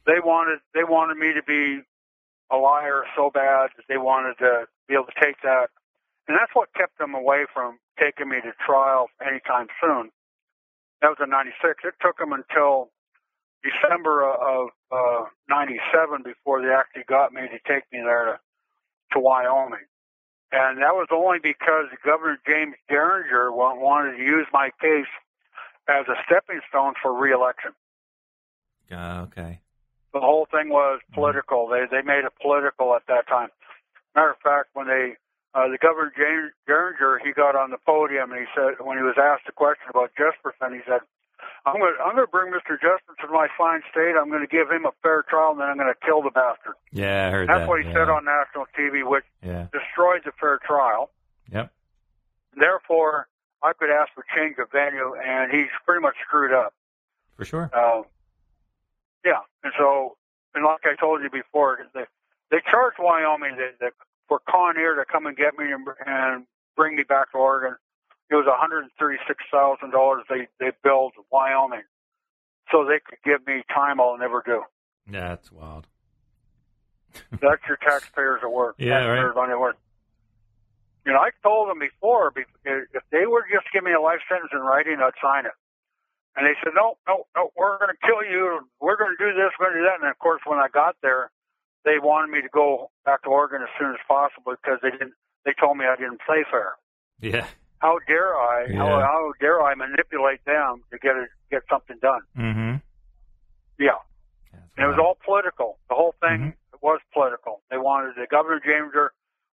They 0.06 0.20
wanted, 0.24 0.60
they 0.72 0.84
wanted 0.84 1.18
me 1.18 1.34
to 1.34 1.42
be 1.42 1.82
a 2.50 2.56
liar 2.56 3.04
so 3.14 3.30
bad 3.30 3.68
that 3.76 3.84
they 3.86 3.98
wanted 3.98 4.38
to 4.38 4.66
be 4.88 4.94
able 4.94 5.04
to 5.04 5.20
take 5.20 5.42
that. 5.42 5.68
And 6.28 6.36
that's 6.36 6.52
what 6.54 6.68
kept 6.74 6.98
them 6.98 7.14
away 7.14 7.46
from 7.52 7.78
taking 7.98 8.28
me 8.28 8.36
to 8.44 8.52
trial 8.64 9.08
anytime 9.24 9.68
soon. 9.80 10.10
That 11.00 11.08
was 11.08 11.18
in 11.22 11.30
96. 11.30 11.80
It 11.84 11.94
took 12.04 12.18
them 12.18 12.32
until 12.32 12.90
December 13.64 14.22
of 14.22 14.68
uh, 14.92 15.24
97 15.48 16.22
before 16.22 16.60
they 16.62 16.68
actually 16.68 17.04
got 17.08 17.32
me 17.32 17.42
to 17.42 17.58
take 17.66 17.84
me 17.92 18.00
there 18.04 18.36
to, 18.36 18.40
to 19.12 19.18
Wyoming. 19.18 19.88
And 20.52 20.78
that 20.78 20.94
was 20.94 21.08
only 21.12 21.38
because 21.42 21.86
Governor 22.04 22.38
James 22.46 22.74
Geringer 22.88 23.52
wanted 23.52 24.16
to 24.16 24.22
use 24.22 24.46
my 24.52 24.70
case 24.80 25.10
as 25.88 26.06
a 26.08 26.16
stepping 26.24 26.60
stone 26.68 26.94
for 27.00 27.12
reelection. 27.12 27.72
Uh, 28.90 29.26
okay. 29.28 29.60
The 30.14 30.20
whole 30.20 30.48
thing 30.50 30.70
was 30.70 31.00
political. 31.12 31.68
They 31.68 31.84
they 31.90 32.00
made 32.02 32.24
it 32.24 32.32
political 32.40 32.94
at 32.94 33.02
that 33.08 33.28
time. 33.28 33.50
Matter 34.14 34.30
of 34.30 34.38
fact, 34.42 34.70
when 34.72 34.86
they 34.86 35.16
uh, 35.58 35.66
the 35.68 35.78
governor 35.78 36.12
James 36.14 36.52
Geringer 36.68 37.18
he 37.24 37.32
got 37.32 37.56
on 37.56 37.70
the 37.70 37.78
podium 37.84 38.30
and 38.30 38.40
he 38.40 38.46
said 38.54 38.78
when 38.78 38.96
he 38.96 39.02
was 39.02 39.16
asked 39.18 39.48
a 39.48 39.52
question 39.52 39.90
about 39.90 40.12
Jesperson, 40.14 40.74
he 40.74 40.80
said, 40.86 41.00
"I'm 41.66 41.78
going 41.82 41.94
to 41.94 42.02
I'm 42.02 42.14
going 42.14 42.26
to 42.26 42.30
bring 42.30 42.52
Mr. 42.54 42.78
Jesperson 42.78 43.18
to 43.26 43.32
my 43.32 43.48
fine 43.58 43.82
state. 43.90 44.14
I'm 44.14 44.30
going 44.30 44.46
to 44.46 44.50
give 44.50 44.70
him 44.70 44.86
a 44.86 44.92
fair 45.02 45.24
trial, 45.28 45.50
and 45.52 45.60
then 45.60 45.68
I'm 45.68 45.76
going 45.76 45.90
to 45.92 46.06
kill 46.06 46.22
the 46.22 46.30
bastard." 46.30 46.74
Yeah, 46.92 47.26
I 47.26 47.30
heard 47.34 47.48
that. 47.48 47.52
That's 47.52 47.62
that. 47.66 47.68
what 47.68 47.80
he 47.82 47.88
yeah. 47.88 47.94
said 47.94 48.08
on 48.08 48.24
national 48.24 48.66
TV, 48.78 49.02
which 49.02 49.24
Yeah. 49.42 49.66
destroyed 49.74 50.22
the 50.24 50.32
fair 50.38 50.60
trial. 50.62 51.10
Yep. 51.50 51.72
Therefore, 52.54 53.28
I 53.62 53.72
could 53.72 53.90
ask 53.90 54.12
for 54.14 54.24
change 54.36 54.56
of 54.58 54.70
venue, 54.70 55.14
and 55.18 55.50
he's 55.50 55.72
pretty 55.84 56.00
much 56.00 56.14
screwed 56.26 56.52
up. 56.52 56.74
For 57.36 57.44
sure. 57.44 57.70
Um, 57.74 58.04
yeah, 59.24 59.42
and 59.64 59.72
so, 59.78 60.16
and 60.54 60.64
like 60.64 60.82
I 60.84 60.94
told 60.98 61.22
you 61.22 61.30
before, 61.30 61.78
they 61.94 62.04
they 62.50 62.58
charged 62.70 62.98
Wyoming 62.98 63.56
that, 63.56 63.78
that 63.80 63.92
for 64.28 64.40
Con 64.48 64.76
Air 64.76 64.94
to 64.96 65.04
come 65.04 65.26
and 65.26 65.36
get 65.36 65.58
me 65.58 65.72
and, 65.72 65.86
and 66.06 66.46
bring 66.76 66.96
me 66.96 67.02
back 67.02 67.32
to 67.32 67.38
Oregon. 67.38 67.76
It 68.30 68.34
was 68.34 68.46
one 68.46 68.58
hundred 68.58 68.82
and 68.82 68.90
thirty-six 68.98 69.42
thousand 69.50 69.90
dollars 69.90 70.24
they 70.28 70.48
they 70.60 70.70
billed 70.84 71.14
Wyoming, 71.32 71.88
so 72.70 72.84
they 72.84 73.00
could 73.00 73.18
give 73.24 73.46
me 73.46 73.62
time 73.72 74.00
I'll 74.00 74.18
never 74.18 74.42
do. 74.44 74.62
Yeah, 75.10 75.28
that's 75.28 75.50
wild. 75.50 75.86
That's 77.40 77.64
your 77.66 77.78
taxpayers 77.80 78.40
at 78.44 78.52
work. 78.52 78.76
Yeah, 78.78 79.00
right. 79.00 79.16
taxpayers 79.16 79.36
on 79.36 79.48
your 79.48 79.58
work. 79.58 79.78
You 81.06 81.12
know, 81.12 81.20
I 81.24 81.30
told 81.42 81.70
them 81.70 81.80
before 81.80 82.30
if 82.36 83.02
they 83.10 83.24
were 83.24 83.42
just 83.50 83.64
give 83.72 83.82
me 83.82 83.96
a 83.96 84.00
life 84.00 84.20
sentence 84.28 84.52
in 84.52 84.60
writing, 84.60 85.00
I'd 85.00 85.16
sign 85.16 85.46
it. 85.46 85.56
And 86.36 86.44
they 86.44 86.52
said, 86.62 86.76
no, 86.76 87.00
no, 87.08 87.24
no, 87.34 87.50
we're 87.56 87.78
going 87.80 87.90
to 87.90 87.98
kill 88.04 88.22
you. 88.22 88.60
We're 88.78 89.00
going 89.00 89.16
to 89.16 89.18
do 89.18 89.32
this, 89.32 89.50
we're 89.58 89.72
going 89.72 89.80
to 89.80 89.82
do 89.82 89.88
that. 89.88 90.04
And 90.04 90.10
of 90.10 90.18
course, 90.20 90.42
when 90.44 90.60
I 90.60 90.68
got 90.68 90.94
there, 91.02 91.32
they 91.84 91.98
wanted 92.02 92.30
me 92.32 92.42
to 92.42 92.48
go 92.52 92.90
back 93.04 93.22
to 93.22 93.28
Oregon 93.28 93.62
as 93.62 93.68
soon 93.78 93.90
as 93.90 94.00
possible 94.06 94.54
because 94.60 94.78
they 94.82 94.90
didn't. 94.90 95.12
They 95.44 95.52
told 95.58 95.78
me 95.78 95.84
I 95.86 95.96
didn't 95.96 96.20
play 96.26 96.44
fair. 96.50 96.76
Yeah. 97.20 97.46
How 97.78 97.98
dare 98.06 98.34
I? 98.36 98.66
How, 98.74 98.98
Yeah. 98.98 99.00
how 99.06 99.32
dare 99.40 99.62
I 99.62 99.74
manipulate 99.74 100.44
them 100.44 100.82
to 100.90 100.98
get 100.98 101.16
it, 101.16 101.30
get 101.50 101.62
something 101.70 101.96
done? 102.02 102.22
Mm-hmm. 102.36 102.76
Yeah. 103.78 103.98
And 104.76 104.84
it 104.84 104.88
was 104.88 104.98
all 104.98 105.16
political. 105.24 105.78
The 105.88 105.94
whole 105.94 106.14
thing 106.20 106.54
was 106.82 107.00
political. 107.12 107.62
They 107.70 107.78
wanted 107.78 108.14
the 108.16 108.26
governor 108.30 108.60
Jameser 108.60 109.08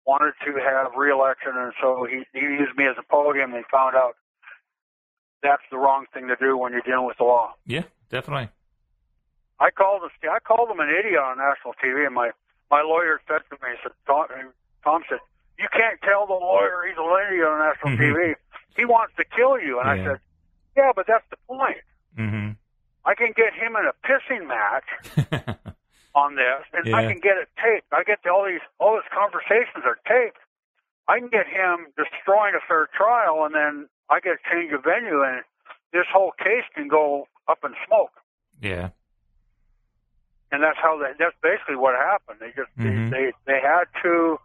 wanted 0.06 0.32
to 0.44 0.52
have 0.60 0.92
reelection, 0.96 1.52
and 1.54 1.72
so 1.80 2.06
he, 2.08 2.24
he 2.32 2.40
used 2.40 2.76
me 2.76 2.84
as 2.86 2.96
a 2.98 3.02
podium. 3.10 3.52
They 3.52 3.62
found 3.70 3.94
out 3.96 4.16
that's 5.42 5.62
the 5.70 5.76
wrong 5.78 6.06
thing 6.12 6.28
to 6.28 6.36
do 6.36 6.56
when 6.56 6.72
you're 6.72 6.80
dealing 6.82 7.06
with 7.06 7.16
the 7.18 7.24
law. 7.24 7.52
Yeah, 7.66 7.82
definitely. 8.10 8.48
I 9.60 9.70
called 9.70 10.02
this, 10.02 10.12
I 10.24 10.40
called 10.40 10.70
him 10.70 10.80
an 10.80 10.88
idiot 10.88 11.20
on 11.20 11.36
national 11.38 11.74
TV, 11.82 12.06
and 12.06 12.14
my 12.14 12.30
my 12.70 12.82
lawyer 12.82 13.20
said 13.28 13.42
to 13.50 13.56
me, 13.62 13.74
said 13.82 13.92
Tom, 14.06 14.26
Tom 14.84 15.02
said, 15.08 15.18
"You 15.58 15.68
can't 15.72 16.00
tell 16.02 16.26
the 16.26 16.32
lawyer 16.38 16.86
he's 16.88 16.96
a 16.96 17.02
lady 17.04 17.42
on 17.42 17.58
national 17.58 17.92
Mhm. 17.92 18.00
TV. 18.00 18.34
He 18.76 18.84
wants 18.84 19.14
to 19.16 19.24
kill 19.24 19.58
you." 19.60 19.78
And 19.80 19.88
I 19.90 19.96
said, 20.04 20.20
"Yeah, 20.76 20.92
but 20.94 21.06
that's 21.06 21.28
the 21.30 21.36
point. 21.46 21.78
hmm 22.16 22.50
I 23.04 23.14
can 23.14 23.32
get 23.32 23.54
him 23.54 23.76
in 23.76 23.86
a 23.86 23.94
pissing 24.06 24.46
match 24.46 24.84
on 26.14 26.34
this, 26.36 26.62
and 26.72 26.94
I 26.94 27.02
can 27.08 27.20
get 27.20 27.36
it 27.38 27.48
taped. 27.56 27.86
I 27.92 28.02
get 28.04 28.24
all 28.26 28.44
these 28.44 28.60
all 28.78 28.94
these 28.96 29.10
conversations 29.12 29.84
are 29.84 29.98
taped. 30.06 30.38
I 31.08 31.18
can 31.18 31.28
get 31.28 31.46
him 31.48 31.92
destroying 31.96 32.54
a 32.54 32.60
fair 32.68 32.88
trial, 32.94 33.44
and 33.44 33.54
then 33.54 33.88
I 34.08 34.20
get 34.20 34.34
a 34.38 34.42
change 34.50 34.72
of 34.72 34.84
venue, 34.84 35.22
and 35.22 35.42
this 35.92 36.06
whole 36.12 36.32
case 36.32 36.64
can 36.74 36.88
go 36.88 37.26
up 37.48 37.58
in 37.64 37.74
smoke. 37.86 38.12
yeah. 38.60 38.90
And 40.52 40.62
that's 40.62 40.78
how 40.82 40.98
they, 40.98 41.12
that's 41.18 41.36
basically 41.42 41.76
what 41.76 41.94
happened. 41.94 42.38
They 42.40 42.48
just 42.56 42.70
Mhm. 42.78 43.10
they, 43.10 43.16
they 43.16 43.32
they 43.46 43.60
had 43.60 43.84
to 44.02 44.38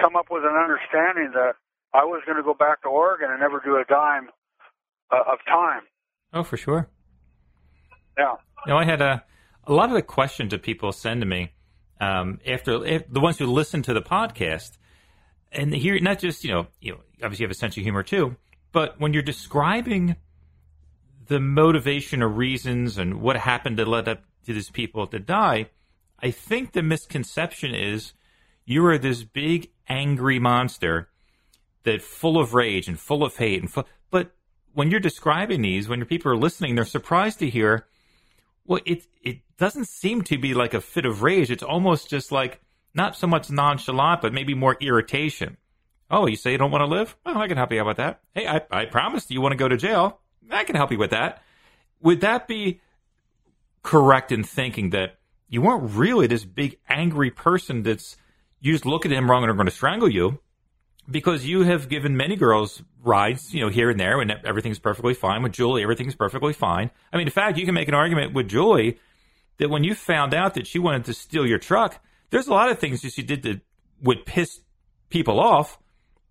come 0.00 0.16
up 0.16 0.26
with 0.30 0.44
an 0.44 0.56
understanding 0.56 1.32
that 1.34 1.56
I 1.92 2.04
was 2.04 2.22
going 2.24 2.36
to 2.36 2.42
go 2.42 2.54
back 2.54 2.82
to 2.82 2.88
Oregon 2.88 3.30
and 3.30 3.40
never 3.40 3.60
do 3.64 3.76
a 3.76 3.84
dime 3.84 4.30
uh, 5.10 5.32
of 5.32 5.38
time. 5.46 5.82
Oh, 6.32 6.42
for 6.42 6.56
sure. 6.56 6.88
Yeah. 8.16 8.36
You 8.66 8.72
know, 8.72 8.78
I 8.78 8.84
had 8.84 9.00
a 9.02 9.24
a 9.66 9.72
lot 9.72 9.88
of 9.88 9.94
the 9.94 10.02
questions 10.02 10.50
that 10.50 10.62
people 10.62 10.92
send 10.92 11.20
to 11.20 11.26
me 11.26 11.52
um, 12.00 12.40
after 12.46 12.84
if, 12.84 13.10
the 13.12 13.20
ones 13.20 13.38
who 13.38 13.46
listen 13.46 13.82
to 13.82 13.92
the 13.92 14.00
podcast, 14.00 14.78
and 15.52 15.74
here 15.74 15.98
not 16.00 16.18
just 16.18 16.44
you 16.44 16.50
know 16.52 16.66
you 16.80 16.92
know 16.92 17.00
obviously 17.22 17.42
you 17.42 17.46
have 17.48 17.50
a 17.50 17.58
sense 17.58 17.76
of 17.76 17.82
humor 17.82 18.02
too, 18.02 18.36
but 18.72 18.98
when 18.98 19.12
you're 19.12 19.22
describing 19.22 20.16
the 21.26 21.38
motivation 21.40 22.22
or 22.22 22.28
reasons 22.28 22.98
and 22.98 23.20
what 23.20 23.36
happened 23.36 23.76
to 23.76 23.84
let 23.84 24.08
up 24.08 24.22
to 24.46 24.52
these 24.52 24.70
people 24.70 25.06
to 25.06 25.18
die, 25.18 25.70
I 26.22 26.30
think 26.30 26.72
the 26.72 26.82
misconception 26.82 27.74
is 27.74 28.12
you 28.64 28.84
are 28.86 28.98
this 28.98 29.24
big 29.24 29.70
angry 29.88 30.38
monster 30.38 31.08
that 31.84 32.02
full 32.02 32.38
of 32.38 32.54
rage 32.54 32.88
and 32.88 32.98
full 32.98 33.24
of 33.24 33.36
hate 33.36 33.60
and 33.60 33.70
full, 33.70 33.86
but 34.10 34.32
when 34.72 34.90
you're 34.90 35.00
describing 35.00 35.62
these, 35.62 35.88
when 35.88 35.98
your 35.98 36.06
people 36.06 36.30
are 36.30 36.36
listening, 36.36 36.74
they're 36.74 36.84
surprised 36.84 37.38
to 37.40 37.50
hear 37.50 37.86
well, 38.66 38.80
it 38.86 39.04
it 39.22 39.40
doesn't 39.56 39.88
seem 39.88 40.22
to 40.22 40.38
be 40.38 40.54
like 40.54 40.74
a 40.74 40.80
fit 40.80 41.04
of 41.04 41.22
rage. 41.22 41.50
It's 41.50 41.62
almost 41.62 42.08
just 42.08 42.30
like 42.30 42.60
not 42.94 43.16
so 43.16 43.26
much 43.26 43.50
nonchalant, 43.50 44.22
but 44.22 44.32
maybe 44.32 44.54
more 44.54 44.76
irritation. 44.80 45.56
Oh, 46.08 46.26
you 46.26 46.36
say 46.36 46.52
you 46.52 46.58
don't 46.58 46.70
want 46.70 46.82
to 46.82 46.86
live? 46.86 47.16
Well, 47.24 47.38
I 47.38 47.48
can 47.48 47.56
help 47.56 47.72
you 47.72 47.80
out 47.80 47.86
with 47.86 47.96
that. 47.96 48.20
Hey, 48.32 48.46
I, 48.46 48.62
I 48.70 48.84
promised 48.84 49.30
you 49.30 49.40
want 49.40 49.52
to 49.52 49.58
go 49.58 49.68
to 49.68 49.76
jail. 49.76 50.20
I 50.50 50.64
can 50.64 50.76
help 50.76 50.92
you 50.92 50.98
with 50.98 51.10
that. 51.10 51.42
Would 52.02 52.20
that 52.20 52.46
be 52.46 52.80
correct 53.82 54.32
in 54.32 54.44
thinking 54.44 54.90
that 54.90 55.18
you 55.48 55.62
weren't 55.62 55.94
really 55.94 56.26
this 56.26 56.44
big 56.44 56.78
angry 56.88 57.30
person 57.30 57.82
that's 57.82 58.16
you 58.60 58.72
just 58.72 58.86
look 58.86 59.06
at 59.06 59.12
him 59.12 59.30
wrong 59.30 59.42
and 59.42 59.50
are 59.50 59.54
going 59.54 59.66
to 59.66 59.72
strangle 59.72 60.08
you? 60.08 60.38
Because 61.10 61.46
you 61.46 61.62
have 61.62 61.88
given 61.88 62.16
many 62.16 62.36
girls 62.36 62.82
rides, 63.02 63.52
you 63.52 63.60
know, 63.60 63.68
here 63.68 63.90
and 63.90 63.98
there, 63.98 64.20
and 64.20 64.30
everything's 64.44 64.78
perfectly 64.78 65.14
fine. 65.14 65.42
With 65.42 65.52
Julie, 65.52 65.82
everything's 65.82 66.14
perfectly 66.14 66.52
fine. 66.52 66.90
I 67.12 67.16
mean, 67.16 67.26
in 67.26 67.32
fact, 67.32 67.58
you 67.58 67.64
can 67.64 67.74
make 67.74 67.88
an 67.88 67.94
argument 67.94 68.34
with 68.34 68.48
Julie 68.48 68.98
that 69.58 69.70
when 69.70 69.82
you 69.82 69.94
found 69.94 70.34
out 70.34 70.54
that 70.54 70.66
she 70.66 70.78
wanted 70.78 71.06
to 71.06 71.14
steal 71.14 71.46
your 71.46 71.58
truck, 71.58 72.02
there's 72.30 72.46
a 72.46 72.52
lot 72.52 72.70
of 72.70 72.78
things 72.78 73.02
that 73.02 73.12
she 73.12 73.22
did 73.22 73.42
that 73.42 73.60
would 74.02 74.24
piss 74.24 74.60
people 75.08 75.40
off, 75.40 75.78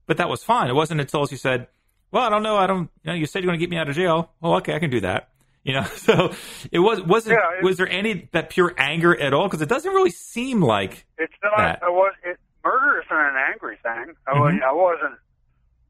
but 0.05 0.17
that 0.17 0.29
was 0.29 0.43
fine. 0.43 0.69
It 0.69 0.75
wasn't 0.75 1.01
until 1.01 1.27
she 1.27 1.35
said, 1.35 1.67
"Well, 2.11 2.23
I 2.23 2.29
don't 2.29 2.43
know. 2.43 2.57
I 2.57 2.67
don't. 2.67 2.89
You 3.03 3.11
know, 3.11 3.13
you 3.13 3.25
said 3.25 3.43
you're 3.43 3.49
going 3.49 3.59
to 3.59 3.63
get 3.63 3.69
me 3.69 3.77
out 3.77 3.89
of 3.89 3.95
jail. 3.95 4.31
Well, 4.39 4.55
okay, 4.55 4.75
I 4.75 4.79
can 4.79 4.89
do 4.89 5.01
that." 5.01 5.29
You 5.69 5.75
know, 5.75 5.83
so 6.07 6.33
it 6.71 6.79
was 6.79 6.99
wasn't. 7.03 7.37
Yeah, 7.39 7.59
it- 7.59 7.63
was 7.63 7.77
there 7.77 7.87
any 7.87 8.27
that 8.33 8.49
pure 8.49 8.73
anger 8.77 9.15
at 9.15 9.33
all? 9.35 9.45
Because 9.47 9.61
it 9.61 9.69
doesn't 9.69 9.93
really 9.93 10.09
seem 10.09 10.61
like. 10.61 11.05
It's 11.19 11.33
not. 11.43 11.57
That. 11.57 11.83
I 11.83 11.89
was. 11.89 12.13
It, 12.25 12.37
murder 12.65 13.03
isn't 13.05 13.15
an 13.15 13.35
angry 13.53 13.77
thing. 13.83 14.15
I, 14.25 14.33
was, 14.39 14.53
Mhm. 14.53 14.63
I 14.63 14.73
wasn't. 14.73 15.19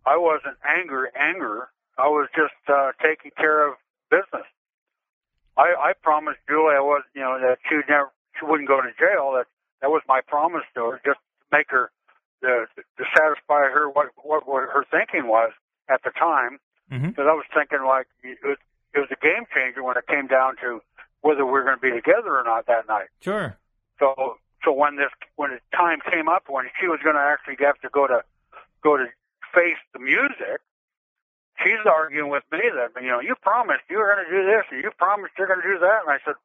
I 0.06 0.18
wasn't 0.18 0.58
angry. 0.68 1.08
Anger. 1.16 1.70
I 1.98 2.08
was 2.08 2.28
just 2.36 2.60
uh, 2.68 2.92
taking 3.02 3.32
care 3.38 3.68
of 3.70 3.76
business. 4.12 4.48
I, 5.58 5.92
I 5.92 5.94
promised 6.02 6.40
Julie 6.48 6.76
I 6.76 6.80
was, 6.80 7.04
you 7.14 7.22
know, 7.22 7.40
that 7.40 7.60
she 7.68 7.76
never, 7.88 8.12
she 8.40 8.46
wouldn't 8.46 8.68
go 8.68 8.82
to 8.82 8.92
jail. 9.00 9.32
That 9.36 9.48
that 9.82 9.90
was 9.90 10.02
my 10.08 10.20
promise 10.28 10.64
to 10.76 10.92
her, 10.92 11.02
just 11.06 11.20
to 11.20 11.58
make 11.58 11.68
her, 11.72 11.92
to, 12.44 12.66
to 12.76 13.04
satisfy 13.16 13.68
her 13.72 13.90
what, 13.90 14.08
what 14.24 14.48
what 14.48 14.68
her 14.72 14.86
thinking 14.92 15.28
was 15.28 15.52
at 15.90 16.02
the 16.04 16.12
time. 16.12 16.60
Because 16.90 17.28
I 17.30 17.34
was 17.36 17.46
thinking 17.54 17.86
like 17.86 18.08
it 18.24 18.40
was, 18.44 18.58
it 18.94 18.99
was 18.99 19.10
a 19.11 19.20
game 19.22 19.45
changer 19.53 19.84
when 19.84 19.98
it 19.98 20.07
came 20.07 20.28
down 20.28 20.56
to 20.61 20.82
whether 21.22 21.45
we 21.45 21.52
were 21.52 21.64
going 21.64 21.76
to 21.78 21.82
be 21.82 21.91
together 21.91 22.38
or 22.38 22.44
not 22.44 22.66
that 22.68 22.88
night. 22.88 23.07
Sure. 23.22 23.57
So 23.99 24.38
so 24.64 24.72
when 24.74 24.95
this 24.98 25.11
when 25.36 25.52
the 25.52 25.60
time 25.76 25.99
came 26.10 26.28
up 26.28 26.44
when 26.48 26.66
she 26.80 26.88
was 26.88 26.99
going 27.03 27.16
to 27.16 27.22
actually 27.22 27.57
have 27.66 27.80
to 27.82 27.90
go 27.90 28.07
to 28.07 28.24
go 28.84 28.98
to 28.98 29.06
face 29.53 29.80
the 29.94 29.99
music, 29.99 30.61
she's 31.64 31.84
arguing 31.86 32.30
with 32.30 32.44
me 32.52 32.61
that 32.76 33.02
you 33.02 33.10
know 33.10 33.20
you 33.20 33.36
promised 33.41 33.84
you 33.90 33.98
were 33.98 34.14
going 34.16 34.26
to 34.26 34.32
do 34.32 34.45
this 34.45 34.64
and 34.72 34.84
you 34.84 34.91
promised 34.98 35.34
you're 35.38 35.48
going 35.48 35.61
to 35.61 35.68
do 35.68 35.80
that, 35.80 36.02
and 36.07 36.11
I 36.11 36.20
said, 36.26 36.36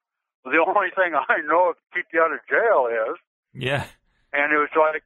well, 0.45 0.53
the 0.53 0.61
only 0.69 0.91
thing 0.91 1.15
I 1.15 1.39
know 1.47 1.73
to 1.75 1.81
keep 1.95 2.07
you 2.13 2.21
out 2.23 2.33
of 2.33 2.41
jail 2.49 2.89
is, 2.91 3.17
Yeah. 3.53 3.87
and 4.33 4.53
it 4.53 4.59
was 4.59 4.71
like. 4.77 5.03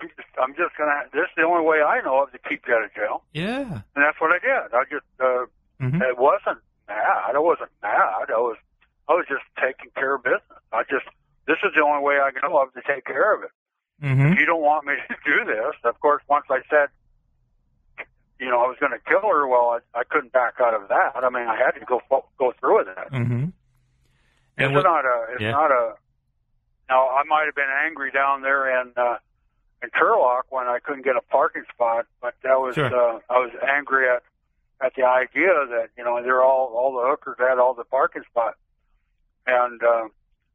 I'm 0.00 0.08
just, 0.16 0.28
I'm 0.40 0.54
just 0.56 0.72
gonna. 0.78 1.04
This 1.12 1.24
is 1.28 1.34
the 1.36 1.42
only 1.42 1.66
way 1.68 1.82
I 1.82 2.00
know 2.00 2.22
of 2.22 2.32
to 2.32 2.38
keep 2.48 2.62
you 2.66 2.72
out 2.74 2.82
of 2.82 2.94
jail, 2.94 3.24
Yeah. 3.34 3.82
and 3.94 4.00
that's 4.02 4.18
what 4.22 4.30
I 4.32 4.38
did. 4.38 4.72
I 4.72 4.84
just, 4.88 5.04
uh, 5.20 5.44
hmm 5.78 6.00
it 6.00 6.16
wasn't 6.16 6.64
mad. 6.96 7.34
I 7.36 7.38
wasn't 7.38 7.70
mad. 7.82 8.28
I 8.30 8.38
was, 8.40 8.56
I 9.08 9.12
was 9.12 9.26
just 9.28 9.42
taking 9.60 9.90
care 9.94 10.14
of 10.14 10.22
business. 10.24 10.42
I 10.72 10.82
just, 10.84 11.06
this 11.46 11.56
is 11.64 11.72
the 11.74 11.82
only 11.82 12.02
way 12.04 12.16
I 12.18 12.30
know 12.42 12.58
of 12.58 12.72
to 12.74 12.82
take 12.86 13.04
care 13.04 13.34
of 13.34 13.42
it. 13.44 13.50
hmm 14.00 14.32
If 14.32 14.38
you 14.38 14.46
don't 14.46 14.62
want 14.62 14.86
me 14.86 14.94
to 15.08 15.16
do 15.24 15.44
this, 15.44 15.74
of 15.84 15.98
course, 16.00 16.22
once 16.28 16.46
I 16.50 16.60
said, 16.70 16.88
you 18.38 18.50
know, 18.50 18.58
I 18.64 18.66
was 18.66 18.76
going 18.80 18.92
to 18.92 18.98
kill 19.08 19.22
her, 19.22 19.46
well, 19.46 19.78
I, 19.94 20.00
I 20.00 20.02
couldn't 20.04 20.32
back 20.32 20.54
out 20.60 20.74
of 20.74 20.88
that. 20.88 21.12
I 21.16 21.30
mean, 21.30 21.46
I 21.46 21.56
had 21.56 21.72
to 21.78 21.84
go 21.86 22.00
go 22.38 22.52
through 22.58 22.78
with 22.78 22.86
that. 22.96 23.08
hmm 23.10 23.46
It's 24.58 24.72
what- 24.74 24.82
not 24.84 25.04
a, 25.04 25.26
it's 25.32 25.40
yeah. 25.42 25.52
not 25.52 25.70
a. 25.70 25.94
Now, 26.88 27.08
I 27.08 27.22
might 27.24 27.44
have 27.46 27.54
been 27.54 27.70
angry 27.86 28.10
down 28.10 28.42
there 28.42 28.80
in 28.80 28.92
uh, 28.96 29.16
in 29.82 29.90
Turlock 29.90 30.42
when 30.50 30.66
I 30.66 30.78
couldn't 30.80 31.04
get 31.04 31.16
a 31.16 31.22
parking 31.22 31.62
spot, 31.72 32.06
but 32.20 32.34
that 32.42 32.58
was 32.60 32.74
Sure. 32.74 32.86
uh, 32.86 33.20
I 33.30 33.38
was 33.38 33.50
angry 33.66 34.08
at 34.08 34.22
at 34.84 34.92
the 34.96 35.04
idea 35.04 35.48
that 35.70 35.88
you 35.96 36.04
know 36.04 36.22
they're 36.22 36.42
all 36.42 36.72
all 36.76 36.92
the 36.92 37.08
hookers 37.08 37.36
had 37.38 37.58
all 37.58 37.74
the 37.74 37.84
parking 37.84 38.22
spots, 38.30 38.56
and 39.46 39.80
uh, 39.82 40.08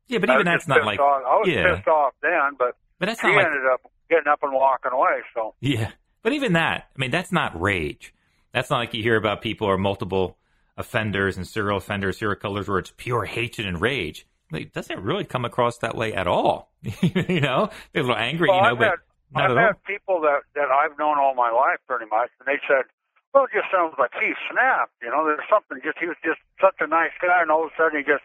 Yeah, 0.07 0.19
but 0.19 0.29
even 0.29 0.45
that's 0.45 0.67
not 0.67 0.85
like. 0.85 0.99
off. 0.99 1.23
I 1.25 1.35
was 1.37 1.47
yeah. 1.49 1.75
pissed 1.75 1.87
off 1.87 2.13
then, 2.21 2.55
but 2.57 2.75
But 2.99 3.07
that's 3.07 3.21
she 3.21 3.27
not 3.27 3.35
like. 3.37 3.45
ended 3.47 3.65
up 3.71 3.81
getting 4.09 4.27
up 4.27 4.39
and 4.43 4.53
walking 4.53 4.91
away. 4.91 5.21
So 5.33 5.55
Yeah. 5.59 5.91
But 6.23 6.33
even 6.33 6.53
that, 6.53 6.89
I 6.95 6.99
mean, 6.99 7.11
that's 7.11 7.31
not 7.31 7.59
rage. 7.59 8.13
That's 8.53 8.69
not 8.69 8.77
like 8.79 8.93
you 8.93 9.01
hear 9.03 9.15
about 9.15 9.41
people 9.41 9.67
or 9.67 9.77
multiple 9.77 10.37
offenders 10.77 11.37
and 11.37 11.47
serial 11.47 11.77
offenders, 11.77 12.17
serial 12.17 12.35
killers, 12.35 12.67
where 12.67 12.79
it's 12.79 12.91
pure 12.97 13.23
hatred 13.25 13.65
and 13.67 13.79
rage. 13.79 14.27
Like, 14.51 14.63
It 14.63 14.73
doesn't 14.73 14.99
really 15.01 15.23
come 15.25 15.45
across 15.45 15.77
that 15.79 15.95
way 15.95 16.13
at 16.13 16.27
all. 16.27 16.71
you 16.83 17.39
know, 17.41 17.69
they're 17.93 18.03
a 18.03 18.05
little 18.05 18.15
angry, 18.17 18.49
Well, 18.49 18.57
you 18.57 18.63
know, 18.63 18.69
I've 18.71 18.77
but 18.77 18.85
had, 18.89 18.93
not 19.33 19.51
I've 19.51 19.57
at 19.57 19.63
all. 19.75 19.81
people 19.85 20.21
that 20.21 20.39
that 20.55 20.69
I've 20.71 20.97
known 20.97 21.17
all 21.17 21.33
my 21.35 21.51
life 21.51 21.79
pretty 21.87 22.05
much, 22.09 22.29
and 22.39 22.47
they 22.47 22.59
said, 22.67 22.85
"Well, 23.33 23.45
it 23.45 23.51
just 23.53 23.71
sounds 23.71 23.95
like 23.97 24.13
he 24.19 24.33
snapped." 24.51 24.93
You 25.01 25.09
know, 25.09 25.25
there's 25.25 25.47
something 25.49 25.79
just 25.83 25.99
he 25.99 26.07
was 26.07 26.17
just 26.23 26.39
such 26.61 26.75
a 26.79 26.87
nice 26.87 27.11
guy, 27.21 27.41
and 27.41 27.51
all 27.51 27.65
of 27.65 27.71
a 27.71 27.75
sudden 27.77 27.99
he 27.99 28.03
just 28.03 28.23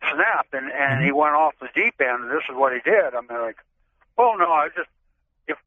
snapped, 0.00 0.54
and 0.54 0.70
and 0.72 1.04
he 1.04 1.12
went 1.12 1.34
off 1.34 1.54
the 1.60 1.68
deep 1.74 2.00
end, 2.00 2.24
and 2.24 2.30
this 2.30 2.44
is 2.48 2.56
what 2.56 2.72
he 2.72 2.80
did. 2.80 3.14
I 3.14 3.20
mean, 3.20 3.40
like, 3.40 3.58
well, 4.16 4.36
no, 4.38 4.52
I 4.52 4.68
just 4.74 4.88
if 5.46 5.58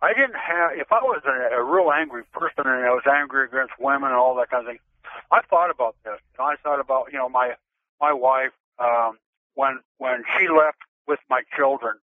I 0.00 0.12
didn't 0.14 0.36
have 0.36 0.72
if 0.76 0.92
I 0.92 1.00
was 1.02 1.22
a, 1.26 1.56
a 1.56 1.62
real 1.62 1.90
angry 1.92 2.24
person 2.32 2.66
and 2.66 2.84
I 2.84 2.90
was 2.90 3.04
angry 3.06 3.46
against 3.46 3.74
women 3.78 4.10
and 4.10 4.18
all 4.18 4.34
that 4.36 4.50
kind 4.50 4.66
of 4.66 4.70
thing, 4.70 4.80
I 5.30 5.40
thought 5.42 5.70
about 5.70 5.96
this. 6.04 6.18
You 6.34 6.44
know, 6.44 6.50
I 6.50 6.56
thought 6.62 6.80
about 6.80 7.12
you 7.12 7.18
know 7.18 7.28
my 7.28 7.54
my 8.00 8.12
wife 8.12 8.52
um, 8.78 9.18
when 9.54 9.80
when 9.98 10.24
she 10.38 10.48
left 10.48 10.78
with 11.06 11.20
my 11.28 11.42
children 11.56 11.98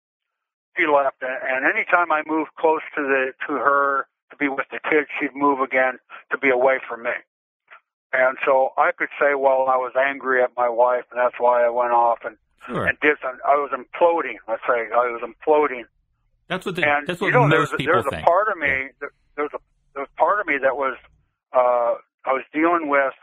she 0.77 0.85
left 0.85 1.17
and, 1.21 1.37
and 1.43 1.65
anytime 1.65 2.11
I 2.11 2.21
moved 2.25 2.51
close 2.57 2.81
to 2.95 3.01
the 3.01 3.33
to 3.47 3.53
her 3.53 4.07
to 4.31 4.35
be 4.37 4.47
with 4.49 4.65
the 4.71 4.79
kids, 4.89 5.07
she'd 5.19 5.35
move 5.35 5.59
again 5.61 5.99
to 6.31 6.37
be 6.37 6.49
away 6.49 6.79
from 6.87 7.03
me. 7.03 7.11
And 8.13 8.37
so 8.45 8.69
I 8.77 8.91
could 8.97 9.09
say, 9.19 9.35
well, 9.35 9.67
I 9.69 9.75
was 9.77 9.93
angry 9.97 10.41
at 10.41 10.51
my 10.55 10.69
wife, 10.69 11.03
and 11.11 11.19
that's 11.19 11.35
why 11.39 11.65
I 11.65 11.69
went 11.69 11.91
off 11.91 12.19
and 12.25 12.37
Sure. 12.65 12.85
and 12.85 12.99
did 12.99 13.15
some. 13.21 13.37
I 13.47 13.55
was 13.55 13.71
imploding. 13.71 14.35
Let's 14.45 14.61
say 14.67 14.91
I 14.91 15.07
was 15.07 15.21
imploding. 15.23 15.83
That's 16.49 16.65
what 16.65 16.75
the, 16.75 16.83
and 16.85 17.07
that's 17.07 17.21
you 17.21 17.27
what 17.27 17.33
know, 17.33 17.47
most 17.47 17.51
there's, 17.51 17.73
a- 17.73 17.77
people 17.77 17.93
there's 17.93 18.05
think. 18.09 18.23
a 18.23 18.25
part 18.25 18.47
of 18.49 18.57
me. 18.57 18.89
that 18.99 19.09
There's 19.37 19.51
a 19.53 19.59
there's 19.95 20.07
part 20.17 20.41
of 20.41 20.47
me 20.47 20.57
that 20.61 20.75
was 20.75 20.97
uh, 21.53 21.95
I 22.25 22.33
was 22.33 22.43
dealing 22.53 22.89
with 22.89 23.13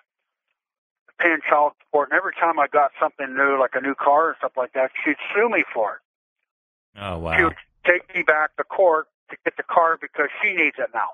paying 1.20 1.38
child 1.48 1.72
support, 1.84 2.08
and 2.10 2.16
every 2.16 2.32
time 2.40 2.58
I 2.58 2.66
got 2.68 2.92
something 3.00 3.34
new, 3.34 3.58
like 3.60 3.72
a 3.74 3.80
new 3.82 3.94
car 3.94 4.28
and 4.30 4.36
stuff 4.38 4.52
like 4.56 4.72
that, 4.72 4.90
she'd 5.04 5.16
sue 5.34 5.48
me 5.50 5.64
for 5.74 5.96
it. 5.96 7.00
Oh 7.00 7.18
wow! 7.18 7.36
She 7.36 7.44
would 7.44 7.56
take 7.86 8.14
me 8.14 8.22
back 8.22 8.56
to 8.56 8.64
court 8.64 9.08
to 9.30 9.36
get 9.44 9.56
the 9.56 9.62
car 9.62 9.98
because 10.00 10.28
she 10.42 10.52
needs 10.52 10.76
it 10.78 10.90
now. 10.92 11.10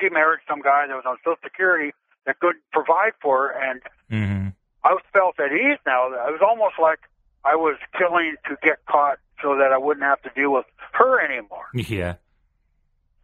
She 0.00 0.08
married 0.08 0.40
some 0.48 0.60
guy 0.60 0.86
that 0.86 0.94
was 0.94 1.04
on 1.06 1.16
Social 1.24 1.40
Security 1.42 1.92
that 2.26 2.38
couldn't 2.40 2.62
provide 2.72 3.12
for 3.20 3.48
her, 3.48 3.70
and 3.70 3.82
hmm 4.08 4.48
I 4.84 4.96
felt 5.12 5.40
at 5.40 5.52
ease 5.52 5.78
now. 5.84 6.06
It 6.06 6.32
was 6.32 6.40
almost 6.40 6.76
like 6.80 7.00
I 7.44 7.56
was 7.56 7.76
killing 7.98 8.36
to 8.48 8.56
get 8.62 8.78
caught 8.86 9.18
so 9.42 9.56
that 9.58 9.72
I 9.72 9.78
wouldn't 9.78 10.04
have 10.04 10.22
to 10.22 10.30
deal 10.34 10.52
with 10.52 10.66
her 10.92 11.20
anymore. 11.20 11.66
Yeah. 11.74 12.14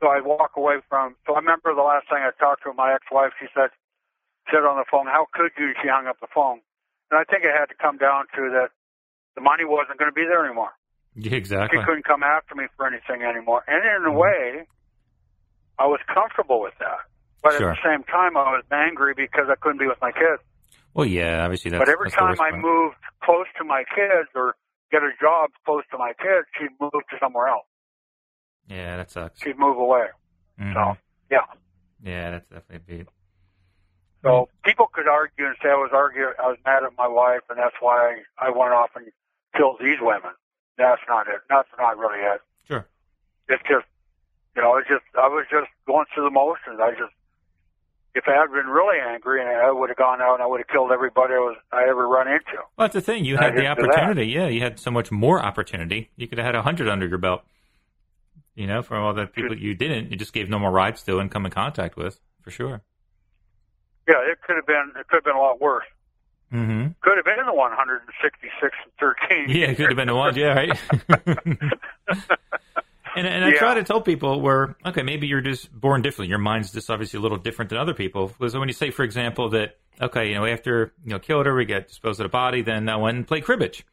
So 0.01 0.09
I'd 0.09 0.25
walk 0.25 0.53
away 0.57 0.83
from. 0.89 1.17
So 1.27 1.35
I 1.35 1.39
remember 1.39 1.75
the 1.75 1.83
last 1.83 2.09
thing 2.09 2.19
I 2.19 2.31
talked 2.39 2.65
to 2.65 2.73
my 2.75 2.93
ex-wife. 2.93 3.33
She 3.41 3.47
said, 3.55 3.71
said 4.51 4.67
on 4.67 4.77
the 4.77 4.85
phone, 4.91 5.07
"How 5.07 5.27
could 5.33 5.53
you?" 5.57 5.73
She 5.81 5.89
hung 5.89 6.07
up 6.07 6.19
the 6.21 6.27
phone, 6.35 6.61
and 7.11 7.19
I 7.19 7.25
think 7.25 7.45
it 7.45 7.55
had 7.55 7.67
to 7.67 7.75
come 7.75 7.97
down 7.97 8.27
to 8.37 8.51
that 8.51 8.71
the 9.35 9.41
money 9.41 9.65
wasn't 9.65 9.99
going 9.99 10.11
to 10.11 10.15
be 10.15 10.27
there 10.27 10.45
anymore. 10.45 10.73
Yeah, 11.17 11.35
exactly. 11.37 11.79
She 11.79 11.85
couldn't 11.85 12.05
come 12.05 12.23
after 12.23 12.55
me 12.55 12.65
for 12.77 12.87
anything 12.87 13.23
anymore, 13.23 13.63
and 13.67 13.85
in 13.85 14.07
a 14.11 14.15
Mhm. 14.15 14.19
way, 14.21 14.67
I 15.79 15.87
was 15.87 16.01
comfortable 16.13 16.61
with 16.61 16.75
that. 16.79 16.99
But 17.43 17.55
Sure. 17.55 17.71
at 17.71 17.77
the 17.77 17.83
same 17.83 18.05
time, 18.05 18.37
I 18.37 18.53
was 18.53 18.65
angry 18.71 19.15
because 19.15 19.49
I 19.51 19.55
couldn't 19.57 19.79
be 19.79 19.87
with 19.87 20.01
my 20.01 20.13
kids. 20.13 20.43
Well, 20.95 21.07
yeah, 21.07 21.45
obviously 21.45 21.71
that's. 21.71 21.81
but 21.81 21.89
every 21.89 22.09
that's 22.11 22.17
time 22.17 22.41
I 22.41 22.53
moved 22.53 22.97
close 23.23 23.47
to 23.59 23.65
my 23.65 23.85
kids 23.85 24.31
or 24.35 24.57
get 24.91 25.03
a 25.03 25.11
job 25.21 25.51
close 25.65 25.85
to 25.91 25.99
my 25.99 26.13
kids, 26.15 26.47
she'd 26.59 26.71
move 26.81 26.93
to 26.93 27.19
somewhere 27.19 27.49
else. 27.49 27.67
Yeah, 28.67 28.97
that 28.97 29.11
sucks. 29.11 29.41
She'd 29.43 29.59
move 29.59 29.77
away. 29.77 30.09
Mhm. 30.59 30.73
So, 30.73 30.97
yeah. 31.31 31.45
Yeah, 32.01 32.31
that's 32.31 32.47
definitely 32.49 32.77
a 32.77 32.99
beat. 32.99 33.09
So 34.23 34.49
people 34.65 34.87
could 34.87 35.07
argue 35.07 35.47
and 35.47 35.57
say 35.63 35.69
I 35.69 35.75
was 35.75 35.91
arguing, 35.93 36.33
I 36.39 36.47
was 36.49 36.59
mad 36.65 36.83
at 36.85 36.97
my 36.97 37.07
wife, 37.09 37.43
and 37.51 37.59
that's 37.59 37.77
why 37.81 38.23
I 38.39 38.49
went 38.51 38.73
off 38.73 38.95
and 38.97 39.13
killed 39.55 39.81
these 39.81 40.01
women. 40.01 40.33
That's 40.79 41.01
not 41.09 41.29
it. 41.29 41.41
That's 41.49 41.69
not 41.79 41.97
really 41.99 42.19
it. 42.21 42.41
Sure. 42.67 42.87
It's 43.49 43.63
just, 43.63 43.87
you 44.57 44.63
know, 44.63 44.77
it's 44.77 44.89
just 44.89 45.05
I 45.17 45.29
was 45.29 45.47
just 45.51 45.69
going 45.87 46.07
through 46.15 46.25
the 46.25 46.31
motions. 46.31 46.81
I 46.81 46.91
just, 46.91 47.13
if 48.15 48.25
I 48.29 48.33
had 48.33 48.51
been 48.53 48.67
really 48.67 48.99
angry, 48.99 49.41
and 49.41 49.49
I 49.51 49.71
would 49.71 49.91
have 49.91 49.99
gone 49.99 50.21
out 50.21 50.35
and 50.35 50.43
I 50.43 50.47
would 50.47 50.61
have 50.61 50.69
killed 50.69 50.93
everybody 50.93 51.35
I 51.35 51.39
was 51.39 51.57
I 51.73 51.83
ever 51.89 52.07
run 52.09 52.29
into. 52.29 52.57
Well, 52.77 52.87
that's 52.89 52.95
the 52.95 53.01
thing. 53.01 53.25
You 53.25 53.37
had 53.37 53.55
the 53.55 53.63
didn't 53.63 53.77
do 53.77 53.83
that. 53.83 53.91
opportunity. 53.91 54.27
Yeah, 54.31 54.47
you 54.49 54.61
had 54.61 54.79
so 54.79 54.91
much 54.91 55.11
more 55.11 55.45
opportunity. 55.45 56.11
You 56.17 56.27
could 56.29 56.39
have 56.39 56.47
had 56.47 56.55
a 56.55 56.63
hundred 56.63 56.89
under 56.89 57.07
your 57.07 57.19
belt. 57.19 57.43
You 58.55 58.69
know, 58.69 58.83
from 58.83 59.03
all 59.03 59.13
the 59.15 59.27
people 59.27 59.59
you 59.59 59.75
didn't, 59.75 60.13
you 60.13 60.17
just 60.17 60.33
gave 60.33 60.49
no 60.49 60.61
more 60.61 60.71
rides 60.71 61.03
to 61.05 61.19
and 61.19 61.29
come 61.29 61.45
in 61.45 61.51
contact 61.51 61.97
with, 61.97 62.21
for 62.41 62.53
sure. 62.53 62.83
Yeah, 64.07 64.21
it 64.31 64.39
could 64.47 64.55
have 64.57 64.67
been. 64.67 64.93
It 64.99 65.09
could 65.09 65.17
have 65.17 65.25
been 65.25 65.35
a 65.35 65.41
lot 65.41 65.61
worse. 65.61 65.85
Mm-hmm. 66.55 66.87
Could 67.01 67.17
have 67.17 67.25
been 67.25 67.45
the 67.47 67.53
166 67.53 68.77
and 68.85 68.93
13. 69.01 69.49
Yeah, 69.49 69.67
it 69.71 69.77
could 69.77 69.89
have 69.89 69.97
been 69.97 70.07
the 70.07 70.15
one. 70.15 70.37
Yeah, 70.37 70.53
right. 70.55 70.79
and 73.17 73.27
and 73.27 73.45
I 73.45 73.49
Yeah. 73.51 73.59
try 73.59 73.75
to 73.75 73.83
tell 73.85 74.01
people 74.01 74.41
where 74.41 74.77
okay, 74.87 75.03
maybe 75.03 75.27
you're 75.27 75.41
just 75.41 75.73
born 75.73 76.03
differently. 76.03 76.29
Your 76.29 76.39
mind's 76.39 76.73
just 76.73 76.91
obviously 76.91 77.19
a 77.19 77.21
little 77.23 77.39
different 77.39 77.71
than 77.71 77.79
other 77.79 77.95
people. 77.95 78.29
Because 78.29 78.57
when 78.57 78.69
you 78.69 78.75
say, 78.75 78.91
for 78.91 79.03
example, 79.03 79.51
that 79.51 79.79
okay, 80.01 80.29
you 80.29 80.35
know, 80.35 80.47
after 80.47 80.93
you 81.05 81.11
know 81.11 81.19
killed 81.19 81.47
her, 81.47 81.55
we 81.55 81.65
get 81.65 81.89
disposed 81.89 82.21
of 82.21 82.25
the 82.25 82.29
body, 82.31 82.63
then 82.63 82.89
I 82.89 82.97
went 82.97 83.17
and 83.17 83.27
played 83.27 83.45
cribbage. 83.45 83.85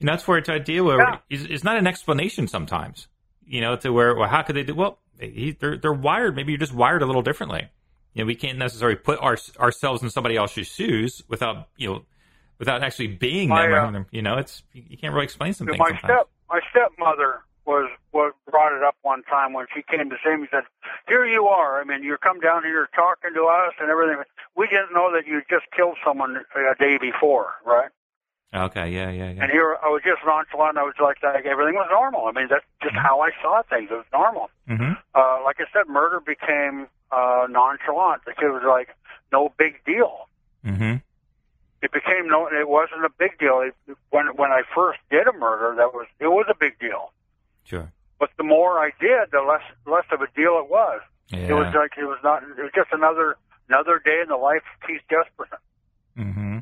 Know, 0.00 0.12
that's 0.12 0.28
where 0.28 0.38
it's 0.38 0.48
idea 0.48 0.84
where 0.84 0.98
Yeah. 0.98 1.18
it's, 1.30 1.44
it's 1.44 1.64
not 1.64 1.76
an 1.76 1.86
explanation 1.86 2.48
sometimes. 2.48 3.08
You 3.46 3.60
know, 3.60 3.76
to 3.76 3.90
where 3.92 4.14
well, 4.14 4.28
how 4.28 4.42
could 4.42 4.56
they 4.56 4.64
do? 4.64 4.74
Well, 4.74 4.98
he, 5.20 5.52
they're 5.58 5.78
they're 5.78 5.92
wired. 5.92 6.34
Maybe 6.36 6.52
you're 6.52 6.58
just 6.58 6.74
wired 6.74 7.02
a 7.02 7.06
little 7.06 7.22
differently. 7.22 7.68
You 8.16 8.22
know, 8.22 8.28
we 8.28 8.34
can't 8.34 8.56
necessarily 8.56 8.96
put 8.96 9.20
our, 9.20 9.36
ourselves 9.60 10.02
in 10.02 10.08
somebody 10.08 10.36
else's 10.38 10.66
shoes 10.66 11.22
without 11.28 11.68
you 11.76 11.88
know 11.92 12.02
without 12.58 12.82
actually 12.82 13.08
being 13.08 13.50
My, 13.50 13.66
them. 13.68 13.88
uh, 13.88 13.90
them, 13.90 14.06
you 14.10 14.22
know, 14.22 14.38
it's 14.38 14.62
you 14.72 14.96
can't 14.96 15.12
really 15.12 15.24
explain 15.24 15.52
some 15.52 15.66
things 15.66 15.78
my 15.78 15.90
sometimes. 15.90 16.04
step 16.04 16.28
my 16.48 16.60
stepmother 16.70 17.40
was 17.66 17.90
was 18.14 18.32
brought 18.50 18.74
it 18.74 18.82
up 18.82 18.96
one 19.02 19.22
time 19.24 19.52
when 19.52 19.66
she 19.74 19.82
came 19.82 20.08
to 20.08 20.16
see 20.24 20.34
me. 20.34 20.48
Said, 20.50 20.64
"Here 21.06 21.26
you 21.26 21.44
are. 21.44 21.78
I 21.78 21.84
mean, 21.84 22.02
you 22.02 22.16
come 22.16 22.40
down 22.40 22.62
here 22.62 22.88
talking 22.94 23.34
to 23.34 23.44
us 23.44 23.74
and 23.78 23.90
everything. 23.90 24.16
We 24.56 24.66
didn't 24.66 24.94
know 24.94 25.12
that 25.12 25.26
you 25.26 25.42
just 25.50 25.66
killed 25.76 25.98
someone 26.02 26.36
a 26.56 26.74
day 26.78 26.96
before, 26.98 27.52
right? 27.66 27.90
Okay, 28.54 28.88
yeah, 28.90 29.10
yeah, 29.10 29.30
yeah. 29.30 29.42
And 29.42 29.50
here 29.52 29.76
I 29.82 29.88
was 29.88 30.02
just 30.04 30.20
nonchalant. 30.24 30.78
I 30.78 30.82
was 30.82 30.94
like, 31.00 31.18
like 31.22 31.44
everything 31.46 31.74
was 31.74 31.88
normal. 31.90 32.26
I 32.26 32.32
mean, 32.32 32.48
that's 32.48 32.64
just 32.82 32.94
Mhm. 32.94 33.02
how 33.02 33.20
I 33.20 33.30
saw 33.42 33.62
things. 33.62 33.90
It 33.90 33.94
was 33.96 34.06
normal. 34.12 34.50
hmm 34.68 34.92
Uh, 35.14 35.42
like 35.44 35.60
I 35.60 35.64
said, 35.72 35.88
murder 35.88 36.20
became 36.20 36.88
uh, 37.10 37.46
nonchalant. 37.50 38.22
Like 38.26 38.40
it 38.40 38.48
was 38.48 38.62
like 38.64 38.88
no 39.32 39.48
big 39.58 39.84
deal. 39.84 40.28
hmm 40.64 40.96
it 41.82 41.92
became 41.92 42.26
no 42.26 42.48
it 42.48 42.68
wasn't 42.68 43.04
a 43.04 43.10
big 43.18 43.38
deal 43.38 43.60
it, 43.60 43.74
when 44.10 44.26
when 44.34 44.50
i 44.50 44.62
first 44.74 44.98
did 45.10 45.28
a 45.28 45.32
murder 45.32 45.74
that 45.76 45.92
was 45.92 46.06
it 46.18 46.26
was 46.28 46.46
a 46.48 46.54
big 46.58 46.76
deal 46.80 47.12
Sure. 47.64 47.92
but 48.18 48.30
the 48.38 48.42
more 48.42 48.78
i 48.80 48.90
did 48.98 49.30
the 49.30 49.42
less 49.42 49.62
less 49.86 50.06
of 50.10 50.20
a 50.22 50.26
deal 50.34 50.58
it 50.58 50.68
was 50.70 51.00
Yeah. 51.28 51.50
it 51.50 51.52
was 51.52 51.72
like 51.74 51.92
it 51.98 52.06
was 52.06 52.18
not 52.24 52.42
it 52.42 52.62
was 52.66 52.72
just 52.74 52.90
another 52.92 53.36
another 53.68 54.00
day 54.02 54.20
in 54.22 54.28
the 54.28 54.36
life 54.38 54.62
of 54.72 54.88
keith 54.88 55.02
jesperson 55.12 55.60
hmm 56.16 56.55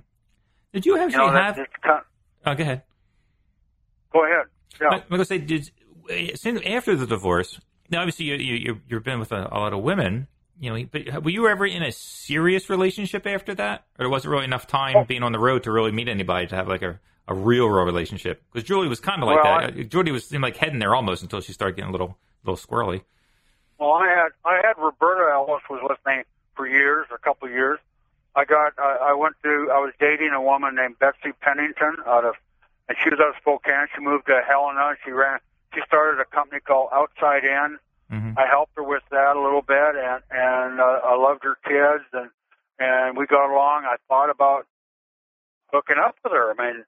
Did 0.75 0.85
you 0.87 0.97
you 0.97 1.03
actually 1.03 1.27
know 1.27 1.33
that, 1.33 1.57
have? 1.57 2.03
Oh, 2.47 2.55
go 2.55 2.63
ahead. 2.63 2.83
go 4.13 4.25
ahead 4.25 4.47
yeah 4.81 4.89
I, 4.91 4.95
I'm 4.97 5.03
gonna 5.09 5.25
say, 5.25 5.39
did 5.39 5.71
since 6.35 6.61
after 6.67 6.95
the 6.97 7.07
divorce? 7.07 7.59
Now, 7.91 8.01
obviously, 8.01 8.27
you 8.27 8.35
you 8.35 8.55
you- 8.57 8.81
you've 8.89 9.05
been 9.05 9.19
with 9.21 9.33
a, 9.33 9.49
a 9.51 9.59
lot 9.59 9.73
of 9.73 9.83
women. 9.83 10.27
You 10.61 10.73
know, 10.73 10.85
but 10.93 11.25
were 11.25 11.31
you 11.31 11.49
ever 11.49 11.67
in 11.67 11.83
a 11.83 11.91
serious 11.91 12.71
relationship 12.71 13.27
after 13.27 13.55
that, 13.57 13.85
or 13.99 14.09
was 14.09 14.25
it 14.25 14.29
really 14.29 14.45
enough 14.45 14.67
time 14.69 14.97
Oh. 14.99 15.05
being 15.05 15.23
on 15.25 15.33
the 15.33 15.39
road 15.39 15.65
to 15.65 15.73
really 15.73 15.91
meet 15.91 16.07
anybody 16.09 16.47
to 16.47 16.55
have 16.55 16.69
like 16.69 16.83
a, 16.83 17.01
a 17.27 17.35
real, 17.35 17.67
real 17.69 17.85
relationship? 17.85 18.41
Because 18.53 18.67
Julie 18.67 18.87
was 18.87 19.01
kind 19.01 19.21
of 19.23 19.27
like 19.27 19.43
Well, 19.43 19.61
that. 19.61 19.77
Uh, 19.79 19.83
Julie 19.83 20.13
was 20.13 20.27
seemed 20.27 20.43
like 20.45 20.57
heading 20.57 20.79
there 20.79 20.95
almost 20.95 21.23
until 21.23 21.41
she 21.41 21.53
started 21.53 21.75
getting 21.77 21.89
a 21.89 21.93
little 21.93 22.17
little 22.45 22.57
squirrely. 22.57 23.03
well 23.79 23.93
i 23.95 24.07
had 24.09 24.29
i 24.45 24.57
had 24.65 24.75
roberta 24.79 25.33
ellis 25.33 25.63
was 25.71 25.81
with 25.89 25.99
me 26.07 26.23
for 26.55 26.67
years 26.69 27.07
a 27.13 27.19
couple 27.19 27.49
of 27.49 27.53
years 27.55 27.79
i 28.37 28.45
got 28.45 28.73
I, 28.79 29.11
I 29.11 29.15
went 29.15 29.37
to 29.43 29.71
i 29.73 29.79
was 29.79 29.93
dating 30.01 30.31
a 30.35 30.43
woman 30.43 30.75
named 30.75 30.99
betsy 30.99 31.33
pennington 31.41 31.97
out 32.07 32.25
of 32.25 32.35
and 32.89 32.97
she 33.03 33.11
was 33.11 33.19
out 33.21 33.31
of 33.31 33.37
spokane 33.41 33.87
she 33.95 34.03
moved 34.03 34.27
to 34.27 34.41
helena 34.47 34.97
she 35.05 35.11
ran 35.11 35.39
she 35.75 35.81
started 35.87 36.21
a 36.21 36.25
company 36.25 36.61
called 36.61 36.89
outside 36.93 37.45
in 37.45 37.79
hmm 38.11 38.33
I 38.37 38.47
helped 38.51 38.73
her 38.77 38.83
with 38.83 39.03
that 39.11 39.37
a 39.37 39.41
little 39.41 39.63
bit, 39.63 39.95
and 39.97 40.21
and 40.31 40.81
uh, 40.81 41.01
I 41.07 41.17
loved 41.17 41.45
her 41.45 41.57
kids, 41.65 42.05
and 42.13 42.31
and 42.79 43.17
we 43.17 43.27
got 43.27 43.51
along. 43.51 43.85
I 43.85 43.97
thought 44.09 44.31
about 44.31 44.67
hooking 45.73 45.97
up 46.03 46.17
with 46.23 46.33
her. 46.33 46.51
I 46.51 46.57
mean, 46.59 46.85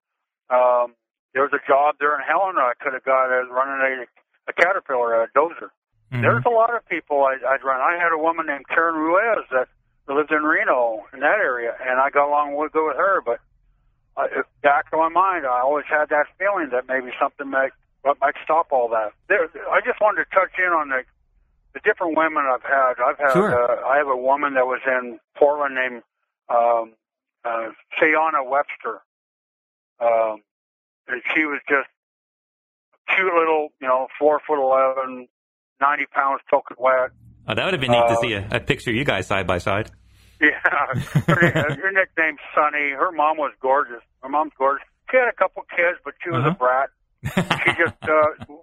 um, 0.50 0.94
there 1.34 1.42
was 1.42 1.52
a 1.52 1.62
job 1.66 1.96
there 2.00 2.14
in 2.16 2.22
Helena 2.26 2.60
I 2.60 2.74
could 2.80 2.94
have 2.94 3.04
got 3.04 3.30
as 3.30 3.46
running 3.50 4.04
a, 4.04 4.50
a 4.50 4.52
Caterpillar, 4.52 5.22
a 5.22 5.28
dozer. 5.36 5.70
hmm 6.10 6.20
There's 6.20 6.44
a 6.46 6.50
lot 6.50 6.74
of 6.74 6.86
people 6.86 7.24
I, 7.24 7.38
I'd 7.46 7.62
run. 7.64 7.80
I 7.80 7.96
had 8.02 8.12
a 8.12 8.18
woman 8.18 8.46
named 8.46 8.66
Karen 8.68 8.96
Ruiz 8.96 9.46
that 9.52 9.68
lived 10.14 10.30
in 10.32 10.42
Reno 10.42 11.04
in 11.12 11.20
that 11.20 11.38
area, 11.38 11.74
and 11.84 11.98
I 11.98 12.10
got 12.10 12.28
along 12.28 12.54
with 12.56 12.72
good 12.72 12.86
with 12.86 12.96
her. 12.96 13.20
But 13.24 13.40
I, 14.16 14.28
back 14.62 14.90
to 14.90 14.96
my 14.96 15.08
mind, 15.08 15.46
I 15.46 15.60
always 15.60 15.86
had 15.88 16.08
that 16.10 16.26
feeling 16.38 16.68
that 16.70 16.86
maybe 16.88 17.10
something 17.20 17.48
might 17.50 17.72
what 18.02 18.18
might 18.20 18.34
stop 18.44 18.68
all 18.70 18.88
that. 18.90 19.12
There, 19.28 19.48
I 19.70 19.80
just 19.84 20.00
wanted 20.00 20.24
to 20.24 20.30
touch 20.30 20.52
in 20.58 20.72
on 20.72 20.88
the 20.90 21.02
the 21.74 21.80
different 21.80 22.16
women 22.16 22.44
I've 22.46 22.62
had. 22.62 22.94
I've 23.04 23.18
had 23.18 23.32
Sure. 23.32 23.52
uh, 23.52 23.86
I 23.86 23.98
have 23.98 24.08
a 24.08 24.16
woman 24.16 24.54
that 24.54 24.66
was 24.66 24.80
in 24.86 25.18
Portland 25.36 25.74
named 25.74 26.02
um, 26.48 26.92
uh, 27.44 27.70
Sayana 28.00 28.48
Webster, 28.48 29.02
um, 30.00 30.42
and 31.08 31.20
she 31.34 31.44
was 31.44 31.60
just 31.68 31.88
cute 33.14 33.32
little, 33.34 33.68
you 33.80 33.86
know, 33.88 34.06
four 34.18 34.40
foot 34.46 34.58
eleven, 34.62 35.28
ninety 35.80 36.06
pounds 36.06 36.40
soaking 36.50 36.76
wet. 36.80 37.10
Oh, 37.48 37.54
that 37.54 37.64
would 37.64 37.74
have 37.74 37.80
been 37.80 37.92
neat 37.92 38.08
to 38.08 38.14
Uh, 38.14 38.20
see 38.20 38.32
a, 38.32 38.48
a 38.56 38.60
picture 38.60 38.90
of 38.90 38.96
you 38.96 39.04
guys 39.04 39.26
side 39.26 39.46
by 39.46 39.58
side. 39.58 39.90
Yeah, 40.40 40.50
her, 41.26 41.50
her 41.82 41.92
nickname's 41.92 42.40
Sunny. 42.54 42.90
Her 42.90 43.10
mom 43.12 43.36
was 43.38 43.52
gorgeous. 43.62 44.02
Her 44.22 44.28
mom's 44.28 44.52
gorgeous. 44.58 44.86
She 45.10 45.16
had 45.16 45.28
a 45.28 45.32
couple 45.32 45.62
kids, 45.70 45.98
but 46.04 46.14
she 46.22 46.30
was 46.30 46.40
Uh-huh. 46.44 46.50
a 46.50 46.58
brat. 46.58 46.90
She 47.64 47.70
just 47.82 47.96
uh, 48.02 48.54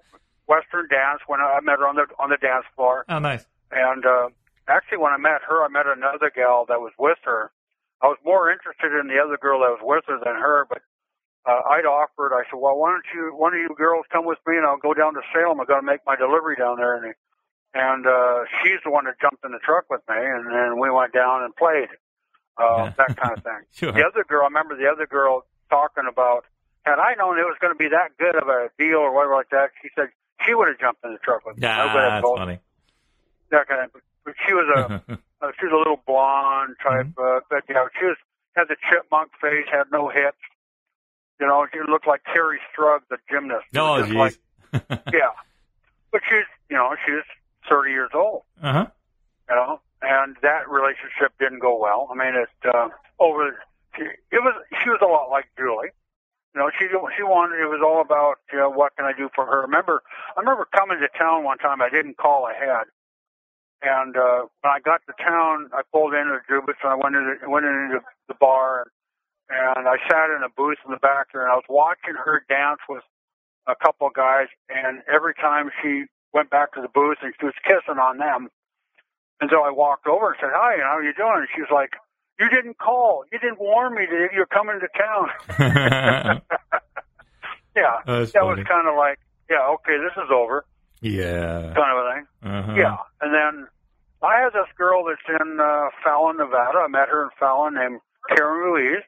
Western 0.47 0.87
dance 0.89 1.21
when 1.27 1.39
I 1.39 1.59
met 1.63 1.79
her 1.79 1.87
on 1.87 1.95
the 1.95 2.05
on 2.19 2.29
the 2.29 2.37
dance 2.37 2.65
floor. 2.75 3.05
oh, 3.09 3.19
nice. 3.19 3.45
And 3.71 4.05
uh, 4.05 4.29
actually, 4.67 4.99
when 4.99 5.11
I 5.13 5.17
met 5.17 5.41
her, 5.47 5.63
I 5.63 5.67
met 5.69 5.87
another 5.87 6.29
gal 6.33 6.65
that 6.69 6.79
was 6.79 6.91
with 6.99 7.17
her. 7.23 7.51
I 8.01 8.07
was 8.07 8.17
more 8.23 8.51
interested 8.51 8.91
in 8.99 9.07
the 9.07 9.17
other 9.23 9.37
girl 9.37 9.59
that 9.61 9.71
was 9.79 9.81
with 9.81 10.03
her 10.07 10.19
than 10.23 10.35
her, 10.35 10.67
but 10.69 10.81
uh, 11.49 11.61
I'd 11.71 11.85
offered. 11.87 12.35
I 12.35 12.43
said, 12.51 12.59
"Well, 12.59 12.77
why 12.77 12.91
don't 12.91 13.07
you, 13.15 13.31
one 13.35 13.53
of 13.55 13.59
you 13.59 13.73
girls, 13.75 14.05
come 14.11 14.25
with 14.25 14.37
me, 14.45 14.57
and 14.57 14.65
I'll 14.65 14.77
go 14.77 14.93
down 14.93 15.13
to 15.15 15.21
Salem. 15.33 15.59
I 15.59 15.65
got 15.65 15.79
to 15.79 15.85
make 15.87 16.01
my 16.05 16.15
delivery 16.15 16.55
down 16.55 16.77
there." 16.77 16.95
And 16.95 17.15
and 17.73 18.05
uh, 18.05 18.43
she's 18.61 18.79
the 18.83 18.91
one 18.91 19.05
that 19.05 19.19
jumped 19.19 19.43
in 19.43 19.51
the 19.51 19.59
truck 19.59 19.85
with 19.89 20.01
me, 20.09 20.15
and 20.17 20.45
then 20.51 20.79
we 20.79 20.89
went 20.91 21.13
down 21.13 21.43
and 21.43 21.55
played 21.55 21.89
uh, 22.59 22.63
Yeah. 22.89 22.93
that 22.97 23.17
kind 23.17 23.37
of 23.37 23.43
thing. 23.43 23.61
Sure. 23.73 23.91
The 23.91 24.03
other 24.05 24.23
girl, 24.23 24.41
I 24.43 24.45
remember 24.53 24.77
the 24.77 24.87
other 24.87 25.07
girl 25.07 25.45
talking 25.69 26.05
about. 26.09 26.45
Had 26.85 26.99
I 26.99 27.15
known 27.15 27.39
it 27.39 27.43
was 27.47 27.55
going 27.61 27.71
to 27.73 27.77
be 27.79 27.87
that 27.89 28.11
good 28.19 28.35
of 28.35 28.47
a 28.49 28.67
deal 28.77 28.97
or 28.99 29.15
whatever 29.15 29.35
like 29.35 29.49
that, 29.51 29.71
she 29.81 29.87
said 29.95 30.09
she 30.45 30.53
would 30.53 30.67
have 30.67 30.77
jumped 30.79 30.99
in 31.05 31.13
the 31.13 31.17
truck 31.19 31.45
with 31.45 31.55
me. 31.57 31.63
Yeah, 31.63 31.93
that's 31.93 32.21
both- 32.21 32.37
funny. 32.37 32.59
that 33.51 33.67
kind 33.67 33.85
of. 33.85 33.91
But 34.25 34.35
she 34.45 34.53
was 34.53 34.67
a 34.75 35.01
uh, 35.41 35.51
she 35.59 35.65
was 35.65 35.73
a 35.73 35.77
little 35.77 36.01
blonde 36.05 36.75
type. 36.83 37.07
Mm-hmm. 37.07 37.19
Uh, 37.23 37.39
but 37.49 37.63
you 37.67 37.75
know, 37.75 37.87
she 37.99 38.05
was 38.05 38.17
had 38.55 38.67
the 38.67 38.75
chipmunk 38.91 39.31
face, 39.41 39.65
had 39.71 39.85
no 39.91 40.09
hips. 40.09 40.37
You 41.39 41.47
know, 41.47 41.65
she 41.73 41.79
looked 41.89 42.05
like 42.07 42.21
Kerri 42.23 42.57
Strug, 42.71 42.99
the 43.09 43.17
gymnast. 43.31 43.65
It 43.73 43.77
oh, 43.79 43.99
was 44.01 44.09
like, 44.11 44.37
yeah, 45.11 45.31
but 46.11 46.21
she's 46.29 46.45
you 46.69 46.75
know 46.77 46.95
she's 47.05 47.23
thirty 47.69 47.91
years 47.91 48.11
old. 48.13 48.43
uh 48.61 48.73
huh. 48.73 48.85
You 49.49 49.55
know, 49.55 49.81
and 50.01 50.37
that 50.41 50.69
relationship 50.69 51.33
didn't 51.39 51.59
go 51.59 51.77
well. 51.77 52.09
I 52.11 52.15
mean, 52.15 52.35
it 52.35 52.49
uh, 52.67 52.89
over. 53.19 53.59
She, 53.95 54.03
it 54.03 54.41
was 54.41 54.55
she 54.81 54.89
was 54.89 54.99
a 55.01 55.05
lot 55.05 55.29
like 55.29 55.45
Julie. 55.57 55.89
You 56.55 56.61
know, 56.61 56.71
she 56.79 56.87
she 56.87 57.23
wanted. 57.23 57.59
It 57.59 57.67
was 57.67 57.81
all 57.83 58.01
about 58.01 58.39
you 58.51 58.59
know 58.59 58.69
what 58.69 58.95
can 58.95 59.05
I 59.05 59.13
do 59.13 59.29
for 59.35 59.45
her. 59.45 59.59
I 59.59 59.65
remember 59.65 60.01
I 60.35 60.39
remember 60.39 60.67
coming 60.75 60.99
to 60.99 61.09
town 61.17 61.43
one 61.43 61.57
time. 61.57 61.81
I 61.81 61.89
didn't 61.89 62.17
call 62.17 62.47
ahead, 62.47 62.87
and 63.81 64.15
uh, 64.15 64.47
when 64.61 64.71
I 64.71 64.79
got 64.79 65.01
to 65.07 65.13
town, 65.21 65.69
I 65.73 65.81
pulled 65.91 66.13
into 66.13 66.39
the 66.39 66.53
Jubitz 66.53 66.79
and 66.83 66.91
I 66.91 66.95
went 66.95 67.15
into 67.15 67.49
went 67.49 67.65
into 67.65 67.99
the 68.27 68.35
bar 68.39 68.87
and 69.49 69.87
I 69.87 69.97
sat 70.09 70.29
in 70.29 70.41
a 70.43 70.49
booth 70.49 70.77
in 70.85 70.91
the 70.91 70.97
back 70.97 71.27
there 71.33 71.43
and 71.43 71.51
I 71.51 71.55
was 71.55 71.67
watching 71.69 72.15
her 72.15 72.43
dance 72.47 72.79
with 72.87 73.03
a 73.67 73.75
couple 73.75 74.07
of 74.07 74.13
guys. 74.13 74.47
And 74.69 75.03
every 75.13 75.33
time 75.35 75.69
she 75.81 76.05
went 76.33 76.49
back 76.49 76.73
to 76.73 76.81
the 76.81 76.87
booth 76.87 77.17
and 77.21 77.33
she 77.39 77.45
was 77.45 77.53
kissing 77.63 77.99
on 77.99 78.17
them, 78.17 78.49
and 79.41 79.49
so 79.51 79.63
I 79.63 79.71
walked 79.71 80.07
over 80.07 80.29
and 80.29 80.37
said, 80.39 80.49
"Hi, 80.53 80.77
how 80.81 80.97
are 80.97 81.03
you 81.03 81.13
doing?" 81.13 81.45
And 81.45 81.47
she 81.55 81.61
was 81.61 81.69
like, 81.71 81.91
"You 82.39 82.49
didn't 82.49 82.77
call. 82.77 83.23
You 83.31 83.39
didn't 83.39 83.59
warn 83.59 83.93
me 83.95 84.05
that 84.09 84.29
you're 84.33 84.45
coming 84.47 84.79
to 84.79 84.87
town." 84.97 85.29
yeah, 87.75 87.97
That's 88.05 88.31
that 88.33 88.41
funny. 88.41 88.61
was 88.61 88.67
kind 88.67 88.87
of 88.87 88.95
like, 88.97 89.19
yeah, 89.49 89.67
okay, 89.75 89.97
this 89.97 90.13
is 90.23 90.29
over, 90.31 90.65
yeah. 91.01 91.73
kind 91.75 91.91
of 91.91 92.05
a 92.05 92.13
thing. 92.13 92.25
Uh-huh. 92.43 92.73
Yeah, 92.77 92.97
and 93.21 93.33
then 93.33 93.67
I 94.21 94.39
have 94.41 94.53
this 94.53 94.71
girl 94.77 95.03
that's 95.05 95.41
in 95.41 95.59
uh, 95.59 95.89
Fallon, 96.03 96.37
Nevada. 96.37 96.79
I 96.79 96.87
met 96.87 97.09
her 97.09 97.23
in 97.23 97.29
Fallon, 97.39 97.73
named 97.75 97.99
Karen 98.29 98.59
Ruiz, 98.59 99.03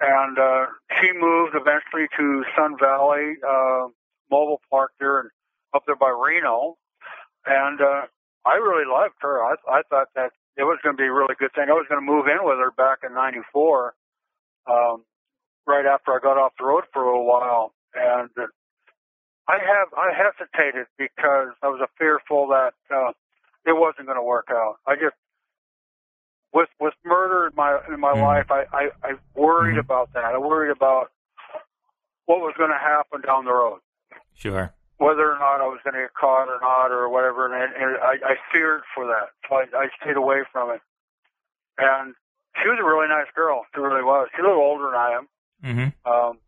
and 0.00 0.38
uh, 0.38 0.66
she 1.00 1.12
moved 1.12 1.54
eventually 1.54 2.08
to 2.16 2.44
Sun 2.56 2.76
Valley 2.80 3.36
uh, 3.46 3.88
Mobile 4.30 4.60
Park 4.70 4.92
there 4.98 5.20
and 5.20 5.30
up 5.74 5.82
there 5.86 5.96
by 5.96 6.10
Reno, 6.10 6.76
and 7.46 7.80
uh, 7.80 8.06
I 8.44 8.54
really 8.54 8.86
liked 8.90 9.16
her. 9.20 9.42
I, 9.42 9.54
I 9.68 9.82
thought 9.90 10.08
that 10.14 10.32
it 10.56 10.64
was 10.64 10.78
going 10.82 10.96
to 10.96 11.00
be 11.00 11.06
a 11.06 11.12
really 11.12 11.34
good 11.38 11.52
thing. 11.54 11.66
I 11.68 11.72
was 11.72 11.86
going 11.88 12.00
to 12.00 12.06
move 12.06 12.26
in 12.26 12.38
with 12.46 12.58
her 12.58 12.70
back 12.70 12.98
in 13.04 13.14
'94, 13.14 13.94
um, 14.66 15.04
right 15.66 15.86
after 15.86 16.12
I 16.12 16.18
got 16.22 16.38
off 16.38 16.52
the 16.58 16.64
road 16.64 16.84
for 16.92 17.02
a 17.02 17.06
little 17.06 17.26
while, 17.26 17.74
and 17.94 18.30
uh, 18.38 18.46
I 19.48 19.58
have 19.58 19.88
I 19.96 20.10
hesitated 20.12 20.86
because 20.98 21.52
I 21.62 21.68
was 21.68 21.86
fearful 21.98 22.48
that 22.48 22.74
uh, 22.94 23.12
it 23.66 23.76
wasn't 23.76 24.06
going 24.06 24.18
to 24.18 24.22
work 24.22 24.48
out. 24.50 24.76
I 24.86 24.94
just 24.94 25.16
with 26.52 26.68
with 26.80 26.94
murder 27.04 27.46
in 27.46 27.52
my 27.54 27.78
in 27.92 28.00
my 28.00 28.12
Mm. 28.12 28.22
life, 28.22 28.46
I 28.50 28.64
I, 28.72 28.88
I 29.02 29.12
worried 29.34 29.76
Mhm. 29.76 29.80
about 29.84 30.12
that. 30.14 30.24
I 30.24 30.38
worried 30.38 30.70
about 30.70 31.12
what 32.26 32.40
was 32.40 32.54
going 32.58 32.70
to 32.70 32.78
happen 32.78 33.20
down 33.22 33.44
the 33.46 33.52
road, 33.52 33.80
Sure. 34.34 34.74
Whether 34.98 35.30
or 35.30 35.38
not 35.38 35.62
I 35.62 35.66
was 35.66 35.80
going 35.82 35.94
to 35.94 36.02
get 36.02 36.14
caught 36.14 36.48
or 36.48 36.58
not 36.60 36.90
or 36.90 37.08
whatever. 37.08 37.46
And, 37.46 37.54
and 37.74 37.96
I, 37.98 38.18
I 38.22 38.34
feared 38.52 38.82
for 38.94 39.06
that, 39.06 39.30
so 39.48 39.56
I, 39.56 39.64
I 39.74 39.88
stayed 40.02 40.16
away 40.16 40.42
from 40.52 40.70
it. 40.70 40.82
And 41.78 42.14
she 42.60 42.68
was 42.68 42.78
a 42.80 42.84
really 42.84 43.08
nice 43.08 43.30
girl. 43.34 43.64
She 43.74 43.80
really 43.80 44.02
was. 44.02 44.28
She's 44.34 44.42
a 44.42 44.48
little 44.48 44.62
older 44.62 44.90
than 44.90 44.98
I 44.98 45.10
am. 45.14 45.24
Mm-hmm. 45.64 45.90
Um, 46.10 46.38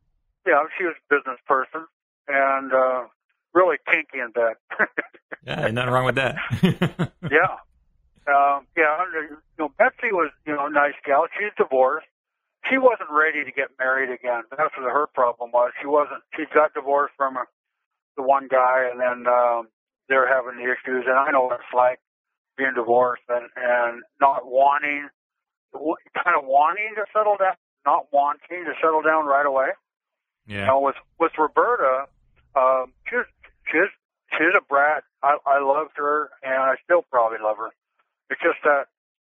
yeah, 0.47 0.63
she 0.77 0.85
was 0.85 0.95
a 0.99 1.15
business 1.15 1.39
person 1.47 1.87
and 2.27 2.73
uh, 2.73 3.07
really 3.55 3.77
kinky 3.87 4.19
in 4.19 4.31
bed. 4.33 4.55
Yeah, 5.47 5.69
nothing 5.69 5.93
wrong 5.93 6.05
with 6.05 6.17
that. 6.17 6.37
yeah. 6.63 7.57
Um, 8.29 8.67
yeah, 8.77 9.01
you 9.17 9.39
know, 9.59 9.73
Betsy 9.79 10.13
was, 10.13 10.31
you 10.45 10.55
know, 10.55 10.67
a 10.67 10.71
nice 10.71 10.95
gal. 11.05 11.27
She's 11.33 11.51
divorced. 11.57 12.07
She 12.69 12.77
wasn't 12.77 13.09
ready 13.11 13.43
to 13.45 13.51
get 13.51 13.69
married 13.79 14.11
again. 14.11 14.43
That's 14.51 14.77
what 14.77 14.93
her 14.93 15.07
problem 15.15 15.51
was. 15.51 15.73
She 15.81 15.87
wasn't, 15.87 16.23
she 16.37 16.45
got 16.53 16.75
divorced 16.75 17.15
from 17.17 17.37
a, 17.39 17.45
the 18.17 18.23
one 18.23 18.49
guy 18.49 18.89
and 18.91 19.01
then, 19.01 19.27
um, 19.33 19.69
they're 20.09 20.27
having 20.27 20.59
the 20.59 20.67
issues. 20.67 21.07
And 21.07 21.17
I 21.17 21.31
know 21.31 21.47
what 21.47 21.61
it's 21.61 21.75
like 21.75 22.01
being 22.59 22.75
divorced 22.75 23.23
and, 23.29 23.47
and 23.57 24.03
not 24.21 24.45
wanting, 24.45 25.09
kind 25.73 26.37
of 26.37 26.45
wanting 26.45 26.95
to 26.97 27.05
settle 27.15 27.37
down, 27.39 27.55
not 27.87 28.13
wanting 28.13 28.67
to 28.67 28.75
settle 28.83 29.03
down 29.03 29.25
right 29.25 29.47
away. 29.47 29.71
You 30.47 30.59
yeah. 30.59 30.67
know, 30.67 30.81
with 30.81 30.97
with 31.21 31.31
Roberta, 31.39 32.11
um, 32.57 32.93
she's 33.07 33.23
she's 33.71 33.91
she's 34.35 34.55
a 34.59 34.65
brat. 34.67 35.05
I 35.23 35.39
I 35.47 35.63
loved 35.63 35.95
her, 35.95 36.31
and 36.43 36.59
I 36.59 36.75
still 36.83 37.03
probably 37.11 37.39
love 37.39 37.57
her. 37.59 37.71
It's 38.31 38.43
just 38.43 38.59
that 38.65 38.91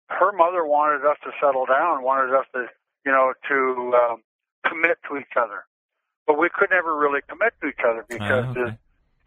her 0.09 0.33
mother 0.33 0.67
wanted 0.67 1.09
us 1.09 1.17
to 1.25 1.31
settle 1.41 1.65
down, 1.65 2.03
wanted 2.03 2.37
us 2.37 2.45
to, 2.53 2.67
you 3.07 3.13
know, 3.13 3.33
to 3.49 3.97
um, 3.97 4.23
commit 4.69 4.99
to 5.09 5.17
each 5.17 5.35
other, 5.41 5.65
but 6.27 6.39
we 6.39 6.51
could 6.53 6.69
never 6.71 6.95
really 6.95 7.21
commit 7.27 7.55
to 7.56 7.56
each 7.56 7.56
other 7.56 7.56
because 8.09 8.45
Oh, 8.57 8.61
okay. 8.63 8.79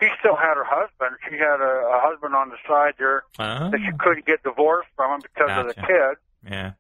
she 0.01 0.07
still 0.19 0.35
had 0.35 0.55
her 0.55 0.65
husband. 0.67 1.17
She 1.29 1.35
had 1.37 1.59
a, 1.61 1.73
a 1.95 1.99
husband 2.01 2.35
on 2.35 2.49
the 2.49 2.57
side 2.67 2.93
there 2.97 3.23
Oh, 3.39 3.69
that 3.71 3.79
she 3.79 3.91
couldn't 3.99 4.25
get 4.25 4.43
divorced 4.43 4.89
from 4.95 5.15
him 5.15 5.21
because 5.21 5.49
of 5.51 5.67
the 5.67 5.73
kid, 5.81 6.17
yeah. 6.49 6.71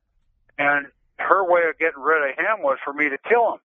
and 0.57 0.87
her 1.19 1.43
way 1.43 1.61
of 1.69 1.77
getting 1.77 2.01
rid 2.01 2.29
of 2.31 2.35
him 2.37 2.63
was 2.63 2.77
for 2.83 2.93
me 2.93 3.09
to 3.09 3.17
kill 3.27 3.53
him. 3.53 3.59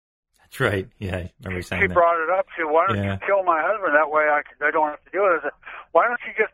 That's 0.43 0.59
right. 0.59 0.87
Yeah, 0.99 1.15
I 1.15 1.31
remember 1.43 1.57
you 1.59 1.61
saying 1.63 1.81
she 1.83 1.87
that. 1.87 1.93
brought 1.93 2.19
it 2.23 2.29
up. 2.29 2.45
She 2.55 2.61
said, 2.63 2.71
"Why 2.71 2.87
don't 2.87 2.97
Yeah. 3.03 3.13
you 3.15 3.19
kill 3.25 3.43
my 3.43 3.59
husband? 3.63 3.95
That 3.95 4.11
way 4.11 4.23
I, 4.27 4.41
I 4.63 4.71
don't 4.71 4.89
have 4.89 5.03
to 5.03 5.11
do 5.11 5.23
it." 5.27 5.39
I 5.39 5.43
said, 5.43 5.51
"Why 5.91 6.07
don't 6.07 6.19
you 6.27 6.33
just 6.37 6.51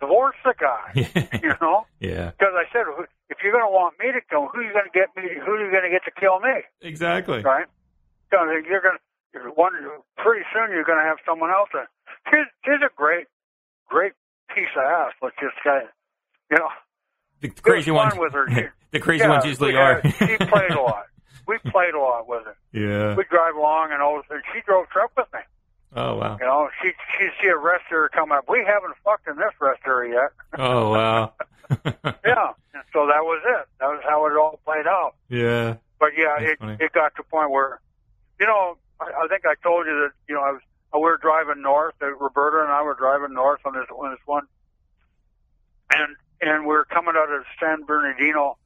divorce 0.00 0.36
the 0.44 0.54
guy?" 0.56 0.88
you 1.44 1.52
know, 1.60 1.84
yeah. 2.00 2.32
because 2.32 2.52
I 2.56 2.64
said, 2.72 2.84
"If 3.28 3.38
you're 3.44 3.52
going 3.52 3.64
to 3.64 3.72
want 3.72 3.98
me 4.00 4.08
to 4.12 4.20
kill, 4.28 4.44
him, 4.44 4.48
who 4.52 4.60
are 4.60 4.64
you 4.64 4.72
going 4.72 4.88
to 4.88 4.96
get 4.96 5.08
me? 5.16 5.28
Who 5.36 5.52
are 5.52 5.60
you 5.64 5.70
going 5.70 5.84
to 5.84 5.92
get 5.92 6.04
to 6.08 6.12
kill 6.20 6.40
me?" 6.40 6.64
Exactly. 6.80 7.40
Right? 7.44 7.66
So 8.32 8.40
you're 8.44 8.80
going 8.80 8.96
to 9.34 9.50
one. 9.52 9.72
Pretty 10.22 10.44
soon 10.52 10.70
you're 10.70 10.84
going 10.84 10.98
to 10.98 11.04
have 11.04 11.18
someone 11.26 11.50
else. 11.50 11.68
And 11.74 11.86
she's 12.30 12.46
she's 12.64 12.80
a 12.84 12.90
great, 12.96 13.26
great 13.88 14.12
piece 14.54 14.68
of 14.76 14.82
ass. 14.82 15.12
Let's 15.22 15.36
just 15.40 15.54
say, 15.64 15.80
you 16.50 16.56
know, 16.58 16.68
The 17.40 17.48
crazy 17.48 17.90
ones. 17.90 18.14
with 18.16 18.32
her. 18.32 18.46
She, 18.50 18.66
the 18.92 19.00
crazy 19.00 19.22
yeah, 19.24 19.30
ones 19.30 19.44
usually 19.44 19.76
are. 19.76 20.00
had- 20.00 20.14
she 20.18 20.36
played 20.46 20.72
a 20.72 20.80
lot. 20.80 21.04
We 21.46 21.58
played 21.72 21.94
a 21.94 21.98
lot 21.98 22.28
with 22.28 22.44
her. 22.44 22.54
yeah. 22.70 23.16
We 23.16 23.24
drive 23.24 23.56
along, 23.56 23.90
and 23.90 24.00
all 24.00 24.20
of 24.20 24.24
a 24.24 24.28
sudden 24.28 24.42
she 24.54 24.60
drove 24.60 24.88
truck 24.90 25.10
with 25.16 25.26
me. 25.34 25.40
Oh 25.96 26.14
wow. 26.14 26.36
You 26.38 26.46
know, 26.46 26.68
she 26.80 26.90
she 27.18 27.26
see 27.42 27.48
a 27.48 27.56
rest 27.56 27.84
area 27.90 28.08
come 28.14 28.30
up. 28.30 28.44
We 28.48 28.58
haven't 28.64 28.94
fucked 29.04 29.26
in 29.26 29.34
this 29.34 29.50
rest 29.60 29.80
area 29.84 30.14
yet. 30.54 30.60
Oh 30.60 30.90
wow. 30.92 31.32
yeah. 32.24 32.52
And 32.72 32.84
so 32.92 33.06
that 33.10 33.24
was 33.26 33.42
it. 33.44 33.66
That 33.80 33.86
was 33.88 34.00
how 34.08 34.26
it 34.26 34.36
all 34.36 34.60
played 34.64 34.86
out. 34.86 35.16
Yeah. 35.28 35.76
But 35.98 36.10
yeah, 36.16 36.36
That's 36.38 36.52
it 36.52 36.58
funny. 36.60 36.76
it 36.78 36.92
got 36.92 37.16
to 37.16 37.22
a 37.22 37.24
point 37.24 37.50
where, 37.50 37.80
you 38.38 38.46
know, 38.46 38.76
I, 39.00 39.24
I 39.24 39.28
think 39.28 39.44
I 39.46 39.54
told 39.62 39.86
you 39.86 40.06
that 40.06 40.12
you 40.28 40.34
know 40.34 40.42
I 40.42 40.52
was 40.52 40.62
we 40.92 41.00
were 41.00 41.18
driving 41.22 41.62
north. 41.62 41.94
Roberta 42.00 42.62
and 42.62 42.72
I 42.72 42.82
were 42.82 42.94
driving 42.94 43.34
north 43.34 43.60
on 43.64 43.72
this 43.74 43.88
on 43.90 44.10
this 44.10 44.22
one, 44.26 44.46
and 45.92 46.16
and 46.40 46.64
we 46.64 46.72
were 46.72 46.86
coming 46.86 47.14
out 47.16 47.32
of 47.32 47.44
San 47.58 47.84
Bernardino, 47.84 48.58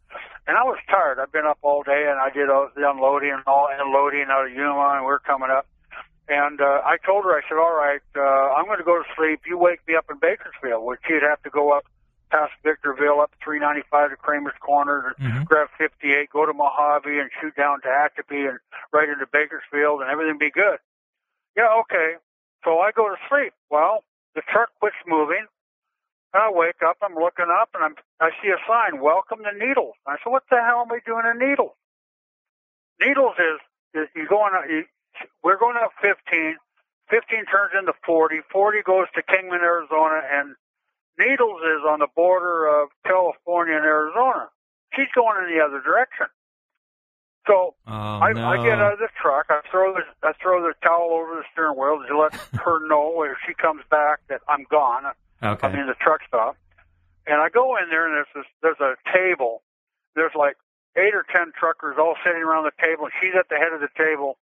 and 0.47 0.57
I 0.57 0.65
was 0.65 0.79
tired. 0.89 1.19
I've 1.19 1.33
been 1.33 1.47
up 1.47 1.59
all 1.63 1.83
day, 1.83 2.07
and 2.09 2.19
I 2.19 2.31
did 2.31 2.49
all 2.51 2.69
the 2.75 2.89
unloading 2.89 3.33
and 3.33 3.43
all 3.47 3.69
unloading 3.71 4.27
out 4.31 4.47
of 4.47 4.53
Yuma, 4.53 4.97
and 4.97 5.03
we 5.03 5.13
were 5.13 5.23
coming 5.25 5.51
up. 5.51 5.67
And 6.27 6.61
uh, 6.61 6.81
I 6.85 6.97
told 7.05 7.25
her, 7.25 7.37
I 7.37 7.43
said, 7.49 7.61
"All 7.61 7.77
right, 7.77 8.01
uh, 8.17 8.57
I'm 8.57 8.65
going 8.65 8.79
to 8.79 8.85
go 8.85 8.97
to 8.97 9.05
sleep. 9.17 9.41
You 9.47 9.59
wake 9.59 9.81
me 9.87 9.95
up 9.95 10.07
in 10.09 10.19
Bakersfield, 10.19 10.85
which 10.85 11.01
she'd 11.07 11.23
have 11.23 11.43
to 11.43 11.51
go 11.51 11.77
up 11.77 11.85
past 12.35 12.53
Victorville, 12.65 13.21
up 13.21 13.31
395 13.43 14.11
to 14.11 14.17
Kramer's 14.17 14.59
Corner, 14.59 15.15
Mhm. 15.21 15.47
grab 15.47 15.71
58, 15.79 16.31
go 16.31 16.45
to 16.45 16.53
Mojave, 16.53 17.19
and 17.19 17.31
shoot 17.41 17.55
down 17.55 17.81
to 17.83 17.89
Tehachapi 17.89 18.49
and 18.49 18.59
right 18.93 19.09
into 19.09 19.27
Bakersfield, 19.27 20.03
and 20.03 20.11
everything 20.11 20.39
be 20.39 20.51
good." 20.51 20.81
Yeah, 21.55 21.69
okay. 21.87 22.19
So 22.65 22.81
I 22.81 22.91
go 22.91 23.09
to 23.15 23.29
sleep. 23.29 23.55
Well, 23.71 24.03
the 24.35 24.43
truck 24.43 24.71
quits 24.81 24.97
moving. 25.07 25.47
And 26.33 26.43
I 26.43 26.51
wake 26.51 26.83
up, 26.83 26.97
I'm 27.01 27.15
looking 27.15 27.49
up, 27.49 27.71
and 27.75 27.85
I'm 27.85 27.97
I 28.19 28.33
see 28.43 28.51
a 28.51 28.59
sign, 28.67 28.99
"Welcome 28.99 29.45
to 29.45 29.53
Needles." 29.53 29.95
I 30.05 30.19
said, 30.19 30.31
"What 30.31 30.49
the 30.49 30.61
hell 30.61 30.81
am 30.81 30.91
I 30.91 30.99
doing 31.01 31.27
in 31.27 31.39
Needles?" 31.39 31.77
Needles 32.99 33.39
is, 33.39 33.61
is 33.93 34.09
you 34.17 34.27
going 34.27 34.53
you, 34.69 34.89
we're 35.43 35.57
going 35.57 35.77
up 35.77 35.93
15. 36.01 36.59
15 37.09 37.45
turns 37.47 37.75
into 37.75 37.93
40. 38.05 38.41
40 38.51 38.83
goes 38.83 39.09
to 39.13 39.23
Kingman, 39.23 39.61
Arizona, 39.63 40.27
and 40.29 40.57
Needles 41.19 41.61
is 41.63 41.83
on 41.89 42.01
the 42.01 42.09
border 42.15 42.67
of 42.67 42.89
California 43.07 43.77
and 43.77 43.85
Arizona. 43.85 44.49
She's 44.95 45.11
going 45.15 45.45
in 45.45 45.57
the 45.57 45.63
other 45.65 45.81
direction. 45.81 46.27
So 47.47 47.75
Oh 47.87 47.93
I, 47.93 48.33
no. 48.33 48.47
I 48.49 48.57
get 48.65 48.81
out 48.81 48.95
of 48.95 48.99
the 48.99 49.09
truck. 49.21 49.47
I 49.51 49.61
throw 49.71 49.93
the 49.93 50.03
I 50.23 50.33
throw 50.41 50.63
the 50.63 50.73
towel 50.83 51.11
over 51.13 51.37
the 51.37 51.45
steering 51.53 51.77
wheel 51.77 52.01
to 52.09 52.17
let 52.19 52.35
her 52.65 52.81
know 52.89 53.23
if 53.23 53.37
she 53.47 53.53
comes 53.55 53.83
back 53.91 54.21
that 54.29 54.41
I'm 54.49 54.65
gone. 54.71 55.05
okay. 55.43 55.69
I 55.69 55.73
mean 55.77 55.87
the 55.87 55.95
truck 56.01 56.21
stop. 56.27 56.57
And 57.27 57.41
I 57.41 57.49
go 57.49 57.77
in 57.77 57.89
there 57.91 58.07
and 58.07 58.15
there's 58.17 58.33
this, 58.35 58.49
there's 58.63 58.81
a 58.81 58.97
table. 59.13 59.63
There's 60.15 60.35
like 60.35 60.57
eight 60.97 61.15
or 61.15 61.25
ten 61.31 61.53
truckers 61.59 61.97
all 61.99 62.17
sitting 62.25 62.43
around 62.43 62.65
the 62.65 62.77
table. 62.83 63.05
And 63.05 63.15
she's 63.21 63.35
at 63.39 63.49
the 63.51 63.57
head 63.57 63.73
of 63.75 63.81
the 63.81 63.93
table, 63.97 64.39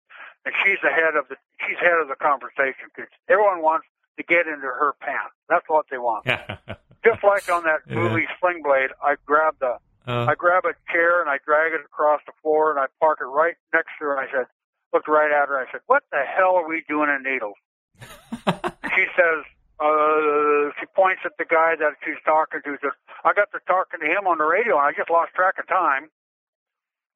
and 0.47 0.55
she's 0.63 0.79
the 0.83 0.91
head 0.95 1.17
of 1.19 1.27
the 1.29 1.37
she's 1.67 1.79
head 1.79 1.99
of 2.01 2.07
the 2.07 2.17
conversation 2.19 2.87
because 2.95 3.11
everyone 3.29 3.63
wants 3.63 3.87
to 4.19 4.23
get 4.23 4.47
into 4.47 4.67
her 4.67 4.95
pants. 5.01 5.35
That's 5.49 5.65
what 5.69 5.87
they 5.91 5.99
want. 5.99 6.25
Just 7.05 7.23
like 7.25 7.49
on 7.51 7.65
that 7.65 7.81
Yeah. 7.89 7.95
movie 7.97 8.27
Sling 8.41 8.63
Blade, 8.63 8.91
I 9.03 9.17
grab 9.27 9.57
the 9.61 9.79
oh, 10.07 10.27
I 10.27 10.35
grab 10.35 10.65
a 10.65 10.75
chair 10.93 11.21
and 11.21 11.29
I 11.31 11.39
drag 11.45 11.73
it 11.73 11.81
across 11.85 12.21
the 12.27 12.33
floor 12.43 12.71
and 12.71 12.79
I 12.79 12.87
park 13.01 13.19
it 13.21 13.25
right 13.25 13.55
next 13.73 13.91
to 13.99 14.05
her. 14.07 14.17
And 14.19 14.29
I 14.29 14.31
said, 14.33 14.47
looked 14.93 15.09
right 15.09 15.31
at 15.33 15.49
her. 15.49 15.59
and 15.59 15.67
I 15.69 15.73
said, 15.73 15.81
"What 15.87 16.05
the 16.13 16.23
hell 16.23 16.55
are 16.57 16.69
we 16.69 16.85
doing 16.89 17.09
in 17.11 17.23
Needles?" 17.25 17.57
she 18.95 19.05
says, 19.17 19.41
uh, 19.81 20.71
she 20.79 20.87
points 20.95 21.23
at 21.25 21.33
the 21.39 21.45
guy 21.49 21.75
that 21.79 21.97
she's 22.05 22.21
talking 22.25 22.61
to. 22.63 22.77
Says, 22.83 22.93
"I 23.25 23.33
got 23.33 23.51
to 23.53 23.59
talking 23.67 24.01
to 24.01 24.07
him 24.07 24.27
on 24.29 24.39
the 24.39 24.45
radio 24.47 24.77
and 24.79 24.87
I 24.87 24.93
just 24.93 25.11
lost 25.11 25.33
track 25.35 25.59
of 25.59 25.67
time." 25.67 26.11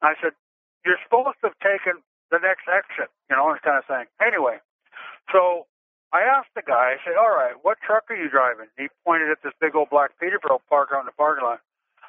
I 0.02 0.14
said, 0.22 0.32
"You're 0.84 0.98
supposed 1.04 1.38
to 1.44 1.52
have 1.54 1.58
taken 1.62 2.02
the 2.30 2.38
next 2.42 2.66
exit, 2.66 3.06
you 3.30 3.36
know, 3.36 3.52
this 3.54 3.62
kind 3.62 3.78
of 3.78 3.86
thing. 3.86 4.06
Anyway, 4.20 4.58
so 5.30 5.66
I 6.12 6.22
asked 6.22 6.54
the 6.54 6.62
guy, 6.62 6.94
I 6.94 6.98
said, 7.04 7.16
all 7.18 7.30
right, 7.30 7.54
what 7.62 7.78
truck 7.84 8.04
are 8.10 8.16
you 8.16 8.28
driving? 8.30 8.66
He 8.78 8.88
pointed 9.04 9.30
at 9.30 9.42
this 9.42 9.52
big 9.60 9.74
old 9.74 9.90
black 9.90 10.12
Peterbilt 10.22 10.60
parked 10.68 10.92
out 10.92 11.00
in 11.00 11.06
the 11.06 11.12
parking 11.18 11.44
lot. 11.44 11.60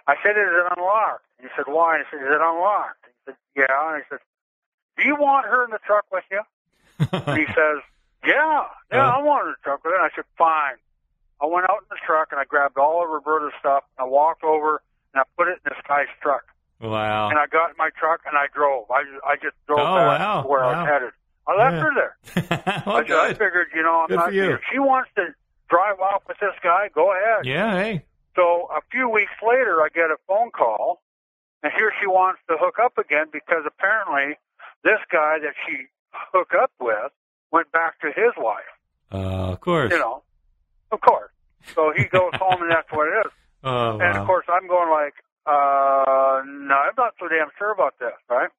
I 0.07 0.15
said, 0.23 0.37
is 0.37 0.47
it 0.47 0.67
unlocked? 0.77 1.25
He 1.41 1.47
said, 1.57 1.65
why? 1.67 1.97
I 1.99 2.03
said, 2.09 2.21
is 2.21 2.29
it 2.31 2.39
unlocked? 2.41 3.03
He 3.05 3.11
said, 3.25 3.35
yeah. 3.55 3.67
And 3.67 3.99
I 3.99 4.03
said, 4.09 4.19
do 4.97 5.03
you 5.03 5.15
want 5.15 5.45
her 5.47 5.65
in 5.65 5.71
the 5.71 5.79
truck 5.85 6.05
with 6.11 6.23
you? 6.31 6.41
and 7.11 7.37
he 7.37 7.45
says, 7.57 7.81
yeah, 8.25 8.63
yeah, 8.91 9.07
Uh. 9.07 9.17
I 9.17 9.21
want 9.21 9.43
her 9.43 9.49
in 9.49 9.55
the 9.59 9.63
truck 9.63 9.83
with 9.83 9.91
her. 9.91 9.99
And 9.99 10.05
I 10.05 10.15
said, 10.15 10.25
fine. 10.37 10.77
I 11.41 11.45
went 11.45 11.69
out 11.69 11.83
in 11.83 11.89
the 11.89 11.99
truck 12.05 12.29
and 12.31 12.39
I 12.39 12.45
grabbed 12.45 12.77
all 12.77 13.03
of 13.03 13.09
Roberta's 13.09 13.53
stuff 13.59 13.83
and 13.97 14.05
I 14.05 14.09
walked 14.09 14.43
over 14.43 14.81
and 15.13 15.21
I 15.21 15.23
put 15.37 15.47
it 15.49 15.59
in 15.65 15.69
this 15.73 15.81
guy's 15.87 16.09
truck. 16.21 16.45
wow. 16.79 17.29
And 17.29 17.37
I 17.37 17.45
got 17.47 17.69
in 17.71 17.75
my 17.77 17.89
truck 17.97 18.21
and 18.25 18.37
I 18.37 18.47
drove. 18.53 18.89
I 18.89 19.03
just, 19.03 19.21
I 19.25 19.35
just 19.35 19.55
drove 19.67 19.81
Oh, 19.81 19.95
back 19.97 20.19
wow, 20.19 20.41
to 20.43 20.47
where 20.47 20.63
I 20.63 20.81
was 20.81 20.87
headed. 20.87 21.11
I 21.47 21.55
left 21.55 21.73
Yeah. 21.75 21.83
her 21.83 21.93
there. 21.95 22.83
well, 22.85 22.97
I, 22.97 23.27
I 23.29 23.29
figured, 23.33 23.67
you 23.73 23.81
know, 23.83 24.05
not, 24.09 24.33
you. 24.33 24.53
if 24.55 24.61
she 24.71 24.79
wants 24.79 25.09
to 25.15 25.27
drive 25.69 25.99
off 25.99 26.23
with 26.27 26.37
this 26.39 26.53
guy, 26.63 26.89
go 26.93 27.11
ahead. 27.13 27.45
Yeah. 27.45 27.75
Hey. 27.75 28.05
So 28.35 28.67
a 28.75 28.81
few 28.91 29.09
weeks 29.09 29.31
later, 29.45 29.81
I 29.81 29.87
get 29.93 30.11
a 30.11 30.17
phone 30.27 30.51
call, 30.51 31.01
and 31.63 31.71
here 31.75 31.91
she 31.99 32.07
wants 32.07 32.39
to 32.49 32.57
hook 32.59 32.75
up 32.83 32.97
again 32.97 33.27
because 33.31 33.63
apparently 33.65 34.37
this 34.83 34.99
guy 35.11 35.39
that 35.41 35.53
she 35.65 35.85
hooked 36.11 36.53
up 36.53 36.71
with 36.79 37.11
went 37.51 37.71
back 37.71 37.99
to 38.01 38.07
his 38.07 38.33
wife. 38.37 38.69
Uh, 39.11 39.53
of 39.53 39.59
course. 39.61 39.91
You 39.91 39.99
know, 39.99 40.23
of 40.91 41.01
course. 41.01 41.31
So 41.75 41.91
he 41.95 42.03
goes 42.05 42.31
home, 42.35 42.61
and 42.61 42.71
that's 42.71 42.91
what 42.91 43.07
it 43.07 43.25
is. 43.25 43.31
Oh, 43.63 43.91
And 43.91 43.99
wow. 44.13 44.21
of 44.21 44.27
course, 44.27 44.45
I'm 44.49 44.67
going 44.67 44.89
like, 44.91 45.13
uh, 45.45 46.41
no, 46.45 46.75
I'm 46.75 46.93
not 46.97 47.13
so 47.19 47.27
damn 47.27 47.49
sure 47.57 47.71
about 47.71 47.95
this, 47.99 48.13
right? 48.29 48.49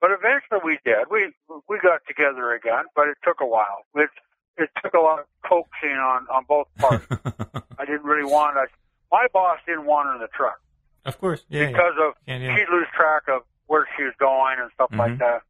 But 0.00 0.10
eventually 0.12 0.60
we 0.64 0.78
did. 0.84 1.06
We 1.10 1.32
we 1.68 1.78
got 1.82 2.00
together 2.06 2.52
again, 2.52 2.84
but 2.94 3.08
it 3.08 3.16
took 3.24 3.40
a 3.40 3.46
while. 3.46 3.84
It 3.94 4.10
it 4.58 4.70
took 4.82 4.94
a 4.94 5.00
lot 5.00 5.18
of 5.20 5.26
coaxing 5.44 5.90
on 5.96 6.26
on 6.32 6.44
both 6.48 6.68
parts. 6.78 7.06
I 7.78 7.84
didn't 7.84 8.04
really 8.04 8.24
want. 8.30 8.56
I, 8.56 8.66
my 9.10 9.26
boss 9.32 9.58
didn't 9.66 9.86
want 9.86 10.08
her 10.08 10.14
in 10.14 10.20
the 10.20 10.28
truck 10.28 10.60
of 11.04 11.18
course. 11.20 11.44
Yeah. 11.48 11.60
yeah. 11.62 11.66
because 11.68 11.94
of 12.00 12.12
Yeah, 12.26 12.38
yeah. 12.38 12.56
she'd 12.56 12.68
lose 12.70 12.86
track 12.94 13.22
of 13.28 13.42
where 13.68 13.86
she 13.96 14.02
was 14.02 14.12
going 14.18 14.56
and 14.58 14.70
stuff 14.74 14.90
like 14.92 15.12
Mhm. 15.12 15.18
that. 15.20 15.42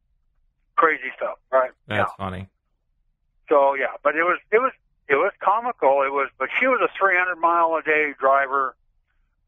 Crazy 0.75 1.09
stuff, 1.15 1.37
right? 1.51 1.71
That's 1.87 2.11
yeah. 2.11 2.23
funny. 2.23 2.47
So 3.49 3.73
yeah, 3.73 3.93
but 4.03 4.15
it 4.15 4.23
was 4.23 4.39
it 4.51 4.59
was 4.59 4.71
it 5.09 5.15
was 5.15 5.31
comical. 5.41 6.03
It 6.03 6.11
was, 6.11 6.29
but 6.37 6.49
she 6.59 6.67
was 6.67 6.79
a 6.83 6.89
300 6.99 7.35
mile 7.37 7.73
a 7.75 7.81
day 7.81 8.13
driver, 8.19 8.75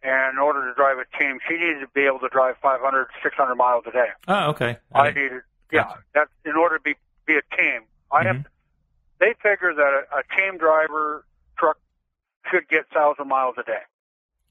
and 0.04 0.34
in 0.34 0.40
order 0.40 0.68
to 0.68 0.74
drive 0.76 0.98
a 0.98 1.06
team, 1.18 1.40
she 1.48 1.56
needed 1.56 1.80
to 1.82 1.88
be 1.94 2.06
able 2.06 2.20
to 2.20 2.30
drive 2.30 2.56
500, 2.62 3.08
600 3.24 3.56
miles 3.56 3.84
a 3.88 3.92
day. 3.92 4.10
Oh, 4.28 4.50
okay. 4.52 4.78
I 4.94 5.00
I- 5.00 5.12
needed, 5.12 5.42
yeah, 5.72 5.84
Gotcha. 5.84 6.00
that's 6.14 6.32
in 6.46 6.56
order 6.56 6.78
to 6.78 6.84
be 6.84 6.96
be 7.26 7.36
a 7.38 7.56
team. 7.56 7.82
I 8.12 8.24
have. 8.24 8.38
Mhm. 8.38 8.46
They 9.20 9.34
figure 9.44 9.74
that 9.76 9.94
a, 9.94 10.20
a 10.20 10.24
team 10.36 10.58
driver 10.58 11.26
truck 11.58 11.78
should 12.50 12.68
get 12.70 12.88
thousand 12.90 13.28
miles 13.28 13.56
a 13.60 13.64
day. 13.64 13.84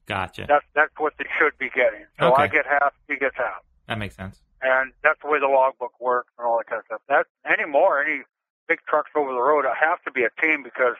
Gotcha. 0.05 0.45
That's 0.47 0.65
that's 0.73 0.93
what 0.97 1.13
they 1.17 1.25
should 1.37 1.57
be 1.57 1.69
getting. 1.69 2.05
So 2.19 2.33
Okay. 2.33 2.43
I 2.43 2.47
get 2.47 2.65
half, 2.65 2.93
he 3.07 3.17
gets 3.17 3.35
half, 3.35 3.61
That 3.87 3.97
makes 3.97 4.15
sense. 4.15 4.41
and 4.61 4.93
that's 5.03 5.19
the 5.21 5.27
way 5.29 5.39
the 5.39 5.47
logbook 5.47 5.99
works 5.99 6.31
and 6.37 6.47
all 6.47 6.57
that 6.57 6.67
kind 6.67 6.79
of 6.79 6.85
stuff. 6.85 7.01
That 7.09 7.25
anymore, 7.51 8.01
any 8.03 8.23
big 8.67 8.79
trucks 8.87 9.11
over 9.15 9.31
the 9.33 9.41
road, 9.41 9.65
I 9.65 9.73
have 9.75 10.01
to 10.03 10.11
be 10.11 10.23
a 10.23 10.29
team 10.41 10.63
because 10.63 10.95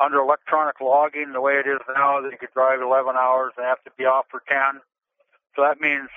under 0.00 0.18
electronic 0.18 0.80
logging, 0.80 1.32
the 1.32 1.40
way 1.40 1.54
it 1.54 1.68
is 1.68 1.80
now, 1.94 2.20
they 2.20 2.36
could 2.36 2.52
drive 2.52 2.80
11 2.82 3.14
hours 3.16 3.52
and 3.56 3.64
have 3.66 3.82
to 3.84 3.90
be 3.96 4.04
off 4.04 4.26
for 4.30 4.42
10. 4.48 4.80
So 5.56 5.62
that 5.62 5.80
means 5.80 6.08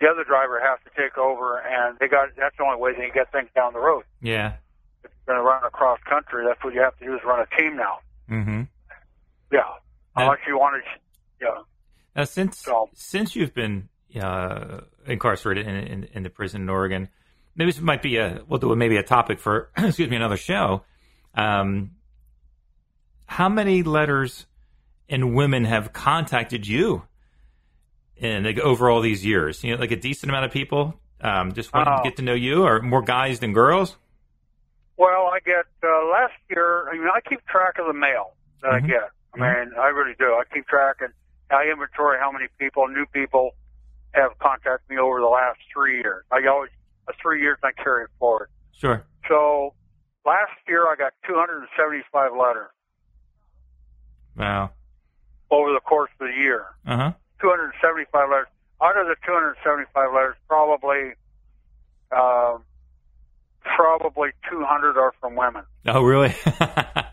the 0.00 0.06
other 0.08 0.24
driver 0.24 0.60
has 0.60 0.78
to 0.84 0.90
take 1.00 1.18
over, 1.18 1.58
and 1.60 1.98
they 1.98 2.08
got 2.08 2.28
that's 2.36 2.56
the 2.56 2.64
only 2.64 2.80
way 2.80 2.92
they 2.92 3.06
can 3.06 3.14
get 3.14 3.30
things 3.32 3.48
down 3.54 3.72
the 3.74 3.80
road. 3.80 4.04
Yeah. 4.22 4.54
If 5.04 5.10
you're 5.26 5.34
going 5.36 5.38
to 5.38 5.46
run 5.48 5.62
across 5.64 5.98
country, 6.08 6.44
that's 6.46 6.62
what 6.64 6.72
you 6.72 6.80
have 6.80 6.96
to 6.98 7.04
do 7.04 7.14
is 7.14 7.20
run 7.26 7.40
a 7.40 7.56
team 7.60 7.76
now. 7.76 7.98
Mm-hmm. 8.30 8.62
Yeah, 9.52 9.60
unless 10.16 10.38
you 10.46 10.58
want 10.58 10.82
to, 10.82 11.44
yeah. 11.44 11.62
Now, 12.16 12.24
since 12.24 12.58
So- 12.58 12.88
since 12.94 13.34
you've 13.36 13.54
been 13.54 13.88
uh, 14.20 14.80
incarcerated 15.06 15.66
in, 15.66 15.74
in 15.76 16.04
in 16.04 16.22
the 16.22 16.30
prison 16.30 16.62
in 16.62 16.68
Oregon, 16.68 17.08
maybe 17.54 17.70
this 17.72 17.80
might 17.80 18.02
be 18.02 18.16
a 18.16 18.42
we'll 18.48 18.58
do 18.58 18.74
maybe 18.76 18.96
a 18.96 19.02
topic 19.02 19.38
for 19.40 19.70
excuse 19.76 20.08
me 20.08 20.16
another 20.16 20.36
show. 20.36 20.84
Um, 21.34 21.92
how 23.28 23.48
many 23.48 23.82
letters 23.82 24.46
and 25.08 25.34
women 25.34 25.64
have 25.66 25.92
contacted 25.92 26.66
you 26.66 27.02
in 28.16 28.44
like, 28.44 28.58
over 28.58 28.90
all 28.90 29.00
these 29.02 29.24
years? 29.24 29.62
You 29.62 29.74
know, 29.74 29.80
like 29.80 29.90
a 29.92 29.96
decent 29.96 30.30
amount 30.30 30.46
of 30.46 30.50
people 30.50 30.98
um, 31.20 31.52
just 31.52 31.72
wanting 31.72 31.92
Oh. 31.92 32.02
to 32.02 32.08
get 32.08 32.16
to 32.16 32.22
know 32.22 32.34
you, 32.34 32.64
or 32.64 32.80
more 32.80 33.02
guys 33.02 33.38
than 33.40 33.52
girls? 33.52 33.96
Well, 34.96 35.26
I 35.32 35.38
get 35.44 35.66
uh, 35.84 36.10
last 36.10 36.34
year. 36.50 36.88
I 36.88 36.94
mean, 36.94 37.08
I 37.14 37.20
keep 37.28 37.44
track 37.46 37.78
of 37.78 37.86
the 37.86 37.92
mail 37.92 38.34
that 38.62 38.72
Mhm. 38.72 38.84
I 38.84 38.86
get. 38.86 39.10
I 39.34 39.38
mean, 39.38 39.72
I 39.78 39.88
really 39.88 40.14
do. 40.18 40.24
I 40.34 40.42
keep 40.52 40.66
track 40.66 40.96
and 41.00 41.12
I 41.50 41.64
inventory 41.70 42.18
how 42.18 42.32
many 42.32 42.46
people, 42.58 42.88
new 42.88 43.04
people, 43.12 43.50
have 44.12 44.36
contacted 44.38 44.88
me 44.88 44.96
over 44.98 45.20
the 45.20 45.26
last 45.26 45.58
three 45.72 45.98
years. 45.98 46.24
I 46.32 46.40
always 46.48 46.70
uh, 47.06 47.12
three 47.22 47.40
years 47.42 47.58
I 47.62 47.72
carry 47.72 48.04
it 48.04 48.10
forward. 48.18 48.48
Sure. 48.72 49.04
So 49.28 49.74
last 50.24 50.52
year 50.66 50.86
I 50.90 50.96
got 50.96 51.12
275 51.26 52.32
letters 52.32 52.70
Wow. 54.38 54.70
over 55.50 55.72
the 55.72 55.80
course 55.80 56.10
of 56.20 56.28
the 56.28 56.34
year. 56.34 56.66
Uh 56.86 56.96
huh. 56.96 57.12
275 57.40 58.30
letters. 58.30 58.46
Out 58.80 58.96
of 58.96 59.06
the 59.08 59.16
275 59.26 60.12
letters, 60.14 60.36
probably 60.46 61.14
um, 62.12 62.62
probably 63.64 64.30
200 64.50 64.96
are 64.96 65.12
from 65.20 65.36
women. 65.36 65.62
Oh, 65.86 66.02
really? 66.02 66.34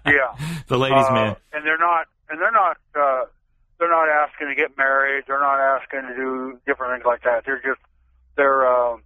Yeah. 0.06 0.38
The 0.68 0.77
ladies' 0.77 1.06
Uh, 1.10 1.14
man. 1.14 1.35
And 1.53 1.65
they're 1.65 1.77
not, 1.80 2.07
and 2.30 2.39
they're 2.39 2.52
not, 2.52 2.77
uh, 2.95 3.26
they're 3.80 3.89
not 3.89 4.07
asking 4.07 4.47
to 4.49 4.56
get 4.56 4.77
married. 4.77 5.26
They're 5.27 5.39
not 5.39 5.60
asking 5.60 6.02
to 6.10 6.15
do 6.15 6.60
different 6.65 6.93
things 6.93 7.06
like 7.06 7.23
that. 7.23 7.43
They're 7.45 7.61
just, 7.61 7.81
they're, 8.35 8.65
um, 8.68 9.02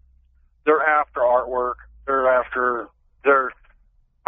they're 0.66 0.82
after 0.82 1.22
artwork. 1.22 1.76
They're 2.06 2.30
after, 2.30 2.88
they're, 3.24 3.52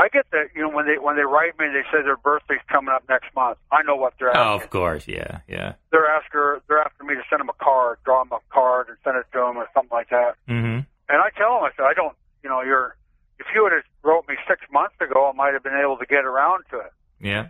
I 0.01 0.07
get 0.09 0.25
that, 0.31 0.45
you 0.55 0.61
know, 0.63 0.69
when 0.69 0.85
they, 0.87 0.97
when 0.97 1.15
they 1.15 1.23
write 1.35 1.53
me, 1.59 1.65
they 1.69 1.85
say 1.91 2.01
their 2.03 2.17
birthday's 2.17 2.65
coming 2.67 2.89
up 2.95 3.03
next 3.07 3.29
month. 3.35 3.57
I 3.71 3.83
know 3.83 3.95
what 3.95 4.13
they're 4.17 4.29
asking. 4.29 4.41
Oh, 4.41 4.55
of 4.55 4.69
course. 4.69 5.07
Yeah. 5.07 5.41
Yeah. 5.47 5.73
They're 5.91 6.07
after, 6.09 6.61
they're 6.67 6.79
after 6.81 7.03
me 7.03 7.13
to 7.15 7.21
send 7.29 7.39
them 7.41 7.49
a 7.49 7.63
card, 7.63 7.99
draw 8.03 8.23
them 8.23 8.31
a 8.33 8.39
card 8.53 8.87
and 8.89 8.97
send 9.03 9.17
it 9.17 9.25
to 9.33 9.39
them 9.39 9.57
or 9.57 9.67
something 9.73 9.93
like 9.93 10.09
that. 10.09 10.35
Mm-hmm. 10.49 10.79
And 11.09 11.17
I 11.21 11.29
tell 11.37 11.53
them, 11.55 11.63
I 11.63 11.71
said, 11.77 11.85
I 11.85 11.93
don't, 11.93 12.15
you 12.43 12.49
know, 12.49 12.61
you're, 12.61 12.95
if 13.39 13.45
you 13.53 13.61
would 13.63 13.71
have 13.73 13.83
wrote 14.03 14.27
me 14.27 14.35
six 14.47 14.61
months 14.73 14.95
ago, 15.01 15.29
I 15.31 15.35
might 15.35 15.53
have 15.53 15.63
been 15.63 15.79
able 15.81 15.97
to 15.97 16.05
get 16.05 16.25
around 16.25 16.63
to 16.71 16.77
it. 16.79 16.93
Yeah. 17.21 17.47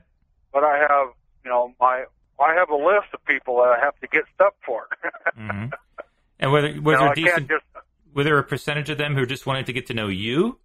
but 0.52 0.64
I 0.64 0.78
have, 0.80 1.14
you 1.46 1.50
know, 1.50 1.74
my 1.80 2.04
I 2.40 2.54
have 2.56 2.70
a 2.70 2.76
list 2.76 3.14
of 3.14 3.24
people 3.26 3.58
that 3.58 3.70
I 3.78 3.80
have 3.86 3.96
to 4.00 4.08
get 4.08 4.24
stuff 4.36 4.54
for. 4.66 4.88
hmm 5.36 5.68
And 6.40 6.52
whether 6.52 6.70
you 6.70 6.82
know, 6.82 6.92
there 6.92 7.00
I 7.02 7.12
a 7.12 7.16
decent, 7.16 7.50
just. 7.50 7.64
were 8.14 8.24
there 8.24 8.38
a 8.40 8.44
percentage 8.44 8.90
of 8.90 8.98
them 8.98 9.16
who 9.16 9.26
just 9.26 9.46
wanted 9.46 9.68
to 9.68 9.74
get 9.74 9.86
to 9.88 9.94
know 9.94 10.08
you, 10.08 10.58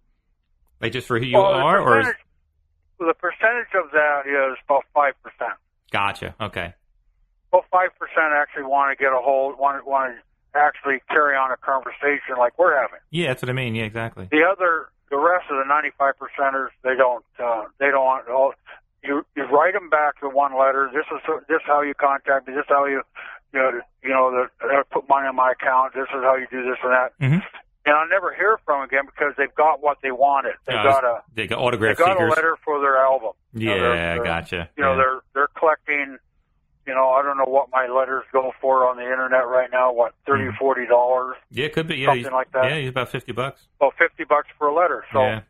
like 0.81 0.91
just 0.91 1.07
for 1.07 1.19
who 1.19 1.25
you 1.25 1.37
well, 1.37 1.45
are, 1.45 1.79
or 1.79 1.99
is, 1.99 2.05
percentage, 2.05 2.21
the 2.99 3.13
percentage 3.13 3.73
of 3.75 3.91
that 3.91 4.27
is 4.27 4.57
about 4.65 4.83
five 4.93 5.13
percent. 5.23 5.57
gotcha? 5.91 6.35
Okay. 6.39 6.73
Well, 7.51 7.65
five 7.71 7.89
percent 7.97 8.33
actually 8.35 8.63
want 8.63 8.97
to 8.97 9.01
get 9.01 9.13
a 9.13 9.19
hold, 9.19 9.57
want 9.57 9.85
want 9.87 10.15
to 10.15 10.21
actually 10.59 11.01
carry 11.09 11.35
on 11.35 11.51
a 11.51 11.57
conversation 11.57 12.35
like 12.37 12.57
we're 12.57 12.75
having. 12.75 12.99
Yeah, 13.11 13.27
that's 13.27 13.41
what 13.41 13.49
I 13.49 13.53
mean. 13.53 13.75
Yeah, 13.75 13.83
exactly. 13.83 14.27
The 14.31 14.43
other, 14.43 14.89
the 15.09 15.17
rest 15.17 15.45
of 15.49 15.57
the 15.57 15.67
ninety-five 15.67 16.15
percenters, 16.17 16.69
they 16.83 16.95
don't, 16.95 17.23
uh, 17.39 17.65
they 17.79 17.87
don't 17.87 18.03
want. 18.03 18.25
Oh, 18.27 18.53
you 19.03 19.25
you 19.35 19.43
write 19.45 19.73
them 19.73 19.89
back 19.89 20.19
the 20.21 20.29
one 20.29 20.57
letter. 20.57 20.89
This 20.93 21.05
is 21.13 21.21
this 21.47 21.61
how 21.65 21.81
you 21.81 21.93
contact 21.93 22.47
me. 22.47 22.53
This 22.53 22.61
is 22.61 22.69
how 22.69 22.85
you, 22.85 23.01
you 23.53 23.59
know, 23.59 23.81
you 24.03 24.09
know, 24.09 24.31
the, 24.31 24.67
uh, 24.67 24.83
put 24.91 25.07
money 25.07 25.27
on 25.27 25.35
my 25.35 25.51
account. 25.51 25.93
This 25.93 26.09
is 26.09 26.21
how 26.23 26.35
you 26.35 26.47
do 26.51 26.63
this 26.63 26.77
and 26.83 26.91
that. 26.91 27.19
Mm-hmm. 27.21 27.39
And 27.87 27.95
I'll 27.95 28.07
never 28.09 28.33
hear 28.33 28.59
from 28.65 28.81
them 28.81 28.89
again 28.89 29.05
because 29.05 29.33
they've 29.37 29.53
got 29.55 29.81
what 29.81 29.97
they 30.03 30.11
wanted. 30.11 30.53
They've 30.65 30.75
got 30.75 31.03
a 31.03 31.21
they 31.33 31.47
got 31.47 31.59
autograph. 31.59 31.97
they 31.97 32.03
got 32.03 32.21
a 32.21 32.27
letter 32.27 32.57
for 32.65 32.79
their 32.81 32.97
album. 32.97 33.31
You 33.53 33.69
Yeah, 33.69 33.75
know, 33.77 33.81
they're- 33.81 34.15
they're- 34.15 34.23
gotcha. 34.25 34.69
You 34.75 34.83
know, 34.83 34.91
yeah. 34.91 34.97
they're 34.97 35.19
they're 35.33 35.47
collecting. 35.57 36.17
You 36.85 36.93
know, 36.95 37.09
I 37.09 37.21
don't 37.21 37.37
know 37.37 37.43
what 37.51 37.67
my 37.71 37.87
letters 37.87 38.23
go 38.31 38.53
for 38.61 38.87
on 38.87 38.95
the 38.95 39.03
internet 39.03 39.45
right 39.47 39.69
now. 39.71 39.91
What 39.91 40.13
thirty 40.25 40.45
Mhm. 40.45 40.57
forty 40.57 40.85
dollars? 40.85 41.35
yeah, 41.49 41.65
it 41.65 41.73
could 41.73 41.87
be. 41.87 41.95
Yeah, 41.97 42.13
something 42.13 42.31
like 42.31 42.51
that. 42.51 42.65
Yeah, 42.65 42.75
he's 42.77 42.89
about 42.89 43.09
fifty 43.09 43.31
bucks. 43.33 43.67
Well, 43.81 43.91
fifty 43.97 44.23
bucks 44.23 44.47
for 44.57 44.67
a 44.67 44.73
letter. 44.73 45.05
So 45.11 45.21
yeah, 45.21 45.41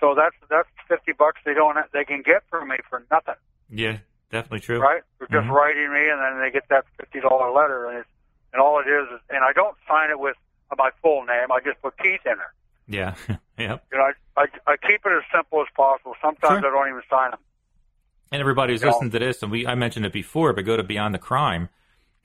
so 0.00 0.14
that's 0.14 0.36
that's 0.48 0.68
fifty 0.88 1.12
bucks 1.12 1.40
they 1.44 1.52
don't 1.54 1.76
they 1.92 2.04
can 2.04 2.22
get 2.22 2.42
from 2.50 2.68
me 2.68 2.76
for 2.88 3.02
nothing, 3.10 3.34
yeah, 3.68 3.98
definitely 4.30 4.60
true. 4.60 4.78
right? 4.80 5.02
They're 5.18 5.28
just 5.28 5.46
Mhm. 5.46 5.54
writing 5.54 5.92
me, 5.92 6.08
and 6.08 6.20
then 6.22 6.40
they 6.40 6.50
get 6.50 6.66
that 6.68 6.86
fifty 6.98 7.20
dollar 7.20 7.50
letter, 7.50 7.86
and 7.90 7.98
it's, 7.98 8.08
and 8.54 8.62
all 8.62 8.78
it 8.80 8.86
is 8.88 9.08
is, 9.10 9.20
and 9.28 9.44
I 9.44 9.52
don't 9.52 9.76
sign 9.86 10.08
it 10.10 10.18
with 10.18 10.36
my 10.76 10.90
full 11.02 11.24
name. 11.24 11.50
I 11.52 11.60
just 11.60 11.80
put 11.80 11.96
Keith 11.98 12.20
in 12.26 12.34
there. 12.36 12.52
Yeah, 12.90 13.14
yep. 13.58 13.84
You 13.92 13.98
know, 13.98 14.04
I, 14.36 14.42
I 14.42 14.46
I 14.66 14.76
keep 14.76 15.00
it 15.04 15.12
as 15.12 15.22
simple 15.34 15.60
as 15.60 15.66
possible. 15.76 16.14
Sometimes 16.22 16.60
Sure. 16.60 16.68
I 16.68 16.70
don't 16.84 16.88
even 16.88 17.02
sign 17.10 17.30
them. 17.32 17.40
And 18.32 18.40
everybody 18.40 18.72
who's 18.74 18.82
Yeah. 18.82 18.88
listening 18.88 19.10
to 19.12 19.18
this, 19.18 19.42
and 19.42 19.50
we 19.52 19.66
I 19.66 19.74
mentioned 19.74 20.04
it 20.06 20.12
before, 20.12 20.52
but 20.52 20.64
go 20.64 20.76
to 20.76 20.82
Beyond 20.82 21.14
the 21.14 21.18
Crime, 21.18 21.68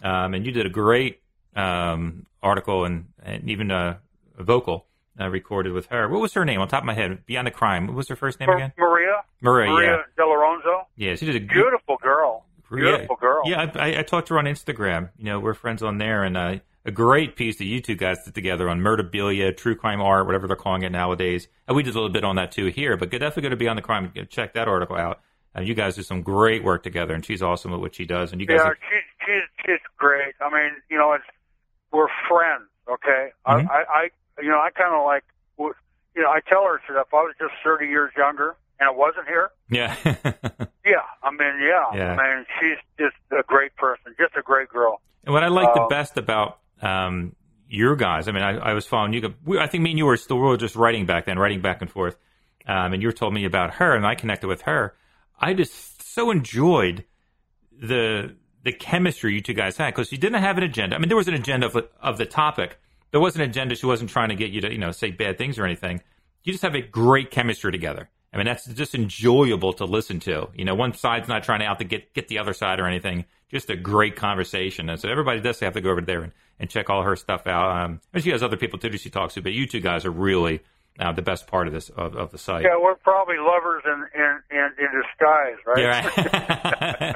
um, 0.01 0.33
and 0.33 0.45
you 0.45 0.51
did 0.51 0.65
a 0.65 0.69
great 0.69 1.21
um, 1.55 2.25
article 2.41 2.83
and, 2.85 3.05
and 3.21 3.49
even 3.49 3.71
a, 3.71 3.99
a 4.37 4.43
vocal 4.43 4.87
uh, 5.19 5.29
recorded 5.29 5.71
with 5.73 5.85
her. 5.87 6.09
What 6.09 6.19
was 6.21 6.33
her 6.33 6.43
name 6.45 6.59
on 6.61 6.67
top 6.67 6.81
of 6.81 6.85
my 6.85 6.93
head? 6.93 7.25
Beyond 7.25 7.47
the 7.47 7.51
Crime. 7.51 7.87
What 7.87 7.95
was 7.95 8.07
her 8.09 8.15
first 8.15 8.39
name 8.39 8.47
Ma- 8.49 8.55
again? 8.55 8.73
Maria. 8.77 9.21
Maria. 9.41 9.69
Maria 9.71 10.03
Delaronzo. 10.17 10.83
Yeah. 10.95 11.09
Yeah, 11.09 11.15
she 11.15 11.25
did 11.25 11.35
a 11.35 11.39
Beautiful 11.45 11.97
girl. 12.01 12.45
Yeah. 12.71 12.77
Beautiful 12.77 13.17
girl. 13.17 13.41
Yeah, 13.45 13.71
I, 13.75 13.79
I, 13.91 13.99
I 13.99 14.03
talked 14.03 14.27
to 14.29 14.33
her 14.33 14.39
on 14.39 14.45
Instagram. 14.45 15.09
You 15.17 15.25
know, 15.25 15.39
we're 15.39 15.53
friends 15.53 15.83
on 15.83 15.99
there, 15.99 16.23
and 16.23 16.35
uh, 16.35 16.55
a 16.85 16.91
great 16.91 17.35
piece 17.35 17.57
that 17.57 17.65
you 17.65 17.79
two 17.81 17.95
guys 17.95 18.23
did 18.25 18.35
together 18.35 18.69
on 18.69 18.79
Murderabilia, 18.79 19.55
True 19.55 19.75
Crime 19.75 20.01
Art, 20.01 20.25
whatever 20.25 20.47
they're 20.47 20.55
calling 20.55 20.83
it 20.83 20.91
nowadays. 20.91 21.47
And 21.67 21.75
we 21.77 21.83
did 21.83 21.91
a 21.91 21.97
little 21.97 22.09
bit 22.09 22.23
on 22.25 22.35
that 22.35 22.51
too 22.51 22.65
here, 22.67 22.97
but 22.97 23.09
definitely 23.09 23.41
going 23.43 23.51
to 23.51 23.57
Beyond 23.57 23.77
the 23.77 23.81
Crime. 23.83 24.11
Check 24.29 24.53
that 24.53 24.67
article 24.67 24.95
out. 24.97 25.21
Uh, 25.55 25.61
you 25.61 25.73
guys 25.75 25.95
do 25.95 26.01
some 26.01 26.21
great 26.23 26.63
work 26.63 26.83
together, 26.83 27.13
and 27.13 27.23
she's 27.25 27.41
awesome 27.43 27.73
at 27.73 27.79
what 27.79 27.93
she 27.95 28.05
does. 28.05 28.31
And 28.31 28.41
you 28.41 28.47
guys, 28.47 28.59
Yeah, 28.63 28.69
are, 28.69 28.77
she's 28.89 29.25
she's 29.25 29.65
she's 29.65 29.79
great. 29.97 30.33
I 30.41 30.49
mean, 30.51 30.71
you 30.89 30.97
know, 30.97 31.13
it's 31.13 31.23
we're 31.91 32.07
friends. 32.27 32.63
Okay, 32.91 33.29
Mhm. 33.47 33.69
I, 33.69 33.75
I 33.75 33.83
I 33.93 34.09
you 34.41 34.49
know 34.49 34.57
I 34.59 34.69
kind 34.71 34.93
of 34.95 35.05
like 35.05 35.23
you 35.59 36.21
know 36.21 36.29
I 36.29 36.39
tell 36.49 36.63
her 36.65 36.81
that 36.89 36.99
if 37.01 37.13
I 37.13 37.17
was 37.17 37.35
just 37.39 37.53
thirty 37.63 37.87
years 37.87 38.11
younger 38.17 38.55
and 38.79 38.89
I 38.89 38.91
wasn't 38.91 39.27
here, 39.27 39.51
yeah, 39.69 39.95
yeah, 40.85 41.05
I 41.21 41.29
mean, 41.31 41.59
yeah, 41.61 41.85
Yeah. 41.95 42.15
I 42.19 42.35
mean, 42.35 42.45
she's 42.59 42.77
just 42.99 43.15
a 43.31 43.43
great 43.47 43.75
person, 43.77 44.15
just 44.19 44.35
a 44.35 44.41
great 44.41 44.69
girl. 44.69 45.01
And 45.23 45.33
what 45.33 45.43
I 45.43 45.47
like 45.47 45.73
the 45.75 45.83
Um, 45.83 45.87
best 45.87 46.17
about 46.17 46.59
um, 46.83 47.35
your 47.69 47.95
guys, 47.95 48.27
I 48.27 48.31
mean, 48.31 48.43
I, 48.43 48.57
I 48.57 48.73
was 48.73 48.85
following 48.85 49.13
you. 49.13 49.33
we- 49.45 49.59
I 49.59 49.67
think 49.67 49.83
me 49.83 49.91
and 49.91 49.97
you 49.97 50.05
were 50.05 50.17
still 50.17 50.37
we 50.37 50.43
were 50.43 50.57
just 50.57 50.75
writing 50.75 51.05
back 51.05 51.25
then, 51.25 51.39
writing 51.39 51.61
back 51.61 51.81
and 51.81 51.89
forth. 51.89 52.17
Um, 52.67 52.93
and 52.93 53.01
you 53.01 53.11
told 53.11 53.33
me 53.33 53.45
about 53.45 53.75
her, 53.75 53.95
and 53.95 54.05
I 54.05 54.15
connected 54.15 54.47
with 54.47 54.61
her. 54.61 54.95
I 55.39 55.53
just 55.53 56.13
so 56.13 56.31
enjoyed 56.31 57.03
the 57.71 58.35
the 58.63 58.71
chemistry 58.71 59.33
you 59.33 59.41
two 59.41 59.53
guys 59.53 59.75
had 59.75 59.93
because 59.93 60.11
you 60.11 60.17
didn't 60.17 60.41
have 60.41 60.57
an 60.57 60.63
agenda. 60.63 60.95
I 60.95 60.99
mean, 60.99 61.09
there 61.09 61.17
was 61.17 61.27
an 61.27 61.33
agenda 61.33 61.67
of, 61.67 61.77
of 62.01 62.17
the 62.17 62.25
topic. 62.25 62.77
There 63.11 63.19
was 63.19 63.35
an 63.35 63.41
agenda. 63.41 63.75
She 63.75 63.85
wasn't 63.85 64.09
trying 64.09 64.29
to 64.29 64.35
get 64.35 64.51
you 64.51 64.61
to 64.61 64.71
you 64.71 64.77
know 64.77 64.91
say 64.91 65.11
bad 65.11 65.37
things 65.37 65.59
or 65.59 65.65
anything. 65.65 66.01
You 66.43 66.53
just 66.53 66.63
have 66.63 66.75
a 66.75 66.81
great 66.81 67.31
chemistry 67.31 67.71
together. 67.71 68.09
I 68.33 68.37
mean, 68.37 68.45
that's 68.45 68.65
just 68.65 68.95
enjoyable 68.95 69.73
to 69.73 69.85
listen 69.85 70.19
to. 70.21 70.49
You 70.55 70.65
know, 70.65 70.75
one 70.75 70.93
side's 70.93 71.27
not 71.27 71.43
trying 71.43 71.59
to 71.59 71.65
out 71.65 71.79
to 71.79 71.85
get 71.85 72.13
get 72.13 72.27
the 72.29 72.39
other 72.39 72.53
side 72.53 72.79
or 72.79 72.87
anything. 72.87 73.25
Just 73.49 73.69
a 73.69 73.75
great 73.75 74.15
conversation. 74.15 74.89
And 74.89 74.99
so 74.99 75.09
everybody 75.09 75.41
does 75.41 75.59
have 75.59 75.73
to 75.73 75.81
go 75.81 75.91
over 75.91 76.01
there 76.01 76.23
and, 76.23 76.31
and 76.59 76.69
check 76.69 76.89
all 76.89 77.03
her 77.03 77.15
stuff 77.15 77.47
out. 77.47 77.71
Um, 77.71 78.01
and 78.13 78.23
she 78.23 78.31
has 78.31 78.43
other 78.43 78.57
people 78.57 78.79
too 78.79 78.89
that 78.89 79.01
she 79.01 79.09
talks 79.09 79.33
to, 79.35 79.41
but 79.41 79.53
you 79.53 79.67
two 79.67 79.79
guys 79.79 80.05
are 80.05 80.11
really 80.11 80.61
uh, 80.99 81.11
the 81.11 81.21
best 81.21 81.47
part 81.47 81.67
of 81.67 81.73
this 81.73 81.89
of, 81.89 82.15
of 82.15 82.31
the 82.31 82.37
site. 82.37 82.63
Yeah, 82.63 82.77
we're 82.79 82.95
probably 82.95 83.35
lovers 83.37 83.83
in 83.85 84.05
in 84.13 84.39
in, 84.51 84.69
in 84.79 85.01
disguise, 85.01 85.57
right? 85.65 85.79
Yeah, 85.79 87.15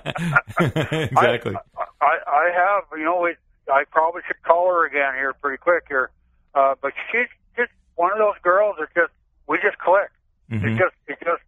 right. 0.60 1.10
exactly. 1.12 1.56
I 2.02 2.18
I 2.28 2.52
have 2.56 2.84
you 2.98 3.06
know 3.06 3.22
we, 3.22 3.36
I 3.72 3.84
probably 3.92 4.22
should 4.28 4.42
call 4.44 4.68
her 4.70 4.86
again 4.86 5.14
here 5.16 5.34
pretty 5.34 5.58
quick 5.58 5.84
here, 5.88 6.10
uh, 6.56 6.76
but 6.82 6.94
she's 7.12 7.28
just 7.56 7.72
one 7.96 8.12
of 8.12 8.18
those 8.18 8.36
girls 8.44 8.78
that 8.80 8.90
just 8.96 9.14
we 9.48 9.58
just 9.62 9.78
click. 9.78 10.10
Mhm. 10.52 10.64
It's 10.64 10.80
just 10.80 10.96
it 11.08 11.18
just 11.24 11.44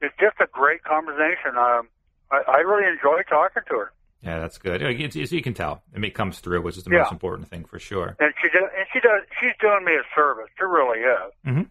it's 0.00 0.14
just 0.18 0.36
a 0.40 0.46
great 0.50 0.82
conversation. 0.82 1.56
Um, 1.56 1.88
I, 2.30 2.42
I 2.48 2.56
really 2.58 2.88
enjoy 2.90 3.22
talking 3.28 3.62
to 3.68 3.74
her, 3.78 3.92
Yeah, 4.22 4.38
that's 4.38 4.58
good. 4.58 4.80
Yeah, 4.80 4.88
It's, 4.88 5.16
it's, 5.16 5.32
you 5.32 5.42
can 5.42 5.54
tell. 5.54 5.82
I 5.94 5.98
mean, 5.98 6.10
it 6.10 6.14
comes 6.14 6.38
through, 6.38 6.62
which 6.62 6.76
is 6.76 6.84
the 6.84 6.90
Yeah. 6.92 6.98
most 7.02 7.12
important 7.12 7.48
thing 7.48 7.64
for 7.64 7.78
sure. 7.78 8.14
and 8.20 8.32
she 8.40 8.48
does 8.48 8.68
and 8.76 8.86
she 8.92 9.00
does 9.00 9.22
she's 9.40 9.52
doing 9.60 9.84
me 9.84 9.92
a 9.94 10.04
service. 10.14 10.48
She 10.58 10.64
really 10.64 11.00
is. 11.00 11.32
Mhm. 11.46 11.70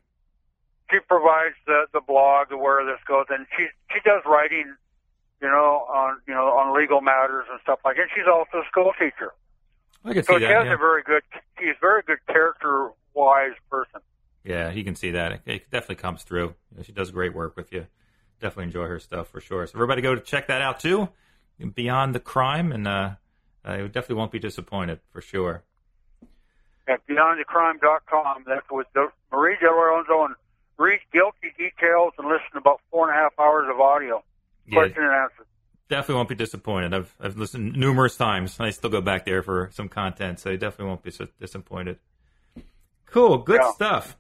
She 0.91 0.99
provides 1.07 1.55
the 1.65 1.85
the 1.93 2.01
blog 2.01 2.51
of 2.51 2.59
where 2.59 2.83
this 2.85 2.99
goes, 3.07 3.25
and 3.29 3.45
she 3.57 3.67
she 3.93 3.99
does 4.03 4.21
writing, 4.25 4.75
you 5.41 5.47
know, 5.47 5.87
on 5.87 6.19
you 6.27 6.33
know 6.33 6.47
on 6.57 6.75
legal 6.77 6.99
matters 7.01 7.45
and 7.49 7.59
stuff 7.63 7.79
like 7.85 7.95
that. 7.95 8.01
And 8.03 8.11
she's 8.13 8.27
also 8.27 8.59
a 8.59 8.67
school 8.69 8.91
teacher. 8.99 9.31
I 10.03 10.13
can 10.13 10.23
So 10.23 10.33
see 10.33 10.39
she 10.39 10.51
has. 10.51 10.65
Yeah. 10.65 10.73
a 10.73 10.77
very 10.77 11.03
good, 11.03 11.21
she's 11.59 11.75
a 11.77 11.79
very 11.79 12.01
good 12.05 12.17
character 12.27 12.89
wise 13.13 13.53
person. 13.69 14.01
yeah, 14.43 14.71
you 14.71 14.83
can 14.83 14.95
see 14.95 15.11
that. 15.11 15.31
It, 15.31 15.41
it 15.45 15.71
definitely 15.71 15.97
comes 16.01 16.23
through. 16.23 16.55
You 16.71 16.77
know, 16.77 16.83
she 16.83 16.91
does 16.91 17.11
great 17.11 17.33
work 17.33 17.55
with 17.55 17.71
you. 17.71 17.85
Definitely 18.41 18.65
enjoy 18.65 18.87
her 18.87 18.99
stuff 18.99 19.27
for 19.29 19.39
sure. 19.39 19.65
So 19.67 19.73
everybody 19.77 20.01
go 20.01 20.15
to 20.15 20.21
check 20.21 20.47
that 20.47 20.61
out 20.61 20.79
too. 20.81 21.07
Beyond 21.75 22.15
the 22.15 22.19
crime, 22.19 22.71
and 22.71 22.87
uh, 22.87 23.11
uh, 23.67 23.75
you 23.77 23.87
definitely 23.87 24.15
won't 24.15 24.31
be 24.31 24.39
disappointed 24.39 24.99
for 25.11 25.21
sure. 25.21 25.63
At 26.87 27.05
beyondthecrime.com, 27.07 28.43
that's 28.47 28.65
with 28.71 28.87
the, 28.93 29.07
Marie 29.31 29.55
Del 29.61 29.71
Lorenzo 29.71 30.25
and 30.25 30.35
read 30.77 30.99
guilty 31.13 31.53
details 31.57 32.13
and 32.17 32.27
listen 32.27 32.47
to 32.53 32.57
about 32.57 32.81
four 32.89 33.09
and 33.09 33.17
a 33.17 33.21
half 33.21 33.33
hours 33.39 33.67
of 33.71 33.79
audio, 33.79 34.23
Yeah, 34.65 34.73
question 34.73 35.03
and 35.03 35.11
answer. 35.13 35.45
definitely 35.89 36.15
won't 36.15 36.29
be 36.29 36.35
disappointed. 36.35 36.93
I've 36.93 37.13
I've 37.19 37.37
listened 37.37 37.75
numerous 37.77 38.17
times. 38.17 38.59
I 38.59 38.71
still 38.71 38.89
go 38.89 38.99
back 39.01 39.25
there 39.25 39.43
for 39.43 39.69
some 39.73 39.89
content, 39.89 40.39
so 40.39 40.49
you 40.49 40.57
definitely 40.57 40.87
won't 40.87 41.03
be 41.03 41.11
so 41.11 41.27
disappointed. 41.39 41.99
Cool, 43.05 43.37
good 43.39 43.61
Yeah. 43.61 43.71
stuff. 43.73 44.17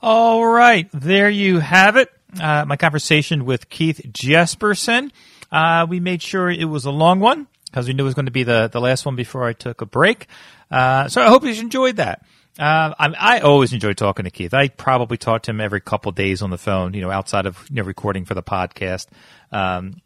All 0.00 0.44
right, 0.46 0.88
there 0.92 1.28
you 1.28 1.58
have 1.60 1.96
it. 1.96 2.10
Uh, 2.40 2.64
my 2.66 2.76
conversation 2.76 3.44
with 3.44 3.68
Keith 3.68 4.00
Jesperson. 4.10 5.10
Uh, 5.52 5.86
we 5.88 6.00
made 6.00 6.22
sure 6.22 6.50
it 6.50 6.64
was 6.64 6.86
a 6.86 6.90
long 6.90 7.20
one 7.20 7.46
because 7.66 7.86
we 7.86 7.94
knew 7.94 8.02
it 8.02 8.06
was 8.06 8.14
going 8.14 8.26
to 8.26 8.32
be 8.32 8.42
the, 8.42 8.68
the 8.72 8.80
last 8.80 9.06
one 9.06 9.14
before 9.14 9.44
I 9.44 9.52
took 9.52 9.82
a 9.82 9.86
break. 9.86 10.26
Uh, 10.70 11.08
so 11.08 11.22
I 11.22 11.28
hope 11.28 11.44
you 11.44 11.52
enjoyed 11.52 11.96
that. 11.96 12.24
Uh, 12.58 12.92
I, 12.98 13.14
I 13.18 13.40
always 13.40 13.72
enjoy 13.72 13.94
talking 13.94 14.24
to 14.24 14.30
Keith. 14.30 14.52
I 14.52 14.68
probably 14.68 15.16
talk 15.16 15.42
to 15.42 15.52
him 15.52 15.60
every 15.60 15.80
couple 15.80 16.12
days 16.12 16.42
on 16.42 16.50
the 16.50 16.58
phone, 16.58 16.94
you 16.94 17.00
know, 17.00 17.10
outside 17.10 17.46
of 17.46 17.64
you 17.70 17.76
know, 17.76 17.82
recording 17.82 18.24
for 18.24 18.34
the 18.34 18.42
podcast. 18.42 19.06
Um, 19.50 20.02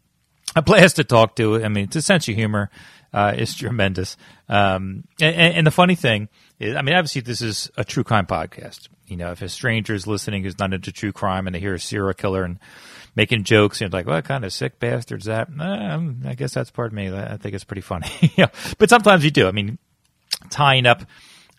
a 0.55 0.61
blast 0.61 0.95
to 0.95 1.03
talk 1.03 1.35
to. 1.37 1.63
I 1.63 1.67
mean, 1.67 1.85
it's 1.85 1.95
a 1.97 2.01
sense 2.01 2.27
of 2.27 2.35
humor 2.35 2.69
uh, 3.13 3.33
is 3.37 3.53
tremendous. 3.53 4.15
Um, 4.47 5.03
and, 5.19 5.35
and 5.35 5.67
the 5.67 5.71
funny 5.71 5.95
thing 5.95 6.29
is, 6.59 6.75
I 6.75 6.81
mean, 6.81 6.95
obviously 6.95 7.21
this 7.21 7.41
is 7.41 7.69
a 7.75 7.83
true 7.83 8.03
crime 8.03 8.25
podcast. 8.25 8.87
You 9.07 9.17
know, 9.17 9.31
if 9.31 9.41
a 9.41 9.49
stranger 9.49 9.93
is 9.93 10.07
listening 10.07 10.43
who's 10.43 10.59
not 10.59 10.73
into 10.73 10.91
true 10.91 11.11
crime 11.11 11.47
and 11.47 11.55
they 11.55 11.59
hear 11.59 11.73
a 11.73 11.79
serial 11.79 12.13
killer 12.13 12.43
and 12.43 12.59
making 13.17 13.43
jokes 13.43 13.81
and 13.81 13.91
like, 13.91 14.07
what 14.07 14.23
kind 14.23 14.45
of 14.45 14.53
sick 14.53 14.79
bastard's 14.79 15.25
that? 15.25 15.49
Um, 15.59 16.21
I 16.25 16.35
guess 16.35 16.53
that's 16.53 16.71
part 16.71 16.87
of 16.87 16.93
me. 16.93 17.11
I 17.11 17.35
think 17.35 17.53
it's 17.53 17.65
pretty 17.65 17.81
funny. 17.81 18.09
but 18.77 18.89
sometimes 18.89 19.25
you 19.25 19.31
do. 19.31 19.47
I 19.47 19.51
mean, 19.51 19.77
tying 20.49 20.85
up 20.85 21.03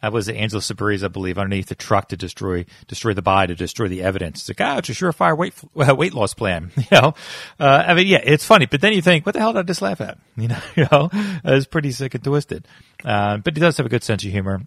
I 0.03 0.11
was 0.11 0.29
Angela 0.29 0.63
Subrize, 0.63 1.03
I 1.03 1.09
believe, 1.09 1.39
underneath 1.39 1.67
the 1.67 1.75
truck 1.75 2.09
to 2.09 2.17
destroy 2.17 2.67
destroy 2.87 3.15
the 3.15 3.23
body, 3.23 3.55
to 3.55 3.59
destroy 3.59 3.89
the 3.89 4.03
evidence. 4.03 4.41
It's 4.41 4.59
like, 4.59 4.67
ah, 4.67 4.79
it's 4.79 4.89
a 4.89 4.93
surefire 4.93 5.37
weight 5.37 5.55
uh, 5.77 5.95
weight 5.95 6.15
loss 6.15 6.35
plan. 6.35 6.71
You 6.79 6.85
know, 6.93 7.15
uh, 7.61 7.85
I 7.87 7.95
mean, 7.95 8.07
yeah, 8.07 8.21
it's 8.23 8.45
funny, 8.45 8.67
but 8.67 8.81
then 8.81 8.93
you 8.93 9.03
think, 9.03 9.27
what 9.27 9.33
the 9.33 9.41
hell 9.41 9.53
did 9.53 9.59
I 9.59 9.63
just 9.65 9.83
laugh 9.83 10.01
at? 10.01 10.19
You 10.37 10.49
know, 10.49 10.61
you 10.77 10.87
know, 10.91 11.11
it's 11.45 11.67
pretty 11.67 11.91
sick 11.91 12.15
and 12.15 12.23
twisted. 12.23 12.67
Uh, 13.05 13.39
but 13.39 13.57
he 13.57 13.61
does 13.61 13.77
have 13.77 13.87
a 13.87 13.89
good 13.89 14.05
sense 14.05 14.25
of 14.25 14.31
humor. 14.31 14.63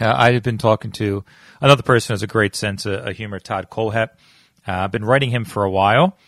Uh, 0.00 0.12
I 0.14 0.32
have 0.32 0.42
been 0.42 0.58
talking 0.58 0.90
to 0.92 1.24
another 1.60 1.82
person 1.82 2.12
who 2.12 2.14
has 2.14 2.22
a 2.22 2.26
great 2.26 2.56
sense 2.56 2.84
of, 2.84 3.06
of 3.06 3.16
humor, 3.16 3.38
Todd 3.38 3.68
Kohlhepp. 3.70 4.10
Uh, 4.68 4.72
I've 4.72 4.92
been 4.92 5.04
writing 5.04 5.30
him 5.30 5.46
for 5.46 5.64
a 5.64 5.70
while. 5.70 6.18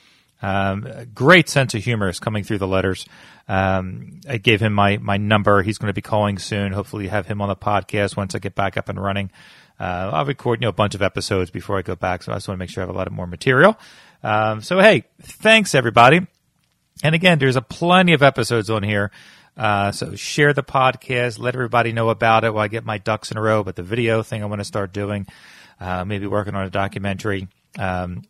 Um, 0.43 0.89
great 1.15 1.51
sense 1.51 1.75
of 1.75 1.85
humor 1.85 2.09
is 2.09 2.19
coming 2.19 2.45
through 2.45 2.59
the 2.59 2.67
letters. 2.67 3.05
Um, 3.47 4.21
I 4.29 4.39
gave 4.39 4.61
him 4.61 4.73
my, 4.73 4.97
my 4.97 5.19
number. 5.19 5.63
He's 5.63 5.77
going 5.77 5.91
to 5.91 5.95
be 5.95 6.01
calling 6.01 6.39
soon. 6.39 6.73
Hopefully 6.73 7.09
have 7.09 7.27
him 7.27 7.43
on 7.43 7.49
the 7.49 7.57
podcast 7.57 8.17
once 8.17 8.35
I 8.35 8.39
get 8.39 8.55
back 8.55 8.77
up 8.77 8.89
and 8.89 9.01
running. 9.01 9.31
Uh, 9.79 10.11
I'll 10.13 10.25
record, 10.25 10.61
you 10.61 10.67
know, 10.67 10.71
a 10.71 10.73
bunch 10.73 10.95
of 10.95 11.03
episodes 11.03 11.51
before 11.51 11.79
I 11.79 11.83
go 11.83 11.97
back. 11.97 12.23
So 12.23 12.33
I 12.33 12.37
just 12.37 12.49
want 12.49 12.57
to 12.57 12.59
make 12.59 12.71
sure 12.71 12.83
I 12.83 12.87
have 12.87 12.95
a 12.95 12.99
lot 12.99 13.07
of 13.07 13.13
more 13.13 13.27
material. 13.27 13.79
Um, 14.23 14.63
so 14.63 14.79
hey, 14.79 15.05
thanks 15.21 15.75
everybody. 15.75 16.27
And 17.03 17.15
again, 17.15 17.39
there's 17.39 17.57
a 17.57 17.63
plenty 17.63 18.13
of 18.13 18.23
episodes 18.23 18.71
on 18.71 18.83
here. 18.83 19.11
Uh, 19.57 19.91
so 19.93 20.15
share 20.15 20.53
the 20.53 20.63
podcast, 20.63 21.39
let 21.39 21.55
everybody 21.55 21.93
know 21.93 22.09
about 22.09 22.45
it 22.45 22.55
while 22.55 22.65
I 22.65 22.69
get 22.69 22.85
my 22.85 22.99
ducks 22.99 23.31
in 23.31 23.37
a 23.37 23.43
row. 23.43 23.65
But 23.65 23.77
the 23.77 23.83
video 23.83 24.23
thing 24.23 24.43
I 24.43 24.47
want 24.47 24.61
to 24.61 24.65
start 24.65 24.93
doing, 24.93 25.27
uh, 25.81 26.05
maybe 26.05 26.27
working 26.27 26.55
on 26.55 26.65
a 26.65 26.71
documentary. 26.71 27.49
Um, 27.79 28.23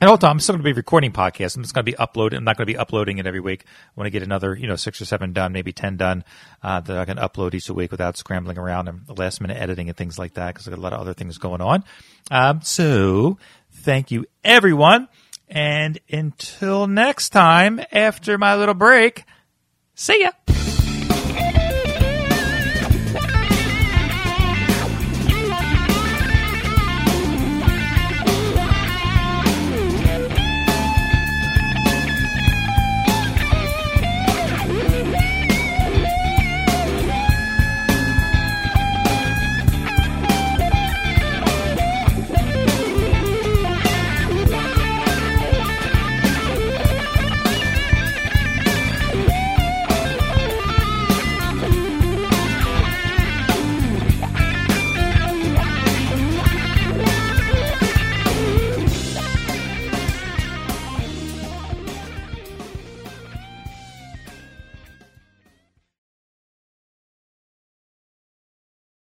and 0.00 0.10
also, 0.10 0.26
I'm 0.26 0.40
still 0.40 0.54
going 0.54 0.64
to 0.64 0.68
be 0.68 0.72
recording 0.72 1.12
podcasts. 1.12 1.54
I'm 1.54 1.62
just 1.62 1.74
going 1.74 1.84
to 1.84 1.92
be 1.92 1.96
uploading. 1.96 2.38
I'm 2.38 2.44
not 2.44 2.56
going 2.56 2.66
to 2.66 2.72
be 2.72 2.76
uploading 2.76 3.18
it 3.18 3.26
every 3.26 3.40
week. 3.40 3.64
I 3.66 3.90
want 3.94 4.06
to 4.06 4.10
get 4.10 4.22
another, 4.22 4.56
you 4.56 4.66
know, 4.66 4.74
six 4.74 5.00
or 5.00 5.04
seven 5.04 5.32
done, 5.32 5.52
maybe 5.52 5.72
ten 5.72 5.96
done 5.96 6.24
uh, 6.62 6.80
that 6.80 6.98
I 6.98 7.04
can 7.04 7.18
upload 7.18 7.54
each 7.54 7.70
week 7.70 7.92
without 7.92 8.16
scrambling 8.16 8.58
around 8.58 8.88
and 8.88 9.18
last 9.18 9.40
minute 9.40 9.58
editing 9.58 9.88
and 9.88 9.96
things 9.96 10.18
like 10.18 10.34
that 10.34 10.54
because 10.54 10.66
I've 10.66 10.72
got 10.72 10.80
a 10.80 10.82
lot 10.82 10.92
of 10.92 11.00
other 11.00 11.14
things 11.14 11.38
going 11.38 11.60
on. 11.60 11.84
Um, 12.30 12.62
so, 12.62 13.38
thank 13.70 14.10
you, 14.10 14.26
everyone. 14.42 15.08
And 15.48 16.00
until 16.10 16.86
next 16.86 17.28
time, 17.28 17.80
after 17.92 18.38
my 18.38 18.56
little 18.56 18.74
break, 18.74 19.24
see 19.94 20.22
ya. 20.22 20.30